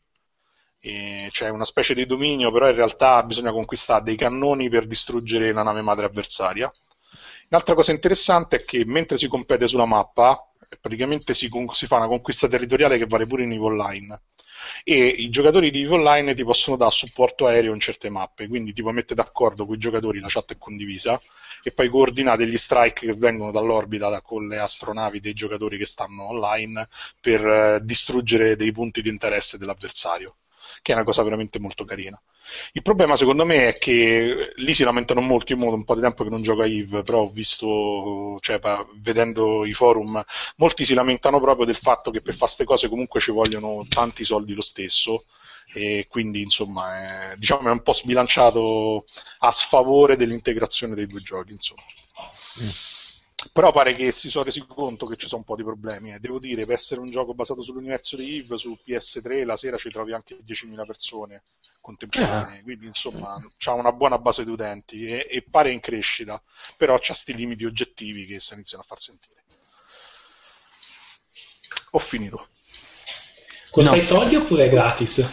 E 0.79 1.27
c'è 1.31 1.49
una 1.49 1.65
specie 1.65 1.93
di 1.93 2.05
dominio, 2.05 2.51
però 2.51 2.67
in 2.69 2.75
realtà 2.75 3.21
bisogna 3.23 3.51
conquistare 3.51 4.03
dei 4.03 4.15
cannoni 4.15 4.69
per 4.69 4.85
distruggere 4.87 5.51
la 5.51 5.63
nave 5.63 5.81
madre 5.81 6.05
avversaria. 6.05 6.71
Un'altra 7.49 7.75
cosa 7.75 7.91
interessante 7.91 8.57
è 8.57 8.65
che 8.65 8.83
mentre 8.85 9.17
si 9.17 9.27
compete 9.27 9.67
sulla 9.67 9.85
mappa, 9.85 10.39
praticamente 10.81 11.33
si, 11.33 11.47
con- 11.49 11.69
si 11.69 11.85
fa 11.87 11.97
una 11.97 12.07
conquista 12.07 12.47
territoriale 12.47 12.97
che 12.97 13.05
vale 13.05 13.25
pure 13.25 13.43
in 13.43 13.51
EVE 13.53 13.63
Online. 13.63 14.21
E 14.83 15.05
i 15.07 15.29
giocatori 15.29 15.71
di 15.71 15.81
EVE 15.83 15.93
Online 15.95 16.33
ti 16.33 16.43
possono 16.43 16.77
dare 16.77 16.91
supporto 16.91 17.47
aereo 17.47 17.73
in 17.73 17.79
certe 17.79 18.09
mappe, 18.09 18.47
quindi 18.47 18.73
ti 18.73 18.81
puoi 18.81 18.93
mettere 18.93 19.15
d'accordo 19.21 19.65
con 19.65 19.75
i 19.75 19.77
giocatori, 19.79 20.19
la 20.19 20.27
chat 20.29 20.53
è 20.53 20.57
condivisa, 20.57 21.19
e 21.63 21.71
poi 21.71 21.89
coordinate 21.89 22.47
gli 22.47 22.57
strike 22.57 23.07
che 23.07 23.13
vengono 23.13 23.51
dall'orbita 23.51 24.09
da- 24.09 24.21
con 24.21 24.47
le 24.47 24.59
astronavi 24.59 25.19
dei 25.19 25.33
giocatori 25.33 25.77
che 25.77 25.85
stanno 25.85 26.25
online 26.27 26.87
per 27.19 27.45
eh, 27.45 27.79
distruggere 27.83 28.55
dei 28.55 28.71
punti 28.71 29.01
di 29.01 29.09
interesse 29.09 29.57
dell'avversario, 29.57 30.35
che 30.81 30.91
è 30.91 30.95
una 30.95 31.03
cosa 31.03 31.23
veramente 31.23 31.59
molto 31.59 31.85
carina. 31.85 32.19
Il 32.73 32.81
problema 32.81 33.15
secondo 33.15 33.45
me 33.45 33.69
è 33.69 33.77
che 33.77 34.53
lì 34.55 34.73
si 34.73 34.83
lamentano 34.83 35.21
molto, 35.21 35.53
io 35.53 35.59
da 35.59 35.71
un 35.71 35.83
po' 35.83 35.95
di 35.95 36.01
tempo 36.01 36.23
che 36.23 36.29
non 36.29 36.41
gioco 36.41 36.61
a 36.61 36.67
Eve, 36.67 37.03
però 37.03 37.21
ho 37.21 37.29
visto, 37.29 38.37
cioè 38.41 38.59
vedendo 38.97 39.65
i 39.65 39.73
forum, 39.73 40.23
molti 40.57 40.85
si 40.85 40.93
lamentano 40.93 41.39
proprio 41.39 41.65
del 41.65 41.75
fatto 41.75 42.11
che 42.11 42.21
per 42.21 42.33
fare 42.33 42.43
queste 42.45 42.63
cose 42.63 42.89
comunque 42.89 43.19
ci 43.19 43.31
vogliono 43.31 43.85
tanti 43.89 44.23
soldi 44.23 44.53
lo 44.53 44.61
stesso 44.61 45.25
e 45.73 46.05
quindi 46.09 46.41
insomma 46.41 47.31
è, 47.31 47.37
diciamo 47.37 47.69
è 47.69 47.71
un 47.71 47.81
po' 47.81 47.93
sbilanciato 47.93 49.05
a 49.39 49.51
sfavore 49.51 50.15
dell'integrazione 50.15 50.95
dei 50.95 51.07
due 51.07 51.21
giochi, 51.21 51.51
insomma. 51.51 51.81
Però 53.53 53.71
pare 53.71 53.95
che 53.95 54.11
si 54.11 54.29
sono 54.29 54.43
resi 54.45 54.65
conto 54.67 55.05
che 55.05 55.15
ci 55.15 55.27
sono 55.27 55.41
un 55.41 55.45
po' 55.45 55.55
di 55.55 55.63
problemi. 55.63 56.13
eh. 56.13 56.19
Devo 56.19 56.39
dire, 56.39 56.65
per 56.65 56.75
essere 56.75 56.99
un 56.99 57.09
gioco 57.09 57.33
basato 57.33 57.61
sull'universo 57.61 58.15
di 58.15 58.37
Eve, 58.37 58.57
su 58.57 58.77
PS3 58.85 59.45
la 59.45 59.55
sera 59.55 59.77
ci 59.77 59.89
trovi 59.89 60.13
anche 60.13 60.37
10.000 60.43 60.85
persone 60.85 61.43
contemporanee, 61.79 62.63
quindi 62.63 62.87
insomma 62.87 63.39
c'ha 63.57 63.73
una 63.73 63.91
buona 63.91 64.17
base 64.17 64.43
di 64.43 64.49
utenti 64.49 65.05
e, 65.05 65.27
e 65.29 65.43
pare 65.43 65.71
in 65.71 65.79
crescita, 65.79 66.41
però 66.77 66.97
c'ha 66.99 67.13
sti 67.13 67.35
limiti 67.35 67.63
oggettivi 67.63 68.25
che 68.25 68.39
si 68.39 68.55
iniziano 68.55 68.81
a 68.81 68.85
far 68.87 68.99
sentire. 68.99 69.43
Ho 71.91 71.99
finito. 71.99 72.47
Costa 73.69 73.91
No. 73.91 73.97
i 73.97 74.03
soldi 74.03 74.35
oppure 74.35 74.65
è 74.65 74.69
gratis? 74.69 75.23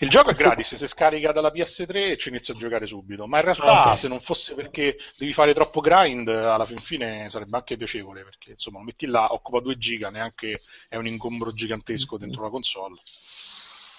Il 0.00 0.08
gioco 0.08 0.30
è 0.30 0.34
gratis, 0.34 0.74
se 0.74 0.86
scarica 0.86 1.32
dalla 1.32 1.52
PS3 1.52 2.10
e 2.10 2.16
ci 2.16 2.28
inizia 2.30 2.54
a 2.54 2.56
giocare 2.56 2.86
subito, 2.86 3.26
ma 3.26 3.38
in 3.38 3.44
realtà 3.44 3.84
Ah, 3.84 3.90
ok. 3.90 3.98
se 3.98 4.08
non 4.08 4.20
fosse 4.20 4.54
perché 4.54 4.96
devi 5.16 5.32
fare 5.32 5.52
troppo 5.54 5.80
grind, 5.80 6.28
alla 6.28 6.66
fin 6.66 6.78
fine 6.78 7.28
sarebbe 7.30 7.56
anche 7.56 7.76
piacevole, 7.76 8.22
perché 8.24 8.52
insomma 8.52 8.78
lo 8.78 8.84
metti 8.84 9.06
là, 9.06 9.32
occupa 9.32 9.60
2 9.60 9.76
giga, 9.76 10.10
neanche 10.10 10.62
è 10.88 10.96
un 10.96 11.06
ingombro 11.06 11.52
gigantesco 11.52 12.18
dentro 12.18 12.42
la 12.42 12.50
console. 12.50 13.00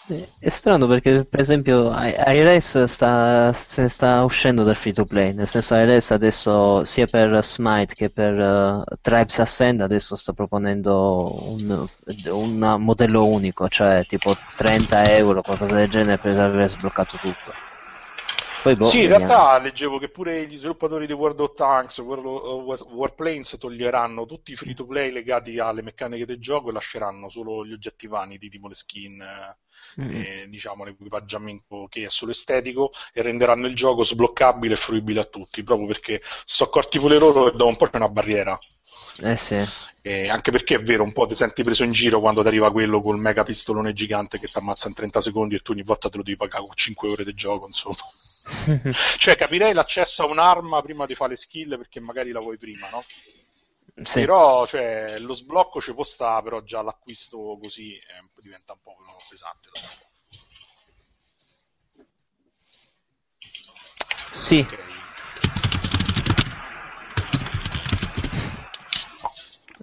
È 0.08 0.50
strano 0.50 0.86
perché, 0.88 1.26
per 1.26 1.40
esempio, 1.40 1.92
I- 1.92 2.14
iRes 2.38 2.84
sta, 2.84 3.52
se 3.54 3.88
sta 3.88 4.24
uscendo 4.24 4.64
dal 4.64 4.76
free 4.76 4.94
to 4.94 5.06
play, 5.06 5.34
nel 5.34 5.48
senso 5.48 5.74
iRes 5.76 6.12
adesso, 6.12 6.84
sia 6.84 7.08
per 7.08 7.44
Smite 7.44 7.96
che 7.96 8.10
per 8.12 8.40
eh, 8.40 8.84
Tribes 9.02 9.40
Ascend, 9.40 9.82
adesso 9.82 10.16
sta 10.16 10.32
proponendo 10.34 11.50
un, 11.54 11.88
un 12.32 12.76
modello 12.80 13.28
unico, 13.28 13.68
cioè 13.68 14.06
tipo 14.06 14.36
30 14.54 15.12
euro, 15.16 15.42
qualcosa 15.42 15.76
del 15.76 15.90
genere 15.90 16.20
per 16.20 16.38
aver 16.40 16.68
sbloccato 16.70 17.18
tutto. 17.18 17.58
Poi, 18.66 18.76
boh, 18.76 18.84
sì, 18.86 19.04
in 19.04 19.10
vediamo. 19.10 19.26
realtà 19.28 19.58
leggevo 19.60 20.00
che 20.00 20.10
pure 20.10 20.48
gli 20.48 20.58
sviluppatori 20.58 21.06
di 21.06 21.14
World 21.14 21.40
of 21.40 21.54
Tanks, 21.56 22.00
World 22.00 22.26
of 22.26 22.82
Warplanes 22.90 23.58
toglieranno 23.60 24.26
tutti 24.26 24.54
i 24.54 24.56
free 24.56 24.74
to 24.74 24.88
play 24.88 25.12
legati 25.12 25.60
alle 25.60 25.84
meccaniche 25.84 26.26
del 26.26 26.40
gioco 26.40 26.70
e 26.70 26.72
lasceranno 26.72 27.30
solo 27.30 27.64
gli 27.64 27.74
oggetti 27.74 28.08
vanity, 28.08 28.50
tipo 28.50 28.68
le 28.68 28.74
skin, 28.74 29.22
eh, 29.22 29.58
Mm. 30.02 30.16
e, 30.16 30.46
diciamo 30.50 30.84
l'equipaggiamento 30.84 31.86
che 31.90 32.06
è 32.06 32.10
solo 32.10 32.32
estetico 32.32 32.92
e 33.14 33.22
renderanno 33.22 33.68
il 33.68 33.76
gioco 33.76 34.04
sbloccabile 34.04 34.74
e 34.74 34.78
fruibile 34.78 35.20
a 35.20 35.26
tutti, 35.26 35.64
proprio 35.64 35.86
perché 35.88 36.22
sono 36.46 36.70
accorti 36.70 36.98
pure 36.98 37.18
loro 37.20 37.44
che 37.46 37.52
dopo 37.52 37.68
un 37.68 37.76
po' 37.76 37.86
c'è 37.88 37.98
una 37.98 38.10
barriera. 38.10 38.58
Eh 39.22 39.38
sì. 39.38 39.64
E 40.02 40.30
anche 40.30 40.52
perché 40.52 40.76
è 40.76 40.82
vero, 40.82 41.04
un 41.04 41.12
po' 41.14 41.26
ti 41.28 41.36
senti 41.36 41.64
preso 41.64 41.84
in 41.84 41.92
giro 41.92 42.20
quando 42.20 42.42
ti 42.42 42.48
arriva 42.48 42.72
quello 42.72 43.02
col 43.02 43.18
mega 43.20 43.44
pistolone 43.44 43.94
gigante 43.94 44.40
che 44.40 44.48
ti 44.48 44.58
ammazza 44.58 44.88
in 44.88 44.94
30 44.94 45.22
secondi 45.22 45.56
e 45.56 45.60
tu 45.60 45.72
ogni 45.72 45.84
volta 45.84 46.10
te 46.10 46.18
lo 46.18 46.24
devi 46.24 46.38
pagare 46.38 46.64
con 46.66 46.76
5 46.76 47.10
ore 47.10 47.24
di 47.24 47.34
gioco, 47.34 47.66
insomma. 47.68 47.96
Cioè, 49.18 49.36
capirei 49.36 49.74
l'accesso 49.74 50.24
a 50.24 50.28
un'arma 50.28 50.82
prima 50.82 51.06
di 51.06 51.16
fare 51.16 51.32
le 51.32 51.36
skill 51.36 51.78
perché 51.78 52.00
magari 52.00 52.32
la 52.32 52.40
vuoi 52.40 52.58
prima, 52.58 52.90
no? 52.90 53.04
Sì. 54.04 54.20
Però, 54.22 54.68
cioè, 54.68 55.18
lo 55.20 55.34
sblocco 55.34 55.80
ci 55.82 55.94
può 55.94 56.04
stare, 56.04 56.44
però 56.44 56.62
già 56.62 56.82
l'acquisto 56.82 57.58
così 57.62 57.98
po'- 58.34 58.42
diventa 58.42 58.74
un 58.74 58.80
po' 58.82 58.96
pesante. 59.30 59.70
dopo. 59.74 60.04
Sì. 64.32 64.60
Ok. 64.60 64.94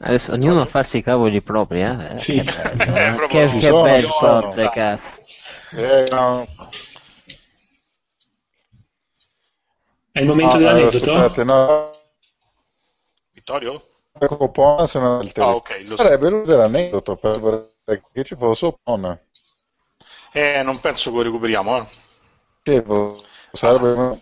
Adesso 0.04 0.32
ognuno 0.32 0.62
a 0.62 0.66
farsi 0.66 0.98
i 0.98 1.02
cavoli 1.02 1.40
propri, 1.42 1.80
eh? 1.82 2.18
Sì. 2.20 2.42
Che 2.42 2.42
bello, 2.76 2.94
Eh, 2.96 3.08
eh? 3.08 3.14
proprio 3.14 3.28
che, 3.46 3.48
ci 3.48 3.54
che 3.58 3.60
sono, 3.66 3.82
bel 3.82 4.06
podcast. 4.08 5.24
Eh, 5.72 6.06
no. 6.10 6.46
È 10.12 10.20
il 10.20 10.26
momento 10.26 10.56
Ah, 10.56 10.58
dell'aneddoto? 10.58 10.96
aspettate, 10.96 11.44
no. 11.44 11.90
Vittorio? 13.32 13.82
Ecco, 14.20 14.36
Popona 14.36 14.86
se 14.86 15.00
ne 15.00 15.18
il 15.22 15.32
Ah, 15.36 15.54
ok, 15.54 15.88
lo. 15.88 15.96
Sarebbe 15.96 16.28
lui 16.28 16.44
dell'aneddoto 16.44 17.16
per 17.16 17.70
che 18.12 18.22
ci 18.22 18.36
fosse 18.36 18.66
Popona. 18.72 19.18
Eh, 20.34 20.62
non 20.62 20.78
penso 20.80 21.10
che 21.10 21.16
lo 21.16 21.22
recuperiamo, 21.22 21.78
eh. 21.78 21.86
Dicevo, 22.62 23.16
sarebbe... 23.52 24.20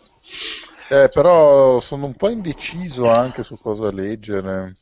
Eh, 0.91 1.09
però 1.09 1.79
sono 1.81 2.07
un 2.07 2.15
po' 2.15 2.29
indeciso 2.31 3.09
anche 3.09 3.43
su 3.43 3.57
cosa 3.61 3.91
leggere. 3.93 4.77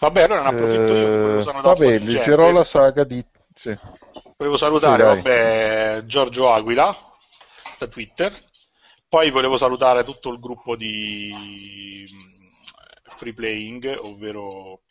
Vabbè, 0.00 0.22
allora 0.22 0.42
ne 0.42 0.48
approfitto 0.48 0.92
Eh, 0.94 1.60
vabbè, 1.62 1.98
leggerò 2.00 2.50
la 2.50 2.64
saga 2.64 3.04
di... 3.04 3.24
Sì. 3.54 3.76
Volevo 4.36 4.56
salutare, 4.56 5.02
Sì, 5.02 5.08
vabbè, 5.08 6.02
Giorgio 6.06 6.52
Aquila 6.52 6.96
da 7.78 7.86
Twitter. 7.86 8.32
Poi 9.08 9.30
volevo 9.30 9.56
salutare 9.56 10.04
tutto 10.04 10.30
il 10.30 10.38
gruppo 10.38 10.76
di 10.76 12.06
mm, 12.12 12.48
Free 13.16 13.32
Playing, 13.32 13.98
ovvero 14.02 14.82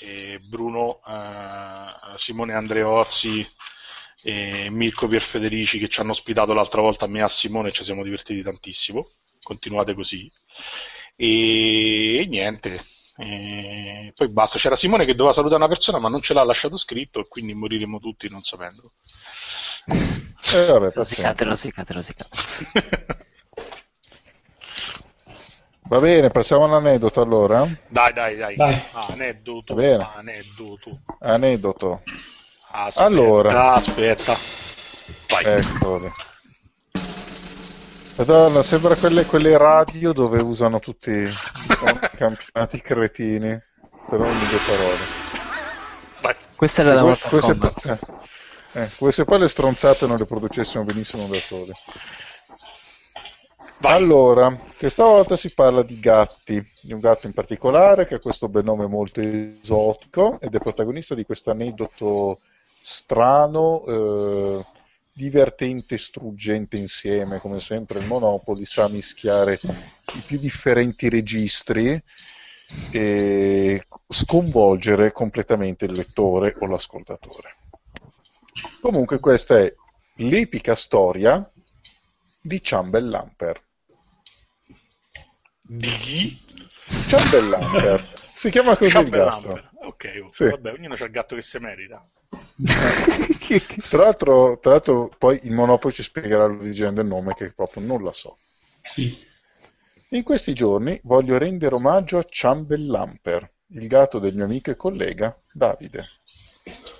eh, 0.00 0.38
Bruno, 0.38 1.00
eh, 1.04 2.16
Simone 2.16 2.54
Andreozzi 2.54 3.44
e 4.22 4.68
Mirko 4.70 5.08
Pierfederici 5.08 5.80
che 5.80 5.88
ci 5.88 6.00
hanno 6.00 6.12
ospitato 6.12 6.54
l'altra 6.54 6.80
volta 6.80 7.06
a 7.06 7.08
me 7.08 7.18
e 7.18 7.22
a 7.22 7.28
Simone 7.28 7.68
e 7.68 7.72
ci 7.72 7.82
siamo 7.82 8.04
divertiti 8.04 8.42
tantissimo. 8.42 9.10
Continuate 9.42 9.94
così. 9.94 10.30
E, 11.16 12.18
e 12.20 12.26
niente. 12.26 12.80
E 13.16 14.12
poi 14.14 14.28
basta. 14.28 14.56
C'era 14.56 14.76
Simone 14.76 15.04
che 15.04 15.14
doveva 15.14 15.34
salutare 15.34 15.58
una 15.58 15.68
persona, 15.68 15.98
ma 15.98 16.08
non 16.08 16.20
ce 16.20 16.32
l'ha 16.32 16.44
lasciato 16.44 16.76
scritto, 16.76 17.18
e 17.20 17.28
quindi 17.28 17.54
moriremo 17.54 17.98
tutti 17.98 18.28
non 18.28 18.42
sapendo. 18.42 18.92
Eh, 20.52 20.64
vabbè, 20.66 20.92
Rosicate, 20.94 21.44
rosicate, 21.44 21.92
rosicate. 21.92 22.36
Va 25.88 25.98
bene, 26.00 26.30
passiamo 26.30 26.64
all'aneddoto 26.64 27.20
allora. 27.20 27.66
Dai, 27.88 28.12
dai, 28.12 28.36
dai. 28.36 28.56
Dai. 28.56 28.82
Aneddoto, 28.92 29.74
Va 29.74 29.80
bene. 29.80 30.08
aneddoto. 30.16 31.00
Aneddoto. 31.20 32.02
Aspetta, 32.72 33.04
Allora. 33.04 33.72
aspetta. 33.74 34.34
Vai. 35.28 35.44
Eccole. 35.44 36.12
Madonna, 38.16 38.62
sembra 38.62 38.96
quelle, 38.96 39.24
quelle 39.26 39.56
radio 39.58 40.12
dove 40.12 40.40
usano 40.40 40.78
tutti 40.78 41.10
i 41.10 41.32
campionati 42.16 42.80
cretini 42.80 43.60
per 44.08 44.20
ogni 44.20 44.46
due 44.46 44.60
parole. 44.60 45.08
Vai. 46.22 46.34
Questa 46.56 46.82
era 46.82 47.00
come 47.00 47.14
se, 47.14 47.40
Kombat. 47.40 47.86
eh, 48.72 48.88
eh, 49.06 49.12
se 49.12 49.24
poi 49.24 49.38
le 49.40 49.48
stronzate 49.48 50.06
non 50.06 50.16
le 50.18 50.26
producessimo 50.26 50.84
benissimo 50.84 51.26
da 51.28 51.40
sole. 51.40 51.72
Vai. 53.84 53.96
Allora, 53.96 54.58
questa 54.78 55.04
volta 55.04 55.36
si 55.36 55.52
parla 55.52 55.82
di 55.82 56.00
gatti, 56.00 56.66
di 56.80 56.94
un 56.94 57.00
gatto 57.00 57.26
in 57.26 57.34
particolare 57.34 58.06
che 58.06 58.14
ha 58.14 58.18
questo 58.18 58.48
bel 58.48 58.64
nome 58.64 58.86
molto 58.86 59.20
esotico 59.20 60.40
ed 60.40 60.54
è 60.54 60.58
protagonista 60.58 61.14
di 61.14 61.26
questo 61.26 61.50
aneddoto 61.50 62.40
strano, 62.80 63.84
eh, 63.84 64.64
divertente, 65.12 65.98
struggente 65.98 66.78
insieme, 66.78 67.40
come 67.40 67.60
sempre 67.60 67.98
il 67.98 68.06
Monopoli 68.06 68.64
sa 68.64 68.88
mischiare 68.88 69.60
i 70.14 70.22
più 70.24 70.38
differenti 70.38 71.10
registri 71.10 72.02
e 72.90 73.86
sconvolgere 74.08 75.12
completamente 75.12 75.84
il 75.84 75.92
lettore 75.92 76.56
o 76.58 76.66
l'ascoltatore. 76.66 77.56
Comunque 78.80 79.20
questa 79.20 79.58
è 79.58 79.74
l'epica 80.16 80.74
storia 80.74 81.46
di 82.40 82.62
Ciambellamper. 82.62 83.60
Di 85.66 85.88
chi? 85.88 86.40
Ciambellamper. 87.08 88.12
Si 88.34 88.50
chiama 88.50 88.76
così 88.76 88.98
il 88.98 89.08
gatto. 89.08 89.70
Ok, 89.84 90.22
oh. 90.22 90.32
Sì. 90.32 90.44
vabbè, 90.44 90.72
ognuno 90.72 90.96
c'ha 90.96 91.04
il 91.04 91.12
gatto 91.12 91.36
che 91.36 91.40
si 91.40 91.56
merita. 91.58 92.06
Tra 93.88 94.02
l'altro, 94.02 94.58
tra 94.58 94.72
l'altro 94.72 95.08
poi 95.16 95.40
il 95.44 95.52
Monopoli 95.52 95.94
ci 95.94 96.02
spiegherà 96.02 96.46
l'origine 96.46 96.92
del 96.92 97.06
nome 97.06 97.32
che 97.34 97.52
proprio 97.52 97.84
non 97.84 98.02
la 98.02 98.12
so. 98.12 98.38
Sì. 98.82 99.16
In 100.10 100.22
questi 100.24 100.52
giorni 100.52 101.00
voglio 101.04 101.38
rendere 101.38 101.76
omaggio 101.76 102.18
a 102.18 102.24
Ciambellamper, 102.28 103.50
il 103.68 103.86
gatto 103.86 104.18
del 104.18 104.34
mio 104.34 104.44
amico 104.44 104.70
e 104.70 104.76
collega 104.76 105.40
Davide. 105.50 106.08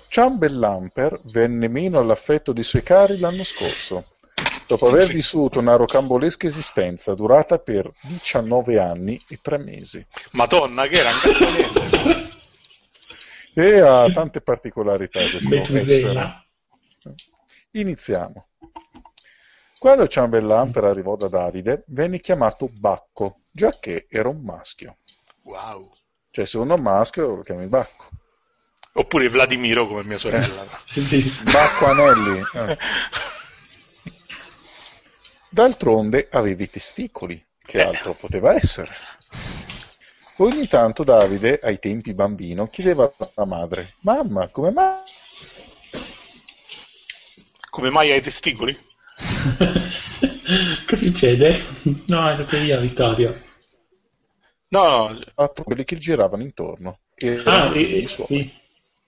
Ciambellamper 0.07 1.21
venne 1.25 1.67
meno 1.67 1.99
all'affetto 1.99 2.53
dei 2.53 2.63
suoi 2.63 2.81
cari 2.81 3.19
l'anno 3.19 3.43
scorso, 3.43 4.14
dopo 4.67 4.87
aver 4.87 5.07
vissuto 5.07 5.59
una 5.59 5.75
rocambolesca 5.75 6.47
esistenza 6.47 7.13
durata 7.15 7.59
per 7.59 7.91
19 8.01 8.79
anni 8.79 9.21
e 9.27 9.39
3 9.41 9.57
mesi. 9.57 10.05
Madonna, 10.31 10.87
che 10.87 10.97
era 10.97 11.11
un. 11.11 12.33
E 13.57 13.79
ha 13.79 14.09
tante 14.11 14.41
particolarità 14.41 15.19
questo 15.29 15.55
essere. 15.55 16.47
Iniziamo. 17.71 18.47
Quando 19.77 20.07
Ciambellamper 20.07 20.83
arrivò 20.83 21.15
da 21.15 21.27
Davide, 21.27 21.83
venne 21.87 22.19
chiamato 22.19 22.67
Bacco, 22.71 23.41
giacché 23.51 24.07
era 24.09 24.29
un 24.29 24.41
maschio. 24.41 24.97
Wow. 25.43 25.91
Cioè, 26.31 26.45
se 26.45 26.57
uno 26.57 26.73
è 26.73 26.77
un 26.77 26.83
maschio 26.83 27.35
lo 27.35 27.43
chiami 27.43 27.67
Bacco. 27.67 28.09
Oppure 28.93 29.29
Vladimiro 29.29 29.87
come 29.87 30.03
mia 30.03 30.17
sorella. 30.17 30.65
Sì. 30.89 31.23
Bacco 31.43 31.85
Anelli. 31.85 32.41
eh. 32.53 32.77
D'altronde 35.55 36.27
aveva 36.31 36.63
i 36.63 36.69
testicoli, 36.69 37.41
che 37.65 37.79
altro 37.79 38.13
poteva 38.13 38.53
essere. 38.55 38.91
Ogni 40.39 40.67
tanto 40.67 41.05
Davide, 41.05 41.61
ai 41.63 41.79
tempi 41.79 42.13
bambino, 42.13 42.67
chiedeva 42.67 43.09
alla 43.17 43.47
madre: 43.47 43.93
Mamma, 44.01 44.49
come 44.49 44.71
mai? 44.71 44.99
Come 47.69 47.89
mai 47.89 48.11
hai 48.11 48.17
i 48.17 48.21
testicoli? 48.21 48.77
Cosa 50.85 51.01
succede? 51.05 51.63
No, 52.07 52.27
è 52.27 52.31
andato 52.31 52.57
via 52.57 52.77
Vittorio. 52.77 53.41
No, 54.67 55.07
no, 55.07 55.19
fatto 55.33 55.63
quelli 55.63 55.85
che 55.85 55.95
giravano 55.95 56.43
intorno? 56.43 56.99
E 57.15 57.41
Ah, 57.45 57.71
sì, 57.71 58.05
sì. 58.05 58.53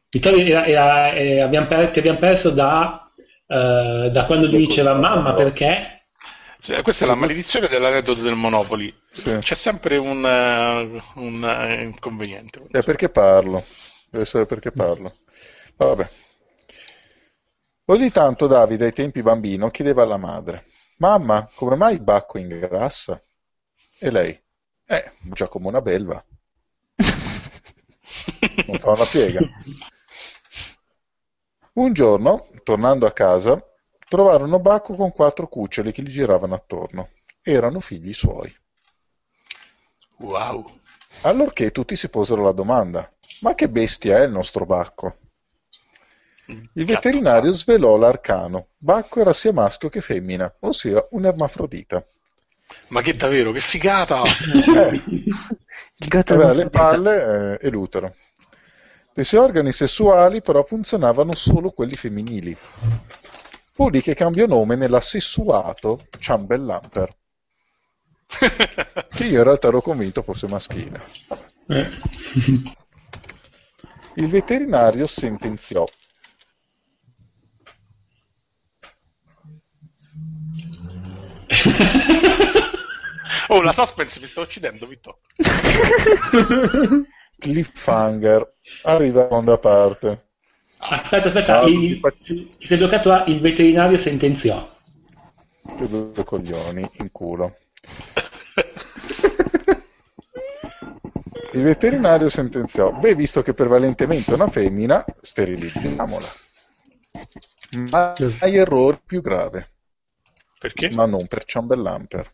Vittorio 0.10 0.46
era, 0.46 0.66
era- 0.66 1.12
eh, 1.12 1.42
abbiamo 1.42 1.68
per- 1.68 1.92
ti 1.92 2.00
abbiamo 2.00 2.20
perso 2.20 2.52
da, 2.52 3.12
eh, 3.48 4.10
da 4.14 4.26
quando 4.26 4.48
lui 4.48 4.66
diceva 4.66 4.94
mamma 4.94 5.34
perché? 5.34 5.92
Cioè, 6.60 6.82
questa 6.82 7.06
è 7.06 7.08
la 7.08 7.16
maledizione 7.16 7.68
dell'aneddoto 7.68 8.22
del 8.22 8.36
Monopoli. 8.36 8.94
Sì. 9.12 9.38
C'è 9.40 9.56
sempre 9.56 9.98
un, 9.98 10.26
eh, 10.26 11.02
un, 11.16 11.44
eh, 11.44 11.84
inconveniente. 11.84 12.64
È 12.72 12.82
perché 12.84 13.10
parlo. 13.10 13.64
Deve 14.10 14.24
essere 14.24 14.46
perché 14.46 14.72
parlo. 14.72 15.18
Vabbè. 15.76 16.10
Ogni 17.86 18.12
tanto 18.12 18.48
Davide, 18.48 18.86
ai 18.86 18.94
tempi 18.94 19.22
bambino, 19.22 19.70
chiedeva 19.70 20.04
alla 20.04 20.18
madre: 20.18 20.66
Mamma, 20.98 21.50
come 21.56 21.76
mai 21.76 22.00
Bacco 22.00 22.38
ingrassa? 22.38 23.22
E 24.00 24.12
lei: 24.12 24.40
Eh, 24.86 25.12
già 25.22 25.48
come 25.48 25.68
una 25.68 25.82
belva. 25.82 26.24
Non 28.68 28.78
fa 28.80 28.92
una 28.92 29.06
piega. 29.06 29.40
Un 31.74 31.94
giorno, 31.94 32.50
tornando 32.64 33.06
a 33.06 33.12
casa, 33.12 33.64
trovarono 34.08 34.60
Bacco 34.60 34.96
con 34.96 35.12
quattro 35.12 35.48
cuccioli 35.48 35.92
che 35.92 36.02
gli 36.02 36.10
giravano 36.10 36.56
attorno 36.56 37.10
erano 37.42 37.80
figli 37.80 38.14
suoi. 38.14 38.54
Wow. 40.18 40.80
Allorché 41.22 41.72
tutti 41.72 41.96
si 41.96 42.10
posero 42.10 42.44
la 42.44 42.52
domanda: 42.52 43.12
ma 43.42 43.56
che 43.56 43.70
bestia 43.70 44.18
è 44.18 44.26
il 44.26 44.32
nostro 44.32 44.66
Bacco? 44.66 45.18
Il 46.48 46.86
veterinario 46.86 47.52
svelò 47.52 47.98
l'arcano. 47.98 48.70
Bacco 48.78 49.20
era 49.20 49.34
sia 49.34 49.52
maschio 49.52 49.90
che 49.90 50.02
femmina, 50.02 50.54
ossia 50.62 51.06
un 51.12 51.26
ermafrodita. 51.26 52.04
Ma 52.90 53.02
che 53.02 53.16
davvero, 53.16 53.52
che 53.52 53.60
figata! 53.60 54.24
Eh, 54.78 55.04
Il 56.00 56.08
gatto 56.08 56.34
aveva 56.34 56.54
le 56.54 56.70
palle 56.70 57.58
eh, 57.60 57.68
e 57.68 57.70
l'utero. 57.70 58.16
I 59.16 59.24
suoi 59.24 59.42
organi 59.42 59.72
sessuali 59.72 60.42
però 60.42 60.64
funzionavano 60.64 61.34
solo 61.34 61.72
quelli 61.72 61.96
femminili. 61.96 62.56
Fu 63.78 63.90
lì 63.90 64.02
che 64.02 64.16
cambiò 64.16 64.48
nome 64.48 64.76
nell'assessuato 64.76 66.08
Ciambellamper, 66.18 67.10
che 69.08 69.24
io 69.24 69.38
in 69.38 69.44
realtà 69.44 69.68
ero 69.68 69.82
convinto 69.82 70.24
fosse 70.24 70.48
maschile. 70.48 71.00
Eh. 71.68 71.88
Il 74.16 74.30
veterinario 74.30 75.06
sentenziò 75.06 75.86
Oh, 83.50 83.62
la 83.62 83.74
suspense 83.74 84.20
mi 84.20 84.26
sta 84.26 84.42
uccidendo, 84.42 84.88
Vitto. 84.88 85.20
cliffhanger, 87.38 88.54
arriva 88.86 89.20
la 89.20 89.28
seconda 89.28 89.60
parte. 89.60 90.27
Aspetta, 90.80 91.28
aspetta, 91.28 91.62
Ah, 91.62 91.68
il, 91.68 92.00
ti 92.20 92.68
sei 92.68 92.78
bloccato 92.78 93.12
a 93.12 93.24
il 93.28 93.40
veterinario 93.40 93.98
sentenziò. 93.98 94.76
Che 95.78 95.88
due 95.88 96.24
coglioni 96.24 96.88
in 97.00 97.12
culo. 97.12 97.58
Il 101.54 101.64
veterinario 101.64 102.30
sentenziò: 102.30 102.92
Beh, 102.92 103.16
visto 103.16 103.42
che 103.42 103.54
prevalentemente 103.54 104.32
è 104.32 104.36
una 104.36 104.48
femmina, 104.48 105.04
sterilizziamola. 105.22 106.28
Ma 107.92 108.14
hai 108.42 108.56
errore 108.56 109.02
più 109.06 109.22
grave, 109.22 109.72
Perché? 110.60 110.90
ma 110.90 111.06
non 111.06 111.28
per 111.28 111.44
Ciambellamper. 111.44 112.32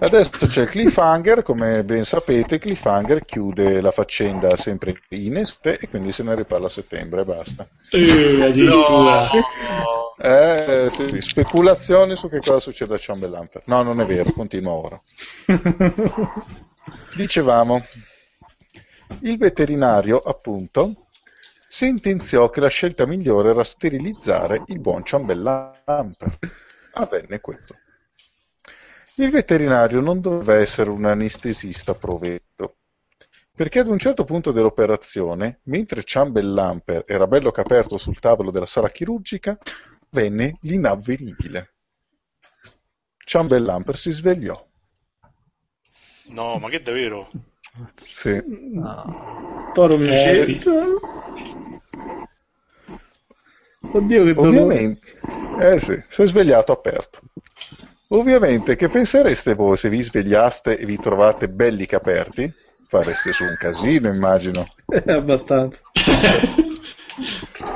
Adesso 0.00 0.46
c'è 0.46 0.62
il 0.62 0.68
cliffhanger, 0.68 1.42
come 1.42 1.82
ben 1.82 2.04
sapete, 2.04 2.58
cliffhanger 2.58 3.24
chiude 3.24 3.80
la 3.80 3.90
faccenda 3.90 4.56
sempre 4.56 5.00
in 5.08 5.36
estate 5.36 5.78
e 5.80 5.88
quindi 5.88 6.12
se 6.12 6.22
ne 6.22 6.36
riparla 6.36 6.66
a 6.66 6.70
settembre 6.70 7.22
e 7.22 7.24
basta. 7.24 7.68
Eh. 7.90 8.52
No. 8.54 9.28
Eh, 10.20 10.88
sì, 10.90 11.20
speculazioni 11.20 12.14
su 12.14 12.28
che 12.28 12.38
cosa 12.38 12.60
succede 12.60 12.94
a 12.94 12.98
Ciambellamper. 12.98 13.62
No, 13.66 13.82
non 13.82 14.00
è 14.00 14.06
vero, 14.06 14.30
continua 14.32 14.72
ora. 14.72 15.00
Dicevamo, 17.16 17.84
il 19.22 19.36
veterinario, 19.36 20.20
appunto, 20.20 21.06
sentenziò 21.68 22.50
che 22.50 22.60
la 22.60 22.68
scelta 22.68 23.04
migliore 23.04 23.50
era 23.50 23.64
sterilizzare 23.64 24.62
il 24.66 24.78
buon 24.78 25.04
Ciambellamper. 25.04 26.38
Avvenne 26.92 27.40
questo. 27.40 27.74
Il 29.18 29.30
veterinario 29.30 30.00
non 30.00 30.20
doveva 30.20 30.60
essere 30.60 30.90
un 30.90 31.04
anestesista 31.04 31.92
provetto, 31.94 32.76
perché 33.52 33.80
ad 33.80 33.88
un 33.88 33.98
certo 33.98 34.22
punto 34.22 34.52
dell'operazione, 34.52 35.58
mentre 35.64 36.04
Ciambellamper 36.04 37.02
era 37.04 37.26
bello 37.26 37.50
che 37.50 37.60
aperto 37.60 37.96
sul 37.96 38.20
tavolo 38.20 38.52
della 38.52 38.64
sala 38.64 38.88
chirurgica, 38.90 39.58
venne 40.10 40.52
l'inavvenibile. 40.60 41.74
Ciambellamper 43.16 43.96
si 43.96 44.12
svegliò. 44.12 44.66
No, 46.26 46.58
ma 46.58 46.68
che 46.68 46.80
davvero? 46.80 47.28
Sì. 48.00 48.40
Toro 49.74 49.96
mio 49.96 50.12
Eh, 50.12 50.16
cetto. 50.16 50.70
Oddio 53.80 54.24
che 54.24 54.34
dolore. 54.34 54.58
Ovviamente, 54.60 55.00
eh 55.58 55.80
sì, 55.80 56.00
si 56.08 56.22
è 56.22 56.26
svegliato 56.26 56.70
aperto. 56.70 57.20
Ovviamente, 58.10 58.74
che 58.76 58.88
pensereste 58.88 59.54
voi 59.54 59.76
se 59.76 59.90
vi 59.90 60.02
svegliaste 60.02 60.78
e 60.78 60.86
vi 60.86 60.96
trovate 60.98 61.48
belli 61.48 61.84
che 61.84 61.96
aperti? 61.96 62.50
Fareste 62.86 63.32
su 63.32 63.44
un 63.44 63.54
casino, 63.58 64.08
immagino. 64.08 64.66
Eh, 64.88 65.12
abbastanza. 65.12 65.82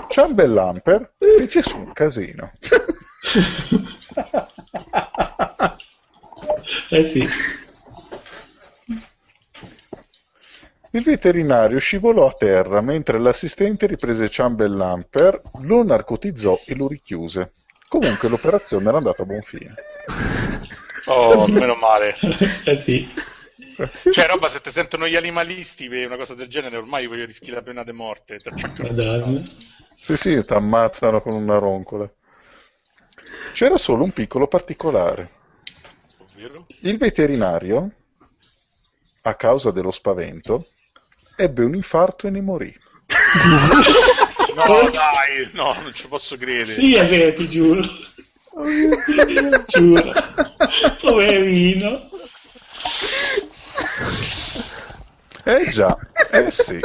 Ciambellamper 0.08 1.12
fece 1.18 1.62
su 1.62 1.76
un 1.76 1.92
casino. 1.92 2.52
Eh 6.90 7.04
sì. 7.04 7.26
Il 10.90 11.02
veterinario 11.02 11.78
scivolò 11.78 12.26
a 12.26 12.32
terra 12.32 12.82
mentre 12.82 13.18
l'assistente 13.18 13.86
riprese 13.86 14.28
Ciambellamper, 14.28 15.40
lo 15.62 15.82
narcotizzò 15.84 16.60
e 16.66 16.74
lo 16.74 16.88
richiuse. 16.88 17.54
Comunque 17.92 18.30
l'operazione 18.30 18.88
era 18.88 18.96
andata 18.96 19.20
a 19.20 19.26
buon 19.26 19.42
fine. 19.42 19.74
Oh, 21.08 21.46
meno 21.46 21.74
male. 21.74 22.16
Eh 22.64 22.80
sì. 22.80 23.12
Cioè, 24.10 24.26
roba, 24.28 24.48
se 24.48 24.62
ti 24.62 24.70
sentono 24.70 25.06
gli 25.06 25.14
animalisti 25.14 25.90
per 25.90 26.06
una 26.06 26.16
cosa 26.16 26.34
del 26.34 26.48
genere, 26.48 26.78
ormai 26.78 27.06
voglio 27.06 27.26
rischi 27.26 27.50
la 27.50 27.60
pena 27.60 27.84
di 27.84 27.92
morte. 27.92 28.38
Sì, 30.00 30.16
sì, 30.16 30.42
ti 30.42 30.52
ammazzano 30.54 31.20
con 31.20 31.34
una 31.34 31.58
roncola. 31.58 32.10
C'era 33.52 33.76
solo 33.76 34.04
un 34.04 34.12
piccolo 34.12 34.46
particolare. 34.46 35.30
Il 36.80 36.96
veterinario, 36.96 37.90
a 39.20 39.34
causa 39.34 39.70
dello 39.70 39.90
spavento, 39.90 40.68
ebbe 41.36 41.62
un 41.62 41.74
infarto 41.74 42.26
e 42.26 42.30
ne 42.30 42.40
morì. 42.40 42.74
No, 44.54 44.90
dai, 44.90 45.50
no, 45.52 45.74
non 45.82 45.92
ci 45.94 46.06
posso 46.08 46.36
credere. 46.36 46.74
Sì, 46.74 46.94
è 46.94 47.08
vero, 47.08 47.32
ti 47.34 47.48
giuro. 47.48 47.82
giuro. 49.66 50.12
Poverino. 51.00 52.10
Eh 55.44 55.68
già, 55.70 55.96
eh 56.30 56.50
sì. 56.50 56.78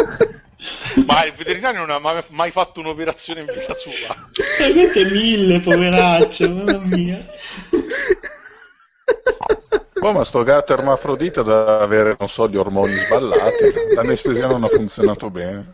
Ma 1.06 1.26
il 1.26 1.34
veterinario 1.34 1.80
non 1.82 1.92
ha 1.92 2.00
mai, 2.00 2.24
mai 2.30 2.52
fatto 2.52 2.80
un'operazione 2.80 3.42
in 3.42 3.48
vita 3.48 3.74
sua. 3.74 4.30
E 4.60 4.72
questo 4.72 5.00
è 5.00 5.12
mille, 5.12 5.60
poveraccio, 5.60 6.50
mamma 6.50 6.80
mia. 6.80 7.26
Oh, 10.00 10.12
ma 10.12 10.24
sto 10.24 10.44
gatto 10.44 10.74
ermafrodita 10.74 11.42
da 11.42 11.80
avere, 11.80 12.16
non 12.18 12.30
so, 12.30 12.48
gli 12.48 12.56
ormoni 12.56 12.94
sballati. 12.94 13.94
L'anestesia 13.94 14.48
non 14.48 14.64
ha 14.64 14.70
funzionato 14.70 15.30
bene. 15.30 15.74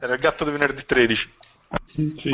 Era 0.00 0.14
il 0.14 0.20
gatto 0.20 0.44
di 0.44 0.50
venerdì 0.50 0.84
13. 0.84 1.32
Sì. 2.16 2.30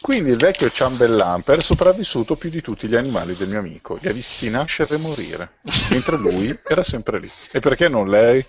Quindi 0.00 0.30
il 0.30 0.36
vecchio 0.38 0.70
Ciambellamper 0.70 1.58
è 1.58 1.62
sopravvissuto 1.62 2.36
più 2.36 2.50
di 2.50 2.60
tutti 2.60 2.86
gli 2.88 2.94
animali 2.94 3.34
del 3.36 3.48
mio 3.48 3.58
amico. 3.58 3.98
Li 4.00 4.08
ha 4.08 4.12
visti 4.12 4.48
nascere 4.48 4.94
e 4.94 4.98
morire, 4.98 5.58
mentre 5.90 6.16
lui 6.16 6.56
era 6.66 6.82
sempre 6.82 7.18
lì. 7.18 7.30
E 7.52 7.60
perché 7.60 7.88
non 7.88 8.08
lei? 8.08 8.44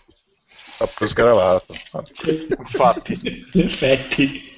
Ha 0.77 0.87
sgravato. 1.05 1.73
Infatti. 2.57 3.19
In 3.53 3.61
effetti. 3.67 4.57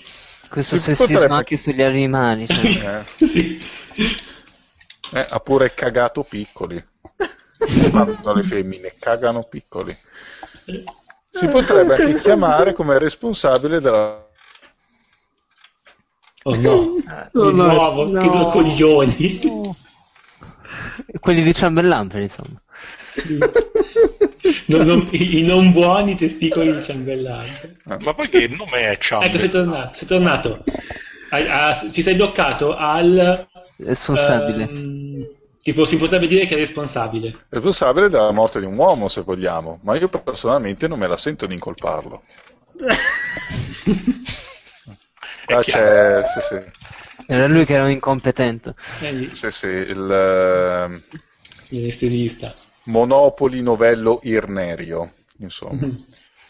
Questo 0.49 0.75
Si 0.77 0.83
sessismo 0.83 1.13
potrebbe- 1.13 1.33
anche 1.33 1.57
sugli 1.57 1.81
animali. 1.81 2.45
cioè. 2.47 3.03
Eh, 3.17 3.25
Sì. 3.25 3.59
eh, 5.13 5.25
ha 5.29 5.39
pure 5.39 5.73
cagato 5.73 6.23
piccoli. 6.23 6.83
Quando 7.91 8.33
le 8.33 8.43
femmine 8.43 8.95
cagano 8.99 9.43
piccoli. 9.43 9.97
Si 11.31 11.47
potrebbe 11.47 11.95
anche 11.95 12.13
chiamare 12.21 12.73
come 12.73 12.97
responsabile 12.99 13.79
della 13.79 14.27
Oh 16.43 16.55
no. 16.55 16.71
Oh, 16.71 17.51
Di 17.51 17.55
no, 17.55 17.71
nuovo, 17.71 18.07
no. 18.07 18.19
che 18.19 18.27
due 18.29 18.49
coglioni. 18.51 19.39
Quelli 21.19 21.43
di 21.43 21.53
Ciambellamper, 21.53 22.21
insomma. 22.21 22.59
Non- 24.65 24.87
non- 24.87 25.07
i, 25.11 25.43
non 25.43 25.71
buoni 25.71 26.15
testicoli 26.15 26.73
di 26.73 26.83
ciambellante. 26.83 27.77
Ma 27.83 28.13
poi 28.13 28.27
che 28.29 28.47
nome 28.47 28.89
è 28.89 28.97
Ecco, 28.97 29.37
sei 29.37 29.49
tornato. 29.49 29.93
Sei 29.97 30.07
tornato. 30.07 30.63
Hai- 31.29 31.47
ha- 31.47 31.89
ci 31.91 32.01
sei 32.01 32.15
bloccato 32.15 32.75
al... 32.75 33.47
Responsabile. 33.77 34.63
ehm, 34.63 35.00
tipo, 35.61 35.85
si 35.85 35.97
potrebbe 35.97 36.27
dire 36.27 36.45
che 36.45 36.55
è 36.55 36.57
responsabile. 36.57 37.45
responsabile 37.49 38.09
della 38.09 38.31
morte 38.31 38.59
di 38.59 38.65
un 38.65 38.77
uomo, 38.77 39.07
se 39.07 39.21
vogliamo, 39.21 39.79
ma 39.83 39.95
io 39.95 40.07
personalmente 40.07 40.87
non 40.87 40.99
me 40.99 41.07
la 41.07 41.17
sento 41.17 41.45
di 41.45 41.53
incolparlo. 41.53 42.23
Qua 45.45 45.59
È 45.59 45.63
c'è 45.63 46.23
sì, 46.23 46.39
sì, 46.41 46.61
Era 47.27 47.47
lui 47.47 47.65
che 47.65 47.73
era 47.73 47.83
un 47.85 47.91
incompetente. 47.91 48.75
Sì, 48.77 49.51
sì, 49.51 49.67
il 49.67 50.11
eh, 50.11 51.03
l'anestesista. 51.69 52.53
Monopoli 52.83 53.61
novello 53.61 54.19
Irnerio, 54.23 55.13
insomma. 55.39 55.87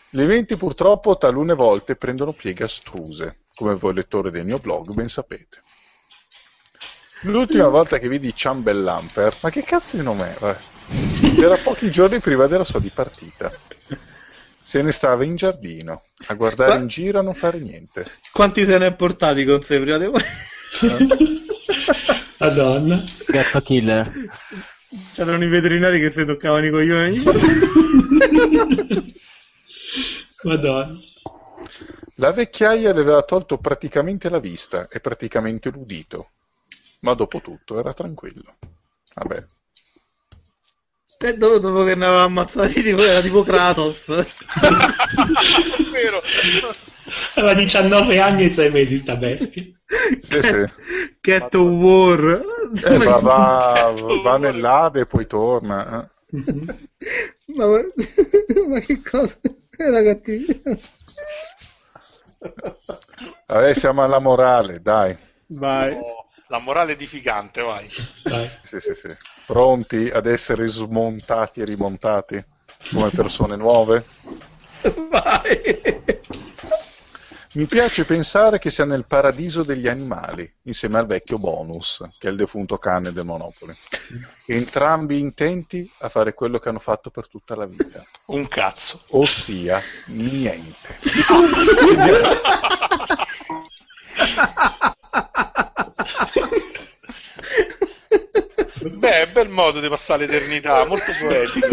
Gli 0.10 0.22
eventi 0.22 0.58
purtroppo 0.58 1.18
talune 1.18 1.54
volte 1.54 1.96
prendono 1.96 2.34
pieghe 2.34 2.66
astruse, 2.66 3.44
come 3.56 3.76
voi 3.76 3.94
lettori 3.94 4.30
del 4.30 4.46
mio 4.46 4.58
blog 4.58 4.94
ben 4.94 5.08
sapete. 5.08 5.62
L'ultima 7.22 7.68
volta 7.68 8.00
che 8.00 8.08
vidi 8.08 8.34
Ciambellamper, 8.36 9.38
ma 9.42 9.50
che 9.50 9.64
cazzo 9.64 9.98
di 9.98 10.04
nome 10.04 10.36
era? 10.40 10.60
Era 11.40 11.56
pochi 11.56 11.92
giorni 11.92 12.20
prima 12.20 12.48
della 12.48 12.64
sua 12.64 12.80
dipartita. 12.80 13.52
Se 14.64 14.82
ne 14.82 14.92
stava 14.92 15.24
in 15.24 15.36
giardino 15.36 16.04
a 16.28 16.34
guardare 16.36 16.76
Ma- 16.76 16.80
in 16.80 16.88
giro 16.88 17.20
a 17.20 17.22
non 17.22 17.34
fare 17.34 17.60
niente. 17.60 18.06
Quanti 18.32 18.66
se 18.66 18.78
ne 18.78 18.88
è 18.88 18.94
portati 18.94 19.46
con 19.46 19.62
sé 19.62 19.80
prima 19.80 19.98
di 19.98 20.10
Madonna. 22.40 23.04
Gatto 23.28 23.62
killer. 23.62 24.12
C'erano 25.14 25.44
i 25.44 25.48
veterinari 25.48 26.00
che 26.00 26.10
si 26.10 26.26
toccavano 26.26 26.66
i 26.66 26.72
coglioni 26.72 27.08
ogni 27.08 27.20
volta. 27.20 27.46
Madonna. 30.44 31.00
La 32.16 32.32
vecchiaia 32.32 32.94
le 32.94 33.02
aveva 33.02 33.22
tolto 33.24 33.58
praticamente 33.58 34.30
la 34.30 34.40
vista 34.40 34.88
e 34.90 35.00
praticamente 35.00 35.70
l'udito, 35.70 36.32
ma 37.02 37.14
dopo 37.14 37.42
tutto 37.42 37.80
era 37.80 37.94
tranquillo. 37.94 38.56
Vabbè, 39.14 39.46
E 41.24 41.38
dopo, 41.38 41.60
dopo 41.60 41.84
che 41.84 41.94
ne 41.96 42.06
aveva 42.06 42.24
ammazzati, 42.24 42.82
tipo, 42.82 43.04
era 43.04 43.22
tipo 43.22 43.44
Kratos. 43.44 44.08
Vero. 45.92 46.20
Aveva 47.36 47.54
19 47.54 48.20
anni 48.20 48.46
e 48.46 48.54
3 48.54 48.70
mesi 48.70 48.98
sta 48.98 49.16
bestia. 49.16 49.64
sì, 50.22 50.42
sì. 50.42 50.66
Cat 51.20 51.54
of 51.56 51.70
War. 51.70 52.42
Eh, 52.84 52.98
va, 52.98 53.20
va, 53.20 53.94
va 54.24 54.38
nell'Ade 54.38 55.02
e 55.02 55.06
poi 55.06 55.28
torna. 55.28 56.04
eh. 56.04 56.10
Mhm. 56.34 56.88
ma, 57.56 57.66
ma 58.68 58.80
che 58.80 59.02
cosa? 59.02 59.38
Era 59.78 60.02
cattivo. 60.04 60.80
Vabbè, 63.48 63.74
siamo 63.74 64.04
alla 64.04 64.20
morale, 64.20 64.82
dai. 64.82 65.16
Vai. 65.48 65.94
Oh, 65.94 66.21
la 66.52 66.60
morale 66.60 66.92
edificante, 66.92 67.62
vai. 67.62 67.90
Dai. 68.24 68.46
Sì, 68.46 68.82
sì, 68.82 68.94
sì. 68.94 69.16
Pronti 69.46 70.10
ad 70.10 70.26
essere 70.26 70.68
smontati 70.68 71.62
e 71.62 71.66
rimontati 71.66 72.44
come 72.92 73.10
persone 73.10 73.56
nuove? 73.56 74.04
Vai. 75.10 75.62
Mi 77.54 77.66
piace 77.68 78.04
pensare 78.04 78.60
che 78.60 78.70
sia 78.70 78.84
nel 78.84 79.06
paradiso 79.06 79.64
degli 79.64 79.88
animali, 79.88 80.50
insieme 80.64 81.00
al 81.00 81.06
vecchio 81.06 81.38
Bonus, 81.38 82.06
che 82.18 82.28
è 82.28 82.32
il 82.32 82.38
defunto 82.38 82.78
cane 82.78 83.14
del 83.14 83.26
Monopoli. 83.26 83.74
Entrambi 84.48 85.20
intenti 85.20 85.90
a 86.00 86.10
fare 86.10 86.34
quello 86.34 86.60
che 86.60 86.68
hanno 86.70 86.80
fatto 86.80 87.10
per 87.12 87.30
tutta 87.30 87.56
la 87.56 87.66
vita, 87.66 88.04
Un 88.28 88.46
cazzo. 88.48 89.04
ossia 89.12 89.82
niente. 90.08 90.98
Beh, 98.84 99.28
bel 99.28 99.50
modo 99.50 99.80
di 99.80 99.88
passare 99.88 100.26
l'eternità, 100.26 100.86
molto 100.86 101.12
poetico. 101.20 101.68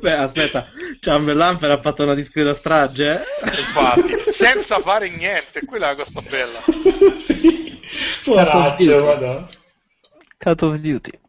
Beh, 0.00 0.12
aspetta, 0.12 0.66
Chamberlain 1.00 1.56
ha 1.62 1.80
fatto 1.80 2.02
una 2.02 2.14
discreta 2.14 2.54
strage, 2.54 3.12
eh? 3.12 3.24
Infatti, 3.58 4.30
senza 4.30 4.78
fare 4.80 5.08
niente, 5.08 5.64
quella 5.64 5.90
è 5.90 5.96
la 5.96 6.04
cosa 6.04 6.28
bella. 6.28 6.62
Poraccio, 8.24 9.04
madonna. 9.04 9.48
Cut 10.38 10.62
of 10.62 10.76
Duty. 10.76 11.20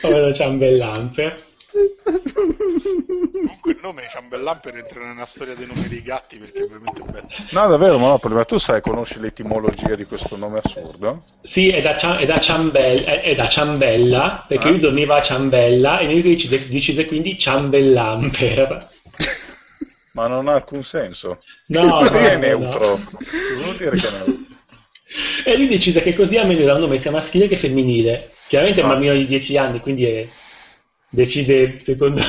Povero 0.00 0.34
ciambellante. 0.34 1.44
Comunque 3.06 3.70
il 3.72 3.78
nome 3.82 4.02
Ciambellamper 4.08 4.76
entra 4.76 5.04
nella 5.06 5.24
storia 5.26 5.54
dei 5.54 5.66
nomi 5.66 5.86
dei 5.88 6.02
gatti 6.02 6.36
perché 6.36 6.64
è 6.64 6.66
veramente 6.66 7.00
bello. 7.02 7.26
No, 7.50 7.68
davvero, 7.68 7.98
Monopoli, 7.98 8.34
ma 8.34 8.44
tu 8.44 8.58
sai, 8.58 8.80
conosci 8.80 9.20
l'etimologia 9.20 9.94
di 9.94 10.04
questo 10.04 10.36
nome 10.36 10.60
assurdo? 10.62 11.24
Sì, 11.42 11.68
è 11.68 11.80
da, 11.80 12.18
è 12.18 12.26
da 12.26 12.38
Ciambella, 12.38 13.04
è, 13.06 13.20
è 13.22 13.34
da 13.34 13.48
Ciambella, 13.48 14.44
perché 14.48 14.66
Ah. 14.66 14.70
lui 14.70 14.78
dormiva 14.80 15.16
a 15.16 15.22
Ciambella 15.22 15.98
e 16.00 16.06
lui 16.10 16.22
decise, 16.22 16.68
decise 16.68 17.06
quindi 17.06 17.38
Ciambellamper. 17.38 18.88
Ma 20.14 20.26
non 20.26 20.48
ha 20.48 20.54
alcun 20.54 20.82
senso. 20.82 21.40
No, 21.66 21.80
Non 21.82 21.88
no, 22.04 22.08
è 22.18 22.32
no, 22.32 22.38
neutro. 22.40 22.96
no. 22.96 23.10
Vuol 23.62 23.76
dire 23.76 23.90
che 23.90 24.08
è 24.08 24.10
neutro? 24.10 24.38
E 25.44 25.56
lui 25.56 25.68
decise 25.68 26.02
che 26.02 26.14
così 26.14 26.36
almeno 26.36 26.60
era 26.62 26.74
un 26.74 26.80
nome 26.80 26.98
sia 26.98 27.10
maschile 27.12 27.46
che 27.48 27.56
femminile. 27.56 28.32
Chiaramente 28.48 28.80
è 28.80 28.84
un 28.84 28.90
Ah. 28.90 28.92
bambino 28.94 29.12
di 29.14 29.26
10 29.26 29.56
anni, 29.56 29.78
quindi 29.80 30.04
è- 30.04 30.28
decide 31.10 31.80
secondo 31.80 32.20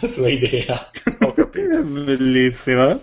la 0.00 0.08
sua 0.08 0.28
idea. 0.28 0.90
Ho 1.20 1.32
capito. 1.32 1.82
Bellissima. 1.82 2.98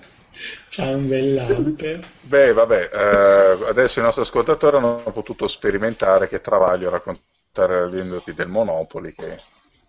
Ciambellamper. 0.70 2.00
Beh, 2.22 2.54
vabbè, 2.54 2.90
eh, 2.94 3.68
adesso 3.70 4.00
i 4.00 4.04
nostri 4.04 4.24
ascoltatori 4.24 4.78
hanno 4.78 5.02
potuto 5.12 5.48
sperimentare 5.48 6.28
che 6.28 6.42
travaglio 6.42 6.90
raccontare 6.90 7.84
aneddoti 7.84 8.34
del 8.34 8.48
Monopoli, 8.48 9.14
che 9.14 9.42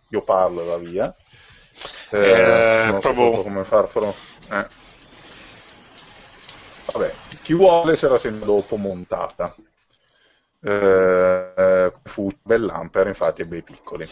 io 0.09 0.23
parlo 0.23 0.63
e 0.63 0.67
va 0.67 0.77
via. 0.79 1.15
Eh, 2.11 2.19
Eh, 2.19 2.91
non 2.91 3.01
so 3.03 3.13
proprio- 3.13 3.43
come 3.43 3.65
farlo. 3.65 4.15
Eh. 4.51 4.67
Vabbè, 6.93 7.13
chi 7.43 7.53
vuole 7.55 7.97
se 7.97 8.09
la 8.09 8.19
sente 8.19 8.45
dopo 8.45 8.77
montata. 8.77 9.55
Eh, 10.61 11.93
fu 12.05 12.29
Bellamper, 12.43 13.07
infatti, 13.07 13.43
è 13.43 13.45
bei 13.47 13.63
piccoli. 13.63 14.09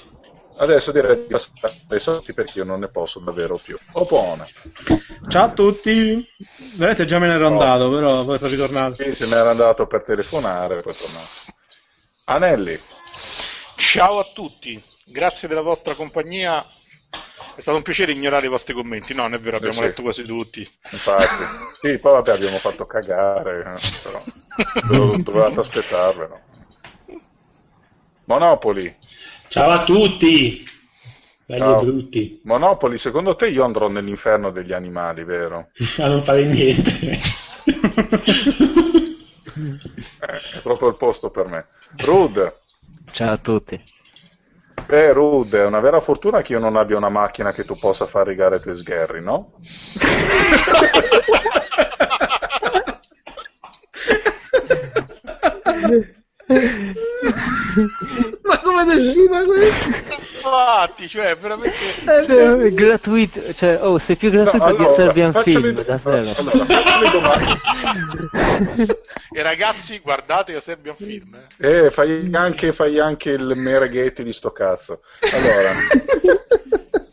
Adesso 0.58 0.90
direi 0.90 1.16
di 1.16 1.26
passare 1.28 1.76
ai 1.88 2.00
soldi 2.00 2.32
perché 2.32 2.58
io 2.58 2.64
non 2.64 2.80
ne 2.80 2.88
posso 2.88 3.20
davvero 3.20 3.58
più. 3.62 3.76
Opona. 3.92 4.48
Ciao 5.28 5.44
a 5.44 5.52
tutti. 5.52 6.26
Veramente 6.76 7.04
già 7.04 7.18
me 7.18 7.26
ne 7.26 7.34
ero 7.34 7.46
andato, 7.46 7.90
però 7.90 8.24
poi 8.24 8.38
sono 8.38 8.50
ritornato. 8.50 9.02
Sì, 9.02 9.14
se 9.14 9.26
n'era 9.26 9.50
andato 9.50 9.86
per 9.86 10.02
telefonare, 10.02 10.80
poi 10.80 10.92
è 10.92 10.96
tornato. 10.96 11.28
Anelli. 12.24 12.78
Ciao 13.76 14.18
a 14.18 14.30
tutti, 14.32 14.82
grazie 15.04 15.46
della 15.46 15.60
vostra 15.60 15.94
compagnia. 15.94 16.64
È 17.54 17.60
stato 17.60 17.76
un 17.76 17.82
piacere 17.82 18.12
ignorare 18.12 18.46
i 18.46 18.50
vostri 18.50 18.72
commenti. 18.72 19.12
No, 19.12 19.22
non 19.22 19.34
è 19.34 19.40
vero, 19.40 19.58
abbiamo 19.58 19.74
sì. 19.74 19.82
letto 19.82 20.02
quasi 20.02 20.24
tutti. 20.24 20.66
Infatti, 20.90 21.44
sì, 21.80 21.98
poi 21.98 22.12
vabbè, 22.12 22.32
abbiamo 22.32 22.58
fatto 22.58 22.86
cagare, 22.86 23.76
eh, 23.76 24.00
però 24.02 24.22
dove- 24.86 25.20
dovevate 25.22 25.60
aspettarvelo. 25.60 26.40
Monopoli, 28.24 28.96
Ciao 29.48 29.70
a 29.70 29.84
tutti! 29.84 30.64
Belli 31.46 31.60
Ciao. 31.60 31.80
e 31.80 31.84
brutti. 31.84 32.40
Monopoli, 32.44 32.98
secondo 32.98 33.36
te 33.36 33.48
io 33.48 33.64
andrò 33.64 33.88
nell'inferno 33.88 34.50
degli 34.50 34.72
animali, 34.72 35.24
vero? 35.24 35.70
A 35.98 36.06
non 36.08 36.22
fare 36.22 36.44
niente. 36.44 37.18
Eh, 39.58 40.58
è 40.58 40.60
proprio 40.62 40.88
il 40.90 40.96
posto 40.96 41.30
per 41.30 41.46
me. 41.46 41.66
Rud, 41.98 42.54
Ciao 43.10 43.32
a 43.32 43.36
tutti. 43.38 43.82
beh, 44.86 45.12
Rud, 45.14 45.54
è 45.54 45.64
una 45.64 45.80
vera 45.80 45.98
fortuna 46.00 46.42
che 46.42 46.52
io 46.52 46.58
non 46.58 46.76
abbia 46.76 46.98
una 46.98 47.08
macchina 47.08 47.52
che 47.52 47.64
tu 47.64 47.78
possa 47.78 48.04
fare 48.06 48.30
rigare 48.30 48.56
ai 48.56 48.60
tuoi 48.60 48.76
sgherri, 48.76 49.22
no? 49.22 49.52
Ma 58.42 58.58
come 58.60 58.82
è 58.82 58.94
uscita 58.96 59.44
questa? 59.44 59.88
Infatti, 60.36 61.08
cioè, 61.08 61.36
veramente. 61.36 61.74
Cioè, 62.24 62.52
è 62.56 62.72
gratuito, 62.72 63.52
cioè, 63.52 63.78
oh, 63.82 63.98
sei 63.98 64.16
più 64.16 64.30
gratuito 64.30 64.58
No, 64.58 64.64
che 64.64 64.70
allora, 64.76 64.88
Serbian 64.94 65.32
faccio 65.32 65.50
Film, 65.50 65.74
le- 65.74 65.84
davvero. 65.84 66.34
allora, 66.36 66.64
faccio 66.64 67.00
le 67.00 67.10
domande. 67.10 68.94
E 69.36 69.42
ragazzi, 69.42 69.98
guardate 69.98 70.58
Serbian 70.62 70.96
Film. 70.96 71.36
eh. 71.58 71.86
Eh, 71.86 71.90
fai 71.90 72.30
anche, 72.32 72.72
fai 72.72 72.98
anche 72.98 73.30
il 73.30 73.52
mereghetti 73.54 74.22
di 74.24 74.32
sto 74.32 74.50
cazzo. 74.50 75.02
Allora, 75.34 75.72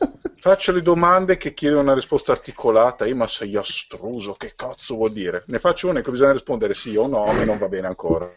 faccio 0.44 0.74
le 0.74 0.82
domande 0.82 1.38
che 1.38 1.54
chiedono 1.54 1.84
una 1.84 1.94
risposta 1.94 2.34
articolata. 2.34 3.06
Io, 3.06 3.16
ma 3.16 3.30
sei 3.30 3.56
astruso, 3.56 4.34
che 4.34 4.56
cazzo 4.58 4.96
vuol 4.96 5.14
dire? 5.14 5.46
Ne 5.48 5.58
faccio 5.58 5.88
una 5.88 6.02
che 6.02 6.12
bisogna 6.12 6.34
rispondere 6.34 6.74
sì 6.74 6.98
o 6.98 7.08
no, 7.08 7.32
e 7.32 7.46
non 7.46 7.58
va 7.58 7.68
bene 7.68 7.88
ancora. 7.88 8.34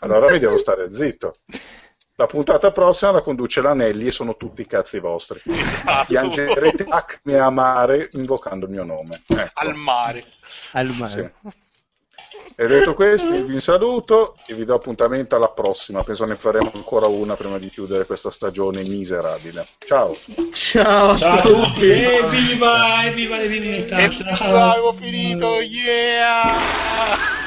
Allora 0.00 0.30
mi 0.30 0.38
devo 0.38 0.58
stare 0.58 0.92
zitto. 0.92 1.36
La 2.16 2.26
puntata 2.26 2.72
prossima 2.72 3.12
la 3.12 3.22
conduce 3.22 3.62
l'Anelli 3.62 4.06
e 4.06 4.12
sono 4.12 4.36
tutti 4.36 4.60
i 4.60 4.66
cazzi 4.66 4.98
vostri. 4.98 5.40
Esatto. 5.46 6.04
Piangerete 6.08 6.84
acme 6.86 7.38
a 7.38 7.48
mare 7.48 8.10
invocando 8.12 8.66
il 8.66 8.72
mio 8.72 8.84
nome. 8.84 9.22
Ecco. 9.26 9.50
Al 9.54 9.74
mare. 9.74 10.24
Al 10.72 10.92
Sì. 11.08 11.54
E 12.58 12.66
detto 12.66 12.94
questo, 12.94 13.44
vi 13.44 13.60
saluto 13.60 14.32
e 14.46 14.54
vi 14.54 14.64
do 14.64 14.74
appuntamento 14.74 15.36
alla 15.36 15.50
prossima. 15.50 16.02
Penso 16.02 16.24
ne 16.24 16.36
faremo 16.36 16.72
ancora 16.74 17.06
una 17.06 17.36
prima 17.36 17.58
di 17.58 17.68
chiudere 17.68 18.06
questa 18.06 18.30
stagione 18.30 18.80
miserabile. 18.80 19.66
Ciao! 19.86 20.16
Ciao 20.52 21.10
a 21.10 21.18
Ciao 21.18 21.38
a 21.38 21.42
tutti. 21.42 21.86
Evviva! 21.86 23.04
Evviva 23.04 23.36
le 23.36 23.48
divinità! 23.48 23.98
E 23.98 24.16
Ciao! 24.16 24.52
l'avevo 24.52 24.94
finito, 24.94 25.60
yeah! 25.60 27.45